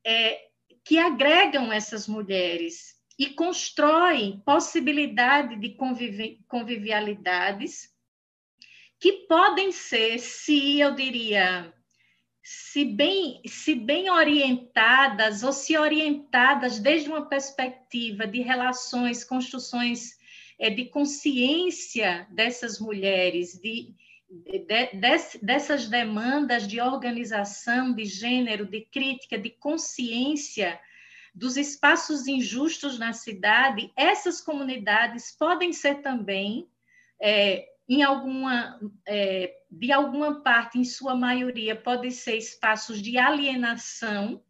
é, 0.05 0.39
que 0.85 0.97
agregam 0.97 1.69
essas 1.69 2.07
mulheres 2.07 2.95
e 3.19 3.25
constroem 3.25 4.41
possibilidade 4.45 5.57
de 5.57 5.75
convivi 5.75 6.39
convivialidades 6.47 7.96
que 8.99 9.27
podem 9.27 9.71
ser, 9.71 10.19
se 10.19 10.79
eu 10.79 10.95
diria, 10.95 11.73
se 12.43 12.85
bem, 12.85 13.41
se 13.45 13.75
bem 13.75 14.09
orientadas 14.09 15.43
ou 15.43 15.51
se 15.51 15.77
orientadas 15.77 16.79
desde 16.79 17.09
uma 17.09 17.27
perspectiva 17.27 18.25
de 18.25 18.41
relações, 18.41 19.23
construções 19.23 20.17
é, 20.57 20.69
de 20.69 20.85
consciência 20.85 22.25
dessas 22.31 22.79
mulheres, 22.79 23.59
de, 23.61 23.93
de, 24.29 24.59
de, 24.59 25.39
dessas 25.41 25.87
demandas 25.87 26.67
de 26.67 26.79
organização, 26.81 27.93
de 27.93 28.05
gênero, 28.05 28.65
de 28.65 28.81
crítica, 28.81 29.37
de 29.37 29.49
consciência 29.51 30.79
dos 31.35 31.55
espaços 31.55 32.27
injustos 32.27 32.97
na 32.97 33.13
cidade, 33.13 33.91
essas 33.95 34.41
comunidades 34.41 35.35
podem 35.37 35.71
ser 35.71 36.01
também 36.01 36.67
é, 37.21 37.67
em 37.87 38.03
alguma, 38.03 38.79
é, 39.07 39.53
de 39.71 39.91
alguma 39.91 40.41
parte, 40.41 40.77
em 40.77 40.83
sua 40.83 41.15
maioria, 41.15 41.75
podem 41.75 42.11
ser 42.11 42.37
espaços 42.37 43.01
de 43.01 43.17
alienação, 43.17 44.43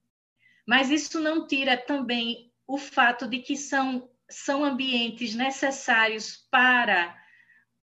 mas 0.66 0.90
isso 0.90 1.20
não 1.20 1.46
tira 1.46 1.78
também 1.78 2.52
o 2.66 2.78
fato 2.78 3.28
de 3.28 3.40
que 3.40 3.56
são, 3.56 4.10
são 4.30 4.66
ambientes 4.66 5.36
necessários 5.36 6.48
para, 6.50 7.16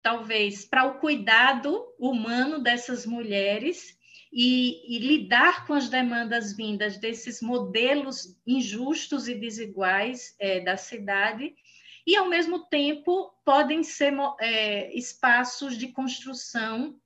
talvez, 0.01 0.65
para 0.65 0.85
o 0.85 0.99
cuidado 0.99 1.85
humano 1.99 2.59
dessas 2.59 3.05
mulheres 3.05 3.97
e, 4.31 4.95
e, 4.95 4.99
lidar 4.99 5.67
com 5.67 5.73
as 5.73 5.87
demandas 5.87 6.57
vindas 6.57 6.97
desses 6.97 7.39
modelos 7.39 8.35
injustos 8.47 9.27
e 9.27 9.35
desiguais 9.35 10.35
é, 10.39 10.59
da 10.59 10.75
cidade 10.75 11.53
e, 12.05 12.15
ao 12.15 12.27
mesmo 12.27 12.65
tempo, 12.67 13.33
podem 13.45 13.83
ser 13.83 14.13
é, 14.39 14.93
espaços 14.93 15.77
de 15.77 15.87
construção 15.89 16.99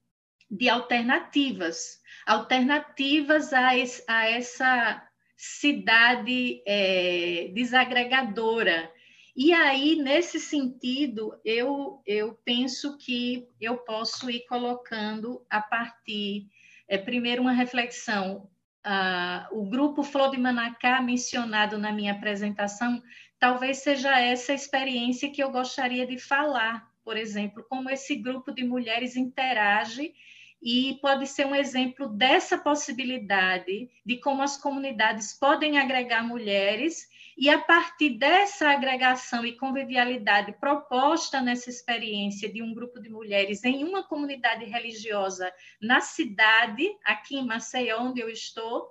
de 0.49 0.69
alternativas 0.69 2.01
alternativas 2.27 3.53
a, 3.53 3.69
a 3.69 4.29
essa 4.29 5.03
cidade 5.37 6.61
é, 6.67 7.49
desagregadora. 7.53 8.91
E 9.35 9.53
aí, 9.53 9.95
nesse 9.95 10.39
sentido, 10.39 11.39
eu, 11.45 12.01
eu 12.05 12.37
penso 12.43 12.97
que 12.97 13.47
eu 13.61 13.77
posso 13.77 14.29
ir 14.29 14.45
colocando 14.47 15.45
a 15.49 15.61
partir, 15.61 16.47
é, 16.87 16.97
primeiro, 16.97 17.43
uma 17.43 17.53
reflexão. 17.53 18.49
Ah, 18.83 19.47
o 19.51 19.69
grupo 19.69 20.01
Flor 20.01 20.31
de 20.31 20.37
Manacá, 20.37 21.01
mencionado 21.01 21.77
na 21.77 21.91
minha 21.91 22.13
apresentação, 22.13 23.01
talvez 23.39 23.77
seja 23.77 24.19
essa 24.19 24.53
experiência 24.53 25.31
que 25.31 25.41
eu 25.41 25.51
gostaria 25.51 26.05
de 26.05 26.17
falar, 26.17 26.89
por 27.03 27.17
exemplo, 27.17 27.65
como 27.69 27.89
esse 27.89 28.15
grupo 28.15 28.51
de 28.51 28.63
mulheres 28.63 29.15
interage 29.15 30.13
e 30.61 30.97
pode 31.01 31.27
ser 31.27 31.45
um 31.45 31.55
exemplo 31.55 32.07
dessa 32.07 32.57
possibilidade 32.57 33.89
de 34.05 34.17
como 34.17 34.41
as 34.41 34.57
comunidades 34.57 35.33
podem 35.33 35.77
agregar 35.77 36.23
mulheres 36.23 37.07
e 37.37 37.49
a 37.49 37.59
partir 37.59 38.17
dessa 38.17 38.71
agregação 38.71 39.45
e 39.45 39.55
convivialidade 39.55 40.53
proposta 40.53 41.39
nessa 41.39 41.69
experiência 41.69 42.51
de 42.51 42.63
um 42.63 42.73
grupo 42.73 42.99
de 42.99 43.09
mulheres 43.09 43.63
em 43.63 43.83
uma 43.83 44.03
comunidade 44.03 44.65
religiosa 44.65 45.53
na 45.79 46.01
cidade, 46.01 46.89
aqui 47.05 47.37
em 47.37 47.45
Maceió, 47.45 48.01
onde 48.01 48.19
eu 48.19 48.29
estou, 48.29 48.89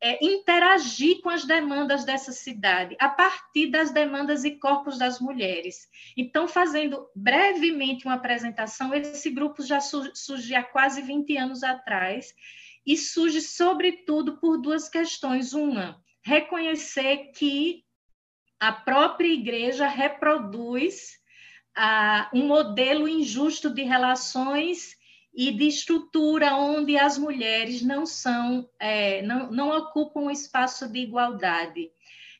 é, 0.00 0.24
interagir 0.24 1.20
com 1.22 1.30
as 1.30 1.44
demandas 1.44 2.04
dessa 2.04 2.32
cidade, 2.32 2.96
a 3.00 3.08
partir 3.08 3.68
das 3.68 3.90
demandas 3.90 4.44
e 4.44 4.58
corpos 4.58 4.98
das 4.98 5.20
mulheres. 5.20 5.88
Então, 6.16 6.46
fazendo 6.46 7.08
brevemente 7.14 8.04
uma 8.04 8.14
apresentação, 8.14 8.94
esse 8.94 9.30
grupo 9.30 9.62
já 9.62 9.80
surgiu 9.80 10.58
há 10.58 10.62
quase 10.62 11.02
20 11.02 11.36
anos 11.36 11.62
atrás 11.62 12.34
e 12.86 12.96
surge, 12.96 13.40
sobretudo, 13.40 14.38
por 14.38 14.58
duas 14.58 14.88
questões. 14.88 15.52
Uma, 15.52 16.00
reconhecer 16.22 17.32
que 17.34 17.84
a 18.60 18.72
própria 18.72 19.28
igreja 19.28 19.86
reproduz 19.86 21.18
ah, 21.76 22.30
um 22.32 22.46
modelo 22.46 23.08
injusto 23.08 23.68
de 23.68 23.82
relações 23.82 24.95
e 25.36 25.52
de 25.52 25.68
estrutura 25.68 26.54
onde 26.54 26.96
as 26.96 27.18
mulheres 27.18 27.82
não 27.82 28.06
são, 28.06 28.66
é, 28.80 29.20
não, 29.20 29.52
não 29.52 29.68
ocupam 29.76 30.20
um 30.20 30.30
espaço 30.30 30.90
de 30.90 31.00
igualdade. 31.00 31.90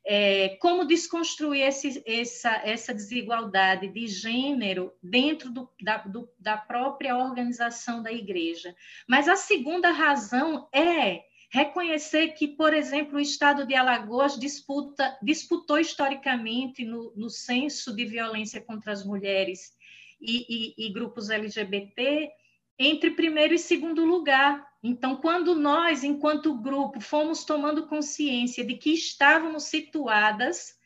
É, 0.09 0.57
como 0.61 0.86
desconstruir 0.86 1.62
esse, 1.62 2.03
essa, 2.07 2.62
essa 2.64 2.94
desigualdade 2.94 3.88
de 3.88 4.07
gênero 4.07 4.94
dentro 5.03 5.51
do, 5.51 5.68
da, 5.82 5.99
do, 5.99 6.30
da 6.38 6.57
própria 6.57 7.16
organização 7.18 8.03
da 8.03 8.12
igreja. 8.12 8.74
Mas 9.07 9.28
a 9.28 9.36
segunda 9.36 9.90
razão 9.90 10.66
é 10.72 11.24
reconhecer 11.51 12.28
que, 12.28 12.49
por 12.49 12.72
exemplo, 12.72 13.16
o 13.16 13.20
Estado 13.20 13.66
de 13.66 13.74
Alagoas 13.74 14.38
disputa, 14.38 15.18
disputou 15.20 15.78
historicamente 15.78 16.84
no, 16.84 17.12
no 17.16 17.28
censo 17.28 17.94
de 17.94 18.07
violência 18.07 18.61
contra 18.61 18.92
as 18.92 19.05
mulheres 19.05 19.74
e, 20.20 20.47
e, 20.78 20.86
e 20.86 20.92
grupos 20.92 21.30
LGBT 21.30 22.30
entre 22.79 23.11
primeiro 23.11 23.55
e 23.55 23.59
segundo 23.59 24.05
lugar. 24.05 24.66
Então, 24.83 25.16
quando 25.16 25.55
nós, 25.55 26.05
enquanto 26.05 26.61
grupo, 26.61 27.01
fomos 27.01 27.45
tomando 27.45 27.87
consciência 27.87 28.64
de 28.64 28.74
que 28.74 28.91
estávamos 28.91 29.64
situadas, 29.64 30.77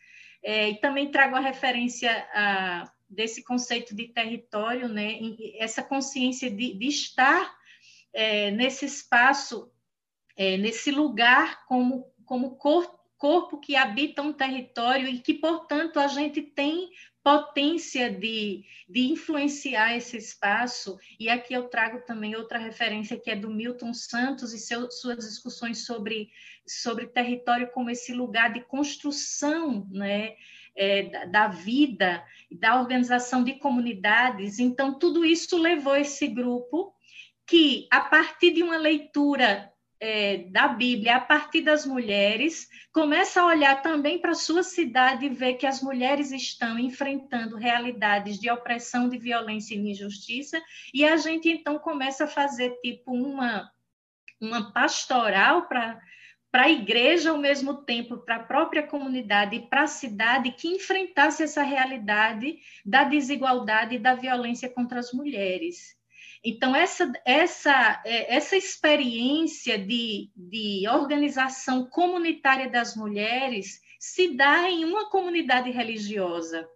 é, 0.42 0.70
e 0.70 0.80
também 0.80 1.10
trago 1.10 1.36
a 1.36 1.40
referência 1.40 2.10
a, 2.32 2.90
desse 3.08 3.42
conceito 3.42 3.94
de 3.94 4.08
território, 4.08 4.88
né, 4.88 5.18
essa 5.58 5.82
consciência 5.82 6.50
de, 6.50 6.74
de 6.74 6.86
estar 6.86 7.54
é, 8.12 8.50
nesse 8.50 8.86
espaço, 8.86 9.70
é, 10.36 10.56
nesse 10.56 10.90
lugar 10.90 11.66
como, 11.66 12.06
como 12.24 12.56
corpo, 12.56 12.98
corpo 13.18 13.58
que 13.58 13.76
habita 13.76 14.22
um 14.22 14.32
território 14.32 15.08
e 15.08 15.18
que, 15.18 15.34
portanto, 15.34 16.00
a 16.00 16.08
gente 16.08 16.40
tem 16.40 16.88
potência 17.22 18.10
de, 18.10 18.64
de 18.88 19.00
influenciar 19.00 19.96
esse 19.96 20.16
espaço. 20.16 20.98
E 21.18 21.28
aqui 21.28 21.52
eu 21.52 21.68
trago 21.68 22.00
também 22.06 22.34
outra 22.34 22.58
referência 22.58 23.18
que 23.18 23.30
é 23.30 23.36
do 23.36 23.50
Milton 23.50 23.92
Santos 23.92 24.52
e 24.52 24.58
seu, 24.58 24.90
suas 24.90 25.18
discussões 25.18 25.84
sobre, 25.84 26.30
sobre 26.66 27.06
território 27.06 27.70
como 27.72 27.90
esse 27.90 28.12
lugar 28.12 28.52
de 28.52 28.60
construção 28.60 29.86
né, 29.90 30.34
é, 30.74 31.02
da, 31.04 31.24
da 31.26 31.48
vida, 31.48 32.24
da 32.50 32.80
organização 32.80 33.44
de 33.44 33.54
comunidades. 33.54 34.58
Então, 34.58 34.98
tudo 34.98 35.24
isso 35.24 35.58
levou 35.58 35.96
esse 35.96 36.26
grupo 36.26 36.94
que, 37.46 37.86
a 37.90 38.00
partir 38.00 38.52
de 38.52 38.62
uma 38.62 38.78
leitura 38.78 39.70
é, 40.00 40.38
da 40.50 40.66
Bíblia 40.66 41.16
a 41.16 41.20
partir 41.20 41.60
das 41.60 41.84
mulheres, 41.84 42.68
começa 42.92 43.42
a 43.42 43.46
olhar 43.46 43.82
também 43.82 44.18
para 44.18 44.30
a 44.30 44.34
sua 44.34 44.62
cidade 44.62 45.26
e 45.26 45.28
ver 45.28 45.54
que 45.54 45.66
as 45.66 45.82
mulheres 45.82 46.32
estão 46.32 46.78
enfrentando 46.78 47.56
realidades 47.56 48.40
de 48.40 48.50
opressão, 48.50 49.08
de 49.08 49.18
violência 49.18 49.74
e 49.74 49.90
injustiça, 49.90 50.60
e 50.94 51.04
a 51.04 51.16
gente 51.18 51.48
então 51.50 51.78
começa 51.78 52.24
a 52.24 52.28
fazer 52.28 52.70
tipo 52.82 53.12
uma, 53.12 53.70
uma 54.40 54.72
pastoral 54.72 55.68
para 55.68 56.00
para 56.50 56.64
a 56.64 56.70
igreja 56.70 57.30
ao 57.30 57.38
mesmo 57.38 57.84
tempo, 57.84 58.18
para 58.18 58.36
a 58.36 58.42
própria 58.42 58.82
comunidade 58.82 59.54
e 59.54 59.68
para 59.68 59.82
a 59.82 59.86
cidade 59.86 60.50
que 60.50 60.66
enfrentasse 60.66 61.44
essa 61.44 61.62
realidade 61.62 62.58
da 62.84 63.04
desigualdade 63.04 63.94
e 63.94 63.98
da 64.00 64.14
violência 64.14 64.68
contra 64.68 64.98
as 64.98 65.12
mulheres. 65.12 65.96
Então, 66.42 66.74
essa, 66.74 67.12
essa, 67.24 68.02
é, 68.04 68.34
essa 68.34 68.56
experiência 68.56 69.78
de, 69.78 70.30
de 70.34 70.88
organização 70.88 71.86
comunitária 71.86 72.70
das 72.70 72.96
mulheres 72.96 73.80
se 73.98 74.34
dá 74.34 74.68
em 74.70 74.84
uma 74.84 75.10
comunidade 75.10 75.70
religiosa. 75.70 76.66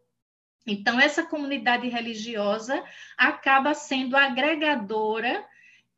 Então, 0.67 1.01
essa 1.01 1.23
comunidade 1.23 1.89
religiosa 1.89 2.83
acaba 3.17 3.75
sendo 3.75 4.17
agregadora 4.17 5.47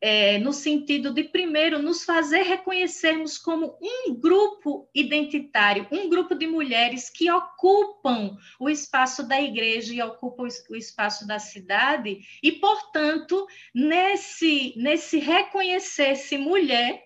é, 0.01 0.38
no 0.38 0.53
sentido 0.53 1.12
de, 1.12 1.24
primeiro, 1.24 1.80
nos 1.80 2.05
fazer 2.05 2.42
reconhecermos 2.42 3.38
como 3.38 3.78
um 3.80 4.14
grupo 4.14 4.88
identitário, 4.94 5.86
um 5.90 6.09
grupo 6.09 6.34
de 6.34 6.47
mulheres 6.47 7.09
que 7.09 7.30
ocupam 7.30 8.36
o 8.61 8.68
espaço 8.68 9.26
da 9.26 9.40
igreja 9.40 9.94
e 9.94 10.03
ocupam 10.03 10.47
o 10.70 10.76
espaço 10.76 11.26
da 11.26 11.38
cidade, 11.38 12.18
e, 12.42 12.53
portanto, 12.53 13.47
nesse, 13.74 14.74
nesse 14.76 15.18
reconhecer-se 15.18 16.36
mulher, 16.36 17.05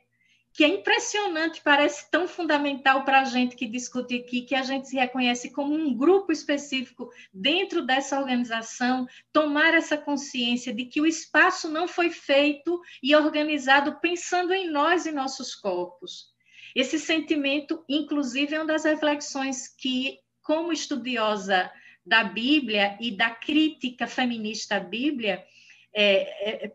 que 0.52 0.64
é 0.64 0.68
impressionante, 0.68 1.60
parece 1.62 2.10
tão 2.10 2.26
fundamental 2.26 3.04
para 3.04 3.20
a 3.20 3.24
gente 3.24 3.54
que 3.54 3.66
discute 3.66 4.16
aqui, 4.16 4.42
que 4.42 4.54
a 4.54 4.62
gente 4.62 4.88
se 4.88 4.96
reconhece 4.96 5.50
como 5.50 5.74
um 5.74 5.94
grupo 5.94 6.32
específico 6.32 7.08
dentro 7.32 7.86
dessa 7.86 8.18
organização, 8.18 9.06
tomar 9.32 9.74
essa 9.74 9.96
consciência 9.96 10.74
de 10.74 10.86
que 10.86 11.00
o 11.00 11.06
espaço 11.06 11.68
não 11.68 11.86
foi 11.86 12.10
feito 12.10 12.80
e 13.02 13.14
organizado 13.14 14.00
pensando 14.00 14.52
em 14.52 14.68
nós 14.68 15.06
e 15.06 15.12
nossos 15.12 15.54
corpos. 15.54 16.30
Esse 16.74 16.98
sentimento, 16.98 17.84
inclusive, 17.88 18.54
é 18.54 18.58
uma 18.58 18.66
das 18.66 18.84
reflexões 18.84 19.68
que, 19.68 20.18
como 20.42 20.72
estudiosa 20.72 21.70
da 22.04 22.24
Bíblia 22.24 22.96
e 23.00 23.16
da 23.16 23.30
crítica 23.30 24.06
feminista 24.06 24.76
à 24.76 24.80
Bíblia, 24.80 25.44
é, 25.92 26.64
é, 26.66 26.72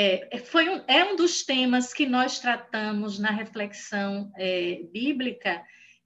é, 0.00 0.38
foi 0.38 0.68
um, 0.68 0.84
é 0.86 1.02
um 1.02 1.16
dos 1.16 1.42
temas 1.42 1.92
que 1.92 2.06
nós 2.06 2.38
tratamos 2.38 3.18
na 3.18 3.32
reflexão 3.32 4.30
é, 4.36 4.84
bíblica, 4.92 5.60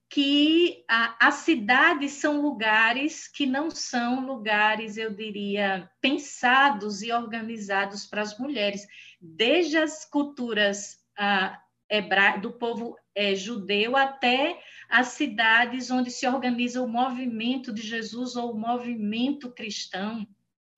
que 0.09 0.82
as 0.88 1.34
cidades 1.36 2.12
são 2.12 2.40
lugares 2.40 3.28
que 3.28 3.45
não 3.45 3.70
são 3.70 4.24
lugares, 4.26 4.97
eu 4.97 5.14
diria, 5.14 5.90
pensados 6.01 7.03
e 7.03 7.12
organizados 7.12 8.07
para 8.07 8.22
as 8.22 8.38
mulheres. 8.38 8.86
Desde 9.20 9.76
as 9.76 10.07
culturas 10.07 10.99
ah, 11.18 11.61
hebra... 11.88 12.38
do 12.38 12.53
povo 12.53 12.97
é, 13.14 13.34
judeu 13.34 13.95
até 13.95 14.59
as 14.88 15.09
cidades 15.09 15.90
onde 15.90 16.11
se 16.11 16.26
organiza 16.26 16.82
o 16.82 16.88
movimento 16.88 17.74
de 17.74 17.82
Jesus 17.82 18.36
ou 18.36 18.53
o 18.53 18.59
movimento 18.59 19.53
cristão 19.53 20.26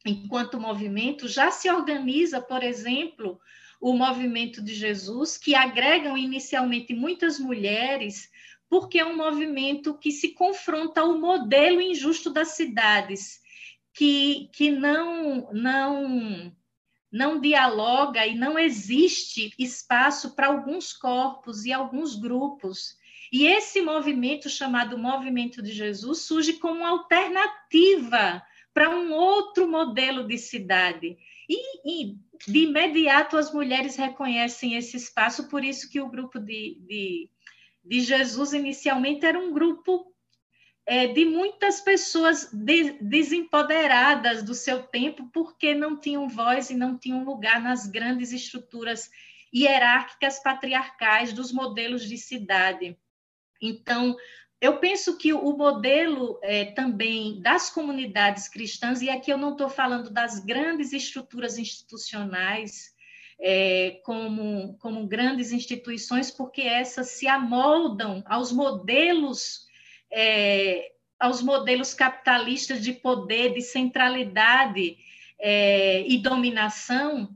enquanto 0.05 0.61
movimento, 0.61 1.27
já 1.27 1.51
se 1.51 1.71
organiza, 1.71 2.41
por 2.41 2.63
exemplo, 2.63 3.41
o 3.81 3.93
movimento 3.93 4.63
de 4.63 4.75
Jesus, 4.75 5.37
que 5.37 5.55
agregam 5.55 6.17
inicialmente 6.17 6.95
muitas 6.95 7.39
mulheres, 7.39 8.31
porque 8.69 8.99
é 8.99 9.05
um 9.05 9.17
movimento 9.17 9.99
que 9.99 10.11
se 10.11 10.35
confronta 10.35 11.01
ao 11.01 11.19
modelo 11.19 11.81
injusto 11.81 12.31
das 12.31 12.49
cidades, 12.49 13.41
que, 13.93 14.49
que 14.53 14.71
não, 14.71 15.53
não, 15.53 16.53
não 17.11 17.41
dialoga 17.41 18.27
e 18.27 18.35
não 18.35 18.59
existe 18.59 19.53
espaço 19.59 20.35
para 20.35 20.49
alguns 20.49 20.93
corpos 20.93 21.65
e 21.65 21.73
alguns 21.73 22.17
grupos. 22.17 22.97
E 23.33 23.47
esse 23.47 23.81
movimento, 23.81 24.49
chamado 24.49 24.99
Movimento 24.99 25.63
de 25.63 25.73
Jesus, 25.73 26.21
surge 26.23 26.55
como 26.55 26.85
alternativa 26.85 28.43
para 28.75 28.91
um 28.91 29.13
outro 29.13 29.69
modelo 29.69 30.27
de 30.27 30.37
cidade. 30.37 31.17
E, 31.49 32.09
e, 32.09 32.19
de 32.47 32.59
imediato 32.65 33.37
as 33.37 33.53
mulheres 33.53 33.95
reconhecem 33.95 34.75
esse 34.75 34.97
espaço, 34.97 35.49
por 35.49 35.65
isso 35.65 35.89
que 35.89 36.01
o 36.01 36.11
grupo 36.11 36.41
de, 36.41 36.81
de, 36.81 37.31
de 37.85 38.01
Jesus 38.01 38.53
inicialmente 38.53 39.25
era 39.25 39.39
um 39.39 39.53
grupo 39.53 40.13
é, 40.85 41.07
de 41.07 41.25
muitas 41.25 41.81
pessoas 41.81 42.51
de, 42.53 42.99
desempoderadas 43.01 44.43
do 44.43 44.55
seu 44.55 44.83
tempo, 44.83 45.31
porque 45.33 45.73
não 45.75 45.97
tinham 45.99 46.29
voz 46.29 46.69
e 46.69 46.75
não 46.75 46.99
tinham 46.99 47.25
lugar 47.25 47.63
nas 47.63 47.87
grandes 47.87 48.33
estruturas 48.33 49.09
hierárquicas 49.55 50.43
patriarcais 50.43 51.33
dos 51.33 51.53
modelos 51.53 52.07
de 52.07 52.19
cidade. 52.19 52.99
Então, 53.63 54.17
eu 54.65 54.79
penso 54.79 55.19
que 55.19 55.31
o 55.35 55.53
modelo 55.53 56.39
é, 56.43 56.65
também 56.65 57.39
das 57.43 57.69
comunidades 57.69 58.49
cristãs, 58.49 59.03
e 59.03 59.11
aqui 59.11 59.31
eu 59.31 59.37
não 59.37 59.53
estou 59.53 59.69
falando 59.69 60.09
das 60.09 60.43
grandes 60.43 60.95
estruturas 60.95 61.59
institucionais, 61.59 62.95
é, 63.39 64.01
como, 64.05 64.75
como 64.79 65.07
grandes 65.07 65.53
instituições, 65.53 66.31
porque 66.31 66.63
essas 66.63 67.09
se 67.09 67.29
amoldam 67.29 68.23
aos 68.27 68.51
modelos. 68.51 69.67
É, 70.11 70.93
aos 71.19 71.41
modelos 71.43 71.95
capitalistas 71.95 72.83
de 72.83 72.93
poder, 72.93 73.55
de 73.55 73.63
centralidade 73.63 74.97
é, 75.39 76.07
e 76.07 76.19
dominação, 76.19 77.31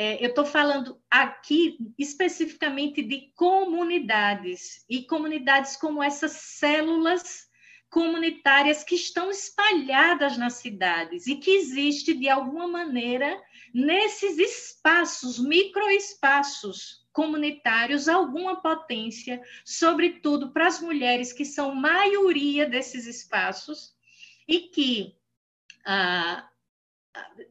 é, 0.00 0.24
eu 0.24 0.28
estou 0.28 0.46
falando 0.46 1.02
aqui 1.10 1.76
especificamente 1.98 3.02
de 3.02 3.32
comunidades, 3.34 4.84
e 4.88 5.02
comunidades 5.02 5.74
como 5.74 6.00
essas 6.00 6.30
células 6.30 7.48
comunitárias 7.90 8.84
que 8.84 8.94
estão 8.94 9.28
espalhadas 9.28 10.38
nas 10.38 10.52
cidades 10.52 11.26
e 11.26 11.34
que 11.34 11.50
existe, 11.50 12.14
de 12.14 12.28
alguma 12.28 12.68
maneira, 12.68 13.42
nesses 13.74 14.38
espaços, 14.38 15.36
microespaços 15.36 17.04
comunitários, 17.12 18.08
alguma 18.08 18.62
potência, 18.62 19.42
sobretudo 19.64 20.52
para 20.52 20.68
as 20.68 20.80
mulheres 20.80 21.32
que 21.32 21.44
são 21.44 21.74
maioria 21.74 22.66
desses 22.66 23.04
espaços 23.04 23.96
e 24.46 24.60
que. 24.60 25.16
Ah, 25.84 26.48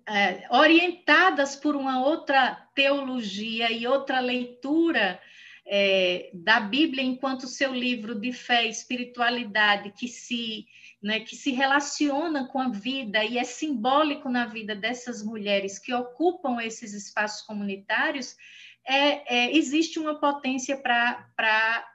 é, 0.07 0.47
orientadas 0.49 1.55
por 1.55 1.76
uma 1.76 2.05
outra 2.05 2.55
teologia 2.74 3.72
e 3.72 3.88
outra 3.88 4.20
leitura 4.20 5.20
é, 5.65 6.30
da 6.34 6.59
Bíblia 6.59 7.03
enquanto 7.03 7.47
seu 7.47 7.74
livro 7.74 8.15
de 8.15 8.32
fé 8.32 8.65
e 8.65 8.70
espiritualidade 8.70 9.91
que 9.97 10.07
se 10.07 10.65
né, 11.01 11.20
que 11.20 11.36
se 11.36 11.51
relaciona 11.51 12.47
com 12.47 12.59
a 12.59 12.70
vida 12.70 13.24
e 13.24 13.38
é 13.38 13.43
simbólico 13.43 14.30
na 14.30 14.47
vida 14.47 14.76
dessas 14.76 15.24
mulheres 15.24 15.78
que 15.78 15.93
ocupam 15.93 16.59
esses 16.59 16.91
espaços 16.93 17.45
comunitários, 17.45 18.36
é, 18.84 19.36
é 19.36 19.55
existe 19.55 19.99
uma 19.99 20.20
potência 20.20 20.76
para 20.76 21.86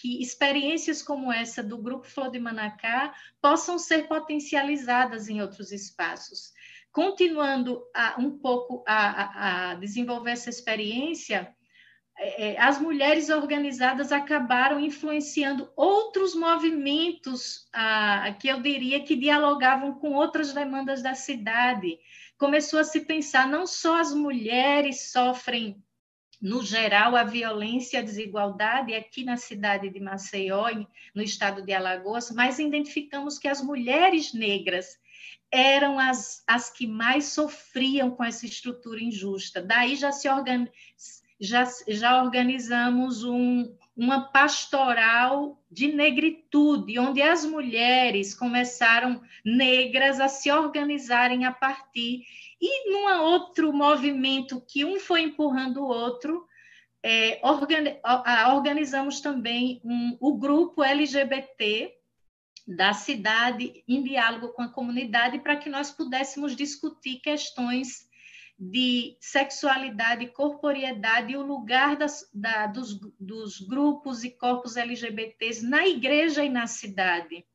que 0.00 0.22
experiências 0.22 1.02
como 1.02 1.32
essa 1.32 1.62
do 1.62 1.78
Grupo 1.78 2.06
Flor 2.06 2.30
de 2.30 2.38
Manacá 2.38 3.12
possam 3.40 3.78
ser 3.78 4.06
potencializadas 4.06 5.28
em 5.28 5.40
outros 5.40 5.72
espaços. 5.72 6.52
Continuando 6.92 7.82
a, 7.94 8.16
um 8.18 8.38
pouco 8.38 8.84
a, 8.86 9.70
a, 9.70 9.74
desenvolver 9.74 10.32
essa 10.32 10.50
experiência, 10.50 11.54
é, 12.16 12.50
é, 12.50 12.60
as 12.60 12.80
mulheres 12.80 13.28
organizadas 13.28 14.10
acabaram 14.10 14.80
influenciando 14.80 15.70
outros 15.76 16.34
movimentos 16.34 17.68
a, 17.72 18.32
que 18.40 18.48
eu 18.48 18.60
diria 18.60 19.02
que 19.02 19.16
dialogavam 19.16 19.94
com 19.94 20.14
outras 20.14 20.52
demandas 20.52 21.02
da 21.02 21.14
cidade. 21.14 21.98
Começou 22.36 22.78
a 22.78 22.84
se 22.84 23.00
pensar 23.00 23.48
não 23.48 23.66
só 23.66 24.00
as 24.00 24.14
mulheres 24.14 25.10
sofrem 25.10 25.82
no 26.40 26.62
geral, 26.62 27.16
a 27.16 27.24
violência 27.24 27.98
a 27.98 28.02
desigualdade 28.02 28.94
aqui 28.94 29.24
na 29.24 29.36
cidade 29.36 29.90
de 29.90 30.00
Maceió, 30.00 30.68
no 31.14 31.22
estado 31.22 31.62
de 31.62 31.72
Alagoas, 31.72 32.30
mas 32.30 32.58
identificamos 32.58 33.38
que 33.38 33.48
as 33.48 33.60
mulheres 33.60 34.32
negras 34.32 34.98
eram 35.50 35.98
as, 35.98 36.42
as 36.46 36.70
que 36.70 36.86
mais 36.86 37.26
sofriam 37.26 38.10
com 38.10 38.22
essa 38.22 38.46
estrutura 38.46 39.02
injusta. 39.02 39.62
Daí 39.62 39.96
já 39.96 40.12
se 40.12 40.28
organiz, 40.28 40.70
já, 41.40 41.64
já 41.88 42.22
organizamos 42.22 43.24
um, 43.24 43.74
uma 43.96 44.30
pastoral 44.30 45.60
de 45.70 45.92
negritude, 45.92 46.98
onde 46.98 47.20
as 47.20 47.44
mulheres 47.44 48.34
começaram 48.34 49.20
negras 49.44 50.20
a 50.20 50.28
se 50.28 50.50
organizarem 50.50 51.44
a 51.44 51.52
partir 51.52 52.24
e 52.60 52.90
num 52.90 53.08
outro 53.22 53.72
movimento 53.72 54.60
que 54.60 54.84
um 54.84 54.98
foi 54.98 55.22
empurrando 55.22 55.78
o 55.82 55.88
outro, 55.88 56.46
é, 57.02 57.40
organizamos 58.52 59.20
também 59.20 59.80
um, 59.84 60.16
o 60.20 60.36
grupo 60.36 60.82
LGBT 60.82 61.94
da 62.66 62.92
cidade 62.92 63.82
em 63.88 64.02
diálogo 64.02 64.48
com 64.48 64.62
a 64.62 64.68
comunidade 64.68 65.38
para 65.38 65.56
que 65.56 65.70
nós 65.70 65.90
pudéssemos 65.90 66.54
discutir 66.54 67.20
questões 67.20 68.08
de 68.58 69.16
sexualidade, 69.20 70.26
corporeidade 70.26 71.32
e 71.32 71.36
o 71.36 71.46
lugar 71.46 71.96
das, 71.96 72.28
da, 72.34 72.66
dos, 72.66 72.98
dos 73.18 73.60
grupos 73.60 74.24
e 74.24 74.30
corpos 74.30 74.76
LGBTs 74.76 75.64
na 75.64 75.86
igreja 75.86 76.44
e 76.44 76.50
na 76.50 76.66
cidade. 76.66 77.46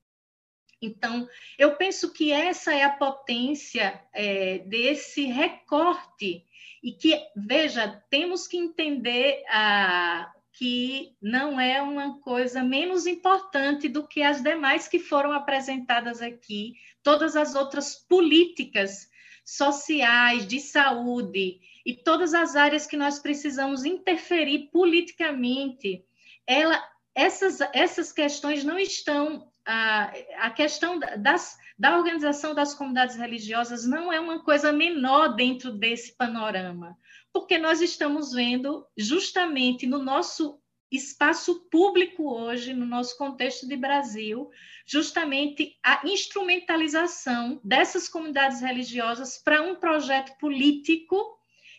Então, 0.86 1.28
eu 1.58 1.76
penso 1.76 2.12
que 2.12 2.32
essa 2.32 2.74
é 2.74 2.84
a 2.84 2.90
potência 2.90 4.02
é, 4.14 4.60
desse 4.60 5.26
recorte. 5.26 6.46
E 6.84 6.92
que, 6.92 7.18
veja, 7.36 8.04
temos 8.10 8.46
que 8.46 8.58
entender 8.58 9.42
ah, 9.50 10.30
que 10.52 11.16
não 11.22 11.60
é 11.60 11.82
uma 11.82 12.20
coisa 12.20 12.62
menos 12.62 13.08
importante 13.08 13.88
do 13.88 14.06
que 14.06 14.22
as 14.22 14.42
demais 14.44 14.88
que 14.88 15.00
foram 15.00 15.32
apresentadas 15.32 16.22
aqui, 16.22 16.74
todas 17.02 17.38
as 17.38 17.56
outras 17.56 17.96
políticas 17.96 19.10
sociais, 19.46 20.46
de 20.46 20.60
saúde 20.60 21.60
e 21.86 21.94
todas 21.94 22.34
as 22.34 22.56
áreas 22.56 22.86
que 22.86 22.98
nós 22.98 23.20
precisamos 23.20 23.86
interferir 23.86 24.70
politicamente, 24.72 26.04
ela, 26.46 26.82
essas, 27.16 27.60
essas 27.74 28.12
questões 28.12 28.64
não 28.64 28.78
estão 28.78 29.53
a, 29.66 30.50
questão 30.50 31.00
das, 31.18 31.58
da 31.78 31.98
organização 31.98 32.54
das 32.54 32.74
comunidades 32.74 33.16
religiosas 33.16 33.86
não 33.86 34.12
é 34.12 34.20
uma 34.20 34.44
coisa 34.44 34.72
menor 34.72 35.36
dentro 35.36 35.72
desse 35.72 36.16
panorama, 36.16 36.98
porque 37.32 37.58
nós 37.58 37.82
estamos 37.82 38.32
vendo 38.34 38.86
justamente 38.98 39.88
no 39.88 40.00
nosso 40.00 40.60
espaço 40.92 41.68
público 41.72 42.30
hoje, 42.30 42.74
no 42.74 42.86
nosso 42.86 43.18
contexto 43.18 43.68
de 43.68 43.76
Brasil, 43.76 44.50
justamente 44.86 45.76
a 45.84 46.02
instrumentalização 46.06 47.60
dessas 47.64 48.08
comunidades 48.08 48.62
religiosas 48.62 49.42
para 49.44 49.62
um 49.64 49.76
projeto 49.76 50.38
político 50.38 51.16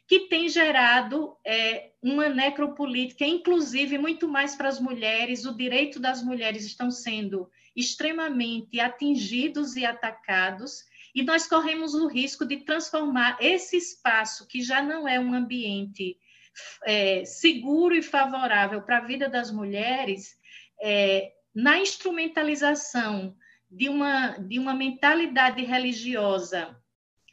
que 0.06 0.28
tem 0.28 0.48
gerado 0.48 1.36
é, 1.46 1.92
uma 2.02 2.28
necropolítica, 2.28 3.24
inclusive 3.24 3.96
muito 3.98 4.28
mais 4.28 4.54
para 4.54 4.68
as 4.68 4.80
mulheres, 4.80 5.46
o 5.46 5.56
direito 5.56 5.98
das 6.00 6.22
mulheres 6.22 6.64
estão 6.64 6.90
sendo 6.90 7.48
extremamente 7.74 8.80
atingidos 8.80 9.76
e 9.76 9.84
atacados, 9.84 10.84
E 11.14 11.22
nós 11.22 11.46
corremos 11.46 11.94
o 11.94 12.08
risco 12.08 12.44
de 12.44 12.64
transformar 12.64 13.38
esse 13.40 13.76
espaço, 13.76 14.48
que 14.48 14.60
já 14.60 14.82
não 14.82 15.06
é 15.06 15.20
um 15.20 15.32
ambiente 15.32 16.18
é, 16.84 17.24
seguro 17.24 17.94
e 17.94 18.02
favorável 18.02 18.82
para 18.82 18.98
a 18.98 19.06
vida 19.06 19.28
das 19.28 19.50
mulheres, 19.50 20.36
é, 20.82 21.32
na 21.54 21.78
instrumentalização 21.78 23.36
de 23.70 23.88
uma, 23.88 24.30
de 24.38 24.58
uma 24.58 24.74
mentalidade 24.74 25.64
religiosa 25.64 26.76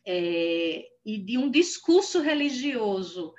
é, 0.05 0.85
e 1.03 1.17
de 1.17 1.37
um 1.37 1.49
discurso 1.49 2.21
religioso 2.21 3.33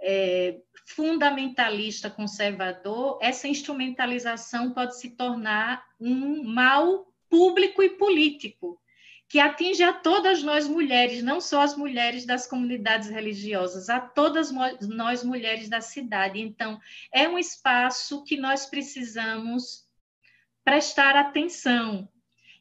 é, 0.00 0.60
fundamentalista 0.86 2.08
conservador, 2.08 3.18
essa 3.20 3.48
instrumentalização 3.48 4.72
pode 4.72 4.98
se 4.98 5.10
tornar 5.10 5.84
um 6.00 6.44
mal 6.44 7.12
público 7.28 7.82
e 7.82 7.90
político 7.90 8.80
que 9.28 9.40
atinge 9.40 9.82
a 9.82 9.92
todas 9.92 10.44
nós 10.44 10.68
mulheres, 10.68 11.20
não 11.22 11.40
só 11.40 11.62
as 11.62 11.76
mulheres 11.76 12.24
das 12.24 12.46
comunidades 12.46 13.08
religiosas, 13.10 13.90
a 13.90 14.00
todas 14.00 14.52
nós 14.80 15.24
mulheres 15.24 15.68
da 15.68 15.80
cidade. 15.80 16.40
Então, 16.40 16.80
é 17.12 17.28
um 17.28 17.36
espaço 17.36 18.22
que 18.22 18.36
nós 18.36 18.66
precisamos 18.66 19.84
prestar 20.64 21.16
atenção 21.16 22.08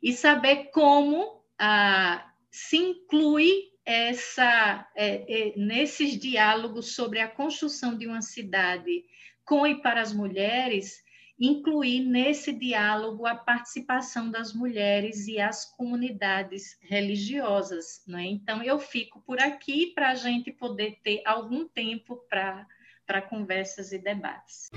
e 0.01 0.11
saber 0.11 0.71
como 0.71 1.43
ah, 1.59 2.27
se 2.49 2.77
inclui 2.77 3.74
essa 3.85 4.89
é, 4.95 5.49
é, 5.49 5.53
nesses 5.55 6.17
diálogos 6.17 6.95
sobre 6.95 7.19
a 7.19 7.27
construção 7.27 7.97
de 7.97 8.07
uma 8.07 8.21
cidade 8.21 9.03
com 9.45 9.67
e 9.67 9.81
para 9.81 10.01
as 10.01 10.11
mulheres 10.11 11.03
incluir 11.39 11.99
nesse 11.99 12.53
diálogo 12.53 13.25
a 13.25 13.35
participação 13.35 14.31
das 14.31 14.53
mulheres 14.53 15.27
e 15.27 15.39
as 15.39 15.65
comunidades 15.75 16.77
religiosas. 16.81 18.01
Né? 18.07 18.25
Então, 18.25 18.63
eu 18.63 18.79
fico 18.79 19.21
por 19.21 19.39
aqui 19.39 19.87
para 19.93 20.11
a 20.11 20.15
gente 20.15 20.51
poder 20.51 20.99
ter 21.03 21.21
algum 21.25 21.67
tempo 21.67 22.17
para 22.29 23.21
conversas 23.21 23.91
e 23.91 23.99
debates. 23.99 24.69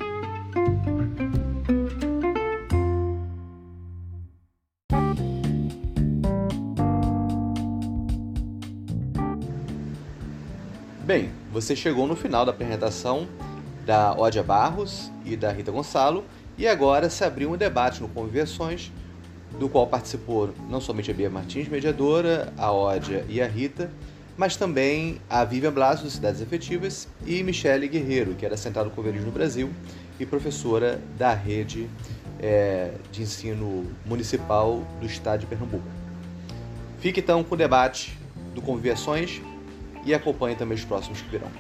Bem, 11.09 11.31
você 11.51 11.75
chegou 11.75 12.07
no 12.07 12.15
final 12.15 12.45
da 12.45 12.51
apresentação 12.51 13.27
da 13.87 14.13
Ódia 14.13 14.43
Barros 14.43 15.11
e 15.25 15.39
da 15.39 15.51
Rita 15.51 15.73
Gonçalo 15.73 16.23
e 16.59 16.69
agora 16.69 17.09
se 17.09 17.25
abriu 17.25 17.51
um 17.51 17.57
debate 17.57 18.03
no 18.03 18.09
Conviversões, 18.11 18.93
do 19.59 19.71
qual 19.71 19.87
participou 19.87 20.53
não 20.69 20.83
somente 20.83 21.11
a 21.11 21.15
Bia 21.15 21.31
Martins, 21.31 21.67
mediadora, 21.67 22.53
a 22.59 22.71
Ódia 22.71 23.25
e 23.27 23.41
a 23.41 23.47
Rita, 23.47 23.91
mas 24.37 24.55
também 24.55 25.19
a 25.31 25.43
Vivian 25.47 25.73
Blas, 25.73 26.03
do 26.03 26.11
Cidades 26.11 26.43
Efetivas, 26.43 27.09
e 27.27 27.43
Michele 27.43 27.89
Guerreiro, 27.89 28.35
que 28.35 28.45
era 28.45 28.55
Central 28.55 28.85
do 28.85 28.91
Coverismo 28.91 29.29
no 29.29 29.33
Brasil 29.33 29.71
e 30.21 30.27
professora 30.27 31.01
da 31.17 31.33
rede 31.33 31.89
é, 32.39 32.91
de 33.11 33.23
ensino 33.23 33.87
municipal 34.05 34.87
do 35.01 35.07
estado 35.07 35.41
de 35.41 35.47
Pernambuco. 35.47 35.89
Fique 37.01 37.21
então 37.21 37.43
com 37.43 37.55
o 37.55 37.57
debate 37.57 38.19
do 38.55 38.61
Conviversões 38.61 39.41
e 40.05 40.15
acompanhe 40.15 40.57
também 40.57 40.77
os 40.77 40.85
próximos 40.85 41.21
que 41.23 41.29
virão. 41.29 41.51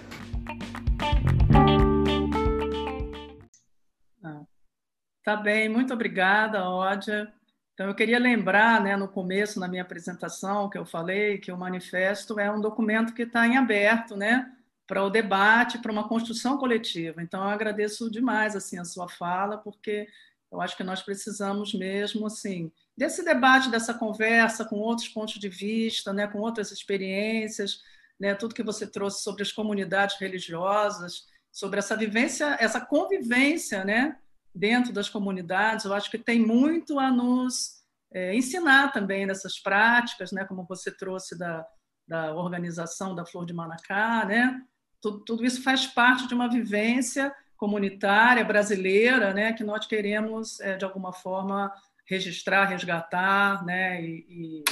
Tá 5.28 5.36
bem, 5.36 5.68
muito 5.68 5.92
obrigada, 5.92 6.66
Ódia. 6.70 7.30
Então, 7.74 7.86
eu 7.86 7.94
queria 7.94 8.18
lembrar, 8.18 8.82
né, 8.82 8.96
no 8.96 9.06
começo, 9.06 9.60
na 9.60 9.68
minha 9.68 9.82
apresentação, 9.82 10.70
que 10.70 10.78
eu 10.78 10.86
falei 10.86 11.36
que 11.36 11.52
o 11.52 11.56
manifesto 11.58 12.40
é 12.40 12.50
um 12.50 12.62
documento 12.62 13.12
que 13.12 13.24
está 13.24 13.46
em 13.46 13.58
aberto, 13.58 14.16
né, 14.16 14.50
para 14.86 15.04
o 15.04 15.10
debate, 15.10 15.78
para 15.80 15.92
uma 15.92 16.08
construção 16.08 16.56
coletiva. 16.56 17.22
Então, 17.22 17.42
eu 17.44 17.50
agradeço 17.50 18.10
demais 18.10 18.56
assim 18.56 18.78
a 18.78 18.86
sua 18.86 19.06
fala, 19.06 19.58
porque 19.58 20.08
eu 20.50 20.62
acho 20.62 20.74
que 20.74 20.82
nós 20.82 21.02
precisamos 21.02 21.74
mesmo 21.74 22.26
assim 22.26 22.72
desse 22.96 23.22
debate, 23.22 23.70
dessa 23.70 23.92
conversa 23.92 24.64
com 24.64 24.76
outros 24.76 25.08
pontos 25.08 25.34
de 25.34 25.48
vista, 25.50 26.10
né, 26.10 26.26
com 26.26 26.38
outras 26.38 26.72
experiências, 26.72 27.82
né, 28.18 28.34
tudo 28.34 28.54
que 28.54 28.62
você 28.62 28.86
trouxe 28.86 29.22
sobre 29.22 29.42
as 29.42 29.52
comunidades 29.52 30.18
religiosas, 30.18 31.24
sobre 31.52 31.78
essa 31.78 31.96
vivência, 31.96 32.56
essa 32.60 32.80
convivência, 32.80 33.84
né, 33.84 34.16
dentro 34.54 34.92
das 34.92 35.08
comunidades, 35.08 35.84
eu 35.84 35.94
acho 35.94 36.10
que 36.10 36.18
tem 36.18 36.40
muito 36.40 36.98
a 36.98 37.10
nos 37.10 37.78
é, 38.12 38.34
ensinar 38.34 38.92
também 38.92 39.26
nessas 39.26 39.58
práticas, 39.58 40.32
né, 40.32 40.44
como 40.44 40.66
você 40.66 40.90
trouxe 40.90 41.38
da, 41.38 41.66
da 42.06 42.34
organização 42.34 43.14
da 43.14 43.24
Flor 43.24 43.44
de 43.44 43.52
Manacá, 43.52 44.24
né? 44.24 44.62
Tudo, 45.00 45.20
tudo 45.20 45.44
isso 45.44 45.62
faz 45.62 45.86
parte 45.86 46.26
de 46.26 46.34
uma 46.34 46.48
vivência 46.48 47.32
comunitária 47.56 48.44
brasileira, 48.44 49.32
né, 49.34 49.52
que 49.52 49.62
nós 49.62 49.86
queremos 49.86 50.58
é, 50.60 50.76
de 50.76 50.84
alguma 50.84 51.12
forma 51.12 51.72
registrar, 52.06 52.64
resgatar, 52.64 53.64
né, 53.64 54.02
e, 54.02 54.26
e 54.28 54.64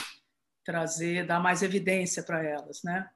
trazer, 0.64 1.26
dar 1.26 1.38
mais 1.38 1.62
evidência 1.62 2.22
para 2.22 2.42
elas, 2.42 2.82
né? 2.82 3.08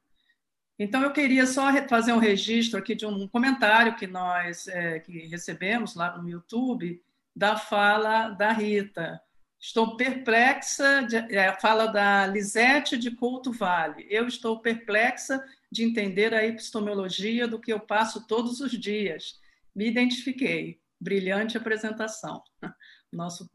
Então, 0.82 1.02
eu 1.02 1.12
queria 1.12 1.44
só 1.44 1.70
fazer 1.86 2.14
um 2.14 2.18
registro 2.18 2.78
aqui 2.78 2.94
de 2.94 3.04
um 3.04 3.28
comentário 3.28 3.96
que 3.96 4.06
nós 4.06 4.66
é, 4.66 4.98
que 4.98 5.26
recebemos 5.26 5.94
lá 5.94 6.16
no 6.16 6.26
YouTube 6.26 7.04
da 7.36 7.54
fala 7.58 8.30
da 8.30 8.50
Rita. 8.50 9.20
Estou 9.60 9.94
perplexa, 9.98 11.02
de, 11.02 11.16
é, 11.16 11.52
fala 11.60 11.86
da 11.86 12.26
Lisete 12.26 12.96
de 12.96 13.10
Couto 13.10 13.52
Vale. 13.52 14.06
Eu 14.08 14.26
estou 14.26 14.58
perplexa 14.58 15.44
de 15.70 15.84
entender 15.84 16.32
a 16.32 16.46
epistemologia 16.46 17.46
do 17.46 17.60
que 17.60 17.70
eu 17.70 17.80
passo 17.80 18.26
todos 18.26 18.60
os 18.60 18.72
dias. 18.72 19.38
Me 19.76 19.86
identifiquei. 19.86 20.80
Brilhante 20.98 21.58
apresentação. 21.58 22.42
Nosso 23.12 23.50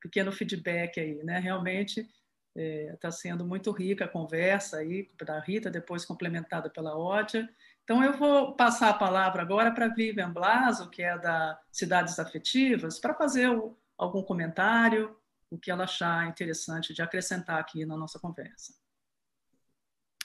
pequeno 0.00 0.32
feedback 0.32 0.98
aí, 0.98 1.22
né? 1.24 1.38
Realmente 1.40 2.08
Está 2.56 2.60
é, 2.60 2.96
tá 3.00 3.10
sendo 3.10 3.44
muito 3.44 3.70
rica 3.70 4.04
a 4.04 4.08
conversa 4.08 4.78
aí 4.78 5.08
da 5.24 5.38
Rita, 5.38 5.70
depois 5.70 6.04
complementada 6.04 6.68
pela 6.68 6.98
Ódia. 6.98 7.48
Então, 7.84 8.02
eu 8.02 8.16
vou 8.16 8.54
passar 8.54 8.90
a 8.90 8.94
palavra 8.94 9.42
agora 9.42 9.72
para 9.72 9.88
Vivian 9.88 10.32
Blaso, 10.32 10.90
que 10.90 11.02
é 11.02 11.16
da 11.18 11.58
Cidades 11.70 12.18
Afetivas, 12.18 12.98
para 12.98 13.14
fazer 13.14 13.48
o, 13.48 13.76
algum 13.96 14.22
comentário, 14.22 15.16
o 15.50 15.58
que 15.58 15.70
ela 15.70 15.84
achar 15.84 16.28
interessante 16.28 16.94
de 16.94 17.02
acrescentar 17.02 17.58
aqui 17.58 17.84
na 17.84 17.96
nossa 17.96 18.18
conversa. 18.18 18.74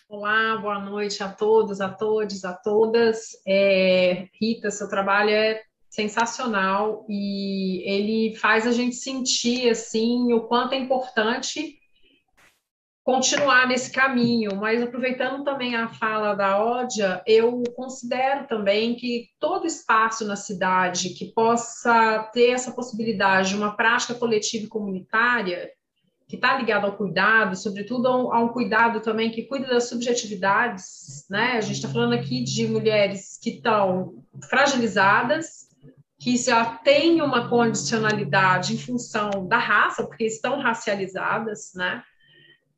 Olá, 0.08 0.56
boa 0.58 0.80
noite 0.80 1.24
a 1.24 1.32
todos, 1.32 1.82
a 1.82 1.90
todos, 1.90 2.46
a 2.46 2.54
todas. 2.54 3.32
É, 3.46 4.30
Rita, 4.40 4.70
seu 4.70 4.88
trabalho 4.88 5.32
é 5.32 5.64
sensacional 5.90 7.06
e 7.10 7.82
ele 7.90 8.36
faz 8.36 8.68
a 8.68 8.72
gente 8.72 8.96
sentir 8.96 9.70
assim 9.70 10.34
o 10.34 10.42
quanto 10.42 10.74
é 10.74 10.78
importante 10.78 11.80
continuar 13.06 13.68
nesse 13.68 13.92
caminho, 13.92 14.56
mas 14.56 14.82
aproveitando 14.82 15.44
também 15.44 15.76
a 15.76 15.88
fala 15.88 16.34
da 16.34 16.60
Ódia, 16.60 17.22
eu 17.28 17.62
considero 17.76 18.48
também 18.48 18.96
que 18.96 19.28
todo 19.40 19.68
espaço 19.68 20.26
na 20.26 20.36
cidade 20.36 21.10
que 21.10 21.26
possa 21.26 22.28
ter 22.34 22.50
essa 22.50 22.72
possibilidade 22.72 23.50
de 23.50 23.56
uma 23.58 23.78
prática 23.78 24.16
coletiva 24.16 24.66
e 24.66 24.70
comunitária, 24.70 25.70
que 26.28 26.36
está 26.36 26.58
ligado 26.58 26.86
ao 26.86 26.98
cuidado, 26.98 27.56
sobretudo 27.56 28.08
a 28.08 28.40
um 28.44 28.48
cuidado 28.48 29.00
também 29.00 29.30
que 29.30 29.44
cuida 29.44 29.68
das 29.68 29.88
subjetividades, 29.88 31.28
né? 31.30 31.58
A 31.58 31.62
gente 31.62 31.76
está 31.76 31.88
falando 31.88 32.14
aqui 32.14 32.44
de 32.44 32.68
mulheres 32.68 33.38
que 33.40 33.52
estão 33.52 34.16
fragilizadas, 34.50 35.70
que 36.20 36.36
já 36.38 36.66
têm 36.66 37.22
uma 37.22 37.48
condicionalidade 37.48 38.74
em 38.74 38.80
função 38.80 39.48
da 39.48 39.60
raça, 39.60 40.04
porque 40.04 40.26
estão 40.26 40.60
racializadas, 40.60 41.72
né? 41.76 42.02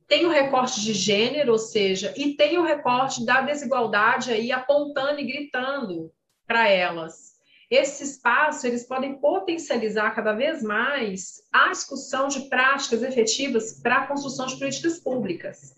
Tem 0.07 0.25
o 0.25 0.29
recorte 0.29 0.81
de 0.81 0.93
gênero, 0.93 1.51
ou 1.51 1.59
seja, 1.59 2.13
e 2.15 2.33
tem 2.33 2.57
o 2.57 2.63
recorte 2.63 3.25
da 3.25 3.41
desigualdade 3.41 4.31
aí 4.31 4.51
apontando 4.51 5.19
e 5.19 5.25
gritando 5.25 6.11
para 6.45 6.67
elas. 6.69 7.35
Esse 7.69 8.05
espaço, 8.05 8.65
eles 8.65 8.85
podem 8.85 9.19
potencializar 9.19 10.15
cada 10.15 10.31
vez 10.31 10.63
mais 10.63 11.41
a 11.51 11.69
discussão 11.69 12.29
de 12.29 12.47
práticas 12.47 13.03
efetivas 13.03 13.81
para 13.81 13.97
a 13.97 14.07
construção 14.07 14.47
de 14.47 14.57
políticas 14.57 14.99
públicas. 14.99 15.75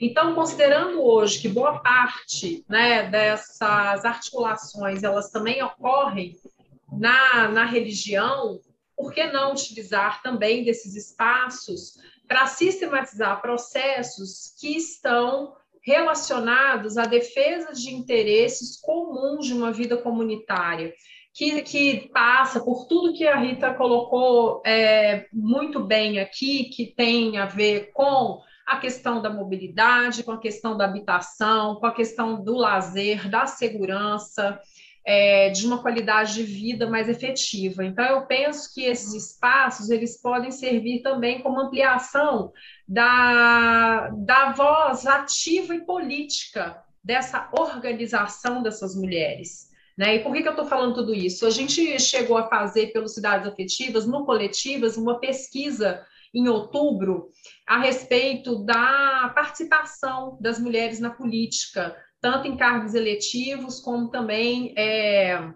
Então, 0.00 0.36
considerando 0.36 1.02
hoje 1.02 1.40
que 1.40 1.48
boa 1.48 1.80
parte 1.80 2.64
né, 2.68 3.10
dessas 3.10 4.04
articulações, 4.04 5.02
elas 5.02 5.30
também 5.30 5.60
ocorrem 5.64 6.36
na, 6.92 7.48
na 7.48 7.64
religião, 7.64 8.60
por 8.96 9.12
que 9.12 9.24
não 9.24 9.50
utilizar 9.50 10.22
também 10.22 10.62
desses 10.62 10.94
espaços 10.94 11.98
para 12.32 12.46
sistematizar 12.46 13.42
processos 13.42 14.54
que 14.58 14.74
estão 14.74 15.52
relacionados 15.84 16.96
à 16.96 17.04
defesa 17.04 17.74
de 17.74 17.94
interesses 17.94 18.80
comuns 18.80 19.44
de 19.44 19.52
uma 19.52 19.70
vida 19.70 19.98
comunitária, 19.98 20.94
que, 21.34 21.60
que 21.60 22.08
passa 22.08 22.58
por 22.58 22.86
tudo 22.86 23.12
que 23.12 23.28
a 23.28 23.36
Rita 23.36 23.74
colocou 23.74 24.62
é, 24.64 25.26
muito 25.30 25.80
bem 25.84 26.20
aqui, 26.20 26.70
que 26.70 26.86
tem 26.86 27.36
a 27.36 27.44
ver 27.44 27.92
com 27.92 28.40
a 28.66 28.78
questão 28.78 29.20
da 29.20 29.28
mobilidade, 29.28 30.22
com 30.22 30.32
a 30.32 30.40
questão 30.40 30.74
da 30.74 30.86
habitação, 30.86 31.74
com 31.74 31.84
a 31.84 31.92
questão 31.92 32.42
do 32.42 32.56
lazer, 32.56 33.28
da 33.28 33.44
segurança, 33.44 34.58
é, 35.04 35.50
de 35.50 35.66
uma 35.66 35.82
qualidade 35.82 36.34
de 36.34 36.42
vida 36.44 36.88
mais 36.88 37.08
efetiva. 37.08 37.84
Então, 37.84 38.04
eu 38.04 38.26
penso 38.26 38.72
que 38.72 38.84
esses 38.84 39.12
espaços 39.14 39.90
eles 39.90 40.20
podem 40.20 40.50
servir 40.50 41.02
também 41.02 41.40
como 41.40 41.60
ampliação 41.60 42.52
da, 42.86 44.10
da 44.10 44.52
voz 44.52 45.06
ativa 45.06 45.74
e 45.74 45.84
política 45.84 46.82
dessa 47.02 47.50
organização 47.52 48.62
dessas 48.62 48.94
mulheres. 48.94 49.70
Né? 49.98 50.16
E 50.16 50.18
por 50.20 50.32
que, 50.32 50.42
que 50.42 50.48
eu 50.48 50.52
estou 50.52 50.66
falando 50.66 50.94
tudo 50.94 51.14
isso? 51.14 51.46
A 51.46 51.50
gente 51.50 51.98
chegou 52.00 52.38
a 52.38 52.48
fazer 52.48 52.88
pelos 52.88 53.14
Cidades 53.14 53.46
Afetivas, 53.46 54.06
no 54.06 54.24
Coletivas, 54.24 54.96
uma 54.96 55.18
pesquisa 55.18 56.04
em 56.34 56.48
outubro 56.48 57.28
a 57.66 57.78
respeito 57.78 58.64
da 58.64 59.30
participação 59.34 60.38
das 60.40 60.58
mulheres 60.58 60.98
na 60.98 61.10
política, 61.10 61.94
tanto 62.22 62.46
em 62.46 62.56
cargos 62.56 62.94
eletivos 62.94 63.80
como 63.80 64.08
também 64.08 64.72
é, 64.78 65.52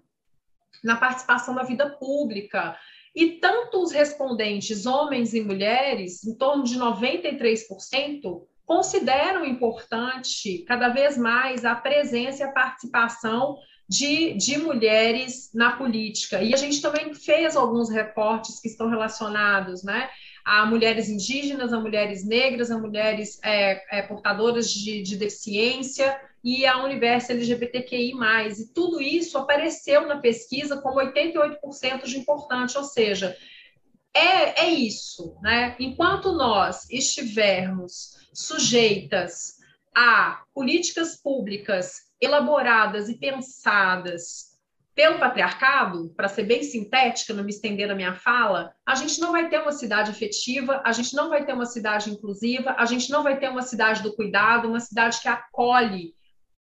na 0.82 0.96
participação 0.96 1.54
na 1.54 1.62
vida 1.62 1.88
pública. 1.88 2.76
E 3.14 3.38
tanto 3.38 3.82
os 3.82 3.92
respondentes, 3.92 4.84
homens 4.84 5.32
e 5.32 5.40
mulheres, 5.40 6.24
em 6.24 6.34
torno 6.34 6.64
de 6.64 6.76
93%, 6.76 8.42
consideram 8.66 9.46
importante 9.46 10.64
cada 10.66 10.88
vez 10.88 11.16
mais 11.16 11.64
a 11.64 11.74
presença 11.74 12.42
e 12.42 12.46
a 12.46 12.52
participação 12.52 13.56
de, 13.88 14.34
de 14.34 14.58
mulheres 14.58 15.50
na 15.54 15.76
política. 15.76 16.42
E 16.42 16.52
a 16.52 16.56
gente 16.56 16.82
também 16.82 17.14
fez 17.14 17.56
alguns 17.56 17.88
recortes 17.88 18.60
que 18.60 18.66
estão 18.66 18.90
relacionados, 18.90 19.84
né? 19.84 20.10
a 20.46 20.64
mulheres 20.64 21.08
indígenas, 21.08 21.72
a 21.72 21.80
mulheres 21.80 22.24
negras, 22.24 22.70
a 22.70 22.78
mulheres 22.78 23.40
é, 23.42 23.98
é, 23.98 24.02
portadoras 24.02 24.70
de, 24.70 25.02
de, 25.02 25.16
deficiência 25.16 26.16
e 26.46 26.64
a 26.64 26.80
universo 26.84 27.32
LGBTQI+. 27.32 28.12
E 28.56 28.72
tudo 28.72 29.02
isso 29.02 29.36
apareceu 29.36 30.06
na 30.06 30.18
pesquisa 30.18 30.80
como 30.80 31.00
88% 31.00 32.04
de 32.04 32.18
importante, 32.18 32.78
ou 32.78 32.84
seja, 32.84 33.36
é, 34.14 34.66
é 34.66 34.70
isso, 34.70 35.36
né? 35.42 35.74
Enquanto 35.80 36.30
nós 36.30 36.88
estivermos 36.88 38.28
sujeitas 38.32 39.56
a 39.92 40.44
políticas 40.54 41.20
públicas 41.20 42.02
elaboradas 42.20 43.08
e 43.08 43.18
pensadas 43.18 44.54
pelo 44.94 45.18
patriarcado, 45.18 46.14
para 46.16 46.28
ser 46.28 46.44
bem 46.44 46.62
sintética, 46.62 47.34
não 47.34 47.42
me 47.42 47.50
estender 47.50 47.88
na 47.88 47.94
minha 47.96 48.14
fala, 48.14 48.72
a 48.86 48.94
gente 48.94 49.20
não 49.20 49.32
vai 49.32 49.48
ter 49.48 49.58
uma 49.58 49.72
cidade 49.72 50.12
efetiva, 50.12 50.80
a 50.84 50.92
gente 50.92 51.12
não 51.16 51.28
vai 51.28 51.44
ter 51.44 51.52
uma 51.52 51.66
cidade 51.66 52.08
inclusiva, 52.08 52.76
a 52.78 52.84
gente 52.84 53.10
não 53.10 53.24
vai 53.24 53.36
ter 53.36 53.48
uma 53.48 53.62
cidade 53.62 54.00
do 54.00 54.14
cuidado, 54.14 54.68
uma 54.68 54.80
cidade 54.80 55.20
que 55.20 55.28
acolhe 55.28 56.14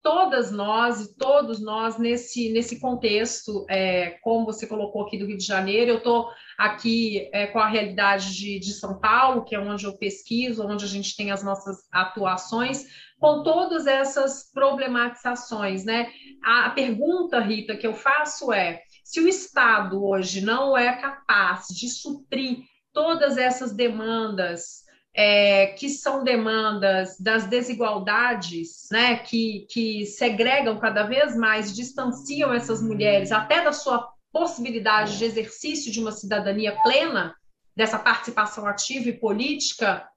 todas 0.05 0.52
nós 0.52 1.01
e 1.01 1.16
todos 1.16 1.62
nós 1.62 1.98
nesse, 1.98 2.52
nesse 2.52 2.78
contexto, 2.78 3.64
é, 3.70 4.18
como 4.22 4.44
você 4.44 4.66
colocou 4.66 5.02
aqui 5.02 5.16
do 5.16 5.24
Rio 5.24 5.39
de 5.39 5.47
Janeiro, 5.47 5.93
eu 5.93 5.97
estou 5.97 6.28
aqui 6.59 7.31
é, 7.32 7.47
com 7.47 7.59
a 7.59 7.66
realidade 7.66 8.36
de, 8.36 8.59
de 8.59 8.74
São 8.74 9.01
Paulo, 9.01 9.44
que 9.44 9.55
é 9.55 9.59
onde 9.59 9.86
eu 9.86 9.97
pesquiso, 9.97 10.62
onde 10.62 10.85
a 10.85 10.89
gente 10.89 11.16
tem 11.16 11.31
as 11.31 11.43
nossas 11.43 11.78
atuações, 11.90 12.85
com 13.18 13.43
todas 13.43 13.86
essas 13.86 14.51
problematizações, 14.52 15.86
né? 15.86 16.12
A 16.44 16.68
pergunta, 16.68 17.40
Rita, 17.40 17.74
que 17.74 17.86
eu 17.86 17.94
faço 17.94 18.52
é: 18.52 18.82
se 19.02 19.20
o 19.20 19.26
Estado 19.26 20.05
hoje 20.05 20.43
não 20.43 20.76
é 20.76 21.01
capaz 21.01 21.68
de 21.68 21.89
suprir 21.89 22.59
todas 22.93 23.39
essas 23.39 23.74
demandas, 23.74 24.84
é, 25.14 25.68
que 25.68 25.88
são 25.88 26.24
demandas 26.24 27.16
das 27.18 27.46
desigualdades, 27.46 28.88
né, 28.90 29.16
que, 29.16 29.66
que 29.70 30.04
segregam 30.06 30.78
cada 30.80 31.04
vez 31.04 31.36
mais, 31.36 31.74
distanciam 31.74 32.52
essas 32.52 32.82
mulheres 32.82 33.30
até 33.30 33.62
da 33.62 33.72
sua 33.72 34.12
possibilidade 34.32 35.16
de 35.16 35.24
exercício 35.24 35.92
de 35.92 36.00
uma 36.00 36.10
cidadania 36.10 36.76
plena, 36.82 37.34
dessa 37.76 37.98
participação 37.98 38.66
ativa 38.66 39.08
e 39.08 39.18
política, 39.18 40.08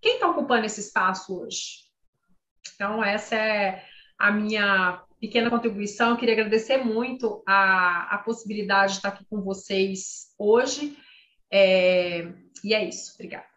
quem 0.00 0.14
está 0.14 0.28
ocupando 0.28 0.66
esse 0.66 0.80
espaço 0.80 1.40
hoje? 1.40 1.86
Então, 2.74 3.02
essa 3.02 3.34
é 3.34 3.82
a 4.18 4.30
minha 4.30 5.02
pequena 5.20 5.50
contribuição. 5.50 6.10
Eu 6.10 6.16
queria 6.16 6.34
agradecer 6.34 6.78
muito 6.78 7.42
a, 7.46 8.14
a 8.14 8.18
possibilidade 8.18 8.92
de 8.92 8.98
estar 8.98 9.08
aqui 9.08 9.24
com 9.28 9.40
vocês 9.40 10.34
hoje. 10.38 10.96
É, 11.50 12.32
e 12.62 12.74
é 12.74 12.86
isso. 12.86 13.14
Obrigada. 13.14 13.55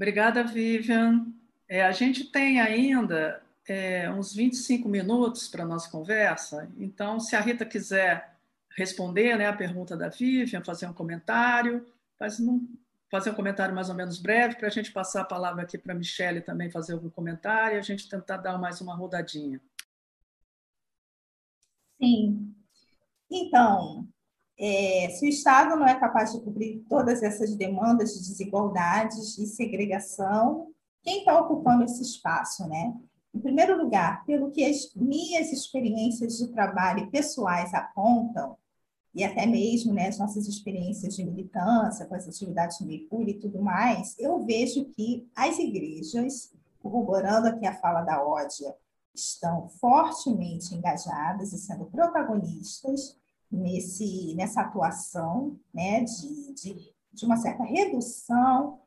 Obrigada, 0.00 0.42
Vivian. 0.42 1.26
É, 1.68 1.84
a 1.84 1.92
gente 1.92 2.24
tem 2.24 2.58
ainda 2.58 3.42
é, 3.68 4.10
uns 4.10 4.34
25 4.34 4.88
minutos 4.88 5.46
para 5.46 5.62
a 5.62 5.66
nossa 5.66 5.90
conversa, 5.90 6.72
então, 6.78 7.20
se 7.20 7.36
a 7.36 7.40
Rita 7.42 7.66
quiser 7.66 8.34
responder 8.74 9.36
né, 9.36 9.46
a 9.46 9.52
pergunta 9.52 9.98
da 9.98 10.08
Vivian, 10.08 10.64
fazer 10.64 10.86
um 10.86 10.94
comentário, 10.94 11.86
não, 12.38 12.66
fazer 13.10 13.28
um 13.28 13.34
comentário 13.34 13.74
mais 13.74 13.90
ou 13.90 13.94
menos 13.94 14.18
breve 14.18 14.56
para 14.56 14.68
a 14.68 14.70
gente 14.70 14.90
passar 14.90 15.20
a 15.20 15.26
palavra 15.26 15.64
aqui 15.64 15.76
para 15.76 15.92
a 15.92 15.98
Michelle 15.98 16.40
também 16.40 16.70
fazer 16.70 16.94
algum 16.94 17.10
comentário 17.10 17.76
e 17.76 17.78
a 17.78 17.82
gente 17.82 18.08
tentar 18.08 18.38
dar 18.38 18.56
mais 18.56 18.80
uma 18.80 18.96
rodadinha. 18.96 19.60
Sim. 22.00 22.54
Então, 23.30 24.08
é, 24.62 25.08
se 25.08 25.24
o 25.24 25.28
Estado 25.28 25.74
não 25.74 25.86
é 25.86 25.98
capaz 25.98 26.32
de 26.32 26.40
cobrir 26.42 26.84
todas 26.86 27.22
essas 27.22 27.56
demandas 27.56 28.12
de 28.12 28.18
desigualdades 28.18 29.38
e 29.38 29.46
segregação, 29.46 30.68
quem 31.02 31.20
está 31.20 31.40
ocupando 31.40 31.84
esse 31.84 32.02
espaço, 32.02 32.68
né? 32.68 32.94
Em 33.34 33.40
primeiro 33.40 33.82
lugar, 33.82 34.22
pelo 34.26 34.50
que 34.50 34.62
as 34.62 34.94
minhas 34.94 35.50
experiências 35.50 36.36
de 36.36 36.48
trabalho 36.48 37.10
pessoais 37.10 37.72
apontam, 37.72 38.58
e 39.14 39.24
até 39.24 39.46
mesmo 39.46 39.94
né, 39.94 40.08
as 40.08 40.18
nossas 40.18 40.46
experiências 40.46 41.16
de 41.16 41.24
militância, 41.24 42.04
com 42.04 42.14
as 42.14 42.28
atividades 42.28 42.80
no 42.80 42.86
Mercúrio 42.86 43.30
e 43.30 43.40
tudo 43.40 43.62
mais, 43.62 44.14
eu 44.18 44.44
vejo 44.44 44.84
que 44.90 45.26
as 45.34 45.58
igrejas, 45.58 46.52
corroborando 46.82 47.48
aqui 47.48 47.66
a 47.66 47.80
fala 47.80 48.02
da 48.02 48.22
Ódia, 48.22 48.76
estão 49.14 49.68
fortemente 49.80 50.74
engajadas 50.74 51.52
e 51.52 51.58
sendo 51.58 51.86
protagonistas 51.86 53.18
nesse, 53.50 54.34
nessa 54.34 54.60
atuação 54.62 55.58
né, 55.74 56.04
de, 56.04 56.54
de, 56.54 56.94
de 57.12 57.24
uma 57.24 57.36
certa 57.36 57.64
redução 57.64 58.78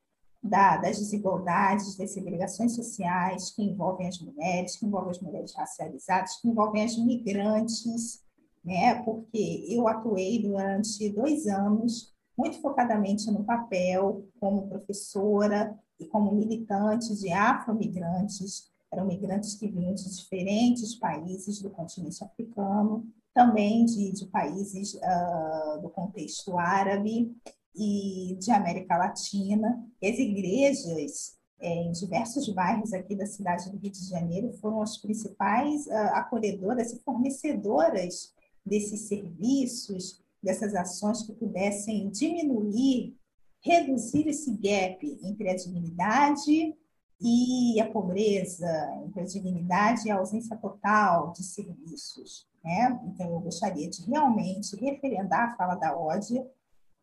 da, 0.42 0.78
das 0.78 0.98
desigualdades, 0.98 1.96
das 1.96 2.12
segregações 2.12 2.76
sociais 2.76 3.52
que 3.52 3.64
envolvem 3.64 4.08
as 4.08 4.20
mulheres, 4.20 4.76
que 4.76 4.86
envolvem 4.86 5.12
as 5.12 5.22
mulheres 5.22 5.54
racializadas, 5.56 6.38
que 6.42 6.48
envolvem 6.48 6.84
as 6.84 6.98
migrantes, 6.98 8.22
né? 8.64 8.96
Porque 9.04 9.66
eu 9.70 9.88
atuei 9.88 10.42
durante 10.42 11.10
dois 11.10 11.48
anos 11.48 12.14
muito 12.38 12.60
focadamente 12.62 13.30
no 13.32 13.44
papel 13.44 14.28
como 14.40 14.68
professora 14.68 15.78
e 16.00 16.06
como 16.06 16.34
militante 16.34 17.16
de 17.16 17.32
afro-migrantes, 17.32 18.72
eram 18.92 19.06
migrantes 19.06 19.56
que 19.56 19.68
vinham 19.68 19.94
de 19.94 20.16
diferentes 20.16 20.96
países 20.96 21.62
do 21.62 21.70
continente 21.70 22.24
africano, 22.24 23.08
também 23.34 23.86
de, 23.86 24.12
de 24.12 24.26
países 24.28 24.94
uh, 24.94 25.82
do 25.82 25.90
contexto 25.90 26.58
árabe 26.58 27.36
e 27.76 28.38
de 28.40 28.52
América 28.52 28.98
Latina. 28.98 29.84
As 30.02 30.20
igrejas 30.20 31.38
é, 31.60 31.70
em 31.70 31.92
diversos 31.92 32.48
bairros 32.50 32.94
aqui 32.94 33.16
da 33.16 33.26
cidade 33.26 33.72
do 33.72 33.78
Rio 33.78 33.92
de 33.92 34.08
Janeiro 34.08 34.54
foram 34.60 34.82
as 34.82 34.98
principais 34.98 35.88
uh, 35.88 36.14
acolhedoras 36.14 36.92
e 36.92 37.00
fornecedoras 37.00 38.34
desses 38.66 39.08
serviços, 39.08 40.22
dessas 40.42 40.76
ações 40.76 41.24
que 41.24 41.34
pudessem 41.34 42.10
diminuir, 42.10 43.16
reduzir 43.62 44.28
esse 44.28 44.52
gap 44.52 45.20
entre 45.24 45.50
a 45.50 45.56
dignidade 45.56 46.76
e 47.20 47.80
a 47.80 47.90
pobreza, 47.90 48.68
entre 49.06 49.22
a 49.22 49.26
dignidade 49.26 50.08
e 50.08 50.12
a 50.12 50.18
ausência 50.18 50.58
total 50.58 51.32
de 51.32 51.44
serviços. 51.44 52.46
Né? 52.64 53.00
Então, 53.06 53.30
eu 53.30 53.40
gostaria 53.40 53.90
de 53.90 54.04
realmente 54.04 54.76
referendar 54.78 55.50
a 55.50 55.56
fala 55.56 55.76
da 55.76 55.96
Ódia, 55.98 56.48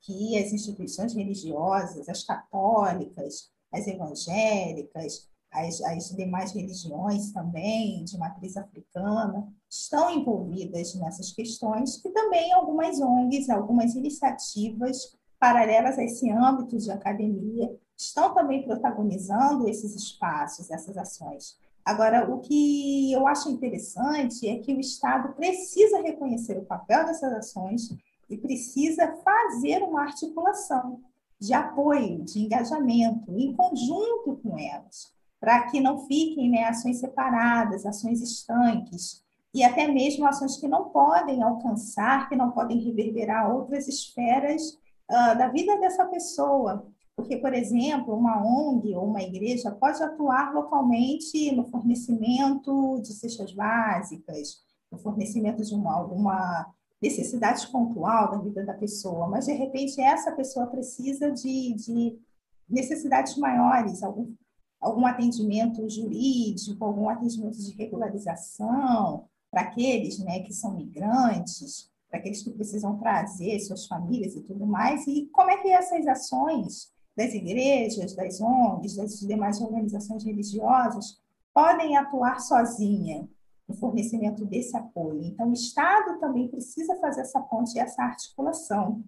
que 0.00 0.38
as 0.38 0.52
instituições 0.52 1.14
religiosas, 1.14 2.08
as 2.08 2.24
católicas, 2.24 3.50
as 3.70 3.86
evangélicas, 3.86 5.28
as, 5.52 5.80
as 5.82 6.10
demais 6.10 6.52
religiões 6.52 7.32
também, 7.32 8.04
de 8.04 8.16
matriz 8.16 8.56
africana, 8.56 9.46
estão 9.68 10.10
envolvidas 10.10 10.94
nessas 10.94 11.32
questões, 11.32 12.02
e 12.04 12.10
também 12.10 12.52
algumas 12.52 13.00
ONGs, 13.00 13.50
algumas 13.50 13.94
iniciativas 13.94 15.16
paralelas 15.38 15.98
a 15.98 16.04
esse 16.04 16.30
âmbito 16.30 16.78
de 16.78 16.90
academia, 16.90 17.76
estão 17.96 18.34
também 18.34 18.62
protagonizando 18.62 19.68
esses 19.68 19.94
espaços, 19.94 20.70
essas 20.70 20.96
ações. 20.96 21.58
Agora, 21.84 22.30
o 22.30 22.40
que 22.40 23.12
eu 23.12 23.26
acho 23.26 23.50
interessante 23.50 24.48
é 24.48 24.58
que 24.58 24.72
o 24.72 24.80
Estado 24.80 25.32
precisa 25.34 26.00
reconhecer 26.00 26.58
o 26.58 26.64
papel 26.64 27.06
dessas 27.06 27.32
ações 27.32 27.88
e 28.28 28.36
precisa 28.36 29.16
fazer 29.24 29.82
uma 29.82 30.02
articulação 30.02 31.00
de 31.40 31.54
apoio, 31.54 32.22
de 32.22 32.40
engajamento, 32.40 33.34
em 33.36 33.54
conjunto 33.54 34.38
com 34.42 34.58
elas, 34.58 35.12
para 35.40 35.62
que 35.70 35.80
não 35.80 36.06
fiquem 36.06 36.50
né, 36.50 36.64
ações 36.64 36.98
separadas, 36.98 37.86
ações 37.86 38.20
estanques, 38.20 39.24
e 39.52 39.64
até 39.64 39.88
mesmo 39.88 40.26
ações 40.26 40.56
que 40.58 40.68
não 40.68 40.90
podem 40.90 41.42
alcançar, 41.42 42.28
que 42.28 42.36
não 42.36 42.52
podem 42.52 42.78
reverberar 42.78 43.52
outras 43.52 43.88
esferas 43.88 44.62
uh, 45.10 45.36
da 45.36 45.48
vida 45.48 45.76
dessa 45.78 46.04
pessoa. 46.06 46.86
Porque, 47.20 47.36
por 47.36 47.52
exemplo, 47.52 48.16
uma 48.16 48.42
ONG 48.42 48.96
ou 48.96 49.04
uma 49.04 49.22
igreja 49.22 49.70
pode 49.70 50.02
atuar 50.02 50.54
localmente 50.54 51.54
no 51.54 51.66
fornecimento 51.66 52.98
de 53.02 53.12
cestas 53.12 53.52
básicas, 53.52 54.62
no 54.90 54.96
fornecimento 54.96 55.62
de 55.62 55.74
uma, 55.74 55.92
alguma 55.92 56.74
necessidade 57.00 57.70
pontual 57.70 58.30
da 58.30 58.38
vida 58.38 58.64
da 58.64 58.72
pessoa, 58.72 59.28
mas 59.28 59.44
de 59.44 59.52
repente 59.52 60.00
essa 60.00 60.32
pessoa 60.32 60.66
precisa 60.68 61.30
de, 61.30 61.74
de 61.74 62.18
necessidades 62.66 63.36
maiores, 63.36 64.02
algum, 64.02 64.34
algum 64.80 65.04
atendimento 65.04 65.86
jurídico, 65.90 66.82
algum 66.82 67.06
atendimento 67.06 67.58
de 67.58 67.76
regularização 67.76 69.26
para 69.50 69.60
aqueles 69.60 70.18
né, 70.20 70.40
que 70.40 70.54
são 70.54 70.74
migrantes, 70.74 71.90
para 72.08 72.18
aqueles 72.18 72.42
que 72.42 72.50
precisam 72.50 72.96
trazer 72.96 73.60
suas 73.60 73.86
famílias 73.86 74.34
e 74.34 74.40
tudo 74.40 74.64
mais, 74.64 75.06
e 75.06 75.28
como 75.30 75.50
é 75.50 75.58
que 75.58 75.68
essas 75.68 76.06
ações 76.06 76.98
das 77.20 77.34
igrejas, 77.34 78.14
das 78.14 78.40
ONGs, 78.40 78.96
das 78.96 79.20
demais 79.20 79.60
organizações 79.60 80.24
religiosas 80.24 81.20
podem 81.52 81.94
atuar 81.94 82.40
sozinha 82.40 83.28
no 83.68 83.74
fornecimento 83.74 84.46
desse 84.46 84.74
apoio. 84.74 85.22
Então, 85.24 85.50
o 85.50 85.52
Estado 85.52 86.18
também 86.18 86.48
precisa 86.48 86.96
fazer 86.96 87.20
essa 87.20 87.40
ponte 87.40 87.76
e 87.76 87.78
essa 87.78 88.02
articulação. 88.02 89.04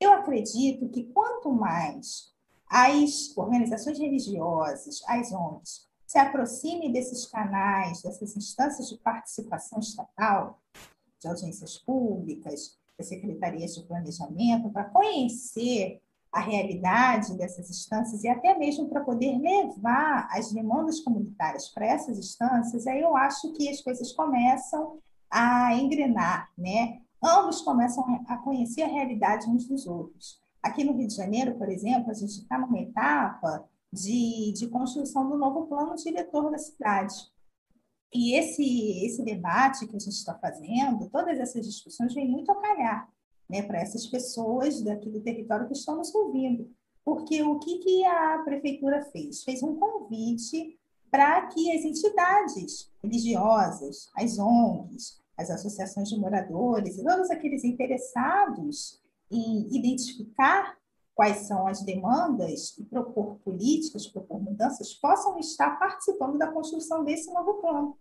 Eu 0.00 0.10
acredito 0.14 0.88
que 0.88 1.04
quanto 1.12 1.52
mais 1.52 2.32
as 2.66 3.36
organizações 3.36 3.98
religiosas, 3.98 5.02
as 5.06 5.30
ONGs, 5.30 5.86
se 6.06 6.18
aproximem 6.18 6.90
desses 6.90 7.26
canais, 7.26 8.00
dessas 8.00 8.34
instâncias 8.36 8.88
de 8.88 8.96
participação 8.96 9.80
estatal, 9.80 10.58
de 11.20 11.28
audiências 11.28 11.76
públicas, 11.76 12.78
das 12.96 13.08
secretarias 13.08 13.74
de 13.74 13.82
planejamento, 13.82 14.70
para 14.70 14.84
conhecer 14.84 16.00
a 16.32 16.40
realidade 16.40 17.36
dessas 17.36 17.68
instâncias 17.68 18.22
e 18.22 18.28
até 18.28 18.56
mesmo 18.56 18.88
para 18.88 19.00
poder 19.00 19.36
levar 19.38 20.28
as 20.30 20.52
demandas 20.52 21.00
comunitárias 21.00 21.68
para 21.68 21.86
essas 21.86 22.18
instâncias, 22.18 22.86
aí 22.86 23.00
eu 23.00 23.16
acho 23.16 23.52
que 23.52 23.68
as 23.68 23.80
coisas 23.80 24.12
começam 24.12 24.98
a 25.28 25.74
engrenar, 25.74 26.50
né? 26.56 27.00
Ambos 27.22 27.60
começam 27.60 28.24
a 28.28 28.36
conhecer 28.38 28.82
a 28.82 28.88
realidade 28.88 29.48
uns 29.48 29.66
dos 29.66 29.86
outros. 29.86 30.40
Aqui 30.62 30.84
no 30.84 30.92
Rio 30.92 31.08
de 31.08 31.14
Janeiro, 31.14 31.56
por 31.56 31.68
exemplo, 31.68 32.10
a 32.10 32.14
gente 32.14 32.40
está 32.40 32.58
numa 32.58 32.78
etapa 32.78 33.68
de, 33.92 34.52
de 34.52 34.68
construção 34.68 35.28
do 35.28 35.36
novo 35.36 35.66
plano 35.66 35.96
diretor 35.96 36.50
da 36.50 36.58
cidade. 36.58 37.14
E 38.12 38.34
esse, 38.34 39.04
esse 39.04 39.24
debate 39.24 39.86
que 39.86 39.96
a 39.96 39.98
gente 39.98 40.14
está 40.14 40.34
fazendo, 40.34 41.08
todas 41.10 41.38
essas 41.38 41.64
discussões 41.66 42.14
vêm 42.14 42.28
muito 42.28 42.50
a 42.50 42.60
calhar, 42.60 43.08
né, 43.50 43.62
para 43.62 43.80
essas 43.80 44.06
pessoas 44.06 44.80
daqui 44.80 45.10
do 45.10 45.20
território 45.20 45.66
que 45.66 45.74
estão 45.74 45.96
nos 45.96 46.14
ouvindo. 46.14 46.70
Porque 47.04 47.42
o 47.42 47.58
que, 47.58 47.78
que 47.78 48.04
a 48.04 48.38
prefeitura 48.44 49.04
fez? 49.06 49.42
Fez 49.42 49.62
um 49.62 49.74
convite 49.74 50.78
para 51.10 51.48
que 51.48 51.72
as 51.76 51.84
entidades 51.84 52.88
religiosas, 53.02 54.08
as 54.16 54.38
ONGs, 54.38 55.20
as 55.36 55.50
associações 55.50 56.08
de 56.08 56.16
moradores 56.16 56.96
e 56.96 57.04
todos 57.04 57.30
aqueles 57.30 57.64
interessados 57.64 59.00
em 59.28 59.66
identificar 59.76 60.76
quais 61.12 61.38
são 61.38 61.66
as 61.66 61.82
demandas 61.82 62.78
e 62.78 62.84
propor 62.84 63.36
políticas, 63.44 64.06
propor 64.06 64.40
mudanças, 64.40 64.94
possam 64.94 65.38
estar 65.38 65.78
participando 65.78 66.38
da 66.38 66.52
construção 66.52 67.04
desse 67.04 67.32
novo 67.32 67.54
plano. 67.54 67.98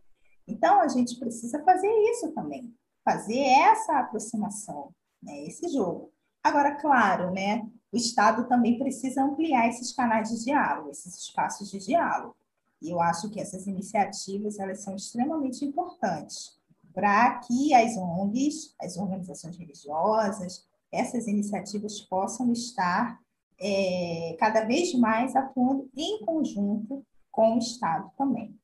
Então, 0.47 0.79
a 0.79 0.87
gente 0.87 1.17
precisa 1.17 1.63
fazer 1.63 1.91
isso 2.11 2.31
também, 2.33 2.73
fazer 3.03 3.39
essa 3.39 3.99
aproximação 3.99 4.93
né, 5.21 5.43
esse 5.45 5.67
jogo. 5.69 6.11
Agora, 6.43 6.75
claro, 6.75 7.31
né, 7.31 7.67
o 7.91 7.97
Estado 7.97 8.47
também 8.47 8.77
precisa 8.77 9.23
ampliar 9.23 9.67
esses 9.67 9.91
canais 9.93 10.29
de 10.29 10.43
diálogo, 10.43 10.89
esses 10.89 11.15
espaços 11.17 11.69
de 11.69 11.79
diálogo. 11.79 12.35
E 12.81 12.89
eu 12.89 13.01
acho 13.01 13.29
que 13.29 13.39
essas 13.39 13.67
iniciativas 13.67 14.57
elas 14.57 14.81
são 14.81 14.95
extremamente 14.95 15.65
importantes 15.65 16.57
para 16.93 17.39
que 17.39 17.73
as 17.73 17.97
ONGs, 17.97 18.73
as 18.79 18.97
organizações 18.97 19.57
religiosas, 19.57 20.65
essas 20.91 21.27
iniciativas 21.27 21.99
possam 22.01 22.51
estar 22.51 23.19
é, 23.59 24.35
cada 24.39 24.65
vez 24.65 24.93
mais 24.93 25.35
atuando 25.35 25.89
em 25.95 26.23
conjunto 26.25 27.05
com 27.31 27.55
o 27.55 27.59
Estado 27.59 28.09
também. 28.17 28.57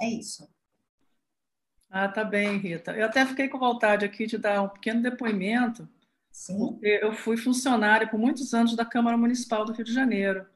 É 0.00 0.08
isso. 0.08 0.48
Ah, 1.90 2.08
tá 2.08 2.22
bem, 2.22 2.56
Rita. 2.58 2.92
Eu 2.92 3.06
até 3.06 3.26
fiquei 3.26 3.48
com 3.48 3.58
vontade 3.58 4.04
aqui 4.04 4.26
de 4.26 4.38
dar 4.38 4.62
um 4.62 4.68
pequeno 4.68 5.02
depoimento, 5.02 5.88
Sim. 6.30 6.56
porque 6.56 7.00
eu 7.02 7.12
fui 7.12 7.36
funcionária 7.36 8.06
por 8.06 8.18
muitos 8.18 8.54
anos 8.54 8.76
da 8.76 8.84
Câmara 8.84 9.16
Municipal 9.16 9.64
do 9.64 9.72
Rio 9.72 9.84
de 9.84 9.92
Janeiro 9.92 10.46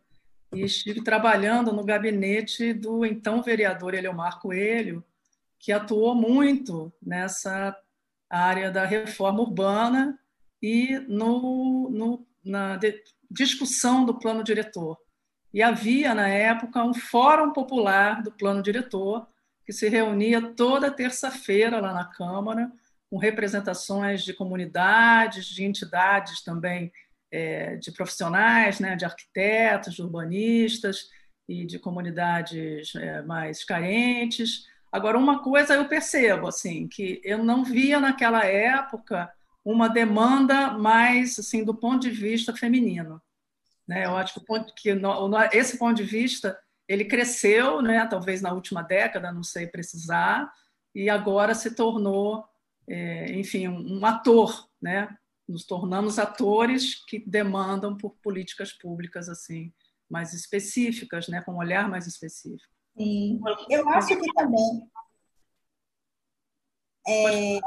e 0.52 0.62
estive 0.62 1.02
trabalhando 1.02 1.72
no 1.72 1.84
gabinete 1.84 2.72
do 2.72 3.04
então 3.04 3.42
vereador 3.42 3.94
Eleomar 3.94 4.38
Coelho, 4.38 5.04
que 5.58 5.72
atuou 5.72 6.14
muito 6.14 6.92
nessa 7.02 7.76
área 8.30 8.70
da 8.70 8.84
reforma 8.84 9.40
urbana 9.40 10.16
e 10.62 10.98
no, 11.08 11.90
no 11.90 12.26
na 12.44 12.78
discussão 13.30 14.04
do 14.04 14.18
plano 14.18 14.44
diretor. 14.44 14.98
E 15.52 15.62
havia, 15.62 16.14
na 16.14 16.28
época, 16.28 16.84
um 16.84 16.94
fórum 16.94 17.52
popular 17.52 18.22
do 18.22 18.30
plano 18.30 18.62
diretor, 18.62 19.26
que 19.64 19.72
se 19.72 19.88
reunia 19.88 20.40
toda 20.54 20.90
terça-feira 20.90 21.80
lá 21.80 21.92
na 21.92 22.04
Câmara, 22.04 22.70
com 23.10 23.16
representações 23.16 24.22
de 24.22 24.34
comunidades, 24.34 25.46
de 25.46 25.64
entidades 25.64 26.42
também, 26.42 26.92
é, 27.30 27.76
de 27.76 27.92
profissionais, 27.92 28.78
né, 28.80 28.96
de 28.96 29.04
arquitetos, 29.04 29.94
de 29.94 30.02
urbanistas 30.02 31.08
e 31.48 31.64
de 31.64 31.78
comunidades 31.78 32.94
é, 32.94 33.22
mais 33.22 33.64
carentes. 33.64 34.66
Agora, 34.92 35.18
uma 35.18 35.42
coisa 35.42 35.74
eu 35.74 35.88
percebo, 35.88 36.46
assim, 36.46 36.86
que 36.86 37.20
eu 37.24 37.42
não 37.42 37.64
via 37.64 37.98
naquela 37.98 38.44
época 38.44 39.30
uma 39.64 39.88
demanda 39.88 40.72
mais 40.72 41.38
assim 41.38 41.64
do 41.64 41.74
ponto 41.74 42.02
de 42.02 42.10
vista 42.10 42.54
feminino. 42.54 43.20
Né? 43.88 44.04
Eu 44.04 44.16
acho 44.16 44.34
que, 44.34 44.40
o 44.40 44.44
ponto, 44.44 44.74
que 44.74 44.90
esse 45.52 45.78
ponto 45.78 45.96
de 45.96 46.04
vista 46.04 46.58
ele 46.88 47.04
cresceu, 47.04 47.80
né, 47.80 48.06
talvez 48.06 48.42
na 48.42 48.52
última 48.52 48.82
década, 48.82 49.32
não 49.32 49.42
sei 49.42 49.66
precisar, 49.66 50.52
e 50.94 51.08
agora 51.08 51.54
se 51.54 51.74
tornou, 51.74 52.44
é, 52.88 53.32
enfim, 53.32 53.68
um, 53.68 54.04
ator, 54.04 54.68
né? 54.80 55.16
Nos 55.48 55.64
tornamos 55.64 56.18
atores 56.18 57.04
que 57.06 57.18
demandam 57.18 57.96
por 57.96 58.14
políticas 58.22 58.72
públicas 58.72 59.28
assim 59.28 59.72
mais 60.08 60.32
específicas, 60.32 61.28
né, 61.28 61.40
com 61.40 61.52
um 61.52 61.58
olhar 61.58 61.88
mais 61.88 62.06
específico. 62.06 62.72
Sim, 62.96 63.40
eu 63.68 63.88
acho 63.88 64.08
que 64.08 64.32
também 64.34 64.88
é, 67.06 67.58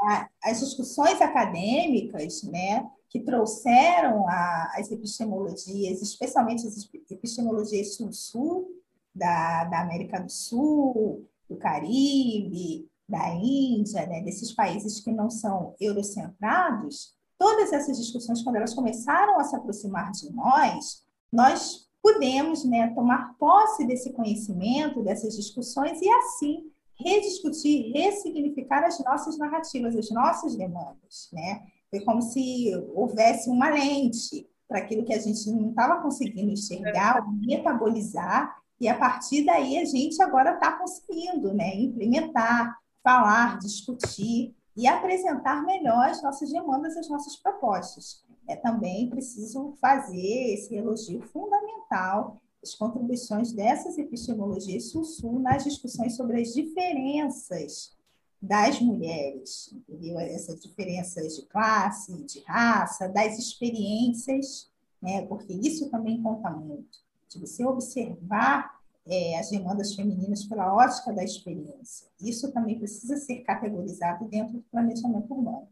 as 0.42 0.60
discussões 0.60 1.20
acadêmicas, 1.20 2.42
né, 2.44 2.88
que 3.08 3.20
trouxeram 3.20 4.28
a, 4.28 4.72
as 4.76 4.90
epistemologias, 4.90 6.02
especialmente 6.02 6.66
as 6.66 6.88
epistemologias 7.10 7.96
sul-sul, 7.96 8.77
da, 9.14 9.64
da 9.64 9.80
América 9.80 10.20
do 10.20 10.30
Sul, 10.30 11.26
do 11.48 11.56
Caribe, 11.56 12.88
da 13.08 13.34
Índia, 13.34 14.06
né, 14.06 14.20
desses 14.20 14.52
países 14.52 15.00
que 15.00 15.10
não 15.10 15.30
são 15.30 15.74
eurocentrados, 15.80 17.14
todas 17.38 17.72
essas 17.72 17.96
discussões, 17.98 18.42
quando 18.42 18.56
elas 18.56 18.74
começaram 18.74 19.38
a 19.40 19.44
se 19.44 19.56
aproximar 19.56 20.10
de 20.12 20.30
nós, 20.32 21.04
nós 21.32 21.88
pudemos 22.02 22.64
né, 22.64 22.92
tomar 22.94 23.34
posse 23.38 23.86
desse 23.86 24.12
conhecimento, 24.12 25.02
dessas 25.02 25.34
discussões 25.34 26.00
e 26.00 26.08
assim 26.08 26.70
rediscutir, 26.94 27.92
ressignificar 27.92 28.84
as 28.84 28.98
nossas 29.04 29.38
narrativas, 29.38 29.96
as 29.96 30.10
nossas 30.10 30.56
demandas. 30.56 31.28
Né? 31.32 31.62
Foi 31.90 32.00
como 32.00 32.20
se 32.20 32.74
houvesse 32.94 33.48
uma 33.48 33.70
lente 33.70 34.48
para 34.66 34.78
aquilo 34.80 35.04
que 35.04 35.14
a 35.14 35.18
gente 35.18 35.50
não 35.50 35.70
estava 35.70 36.02
conseguindo 36.02 36.50
enxergar, 36.50 37.24
metabolizar, 37.40 38.57
e 38.80 38.88
a 38.88 38.96
partir 38.96 39.44
daí 39.44 39.78
a 39.78 39.84
gente 39.84 40.22
agora 40.22 40.54
está 40.54 40.72
conseguindo 40.72 41.52
né, 41.52 41.74
implementar, 41.74 42.76
falar, 43.02 43.58
discutir 43.58 44.54
e 44.76 44.86
apresentar 44.86 45.64
melhor 45.64 46.08
as 46.08 46.22
nossas 46.22 46.52
demandas, 46.52 46.96
as 46.96 47.08
nossas 47.08 47.36
propostas. 47.36 48.24
É 48.48 48.56
também 48.56 49.10
preciso 49.10 49.74
fazer 49.80 50.54
esse 50.54 50.74
elogio 50.74 51.20
fundamental 51.22 52.40
as 52.60 52.74
contribuições 52.74 53.52
dessas 53.52 53.96
epistemologias 53.98 54.90
sul-sul 54.90 55.38
nas 55.38 55.62
discussões 55.62 56.16
sobre 56.16 56.40
as 56.40 56.52
diferenças 56.52 57.96
das 58.42 58.80
mulheres, 58.80 59.72
entendeu? 59.72 60.18
Essas 60.18 60.60
diferenças 60.60 61.36
de 61.36 61.46
classe, 61.46 62.12
de 62.24 62.40
raça, 62.40 63.08
das 63.08 63.38
experiências 63.38 64.68
né? 65.00 65.24
porque 65.26 65.52
isso 65.52 65.90
também 65.90 66.22
conta 66.22 66.50
muito. 66.50 66.98
De 67.28 67.38
você 67.38 67.64
observar 67.64 68.78
é, 69.06 69.38
as 69.38 69.50
demandas 69.50 69.94
femininas 69.94 70.44
pela 70.44 70.74
ótica 70.74 71.12
da 71.12 71.24
experiência. 71.24 72.08
Isso 72.20 72.52
também 72.52 72.78
precisa 72.78 73.16
ser 73.16 73.40
categorizado 73.40 74.26
dentro 74.28 74.54
do 74.54 74.62
planejamento 74.70 75.32
urbano. 75.32 75.68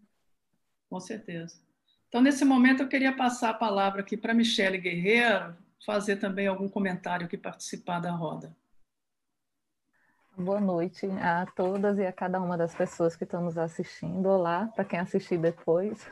Com 0.89 1.01
certeza. 1.01 1.57
Então, 2.09 2.21
nesse 2.21 2.45
momento, 2.45 2.83
eu 2.83 2.89
queria 2.89 3.15
passar 3.15 3.51
a 3.51 3.55
palavra 3.55 4.01
aqui 4.01 4.17
para 4.17 4.33
Michele 4.33 4.79
Guerreiro, 4.79 5.55
fazer 5.85 6.17
também 6.17 6.47
algum 6.47 6.69
comentário 6.69 7.29
que 7.29 7.37
participar 7.37 8.01
da 8.01 8.11
roda. 8.11 8.57
Boa 10.39 10.61
noite 10.61 11.07
a 11.23 11.47
todas 11.47 11.99
e 11.99 12.07
a 12.07 12.13
cada 12.13 12.41
uma 12.41 12.59
das 12.59 12.75
pessoas 12.75 13.17
que 13.17 13.25
estão 13.25 13.43
nos 13.43 13.57
assistindo. 13.57 14.27
Olá, 14.27 14.71
para 14.75 14.85
quem 14.85 14.99
assistir 14.99 15.39
depois. 15.39 16.07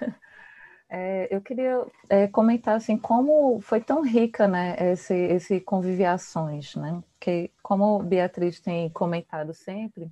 É, 0.96 1.26
eu 1.28 1.40
queria 1.40 1.84
é, 2.08 2.28
comentar 2.28 2.76
assim 2.76 2.96
como 2.96 3.60
foi 3.60 3.80
tão 3.80 4.02
rica, 4.02 4.46
né, 4.46 4.76
esse, 4.92 5.12
esse 5.12 5.60
conviviações, 5.60 6.76
né? 6.76 7.02
Que 7.18 7.50
como 7.60 8.00
Beatriz 8.00 8.60
tem 8.60 8.88
comentado 8.90 9.52
sempre, 9.52 10.08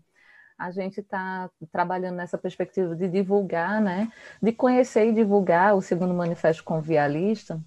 a 0.58 0.72
gente 0.72 0.98
está 1.00 1.48
trabalhando 1.70 2.16
nessa 2.16 2.36
perspectiva 2.36 2.96
de 2.96 3.08
divulgar, 3.08 3.80
né, 3.80 4.10
de 4.42 4.52
conhecer 4.52 5.06
e 5.08 5.12
divulgar 5.12 5.76
o 5.76 5.80
segundo 5.80 6.14
manifesto 6.14 6.64
convialista 6.64 7.60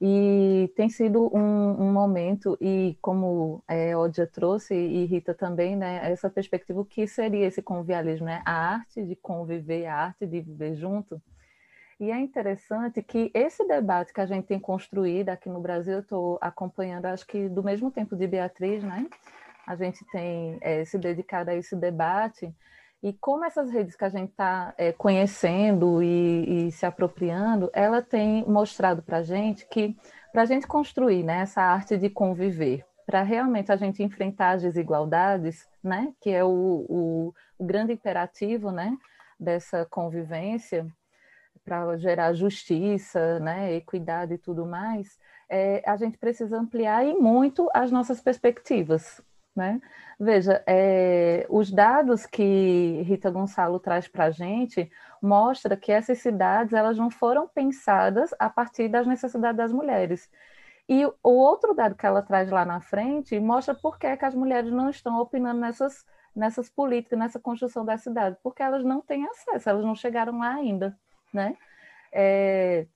e 0.00 0.72
tem 0.74 0.88
sido 0.88 1.30
um, 1.36 1.82
um 1.82 1.92
momento, 1.92 2.56
e 2.60 2.96
como 3.02 3.62
é, 3.68 3.96
Odia 3.96 4.26
trouxe, 4.26 4.74
e 4.74 5.04
Rita 5.04 5.34
também, 5.34 5.76
né, 5.76 6.00
essa 6.10 6.30
perspectiva, 6.30 6.80
o 6.80 6.84
que 6.84 7.06
seria 7.06 7.46
esse 7.46 7.62
convialismo, 7.62 8.26
né? 8.26 8.42
A 8.44 8.52
arte 8.52 9.02
de 9.04 9.16
conviver, 9.16 9.86
a 9.86 9.96
arte 9.96 10.26
de 10.26 10.40
viver 10.40 10.74
junto. 10.76 11.20
E 12.00 12.10
é 12.10 12.18
interessante 12.18 13.02
que 13.02 13.30
esse 13.32 13.66
debate 13.66 14.12
que 14.12 14.20
a 14.20 14.26
gente 14.26 14.46
tem 14.46 14.58
construído 14.58 15.28
aqui 15.28 15.48
no 15.48 15.60
Brasil, 15.60 15.94
eu 15.94 16.00
estou 16.00 16.38
acompanhando, 16.40 17.06
acho 17.06 17.26
que 17.26 17.48
do 17.48 17.62
mesmo 17.62 17.90
tempo 17.90 18.16
de 18.16 18.26
Beatriz, 18.26 18.82
né? 18.82 19.06
A 19.66 19.76
gente 19.76 20.04
tem 20.10 20.58
é, 20.60 20.84
se 20.84 20.98
dedicado 20.98 21.50
a 21.50 21.54
esse 21.54 21.74
debate, 21.76 22.54
e 23.04 23.12
como 23.12 23.44
essas 23.44 23.70
redes 23.70 23.94
que 23.94 24.04
a 24.06 24.08
gente 24.08 24.30
está 24.30 24.72
é, 24.78 24.90
conhecendo 24.90 26.02
e, 26.02 26.68
e, 26.68 26.72
se 26.72 26.86
apropriando, 26.86 27.70
ela 27.74 28.00
tem 28.00 28.42
mostrado 28.46 29.02
para 29.02 29.18
a 29.18 29.22
gente 29.22 29.66
que, 29.68 29.94
para 30.32 30.40
a 30.40 30.46
gente 30.46 30.66
construir 30.66 31.22
né, 31.22 31.40
essa 31.40 31.60
arte 31.60 31.98
de 31.98 32.08
conviver, 32.08 32.82
para 33.04 33.22
realmente 33.22 33.70
a 33.70 33.76
gente 33.76 34.02
enfrentar 34.02 34.52
as 34.52 34.62
desigualdades, 34.62 35.68
né, 35.82 36.14
que 36.18 36.30
é 36.30 36.42
o, 36.42 36.48
o, 36.88 37.34
o 37.58 37.64
grande 37.66 37.92
imperativo 37.92 38.70
né, 38.70 38.96
dessa 39.38 39.84
convivência, 39.84 40.86
para 41.64 41.96
gerar 41.96 42.32
justiça, 42.34 43.40
né, 43.40 43.74
equidade 43.74 44.34
e 44.34 44.38
tudo 44.38 44.66
mais, 44.66 45.18
é, 45.48 45.82
a 45.86 45.96
gente 45.96 46.18
precisa 46.18 46.58
ampliar 46.58 47.04
e 47.06 47.14
muito 47.14 47.68
as 47.74 47.90
nossas 47.90 48.20
perspectivas, 48.20 49.20
né? 49.54 49.80
Veja, 50.18 50.62
é, 50.66 51.46
os 51.48 51.70
dados 51.70 52.26
que 52.26 53.02
Rita 53.02 53.30
Gonçalo 53.30 53.78
traz 53.80 54.08
para 54.08 54.26
a 54.26 54.30
gente 54.30 54.90
mostra 55.22 55.76
que 55.76 55.92
essas 55.92 56.18
cidades 56.18 56.72
elas 56.72 56.96
não 56.96 57.10
foram 57.10 57.48
pensadas 57.48 58.34
a 58.38 58.48
partir 58.48 58.88
das 58.88 59.06
necessidades 59.06 59.56
das 59.56 59.72
mulheres. 59.72 60.28
E 60.88 61.06
o 61.06 61.30
outro 61.30 61.74
dado 61.74 61.94
que 61.94 62.04
ela 62.06 62.22
traz 62.22 62.50
lá 62.50 62.64
na 62.64 62.80
frente 62.80 63.38
mostra 63.40 63.74
por 63.74 63.98
que, 63.98 64.16
que 64.16 64.24
as 64.24 64.34
mulheres 64.34 64.70
não 64.70 64.90
estão 64.90 65.18
opinando 65.18 65.60
nessas, 65.60 66.04
nessas 66.34 66.68
políticas, 66.68 67.18
nessa 67.18 67.40
construção 67.40 67.84
da 67.84 67.96
cidade, 67.96 68.36
porque 68.42 68.62
elas 68.62 68.84
não 68.84 69.00
têm 69.00 69.26
acesso, 69.26 69.68
elas 69.68 69.84
não 69.84 69.94
chegaram 69.94 70.38
lá 70.38 70.54
ainda, 70.54 70.98
né? 71.34 71.56
É, 72.12 72.86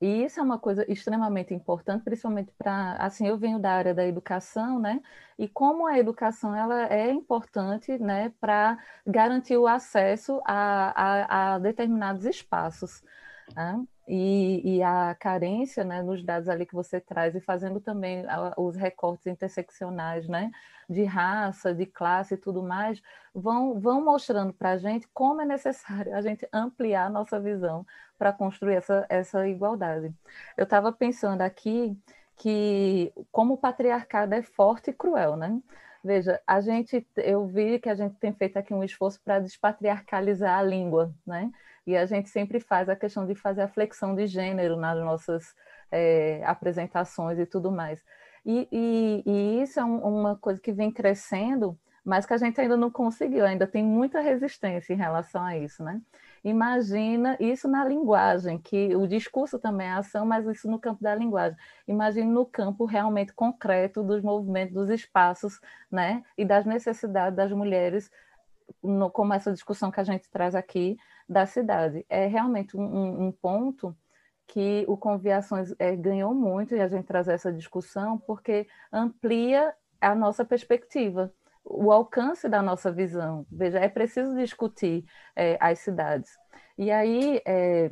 e 0.00 0.24
isso 0.24 0.40
é 0.40 0.42
uma 0.42 0.58
coisa 0.58 0.90
extremamente 0.90 1.52
importante, 1.52 2.02
principalmente 2.04 2.52
para, 2.56 2.94
assim, 2.94 3.26
eu 3.26 3.36
venho 3.36 3.58
da 3.58 3.70
área 3.72 3.94
da 3.94 4.06
educação, 4.06 4.78
né? 4.80 5.00
E 5.38 5.46
como 5.46 5.86
a 5.86 5.98
educação 5.98 6.56
ela 6.56 6.86
é 6.92 7.10
importante, 7.10 7.98
né, 7.98 8.32
para 8.40 8.78
garantir 9.06 9.58
o 9.58 9.66
acesso 9.66 10.40
a, 10.46 11.52
a, 11.52 11.54
a 11.54 11.58
determinados 11.58 12.24
espaços. 12.24 13.02
Né? 13.54 13.84
E, 14.08 14.76
e, 14.78 14.82
a 14.82 15.14
carência 15.14 15.84
né, 15.84 16.02
nos 16.02 16.24
dados 16.24 16.48
ali 16.48 16.66
que 16.66 16.74
você 16.74 17.00
traz, 17.00 17.34
e 17.36 17.40
fazendo 17.40 17.80
também 17.80 18.24
os 18.56 18.74
recortes 18.74 19.26
interseccionais 19.26 20.26
né, 20.26 20.50
de 20.88 21.04
raça, 21.04 21.72
de 21.72 21.86
classe 21.86 22.34
e 22.34 22.36
tudo 22.36 22.62
mais, 22.62 23.00
vão, 23.32 23.78
vão 23.78 24.04
mostrando 24.04 24.52
para 24.52 24.70
a 24.70 24.76
gente 24.78 25.06
como 25.14 25.42
é 25.42 25.44
necessário 25.44 26.12
a 26.16 26.20
gente 26.20 26.48
ampliar 26.52 27.06
a 27.06 27.10
nossa 27.10 27.38
visão 27.38 27.86
para 28.18 28.32
construir 28.32 28.74
essa, 28.74 29.06
essa 29.08 29.46
igualdade. 29.46 30.12
Eu 30.56 30.64
estava 30.64 30.92
pensando 30.92 31.42
aqui 31.42 31.96
que 32.36 33.12
como 33.30 33.54
o 33.54 33.58
patriarcado 33.58 34.34
é 34.34 34.42
forte 34.42 34.90
e 34.90 34.92
cruel, 34.94 35.36
né? 35.36 35.60
Veja, 36.02 36.40
a 36.46 36.60
gente, 36.60 37.06
eu 37.16 37.46
vi 37.46 37.78
que 37.78 37.88
a 37.88 37.94
gente 37.94 38.16
tem 38.16 38.32
feito 38.32 38.56
aqui 38.56 38.72
um 38.72 38.82
esforço 38.82 39.20
para 39.22 39.38
despatriarcalizar 39.38 40.58
a 40.58 40.62
língua, 40.62 41.14
né? 41.26 41.50
E 41.90 41.96
a 41.96 42.06
gente 42.06 42.28
sempre 42.28 42.60
faz 42.60 42.88
a 42.88 42.94
questão 42.94 43.26
de 43.26 43.34
fazer 43.34 43.62
a 43.62 43.68
flexão 43.68 44.14
de 44.14 44.26
gênero 44.26 44.76
nas 44.76 44.98
nossas 45.00 45.54
é, 45.90 46.40
apresentações 46.44 47.38
e 47.38 47.44
tudo 47.44 47.70
mais. 47.70 48.00
E, 48.46 48.68
e, 48.70 49.22
e 49.26 49.62
isso 49.62 49.80
é 49.80 49.84
um, 49.84 49.98
uma 49.98 50.36
coisa 50.36 50.60
que 50.60 50.72
vem 50.72 50.90
crescendo, 50.90 51.76
mas 52.04 52.24
que 52.24 52.32
a 52.32 52.38
gente 52.38 52.60
ainda 52.60 52.76
não 52.76 52.90
conseguiu, 52.90 53.44
ainda 53.44 53.66
tem 53.66 53.84
muita 53.84 54.20
resistência 54.20 54.94
em 54.94 54.96
relação 54.96 55.42
a 55.42 55.58
isso, 55.58 55.82
né? 55.82 56.00
Imagina 56.42 57.36
isso 57.38 57.68
na 57.68 57.84
linguagem, 57.84 58.56
que 58.56 58.94
o 58.96 59.06
discurso 59.06 59.58
também 59.58 59.88
é 59.88 59.92
ação, 59.92 60.24
mas 60.24 60.46
isso 60.46 60.70
no 60.70 60.78
campo 60.78 61.02
da 61.02 61.14
linguagem. 61.14 61.58
Imagine 61.86 62.30
no 62.30 62.46
campo 62.46 62.86
realmente 62.86 63.34
concreto 63.34 64.02
dos 64.02 64.22
movimentos, 64.22 64.72
dos 64.72 64.88
espaços, 64.88 65.60
né? 65.90 66.22
E 66.38 66.44
das 66.44 66.64
necessidades 66.64 67.36
das 67.36 67.52
mulheres, 67.52 68.10
no, 68.82 69.10
como 69.10 69.32
essa 69.32 69.52
discussão 69.52 69.90
que 69.90 70.00
a 70.00 70.04
gente 70.04 70.28
traz 70.30 70.54
aqui 70.54 70.96
da 71.28 71.46
cidade. 71.46 72.04
É 72.08 72.26
realmente 72.26 72.76
um, 72.76 73.26
um 73.26 73.32
ponto 73.32 73.96
que 74.46 74.84
o 74.88 74.96
Conviações 74.96 75.72
é, 75.78 75.94
ganhou 75.94 76.34
muito 76.34 76.74
e 76.74 76.80
a 76.80 76.88
gente 76.88 77.04
traz 77.06 77.28
essa 77.28 77.52
discussão 77.52 78.18
porque 78.18 78.66
amplia 78.92 79.72
a 80.00 80.14
nossa 80.14 80.44
perspectiva, 80.44 81.32
o 81.64 81.92
alcance 81.92 82.48
da 82.48 82.60
nossa 82.60 82.90
visão. 82.90 83.46
Veja, 83.50 83.78
é 83.78 83.88
preciso 83.88 84.34
discutir 84.34 85.04
é, 85.36 85.56
as 85.60 85.78
cidades. 85.78 86.30
E 86.76 86.90
aí, 86.90 87.40
é, 87.46 87.90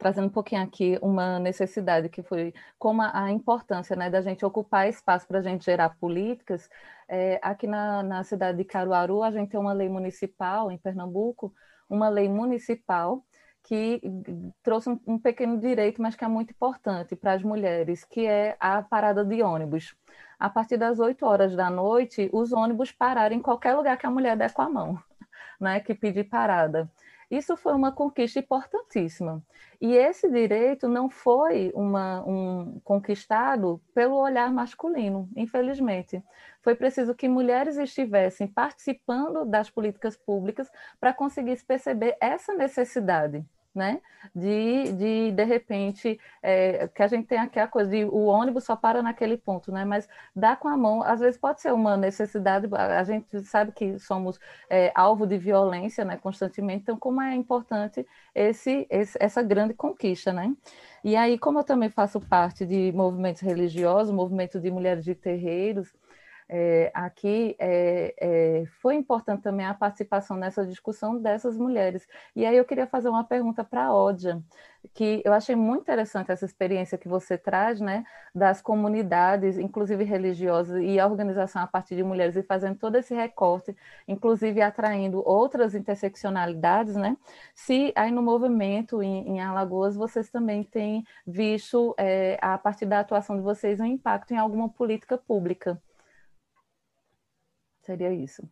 trazendo 0.00 0.28
um 0.28 0.30
pouquinho 0.30 0.62
aqui 0.62 0.98
uma 1.02 1.38
necessidade 1.38 2.08
que 2.08 2.22
foi 2.22 2.54
como 2.78 3.02
a, 3.02 3.24
a 3.24 3.30
importância 3.30 3.94
né, 3.94 4.08
da 4.08 4.22
gente 4.22 4.44
ocupar 4.46 4.88
espaço 4.88 5.28
para 5.28 5.40
a 5.40 5.42
gente 5.42 5.62
gerar 5.64 5.90
políticas. 6.00 6.70
É, 7.06 7.38
aqui 7.42 7.66
na, 7.66 8.02
na 8.02 8.24
cidade 8.24 8.56
de 8.58 8.64
Caruaru, 8.64 9.22
a 9.22 9.30
gente 9.30 9.50
tem 9.50 9.60
uma 9.60 9.74
lei 9.74 9.90
municipal, 9.90 10.70
em 10.70 10.78
Pernambuco, 10.78 11.52
uma 11.88 12.08
lei 12.08 12.28
municipal 12.30 13.22
que 13.62 14.00
trouxe 14.62 14.88
um, 14.88 14.98
um 15.06 15.18
pequeno 15.18 15.58
direito, 15.58 16.00
mas 16.00 16.16
que 16.16 16.24
é 16.24 16.28
muito 16.28 16.50
importante 16.52 17.14
para 17.14 17.34
as 17.34 17.42
mulheres, 17.42 18.02
que 18.02 18.26
é 18.26 18.56
a 18.58 18.82
parada 18.82 19.22
de 19.22 19.42
ônibus. 19.42 19.94
A 20.38 20.48
partir 20.48 20.78
das 20.78 20.98
8 20.98 21.26
horas 21.26 21.54
da 21.54 21.68
noite, 21.68 22.30
os 22.32 22.52
ônibus 22.52 22.90
pararem 22.90 23.38
em 23.38 23.42
qualquer 23.42 23.74
lugar 23.74 23.98
que 23.98 24.06
a 24.06 24.10
mulher 24.10 24.34
der 24.34 24.50
com 24.54 24.62
a 24.62 24.70
mão, 24.70 24.98
né, 25.60 25.78
que 25.80 25.94
pedir 25.94 26.24
parada. 26.24 26.90
Isso 27.30 27.56
foi 27.56 27.74
uma 27.74 27.92
conquista 27.92 28.40
importantíssima. 28.40 29.42
E 29.80 29.94
esse 29.94 30.28
direito 30.28 30.88
não 30.88 31.08
foi 31.08 31.70
uma, 31.74 32.22
um, 32.26 32.80
conquistado 32.82 33.80
pelo 33.94 34.16
olhar 34.16 34.52
masculino, 34.52 35.28
infelizmente. 35.36 36.22
Foi 36.60 36.74
preciso 36.74 37.14
que 37.14 37.28
mulheres 37.28 37.76
estivessem 37.78 38.48
participando 38.48 39.44
das 39.44 39.70
políticas 39.70 40.16
públicas 40.16 40.68
para 40.98 41.14
conseguir 41.14 41.62
perceber 41.64 42.16
essa 42.20 42.52
necessidade 42.54 43.44
né? 43.74 44.00
De, 44.34 44.92
de, 44.92 45.32
de 45.32 45.44
repente, 45.44 46.18
é, 46.42 46.88
que 46.88 47.02
a 47.02 47.06
gente 47.06 47.26
tem 47.26 47.38
aqui 47.38 47.58
a 47.58 47.68
coisa 47.68 47.90
de 47.90 48.04
o 48.04 48.24
ônibus 48.24 48.64
só 48.64 48.76
para 48.76 49.02
naquele 49.02 49.36
ponto, 49.36 49.72
né? 49.72 49.84
Mas 49.84 50.08
dar 50.34 50.58
com 50.58 50.68
a 50.68 50.76
mão, 50.76 51.02
às 51.02 51.20
vezes 51.20 51.40
pode 51.40 51.60
ser 51.60 51.72
uma 51.72 51.96
necessidade, 51.96 52.68
a 52.74 53.04
gente 53.04 53.40
sabe 53.42 53.72
que 53.72 53.98
somos 53.98 54.38
é, 54.68 54.92
alvo 54.94 55.26
de 55.26 55.38
violência, 55.38 56.04
né? 56.04 56.16
Constantemente, 56.16 56.82
então 56.82 56.98
como 56.98 57.22
é 57.22 57.34
importante 57.34 58.06
esse, 58.34 58.86
esse, 58.90 59.16
essa 59.20 59.42
grande 59.42 59.74
conquista, 59.74 60.32
né? 60.32 60.54
E 61.02 61.16
aí, 61.16 61.38
como 61.38 61.60
eu 61.60 61.64
também 61.64 61.88
faço 61.88 62.20
parte 62.20 62.66
de 62.66 62.92
movimentos 62.92 63.40
religiosos, 63.40 64.12
movimento 64.12 64.60
de 64.60 64.70
mulheres 64.70 65.04
de 65.04 65.14
terreiros, 65.14 65.94
é, 66.52 66.90
aqui 66.92 67.54
é, 67.60 68.12
é, 68.20 68.64
foi 68.82 68.96
importante 68.96 69.42
também 69.42 69.64
a 69.64 69.72
participação 69.72 70.36
nessa 70.36 70.66
discussão 70.66 71.16
dessas 71.16 71.56
mulheres. 71.56 72.08
E 72.34 72.44
aí 72.44 72.56
eu 72.56 72.64
queria 72.64 72.88
fazer 72.88 73.08
uma 73.08 73.22
pergunta 73.22 73.62
para 73.62 73.84
a 73.84 73.94
Ódia, 73.94 74.42
que 74.92 75.22
eu 75.24 75.32
achei 75.32 75.54
muito 75.54 75.82
interessante 75.82 76.32
essa 76.32 76.44
experiência 76.44 76.98
que 76.98 77.06
você 77.06 77.38
traz, 77.38 77.80
né, 77.80 78.04
das 78.34 78.60
comunidades, 78.60 79.58
inclusive 79.58 80.02
religiosas, 80.02 80.82
e 80.82 80.98
a 80.98 81.06
organização 81.06 81.62
a 81.62 81.68
partir 81.68 81.94
de 81.94 82.02
mulheres, 82.02 82.34
e 82.34 82.42
fazendo 82.42 82.76
todo 82.78 82.96
esse 82.96 83.14
recorte, 83.14 83.76
inclusive 84.08 84.60
atraindo 84.60 85.22
outras 85.24 85.74
interseccionalidades, 85.74 86.96
né? 86.96 87.16
Se 87.54 87.92
aí 87.94 88.10
no 88.10 88.22
movimento 88.22 89.02
em, 89.02 89.36
em 89.36 89.40
Alagoas 89.40 89.94
vocês 89.94 90.28
também 90.30 90.64
têm 90.64 91.04
visto, 91.24 91.94
é, 91.96 92.38
a 92.42 92.58
partir 92.58 92.86
da 92.86 93.00
atuação 93.00 93.36
de 93.36 93.42
vocês, 93.42 93.78
um 93.78 93.84
impacto 93.84 94.32
em 94.32 94.38
alguma 94.38 94.68
política 94.68 95.16
pública. 95.16 95.80
Seria 97.90 98.14
isso. 98.14 98.48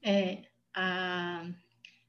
É, 0.00 0.42
a, 0.72 1.44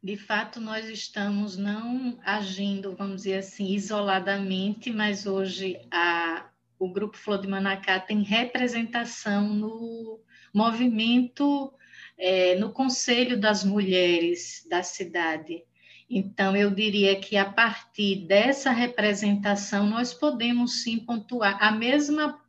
de 0.04 0.16
fato, 0.16 0.62
nós 0.62 0.88
estamos 0.88 1.58
não 1.58 2.20
agindo, 2.24 2.96
vamos 2.96 3.24
dizer 3.24 3.40
assim, 3.40 3.74
isoladamente, 3.74 4.92
mas 4.92 5.26
hoje 5.26 5.80
a, 5.90 6.48
o 6.78 6.94
Grupo 6.94 7.18
Flor 7.18 7.42
de 7.42 7.48
Manacá 7.48 8.00
tem 8.00 8.22
representação 8.22 9.52
no 9.52 10.22
movimento, 10.54 11.74
é, 12.16 12.54
no 12.54 12.72
Conselho 12.72 13.40
das 13.40 13.64
Mulheres 13.64 14.64
da 14.70 14.84
cidade. 14.84 15.64
Então, 16.08 16.56
eu 16.56 16.70
diria 16.70 17.20
que 17.20 17.36
a 17.36 17.46
partir 17.52 18.28
dessa 18.28 18.70
representação, 18.70 19.88
nós 19.88 20.14
podemos 20.14 20.84
sim 20.84 21.00
pontuar 21.00 21.58
a 21.60 21.72
mesma, 21.72 22.40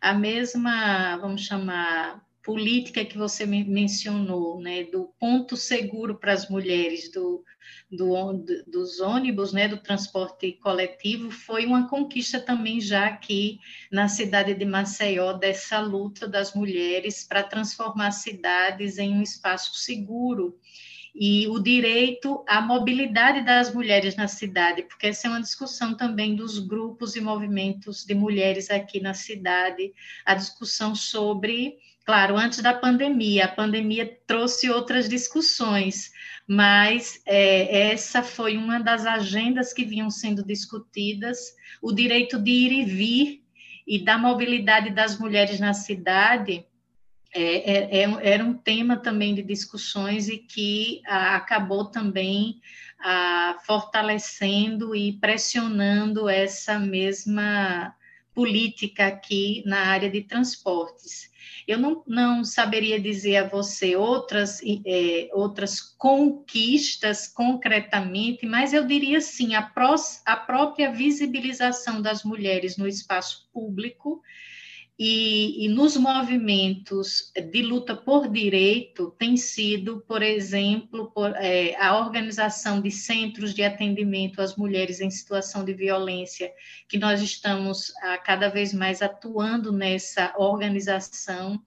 a 0.00 0.12
mesma, 0.12 1.16
vamos 1.18 1.42
chamar, 1.42 2.28
política 2.42 3.04
que 3.04 3.18
você 3.18 3.44
mencionou, 3.44 4.60
né, 4.60 4.84
do 4.84 5.12
ponto 5.18 5.56
seguro 5.56 6.18
para 6.18 6.32
as 6.32 6.48
mulheres, 6.48 7.10
do, 7.10 7.44
do, 7.90 8.44
dos 8.66 9.00
ônibus, 9.00 9.52
né, 9.52 9.68
do 9.68 9.76
transporte 9.76 10.52
coletivo, 10.52 11.30
foi 11.30 11.66
uma 11.66 11.88
conquista 11.88 12.40
também 12.40 12.80
já 12.80 13.06
aqui 13.06 13.58
na 13.90 14.08
cidade 14.08 14.54
de 14.54 14.64
Maceió, 14.64 15.34
dessa 15.34 15.80
luta 15.80 16.26
das 16.26 16.54
mulheres 16.54 17.24
para 17.24 17.42
transformar 17.42 18.12
cidades 18.12 18.98
em 18.98 19.12
um 19.12 19.22
espaço 19.22 19.74
seguro 19.74 20.58
e 21.14 21.48
o 21.48 21.58
direito 21.58 22.44
à 22.46 22.60
mobilidade 22.60 23.44
das 23.44 23.74
mulheres 23.74 24.16
na 24.16 24.28
cidade, 24.28 24.82
porque 24.84 25.08
essa 25.08 25.26
é 25.26 25.30
uma 25.30 25.40
discussão 25.40 25.96
também 25.96 26.36
dos 26.36 26.58
grupos 26.58 27.16
e 27.16 27.20
movimentos 27.20 28.04
de 28.04 28.14
mulheres 28.14 28.70
aqui 28.70 29.00
na 29.00 29.12
cidade, 29.12 29.92
a 30.24 30.34
discussão 30.34 30.94
sobre 30.94 31.78
Claro, 32.04 32.36
antes 32.36 32.60
da 32.62 32.74
pandemia, 32.74 33.44
a 33.44 33.48
pandemia 33.48 34.18
trouxe 34.26 34.70
outras 34.70 35.08
discussões, 35.08 36.10
mas 36.46 37.22
é, 37.26 37.92
essa 37.92 38.22
foi 38.22 38.56
uma 38.56 38.80
das 38.80 39.06
agendas 39.06 39.72
que 39.72 39.84
vinham 39.84 40.10
sendo 40.10 40.44
discutidas, 40.44 41.54
o 41.80 41.92
direito 41.92 42.38
de 42.38 42.50
ir 42.50 42.72
e 42.72 42.84
vir 42.84 43.44
e 43.86 44.04
da 44.04 44.18
mobilidade 44.18 44.90
das 44.90 45.18
mulheres 45.18 45.60
na 45.60 45.74
cidade, 45.74 46.64
é, 47.32 48.00
é, 48.00 48.02
é 48.02 48.32
era 48.32 48.44
um 48.44 48.54
tema 48.54 48.96
também 48.96 49.34
de 49.34 49.42
discussões 49.42 50.28
e 50.28 50.38
que 50.38 51.02
acabou 51.06 51.84
também 51.84 52.60
fortalecendo 53.64 54.94
e 54.94 55.12
pressionando 55.14 56.28
essa 56.28 56.78
mesma 56.78 57.94
política 58.34 59.06
aqui 59.06 59.62
na 59.64 59.86
área 59.86 60.10
de 60.10 60.22
transportes. 60.22 61.29
Eu 61.70 61.78
não, 61.78 62.02
não 62.04 62.44
saberia 62.44 62.98
dizer 62.98 63.36
a 63.36 63.48
você 63.48 63.94
outras, 63.94 64.60
é, 64.84 65.28
outras 65.32 65.80
conquistas 65.80 67.28
concretamente, 67.28 68.44
mas 68.44 68.72
eu 68.72 68.84
diria 68.84 69.20
sim, 69.20 69.54
a, 69.54 69.62
pró 69.62 69.94
a 70.26 70.36
própria 70.36 70.90
visibilização 70.90 72.02
das 72.02 72.24
mulheres 72.24 72.76
no 72.76 72.88
espaço 72.88 73.48
público 73.52 74.20
e, 75.02 75.64
e, 75.64 75.68
nos 75.70 75.96
movimentos 75.96 77.32
de 77.50 77.62
luta 77.62 77.96
por 77.96 78.28
direito 78.28 79.10
tem 79.18 79.34
sido, 79.34 80.04
por 80.06 80.22
exemplo, 80.22 81.10
por, 81.14 81.34
é, 81.36 81.74
a 81.80 81.98
organização 81.98 82.82
de 82.82 82.90
centros 82.90 83.54
de 83.54 83.62
atendimento 83.62 84.42
às 84.42 84.56
mulheres 84.56 85.00
em 85.00 85.10
situação 85.10 85.64
de 85.64 85.72
violência, 85.72 86.52
que 86.86 86.98
nós 86.98 87.22
estamos 87.22 87.90
a, 88.02 88.18
cada 88.18 88.50
vez 88.50 88.74
mais 88.74 89.00
atuando 89.00 89.72
nessa 89.72 90.34
organização. 90.36 91.58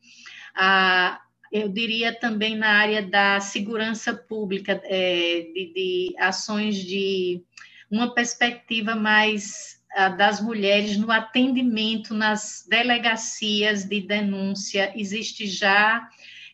A, 0.56 1.20
eu 1.52 1.70
diria 1.70 2.14
também 2.14 2.56
na 2.56 2.70
área 2.70 3.02
da 3.02 3.40
segurança 3.40 4.14
pública, 4.14 4.80
é, 4.86 5.50
de, 5.52 5.74
de 5.74 6.16
ações 6.20 6.76
de 6.76 7.44
uma 7.90 8.14
perspectiva 8.14 8.96
mais 8.96 9.83
das 10.18 10.41
mulheres 10.41 10.98
no 10.98 11.11
atendimento 11.11 12.14
nas 12.14 12.65
delegacias 12.68 13.84
de 13.84 14.02
denúncia. 14.02 14.91
Existe 14.95 15.45
já, 15.48 16.10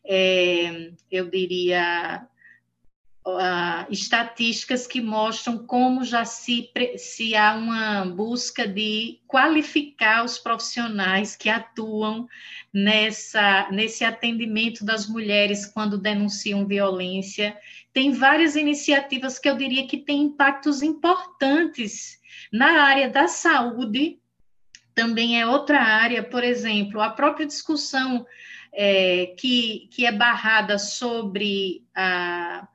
é, 0.06 0.92
eu 1.10 1.30
diria, 1.30 2.28
uh, 3.26 3.92
estatísticas 3.92 4.88
que 4.88 5.02
mostram 5.02 5.66
como 5.66 6.04
já 6.04 6.26
se, 6.26 6.70
se 6.98 7.36
há 7.36 7.56
uma 7.56 8.06
busca 8.06 8.68
de 8.68 9.20
qualificar 9.28 10.24
os 10.24 10.38
profissionais 10.38 11.36
que 11.36 11.50
atuam 11.50 12.28
nessa, 12.74 13.70
nesse 13.72 14.04
atendimento 14.04 14.84
das 14.84 15.08
mulheres 15.08 15.66
quando 15.66 15.98
denunciam 15.98 16.68
violência. 16.68 17.58
Tem 17.94 18.12
várias 18.12 18.56
iniciativas 18.56 19.40
que 19.40 19.50
eu 19.50 19.58
diria 19.58 19.88
que 19.88 19.98
têm 19.98 20.24
impactos 20.24 20.82
importantes 20.82 22.19
na 22.52 22.84
área 22.84 23.10
da 23.10 23.28
saúde, 23.28 24.20
também 24.96 25.40
é 25.40 25.46
outra 25.46 25.80
área, 25.80 26.24
por 26.24 26.44
exemplo, 26.44 27.00
a 27.02 27.10
própria 27.10 27.46
discussão 27.46 28.26
é, 28.74 29.28
que, 29.38 29.88
que 29.92 30.06
é 30.06 30.12
barrada 30.12 30.78
sobre 30.78 31.86
a, 31.96 32.68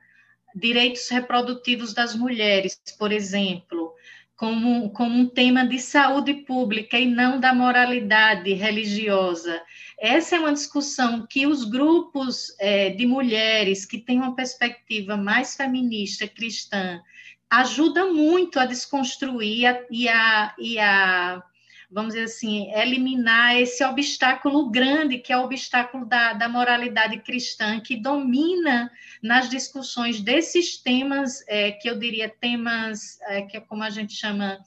direitos 0.54 1.08
reprodutivos 1.08 1.92
das 1.92 2.14
mulheres, 2.14 2.80
por 2.98 3.12
exemplo, 3.12 3.92
como, 4.36 4.90
como 4.90 5.18
um 5.18 5.28
tema 5.28 5.66
de 5.66 5.78
saúde 5.78 6.34
pública 6.34 6.98
e 6.98 7.06
não 7.06 7.40
da 7.40 7.52
moralidade 7.52 8.52
religiosa. 8.52 9.60
Essa 9.98 10.36
é 10.36 10.38
uma 10.38 10.52
discussão 10.52 11.26
que 11.26 11.46
os 11.46 11.64
grupos 11.64 12.54
é, 12.58 12.90
de 12.90 13.06
mulheres 13.06 13.84
que 13.84 13.98
têm 13.98 14.18
uma 14.18 14.34
perspectiva 14.34 15.16
mais 15.16 15.56
feminista, 15.56 16.26
cristã, 16.26 17.00
ajuda 17.50 18.06
muito 18.06 18.58
a 18.58 18.66
desconstruir 18.66 19.86
e 19.90 20.08
a, 20.08 20.54
e 20.58 20.78
a, 20.78 21.42
vamos 21.90 22.14
dizer 22.14 22.24
assim, 22.24 22.72
eliminar 22.72 23.56
esse 23.56 23.84
obstáculo 23.84 24.70
grande, 24.70 25.18
que 25.18 25.32
é 25.32 25.38
o 25.38 25.44
obstáculo 25.44 26.04
da, 26.04 26.32
da 26.32 26.48
moralidade 26.48 27.18
cristã, 27.20 27.80
que 27.80 27.96
domina 27.96 28.90
nas 29.22 29.48
discussões 29.48 30.20
desses 30.20 30.76
temas, 30.76 31.44
é, 31.46 31.70
que 31.70 31.88
eu 31.88 31.98
diria 31.98 32.28
temas, 32.28 33.20
é, 33.22 33.42
que 33.42 33.56
é 33.56 33.60
como 33.60 33.82
a 33.82 33.90
gente 33.90 34.14
chama, 34.14 34.58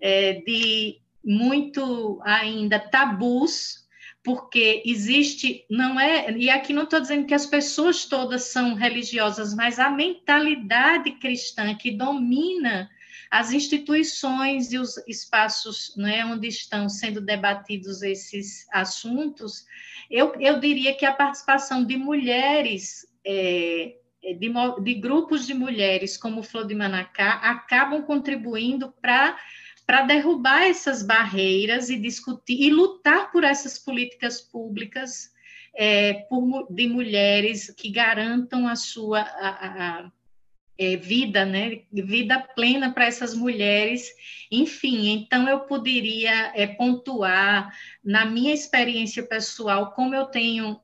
é, 0.00 0.34
de 0.34 1.00
muito 1.24 2.20
ainda 2.24 2.78
tabus, 2.78 3.87
porque 4.28 4.82
existe, 4.84 5.64
não 5.70 5.98
é, 5.98 6.30
e 6.32 6.50
aqui 6.50 6.74
não 6.74 6.82
estou 6.82 7.00
dizendo 7.00 7.24
que 7.24 7.32
as 7.32 7.46
pessoas 7.46 8.04
todas 8.04 8.42
são 8.42 8.74
religiosas, 8.74 9.54
mas 9.54 9.78
a 9.78 9.88
mentalidade 9.88 11.12
cristã 11.12 11.74
que 11.74 11.90
domina 11.90 12.90
as 13.30 13.54
instituições 13.54 14.70
e 14.70 14.76
os 14.76 14.98
espaços 15.08 15.94
né, 15.96 16.26
onde 16.26 16.46
estão 16.46 16.90
sendo 16.90 17.22
debatidos 17.22 18.02
esses 18.02 18.66
assuntos, 18.70 19.64
eu, 20.10 20.34
eu 20.38 20.60
diria 20.60 20.92
que 20.92 21.06
a 21.06 21.14
participação 21.14 21.82
de 21.82 21.96
mulheres, 21.96 23.06
é, 23.24 23.94
de, 24.22 24.52
de 24.82 24.94
grupos 25.00 25.46
de 25.46 25.54
mulheres 25.54 26.18
como 26.18 26.42
Flor 26.42 26.66
de 26.66 26.74
Manacá, 26.74 27.30
acabam 27.42 28.02
contribuindo 28.02 28.92
para 29.00 29.38
para 29.88 30.02
derrubar 30.02 30.64
essas 30.64 31.02
barreiras 31.02 31.88
e 31.88 31.98
discutir 31.98 32.60
e 32.60 32.70
lutar 32.70 33.32
por 33.32 33.42
essas 33.42 33.78
políticas 33.78 34.38
públicas 34.38 35.32
é, 35.74 36.12
por, 36.28 36.66
de 36.70 36.86
mulheres 36.86 37.72
que 37.74 37.90
garantam 37.90 38.68
a 38.68 38.76
sua 38.76 39.20
a, 39.20 39.48
a, 39.48 40.12
é, 40.76 40.94
vida, 40.98 41.46
né, 41.46 41.84
vida 41.90 42.38
plena 42.38 42.92
para 42.92 43.06
essas 43.06 43.34
mulheres. 43.34 44.10
Enfim, 44.52 45.08
então 45.08 45.48
eu 45.48 45.60
poderia 45.60 46.52
é, 46.54 46.66
pontuar 46.66 47.74
na 48.04 48.26
minha 48.26 48.52
experiência 48.52 49.22
pessoal 49.22 49.92
como 49.92 50.14
eu 50.14 50.26
tenho 50.26 50.78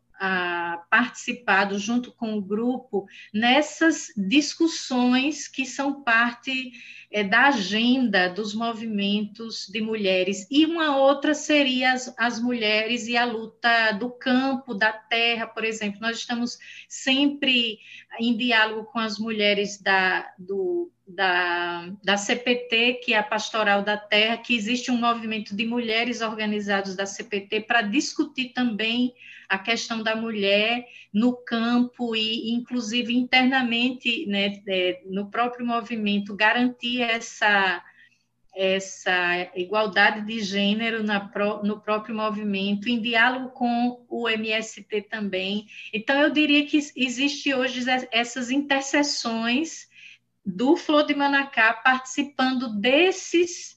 participado 0.91 1.79
junto 1.79 2.13
com 2.13 2.37
o 2.37 2.43
grupo 2.43 3.07
nessas 3.33 4.13
discussões 4.17 5.49
que 5.49 5.67
são 5.67 6.03
parte 6.03 6.73
é, 7.11 7.23
da 7.23 7.49
agenda 7.49 8.29
dos 8.29 8.55
movimentos 8.55 9.67
de 9.69 9.81
mulheres. 9.81 10.47
E 10.51 10.65
uma 10.67 10.97
outra 10.97 11.35
seria 11.35 11.93
as, 11.93 12.15
as 12.19 12.41
mulheres 12.41 13.07
e 13.07 13.17
a 13.17 13.25
luta 13.25 13.93
do 13.93 14.11
campo, 14.11 14.75
da 14.75 14.93
terra, 14.93 15.47
por 15.47 15.65
exemplo. 15.65 16.01
Nós 16.01 16.19
estamos 16.19 16.59
sempre 16.89 17.79
em 18.19 18.37
diálogo 18.37 18.85
com 18.87 18.99
as 18.99 19.19
mulheres 19.19 19.81
da, 19.81 20.33
do, 20.39 20.91
da, 21.07 21.93
da 22.03 22.17
CPT, 22.17 23.01
que 23.05 23.13
é 23.13 23.19
a 23.19 23.23
Pastoral 23.23 23.83
da 23.83 23.97
Terra, 23.97 24.39
que 24.39 24.57
existe 24.57 24.91
um 24.91 24.97
movimento 24.97 25.55
de 25.55 25.67
mulheres 25.67 26.21
organizadas 26.23 26.97
da 26.97 27.05
CPT 27.05 27.61
para 27.61 27.83
discutir 27.83 28.53
também 28.55 29.13
a 29.49 29.59
questão 29.59 30.03
da 30.03 30.17
mulher 30.17 30.87
no 31.13 31.37
campo 31.37 32.17
e, 32.17 32.51
inclusive, 32.53 33.15
internamente, 33.15 34.27
né, 34.27 34.63
é, 34.67 35.03
no 35.07 35.31
próprio 35.31 35.67
movimento, 35.67 36.35
garantir 36.35 37.03
essa, 37.03 37.85
essa 38.57 39.51
igualdade 39.55 40.23
de 40.23 40.41
gênero 40.41 41.03
na, 41.03 41.31
no 41.63 41.81
próprio 41.81 42.17
movimento, 42.17 42.89
em 42.89 43.01
diálogo 43.01 43.51
com 43.51 44.07
o 44.09 44.27
MST 44.27 45.03
também. 45.03 45.67
Então, 45.93 46.19
eu 46.19 46.31
diria 46.31 46.65
que 46.65 46.79
existe 46.97 47.53
hoje 47.53 47.85
essas 48.11 48.51
interseções 48.51 49.93
do 50.45 50.77
Flor 50.77 51.07
de 51.07 51.15
Manacá 51.15 51.73
participando 51.73 52.69
desses 52.81 53.75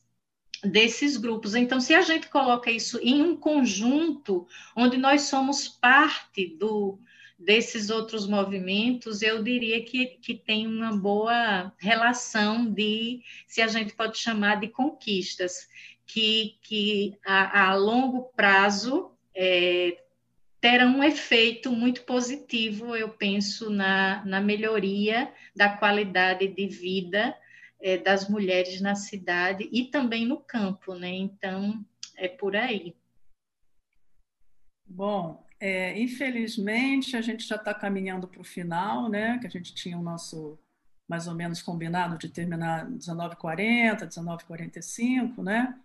desses 0.64 1.18
grupos. 1.18 1.54
Então, 1.54 1.80
se 1.80 1.94
a 1.94 2.02
gente 2.02 2.30
coloca 2.30 2.72
isso 2.72 3.00
em 3.02 3.22
um 3.22 3.36
conjunto, 3.36 4.48
onde 4.76 4.98
nós 4.98 5.22
somos 5.24 5.68
parte 5.68 6.48
do, 6.58 7.00
desses 7.38 7.90
outros 7.90 8.28
movimentos, 8.28 9.22
eu 9.22 9.44
diria 9.44 9.84
que, 9.84 10.18
que 10.20 10.34
tem 10.34 10.66
uma 10.66 10.98
boa 10.98 11.72
relação 11.78 12.66
de, 12.66 13.22
se 13.48 13.62
a 13.62 13.68
gente 13.68 13.94
pode 13.94 14.18
chamar 14.18 14.60
de 14.60 14.68
conquistas, 14.70 15.68
que, 16.06 16.58
que 16.64 17.16
a, 17.26 17.70
a 17.70 17.76
longo 17.76 18.32
prazo 18.36 19.12
é, 19.36 19.98
terão 20.70 20.98
um 20.98 21.04
efeito 21.04 21.72
muito 21.72 22.04
positivo, 22.04 22.94
eu 22.94 23.08
penso, 23.08 23.70
na, 23.70 24.26
na 24.26 24.42
melhoria 24.42 25.34
da 25.56 25.70
qualidade 25.70 26.46
de 26.50 26.68
vida 26.68 27.34
é, 27.80 27.98
das 27.98 28.28
mulheres 28.28 28.82
na 28.82 28.94
cidade 28.94 29.70
e 29.72 29.86
também 29.86 30.26
no 30.26 30.36
campo, 30.36 30.94
né? 30.94 31.10
Então, 31.10 31.86
é 32.18 32.28
por 32.28 32.54
aí. 32.54 32.94
Bom, 34.86 35.42
é, 35.58 35.98
infelizmente 35.98 37.16
a 37.16 37.22
gente 37.22 37.48
já 37.48 37.56
está 37.56 37.74
caminhando 37.74 38.28
para 38.28 38.42
o 38.42 38.44
final, 38.44 39.08
né? 39.08 39.38
Que 39.40 39.48
a 39.48 39.50
gente 39.50 39.74
tinha 39.74 39.98
o 39.98 40.04
nosso 40.04 40.60
mais 41.08 41.30
ou 41.30 41.34
menos 41.34 41.62
combinado 41.62 42.18
de 42.18 42.28
terminar 42.28 42.86
19h40, 42.92 44.06
19h45, 44.06 45.42
né? 45.42 45.80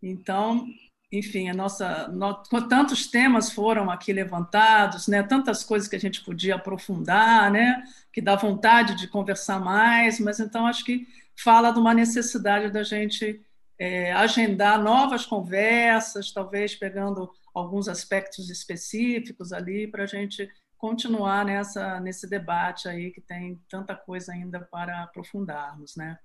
Então, 0.00 0.68
enfim, 1.12 1.48
a 1.48 1.54
nossa, 1.54 2.06
no, 2.08 2.34
tantos 2.68 3.08
temas 3.08 3.50
foram 3.50 3.90
aqui 3.90 4.12
levantados, 4.12 5.08
né? 5.08 5.22
Tantas 5.22 5.64
coisas 5.64 5.88
que 5.88 5.96
a 5.96 6.00
gente 6.00 6.22
podia 6.22 6.54
aprofundar, 6.54 7.50
né? 7.50 7.82
Que 8.12 8.20
dá 8.20 8.36
vontade 8.36 8.94
de 8.94 9.08
conversar 9.08 9.58
mais, 9.58 10.20
mas 10.20 10.38
então 10.38 10.66
acho 10.66 10.84
que 10.84 11.06
fala 11.36 11.72
de 11.72 11.80
uma 11.80 11.92
necessidade 11.92 12.70
da 12.70 12.84
gente 12.84 13.44
é, 13.76 14.12
agendar 14.12 14.80
novas 14.80 15.26
conversas, 15.26 16.30
talvez 16.30 16.76
pegando 16.76 17.28
alguns 17.52 17.88
aspectos 17.88 18.48
específicos 18.48 19.52
ali 19.52 19.88
para 19.88 20.04
a 20.04 20.06
gente 20.06 20.48
continuar 20.78 21.44
nessa 21.44 21.98
nesse 21.98 22.28
debate 22.28 22.88
aí 22.88 23.10
que 23.10 23.20
tem 23.20 23.60
tanta 23.68 23.96
coisa 23.96 24.32
ainda 24.32 24.60
para 24.60 25.02
aprofundarmos, 25.02 25.96
né? 25.96 26.18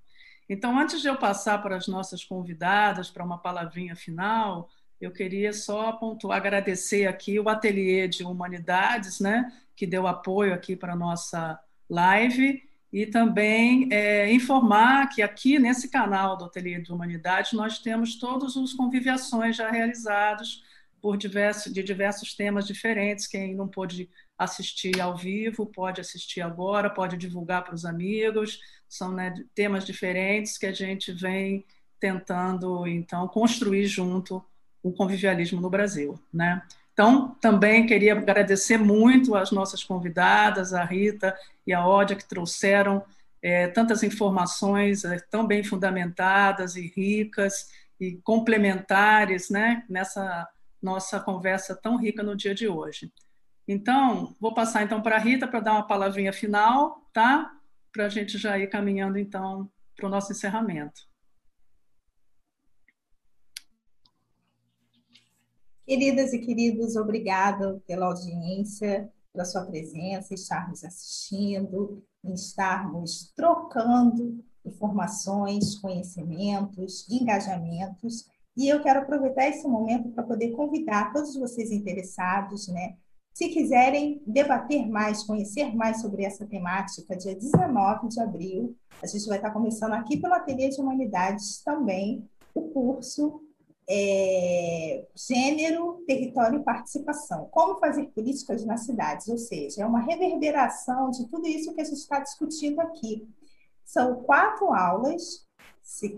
Então, 0.47 0.77
antes 0.77 1.01
de 1.01 1.07
eu 1.07 1.17
passar 1.17 1.61
para 1.61 1.75
as 1.75 1.87
nossas 1.87 2.23
convidadas 2.23 3.09
para 3.09 3.23
uma 3.23 3.37
palavrinha 3.37 3.95
final, 3.95 4.69
eu 5.01 5.11
queria 5.11 5.51
só 5.51 5.91
pontuar, 5.93 6.37
agradecer 6.37 7.07
aqui 7.07 7.39
o 7.39 7.49
Ateliê 7.49 8.07
de 8.07 8.23
Humanidades, 8.23 9.19
né, 9.19 9.51
que 9.75 9.85
deu 9.85 10.07
apoio 10.07 10.53
aqui 10.53 10.75
para 10.75 10.93
a 10.93 10.95
nossa 10.95 11.59
live, 11.89 12.63
e 12.93 13.05
também 13.05 13.89
é, 13.91 14.31
informar 14.31 15.09
que 15.09 15.21
aqui 15.21 15.59
nesse 15.59 15.89
canal 15.89 16.37
do 16.37 16.45
Ateliê 16.45 16.79
de 16.79 16.93
Humanidade 16.93 17.55
nós 17.55 17.79
temos 17.79 18.15
todos 18.17 18.55
os 18.55 18.73
conviviações 18.73 19.57
já 19.57 19.69
realizados 19.69 20.63
por 21.01 21.17
diversos, 21.17 21.73
de 21.73 21.83
diversos 21.83 22.33
temas 22.33 22.65
diferentes. 22.65 23.27
Quem 23.27 23.53
não 23.53 23.67
pôde 23.67 24.09
assistir 24.37 24.99
ao 24.99 25.15
vivo 25.15 25.65
pode 25.65 26.01
assistir 26.01 26.41
agora, 26.41 26.89
pode 26.89 27.17
divulgar 27.17 27.63
para 27.63 27.75
os 27.75 27.85
amigos. 27.85 28.59
São 28.97 29.11
né, 29.11 29.33
temas 29.53 29.85
diferentes 29.85 30.57
que 30.57 30.65
a 30.65 30.71
gente 30.71 31.11
vem 31.11 31.65
tentando 31.99 32.87
então 32.87 33.27
construir 33.27 33.85
junto 33.87 34.43
o 34.81 34.91
convivialismo 34.93 35.59
no 35.59 35.69
Brasil, 35.69 36.19
né? 36.31 36.61
Então, 36.93 37.35
também 37.41 37.85
queria 37.85 38.13
agradecer 38.13 38.77
muito 38.77 39.35
às 39.35 39.51
nossas 39.51 39.83
convidadas, 39.83 40.73
a 40.73 40.85
Rita 40.85 41.35
e 41.67 41.73
a 41.73 41.85
Ódia, 41.85 42.15
que 42.15 42.23
trouxeram 42.23 43.03
é, 43.41 43.67
tantas 43.67 44.01
informações 44.01 45.03
é, 45.03 45.17
tão 45.29 45.45
bem 45.45 45.61
fundamentadas 45.61 46.77
e 46.77 46.87
ricas 46.95 47.69
e 47.99 48.13
complementares 48.23 49.49
né, 49.49 49.83
nessa 49.89 50.47
nossa 50.81 51.19
conversa 51.19 51.75
tão 51.75 51.97
rica 51.97 52.23
no 52.23 52.35
dia 52.35 52.55
de 52.55 52.67
hoje. 52.67 53.11
Então, 53.67 54.33
vou 54.39 54.53
passar 54.53 54.83
então 54.83 55.01
para 55.01 55.17
a 55.17 55.19
Rita 55.19 55.47
para 55.47 55.59
dar 55.59 55.73
uma 55.73 55.87
palavrinha 55.87 56.31
final, 56.31 57.01
tá? 57.11 57.51
Para 57.95 58.07
a 58.07 58.09
gente 58.09 58.37
já 58.37 58.59
ir 58.59 58.67
caminhando 58.67 59.17
então 59.17 59.71
para 59.95 60.07
o 60.07 60.09
nosso 60.09 60.33
encerramento. 60.33 60.99
Queridas 65.85 66.33
e 66.33 66.39
queridos, 66.39 66.97
obrigada 66.97 67.81
pela 67.87 68.07
audiência, 68.07 69.09
pela 69.31 69.45
sua 69.45 69.65
presença, 69.65 70.33
estarmos 70.33 70.83
assistindo, 70.83 72.05
estarmos 72.33 73.31
trocando 73.33 74.43
informações, 74.65 75.75
conhecimentos, 75.79 77.07
engajamentos. 77.09 78.25
E 78.57 78.67
eu 78.67 78.83
quero 78.83 79.03
aproveitar 79.03 79.47
esse 79.47 79.65
momento 79.65 80.09
para 80.09 80.23
poder 80.25 80.51
convidar 80.51 81.13
todos 81.13 81.33
vocês 81.37 81.71
interessados, 81.71 82.67
né? 82.67 82.97
Se 83.35 83.49
quiserem 83.49 84.23
debater 84.25 84.87
mais, 84.87 85.23
conhecer 85.23 85.75
mais 85.75 85.99
sobre 85.99 86.23
essa 86.23 86.45
temática, 86.45 87.17
dia 87.17 87.35
19 87.35 88.07
de 88.07 88.21
abril, 88.21 88.73
a 89.03 89.07
gente 89.07 89.27
vai 89.27 89.37
estar 89.37 89.51
começando 89.51 89.91
aqui 89.91 90.15
pelo 90.15 90.33
Ateliê 90.33 90.69
de 90.69 90.79
Humanidades 90.79 91.61
também 91.61 92.25
o 92.53 92.69
curso 92.69 93.41
é, 93.89 95.05
gênero, 95.13 96.01
território 96.07 96.61
e 96.61 96.63
participação. 96.63 97.49
Como 97.51 97.77
fazer 97.77 98.05
políticas 98.15 98.63
nas 98.63 98.85
cidades, 98.85 99.27
ou 99.27 99.37
seja, 99.37 99.81
é 99.81 99.85
uma 99.85 99.99
reverberação 99.99 101.11
de 101.11 101.27
tudo 101.27 101.45
isso 101.45 101.75
que 101.75 101.81
a 101.81 101.83
gente 101.85 101.97
está 101.97 102.21
discutindo 102.21 102.79
aqui. 102.79 103.27
São 103.83 104.23
quatro 104.23 104.73
aulas, 104.73 105.45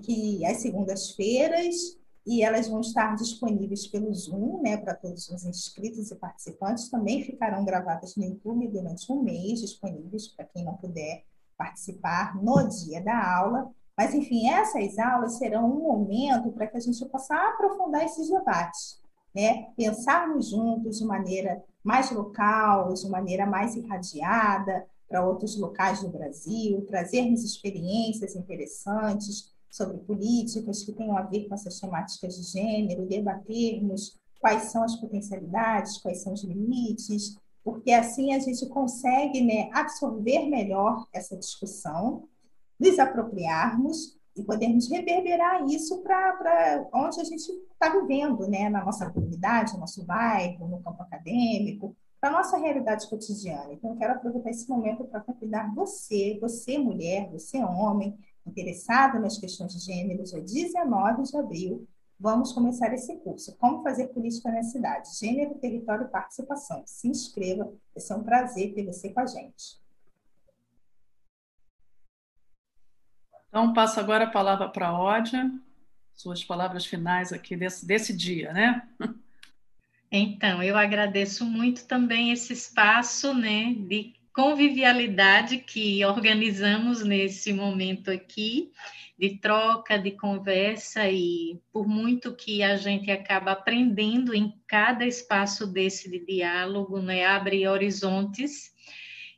que 0.03 0.45
às 0.45 0.57
segundas-feiras, 0.57 1.97
e 2.27 2.43
elas 2.43 2.67
vão 2.67 2.81
estar 2.81 3.15
disponíveis 3.15 3.87
pelo 3.87 4.13
Zoom, 4.13 4.61
né, 4.61 4.75
para 4.75 4.93
todos 4.93 5.29
os 5.29 5.45
inscritos 5.45 6.11
e 6.11 6.15
participantes. 6.15 6.89
Também 6.89 7.23
ficarão 7.23 7.63
gravadas 7.63 8.17
no 8.17 8.25
YouTube 8.25 8.67
durante 8.67 9.09
um 9.09 9.23
mês, 9.23 9.61
disponíveis 9.61 10.27
para 10.27 10.43
quem 10.43 10.65
não 10.65 10.75
puder 10.75 11.23
participar 11.57 12.35
no 12.35 12.67
dia 12.67 13.01
da 13.01 13.37
aula. 13.37 13.71
Mas, 13.97 14.13
enfim, 14.13 14.49
essas 14.49 14.99
aulas 14.99 15.37
serão 15.37 15.71
um 15.71 15.83
momento 15.83 16.51
para 16.51 16.67
que 16.67 16.75
a 16.75 16.81
gente 16.81 17.03
possa 17.05 17.33
aprofundar 17.33 18.03
esses 18.03 18.29
debates, 18.29 19.01
né? 19.33 19.69
pensarmos 19.77 20.49
juntos 20.49 20.97
de 20.97 21.05
maneira 21.05 21.63
mais 21.81 22.11
local, 22.11 22.93
de 22.93 23.09
maneira 23.09 23.45
mais 23.45 23.73
irradiada 23.73 24.85
para 25.07 25.25
outros 25.25 25.57
locais 25.57 26.01
do 26.01 26.09
Brasil, 26.09 26.85
trazermos 26.85 27.41
experiências 27.41 28.35
interessantes 28.35 29.55
sobre 29.69 29.97
políticas 29.99 30.83
que 30.83 30.91
tenham 30.91 31.17
a 31.17 31.21
ver 31.21 31.47
com 31.47 31.55
essas 31.55 31.79
temáticas 31.79 32.35
de 32.35 32.43
gênero, 32.43 33.05
debatermos 33.05 34.17
quais 34.39 34.63
são 34.63 34.83
as 34.83 34.95
potencialidades, 34.95 35.97
quais 35.97 36.21
são 36.21 36.33
os 36.33 36.43
limites, 36.43 37.37
porque 37.63 37.91
assim 37.91 38.33
a 38.33 38.39
gente 38.39 38.65
consegue 38.67 39.41
né, 39.41 39.69
absorver 39.73 40.47
melhor 40.47 41.05
essa 41.13 41.35
discussão 41.35 42.23
nos 42.79 42.97
apropriarmos 42.99 44.17
e 44.35 44.43
podermos 44.43 44.89
reverberar 44.89 45.65
isso 45.65 46.01
para 46.01 46.87
onde 46.93 47.19
a 47.19 47.23
gente 47.23 47.51
está 47.51 47.89
vivendo, 47.89 48.47
né? 48.47 48.69
na 48.69 48.85
nossa 48.85 49.09
comunidade, 49.09 49.73
no 49.73 49.79
nosso 49.79 50.05
bairro, 50.05 50.67
no 50.67 50.81
campo 50.81 51.01
acadêmico, 51.01 51.95
para 52.21 52.29
a 52.29 52.33
nossa 52.33 52.57
realidade 52.57 53.09
cotidiana. 53.09 53.73
Então, 53.73 53.91
eu 53.91 53.97
quero 53.97 54.13
aproveitar 54.13 54.49
esse 54.49 54.69
momento 54.69 55.03
para 55.05 55.21
convidar 55.21 55.73
você, 55.73 56.37
você 56.39 56.77
mulher, 56.77 57.29
você 57.31 57.63
homem, 57.63 58.17
interessado 58.47 59.19
nas 59.19 59.37
questões 59.37 59.73
de 59.73 59.79
gênero, 59.79 60.23
dia 60.23 60.41
19 60.41 61.23
de 61.23 61.37
abril, 61.37 61.87
Vamos 62.19 62.51
começar 62.51 62.91
esse 62.93 63.15
curso. 63.17 63.55
Como 63.57 63.83
fazer 63.83 64.07
política 64.07 64.51
na 64.51 64.63
cidade? 64.63 65.15
Gênero, 65.19 65.53
território 65.55 66.05
e 66.05 66.09
participação. 66.09 66.81
Se 66.87 67.07
inscreva, 67.07 67.65
vai 67.65 68.01
ser 68.01 68.15
um 68.15 68.23
prazer 68.23 68.73
ter 68.73 68.83
você 68.83 69.09
com 69.09 69.19
a 69.19 69.25
gente. 69.27 69.79
Então, 73.47 73.71
passo 73.71 73.99
agora 73.99 74.23
a 74.25 74.31
palavra 74.31 74.67
para 74.67 74.87
a 74.87 74.99
Ódia, 74.99 75.49
suas 76.11 76.43
palavras 76.43 76.87
finais 76.87 77.31
aqui 77.31 77.55
desse, 77.55 77.85
desse 77.85 78.15
dia, 78.15 78.51
né? 78.51 78.87
Então, 80.09 80.63
eu 80.63 80.77
agradeço 80.77 81.43
muito 81.43 81.85
também 81.85 82.31
esse 82.31 82.53
espaço 82.53 83.33
né, 83.33 83.73
de 83.73 84.15
convivialidade 84.37 85.57
que 85.57 86.05
organizamos 86.05 87.03
nesse 87.03 87.51
momento 87.51 88.11
aqui, 88.11 88.71
de 89.17 89.39
troca, 89.39 89.97
de 89.97 90.11
conversa, 90.11 91.09
e 91.09 91.59
por 91.73 91.87
muito 91.87 92.35
que 92.35 92.61
a 92.61 92.77
gente 92.77 93.09
acaba 93.09 93.53
aprendendo 93.53 94.35
em 94.35 94.53
cada 94.67 95.07
espaço 95.07 95.65
desse 95.65 96.07
de 96.11 96.23
diálogo, 96.23 97.01
né, 97.01 97.25
abre 97.25 97.67
horizontes. 97.67 98.71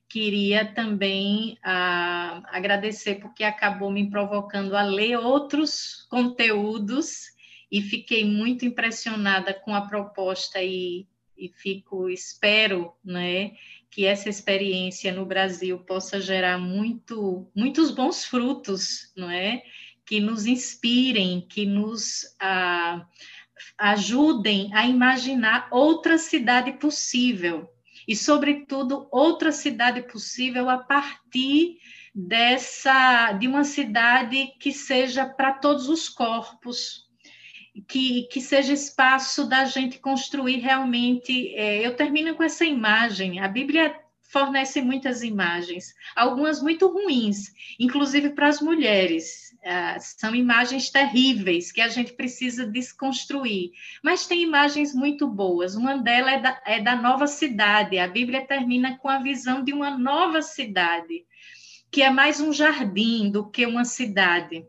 Queria 0.09 0.65
também 0.65 1.57
ah, 1.63 2.43
agradecer 2.47 3.21
porque 3.21 3.45
acabou 3.45 3.89
me 3.89 4.09
provocando 4.09 4.75
a 4.75 4.81
ler 4.81 5.17
outros 5.17 6.05
conteúdos 6.09 7.27
e 7.71 7.81
fiquei 7.81 8.25
muito 8.25 8.65
impressionada 8.65 9.53
com 9.53 9.73
a 9.73 9.87
proposta 9.87 10.61
e, 10.61 11.07
e 11.37 11.47
fico 11.47 12.09
espero, 12.09 12.91
né, 13.01 13.53
que 13.91 14.05
essa 14.05 14.29
experiência 14.29 15.11
no 15.11 15.25
Brasil 15.25 15.79
possa 15.79 16.21
gerar 16.21 16.57
muito, 16.57 17.49
muitos 17.55 17.91
bons 17.91 18.23
frutos, 18.23 19.11
não 19.15 19.29
é? 19.29 19.63
Que 20.05 20.19
nos 20.19 20.45
inspirem, 20.45 21.41
que 21.41 21.65
nos 21.65 22.35
ah, 22.39 23.05
ajudem 23.77 24.73
a 24.73 24.85
imaginar 24.85 25.67
outra 25.71 26.17
cidade 26.17 26.73
possível 26.73 27.69
e, 28.07 28.15
sobretudo, 28.15 29.07
outra 29.11 29.51
cidade 29.51 30.01
possível 30.03 30.69
a 30.69 30.77
partir 30.77 31.77
dessa 32.13 33.33
de 33.33 33.47
uma 33.47 33.63
cidade 33.63 34.47
que 34.59 34.71
seja 34.71 35.25
para 35.25 35.53
todos 35.53 35.87
os 35.87 36.09
corpos, 36.09 37.08
que, 37.87 38.23
que 38.31 38.41
seja 38.41 38.73
espaço 38.73 39.47
da 39.47 39.65
gente 39.65 39.99
construir 39.99 40.57
realmente. 40.57 41.53
É, 41.55 41.85
eu 41.85 41.95
termino 41.95 42.35
com 42.35 42.43
essa 42.43 42.65
imagem. 42.65 43.39
A 43.39 43.47
Bíblia 43.47 43.95
fornece 44.29 44.79
muitas 44.81 45.23
imagens, 45.23 45.93
algumas 46.15 46.61
muito 46.61 46.87
ruins, 46.87 47.51
inclusive 47.79 48.29
para 48.29 48.47
as 48.47 48.61
mulheres. 48.61 49.49
Uh, 49.59 49.99
são 49.99 50.33
imagens 50.33 50.89
terríveis 50.89 51.71
que 51.71 51.81
a 51.81 51.89
gente 51.89 52.13
precisa 52.13 52.65
desconstruir. 52.65 53.71
Mas 54.01 54.25
tem 54.25 54.41
imagens 54.41 54.93
muito 54.93 55.27
boas. 55.27 55.75
Uma 55.75 55.97
delas 55.97 56.33
é 56.35 56.39
da, 56.39 56.61
é 56.65 56.81
da 56.81 56.95
nova 56.95 57.27
cidade. 57.27 57.97
A 57.97 58.07
Bíblia 58.07 58.45
termina 58.45 58.97
com 58.99 59.09
a 59.09 59.17
visão 59.19 59.63
de 59.63 59.73
uma 59.73 59.97
nova 59.97 60.41
cidade, 60.41 61.25
que 61.91 62.01
é 62.01 62.09
mais 62.09 62.39
um 62.39 62.53
jardim 62.53 63.29
do 63.31 63.49
que 63.49 63.65
uma 63.65 63.83
cidade. 63.83 64.65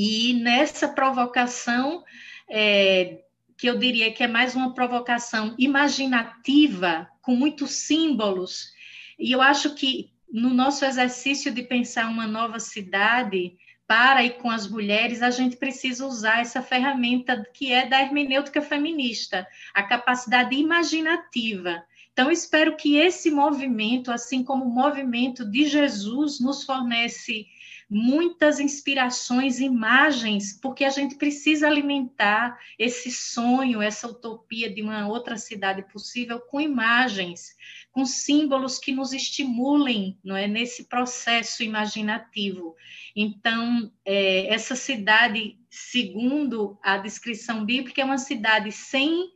E 0.00 0.32
nessa 0.34 0.86
provocação, 0.86 2.04
é, 2.48 3.18
que 3.56 3.68
eu 3.68 3.76
diria 3.76 4.12
que 4.12 4.22
é 4.22 4.28
mais 4.28 4.54
uma 4.54 4.72
provocação 4.72 5.56
imaginativa, 5.58 7.08
com 7.20 7.34
muitos 7.34 7.72
símbolos, 7.72 8.72
e 9.18 9.32
eu 9.32 9.42
acho 9.42 9.74
que 9.74 10.12
no 10.32 10.50
nosso 10.50 10.84
exercício 10.84 11.52
de 11.52 11.64
pensar 11.64 12.08
uma 12.08 12.28
nova 12.28 12.60
cidade, 12.60 13.56
para 13.88 14.22
e 14.22 14.30
com 14.30 14.48
as 14.48 14.68
mulheres, 14.68 15.20
a 15.20 15.30
gente 15.30 15.56
precisa 15.56 16.06
usar 16.06 16.42
essa 16.42 16.62
ferramenta 16.62 17.44
que 17.52 17.72
é 17.72 17.84
da 17.84 18.00
hermenêutica 18.00 18.62
feminista, 18.62 19.48
a 19.74 19.82
capacidade 19.82 20.54
imaginativa. 20.54 21.82
Então, 22.12 22.30
espero 22.30 22.76
que 22.76 22.96
esse 22.96 23.32
movimento, 23.32 24.12
assim 24.12 24.44
como 24.44 24.64
o 24.64 24.70
movimento 24.70 25.44
de 25.44 25.66
Jesus, 25.66 26.38
nos 26.38 26.62
fornece 26.62 27.46
muitas 27.88 28.60
inspirações, 28.60 29.60
imagens, 29.60 30.52
porque 30.60 30.84
a 30.84 30.90
gente 30.90 31.16
precisa 31.16 31.66
alimentar 31.66 32.58
esse 32.78 33.10
sonho, 33.10 33.80
essa 33.80 34.06
utopia 34.06 34.72
de 34.72 34.82
uma 34.82 35.08
outra 35.08 35.38
cidade 35.38 35.82
possível 35.90 36.38
com 36.38 36.60
imagens, 36.60 37.56
com 37.90 38.04
símbolos 38.04 38.78
que 38.78 38.92
nos 38.92 39.12
estimulem, 39.12 40.18
não 40.22 40.36
é, 40.36 40.46
nesse 40.46 40.84
processo 40.84 41.62
imaginativo. 41.62 42.76
Então, 43.16 43.90
é, 44.04 44.52
essa 44.52 44.76
cidade, 44.76 45.58
segundo 45.70 46.78
a 46.82 46.98
descrição 46.98 47.64
bíblica, 47.64 48.02
é 48.02 48.04
uma 48.04 48.18
cidade 48.18 48.70
sem 48.70 49.32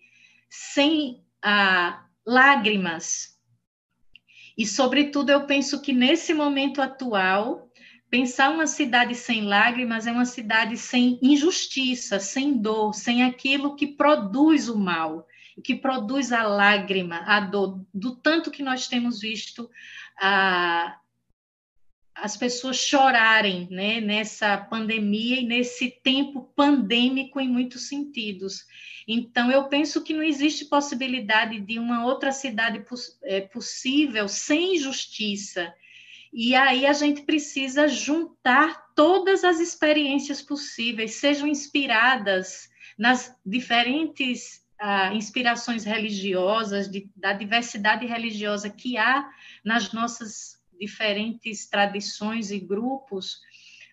sem 0.55 1.25
ah, 1.43 2.05
lágrimas. 2.27 3.39
E, 4.57 4.67
sobretudo, 4.67 5.31
eu 5.31 5.47
penso 5.47 5.81
que 5.81 5.95
nesse 5.95 6.35
momento 6.35 6.83
atual, 6.83 7.62
Pensar 8.13 8.51
uma 8.51 8.67
cidade 8.67 9.15
sem 9.15 9.47
lágrimas 9.47 10.07
é 10.07 10.13
uma 10.13 10.27
cidade 10.27 10.77
sem 10.77 11.19
injustiça, 11.23 12.21
sem 12.21 12.59
dor, 12.59 12.93
sem 12.93 13.25
aquilo 13.25 13.75
que 13.75 13.87
produz 13.87 14.69
o 14.69 14.79
mal, 14.79 15.27
que 15.65 15.75
produz 15.75 16.31
a 16.31 16.43
lágrima, 16.43 17.21
a 17.21 17.41
dor, 17.41 17.83
do 17.95 18.15
tanto 18.15 18.51
que 18.51 18.63
nós 18.63 18.87
temos 18.87 19.19
visto 19.19 19.71
a, 20.21 21.01
as 22.15 22.37
pessoas 22.37 22.77
chorarem 22.77 23.67
né, 23.71 23.99
nessa 23.99 24.59
pandemia 24.59 25.41
e 25.41 25.47
nesse 25.47 25.91
tempo 26.03 26.53
pandêmico 26.55 27.41
em 27.41 27.49
muitos 27.49 27.89
sentidos. 27.89 28.67
Então, 29.09 29.51
eu 29.51 29.69
penso 29.69 30.05
que 30.05 30.13
não 30.13 30.23
existe 30.23 30.67
possibilidade 30.67 31.59
de 31.61 31.79
uma 31.79 32.05
outra 32.05 32.31
cidade 32.31 32.81
poss 32.81 33.19
é, 33.23 33.41
possível 33.41 34.29
sem 34.29 34.77
justiça, 34.77 35.73
e 36.33 36.55
aí 36.55 36.87
a 36.87 36.93
gente 36.93 37.23
precisa 37.23 37.87
juntar 37.87 38.87
todas 38.95 39.45
as 39.45 39.61
experiências 39.61 40.41
possíveis, 40.41 41.15
sejam 41.15 41.47
inspiradas 41.47 42.71
nas 42.99 43.37
diferentes 43.45 44.63
ah, 44.81 45.15
inspirações 45.15 45.85
religiosas, 45.85 46.91
de, 46.91 47.11
da 47.15 47.33
diversidade 47.33 48.07
religiosa 48.07 48.71
que 48.71 48.97
há 48.97 49.31
nas 49.65 49.93
nossas 49.93 50.61
diferentes 50.81 51.69
tradições 51.69 52.51
e 52.51 52.59
grupos, 52.59 53.41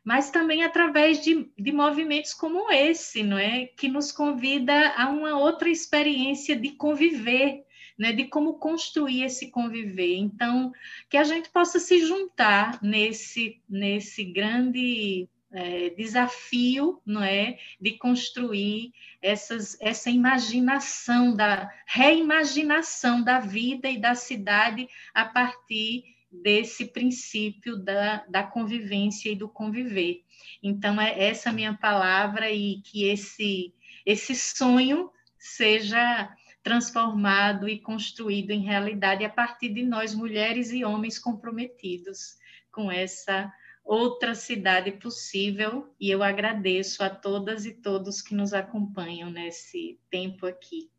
mas 0.03 0.31
também 0.31 0.63
através 0.63 1.21
de, 1.21 1.51
de 1.57 1.71
movimentos 1.71 2.33
como 2.33 2.71
esse, 2.71 3.21
não 3.21 3.37
é, 3.37 3.67
que 3.67 3.87
nos 3.87 4.11
convida 4.11 4.89
a 4.97 5.09
uma 5.09 5.37
outra 5.37 5.69
experiência 5.69 6.55
de 6.55 6.71
conviver 6.71 7.63
né, 7.99 8.13
de 8.13 8.23
como 8.23 8.53
construir 8.53 9.23
esse 9.23 9.51
conviver. 9.51 10.15
Então, 10.15 10.71
que 11.09 11.17
a 11.17 11.23
gente 11.25 11.49
possa 11.49 11.79
se 11.79 11.99
juntar 11.99 12.81
nesse, 12.81 13.61
nesse 13.69 14.23
grande 14.23 15.27
é, 15.51 15.89
desafio, 15.89 17.01
não 17.05 17.21
é, 17.21 17.57
de 17.81 17.97
construir 17.97 18.93
essas, 19.21 19.77
essa 19.81 20.09
imaginação 20.09 21.35
da 21.35 21.69
reimaginação 21.85 23.21
da 23.21 23.39
vida 23.39 23.89
e 23.89 23.99
da 23.99 24.15
cidade 24.15 24.87
a 25.13 25.25
partir 25.25 26.05
desse 26.31 26.85
princípio 26.85 27.75
da, 27.75 28.23
da 28.29 28.43
convivência 28.43 29.29
e 29.29 29.35
do 29.35 29.49
conviver. 29.49 30.23
Então 30.63 31.01
é 31.01 31.27
essa 31.27 31.51
minha 31.51 31.73
palavra 31.73 32.49
e 32.49 32.81
que 32.81 33.03
esse 33.03 33.73
esse 34.05 34.33
sonho 34.33 35.11
seja 35.37 36.29
transformado 36.63 37.67
e 37.67 37.79
construído 37.79 38.51
em 38.51 38.61
realidade 38.61 39.23
a 39.23 39.29
partir 39.29 39.69
de 39.69 39.83
nós, 39.83 40.13
mulheres 40.13 40.71
e 40.71 40.83
homens 40.83 41.17
comprometidos 41.17 42.37
com 42.71 42.91
essa 42.91 43.51
outra 43.83 44.35
cidade 44.35 44.91
possível. 44.91 45.93
E 45.99 46.11
eu 46.11 46.21
agradeço 46.21 47.03
a 47.03 47.09
todas 47.09 47.65
e 47.65 47.73
todos 47.73 48.21
que 48.21 48.35
nos 48.35 48.53
acompanham 48.53 49.29
nesse 49.29 49.99
tempo 50.09 50.45
aqui. 50.45 50.89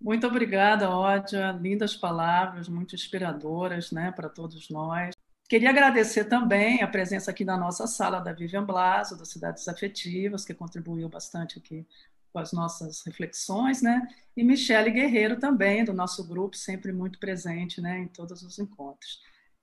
Muito 0.00 0.26
obrigada, 0.26 0.90
Ódia. 0.90 1.52
Lindas 1.52 1.96
palavras, 1.96 2.68
muito 2.68 2.94
inspiradoras 2.94 3.90
né, 3.90 4.12
para 4.12 4.28
todos 4.28 4.68
nós. 4.68 5.14
Queria 5.48 5.70
agradecer 5.70 6.24
também 6.24 6.82
a 6.82 6.88
presença 6.88 7.30
aqui 7.30 7.44
na 7.44 7.56
nossa 7.56 7.86
sala 7.86 8.18
da 8.18 8.32
Vivian 8.32 8.64
Blaso, 8.64 9.16
das 9.16 9.28
Cidades 9.28 9.66
Afetivas, 9.68 10.44
que 10.44 10.52
contribuiu 10.52 11.08
bastante 11.08 11.58
aqui 11.58 11.86
com 12.34 12.40
as 12.40 12.52
nossas 12.52 13.00
reflexões, 13.06 13.80
né? 13.80 14.08
E 14.36 14.42
Michele 14.42 14.90
Guerreiro 14.90 15.38
também, 15.38 15.84
do 15.84 15.92
nosso 15.92 16.26
grupo, 16.26 16.56
sempre 16.56 16.92
muito 16.92 17.20
presente, 17.20 17.80
né, 17.80 18.00
em 18.00 18.08
todos 18.08 18.42
os 18.42 18.58
encontros. 18.58 19.22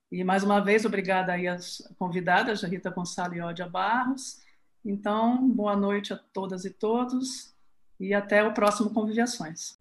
E 0.09 0.23
mais 0.23 0.41
uma 0.41 0.61
vez, 0.61 0.85
obrigada 0.85 1.33
aí 1.33 1.49
às 1.49 1.83
convidadas, 1.99 2.63
Rita 2.63 2.89
Gonçalo 2.89 3.35
e 3.35 3.41
Ódia 3.41 3.67
Barros. 3.67 4.39
Então, 4.85 5.49
boa 5.49 5.75
noite 5.75 6.13
a 6.13 6.17
todas 6.17 6.63
e 6.63 6.69
todos 6.69 7.53
e 7.99 8.13
até 8.13 8.41
o 8.41 8.53
próximo 8.53 8.89
Conviviações. 8.89 9.77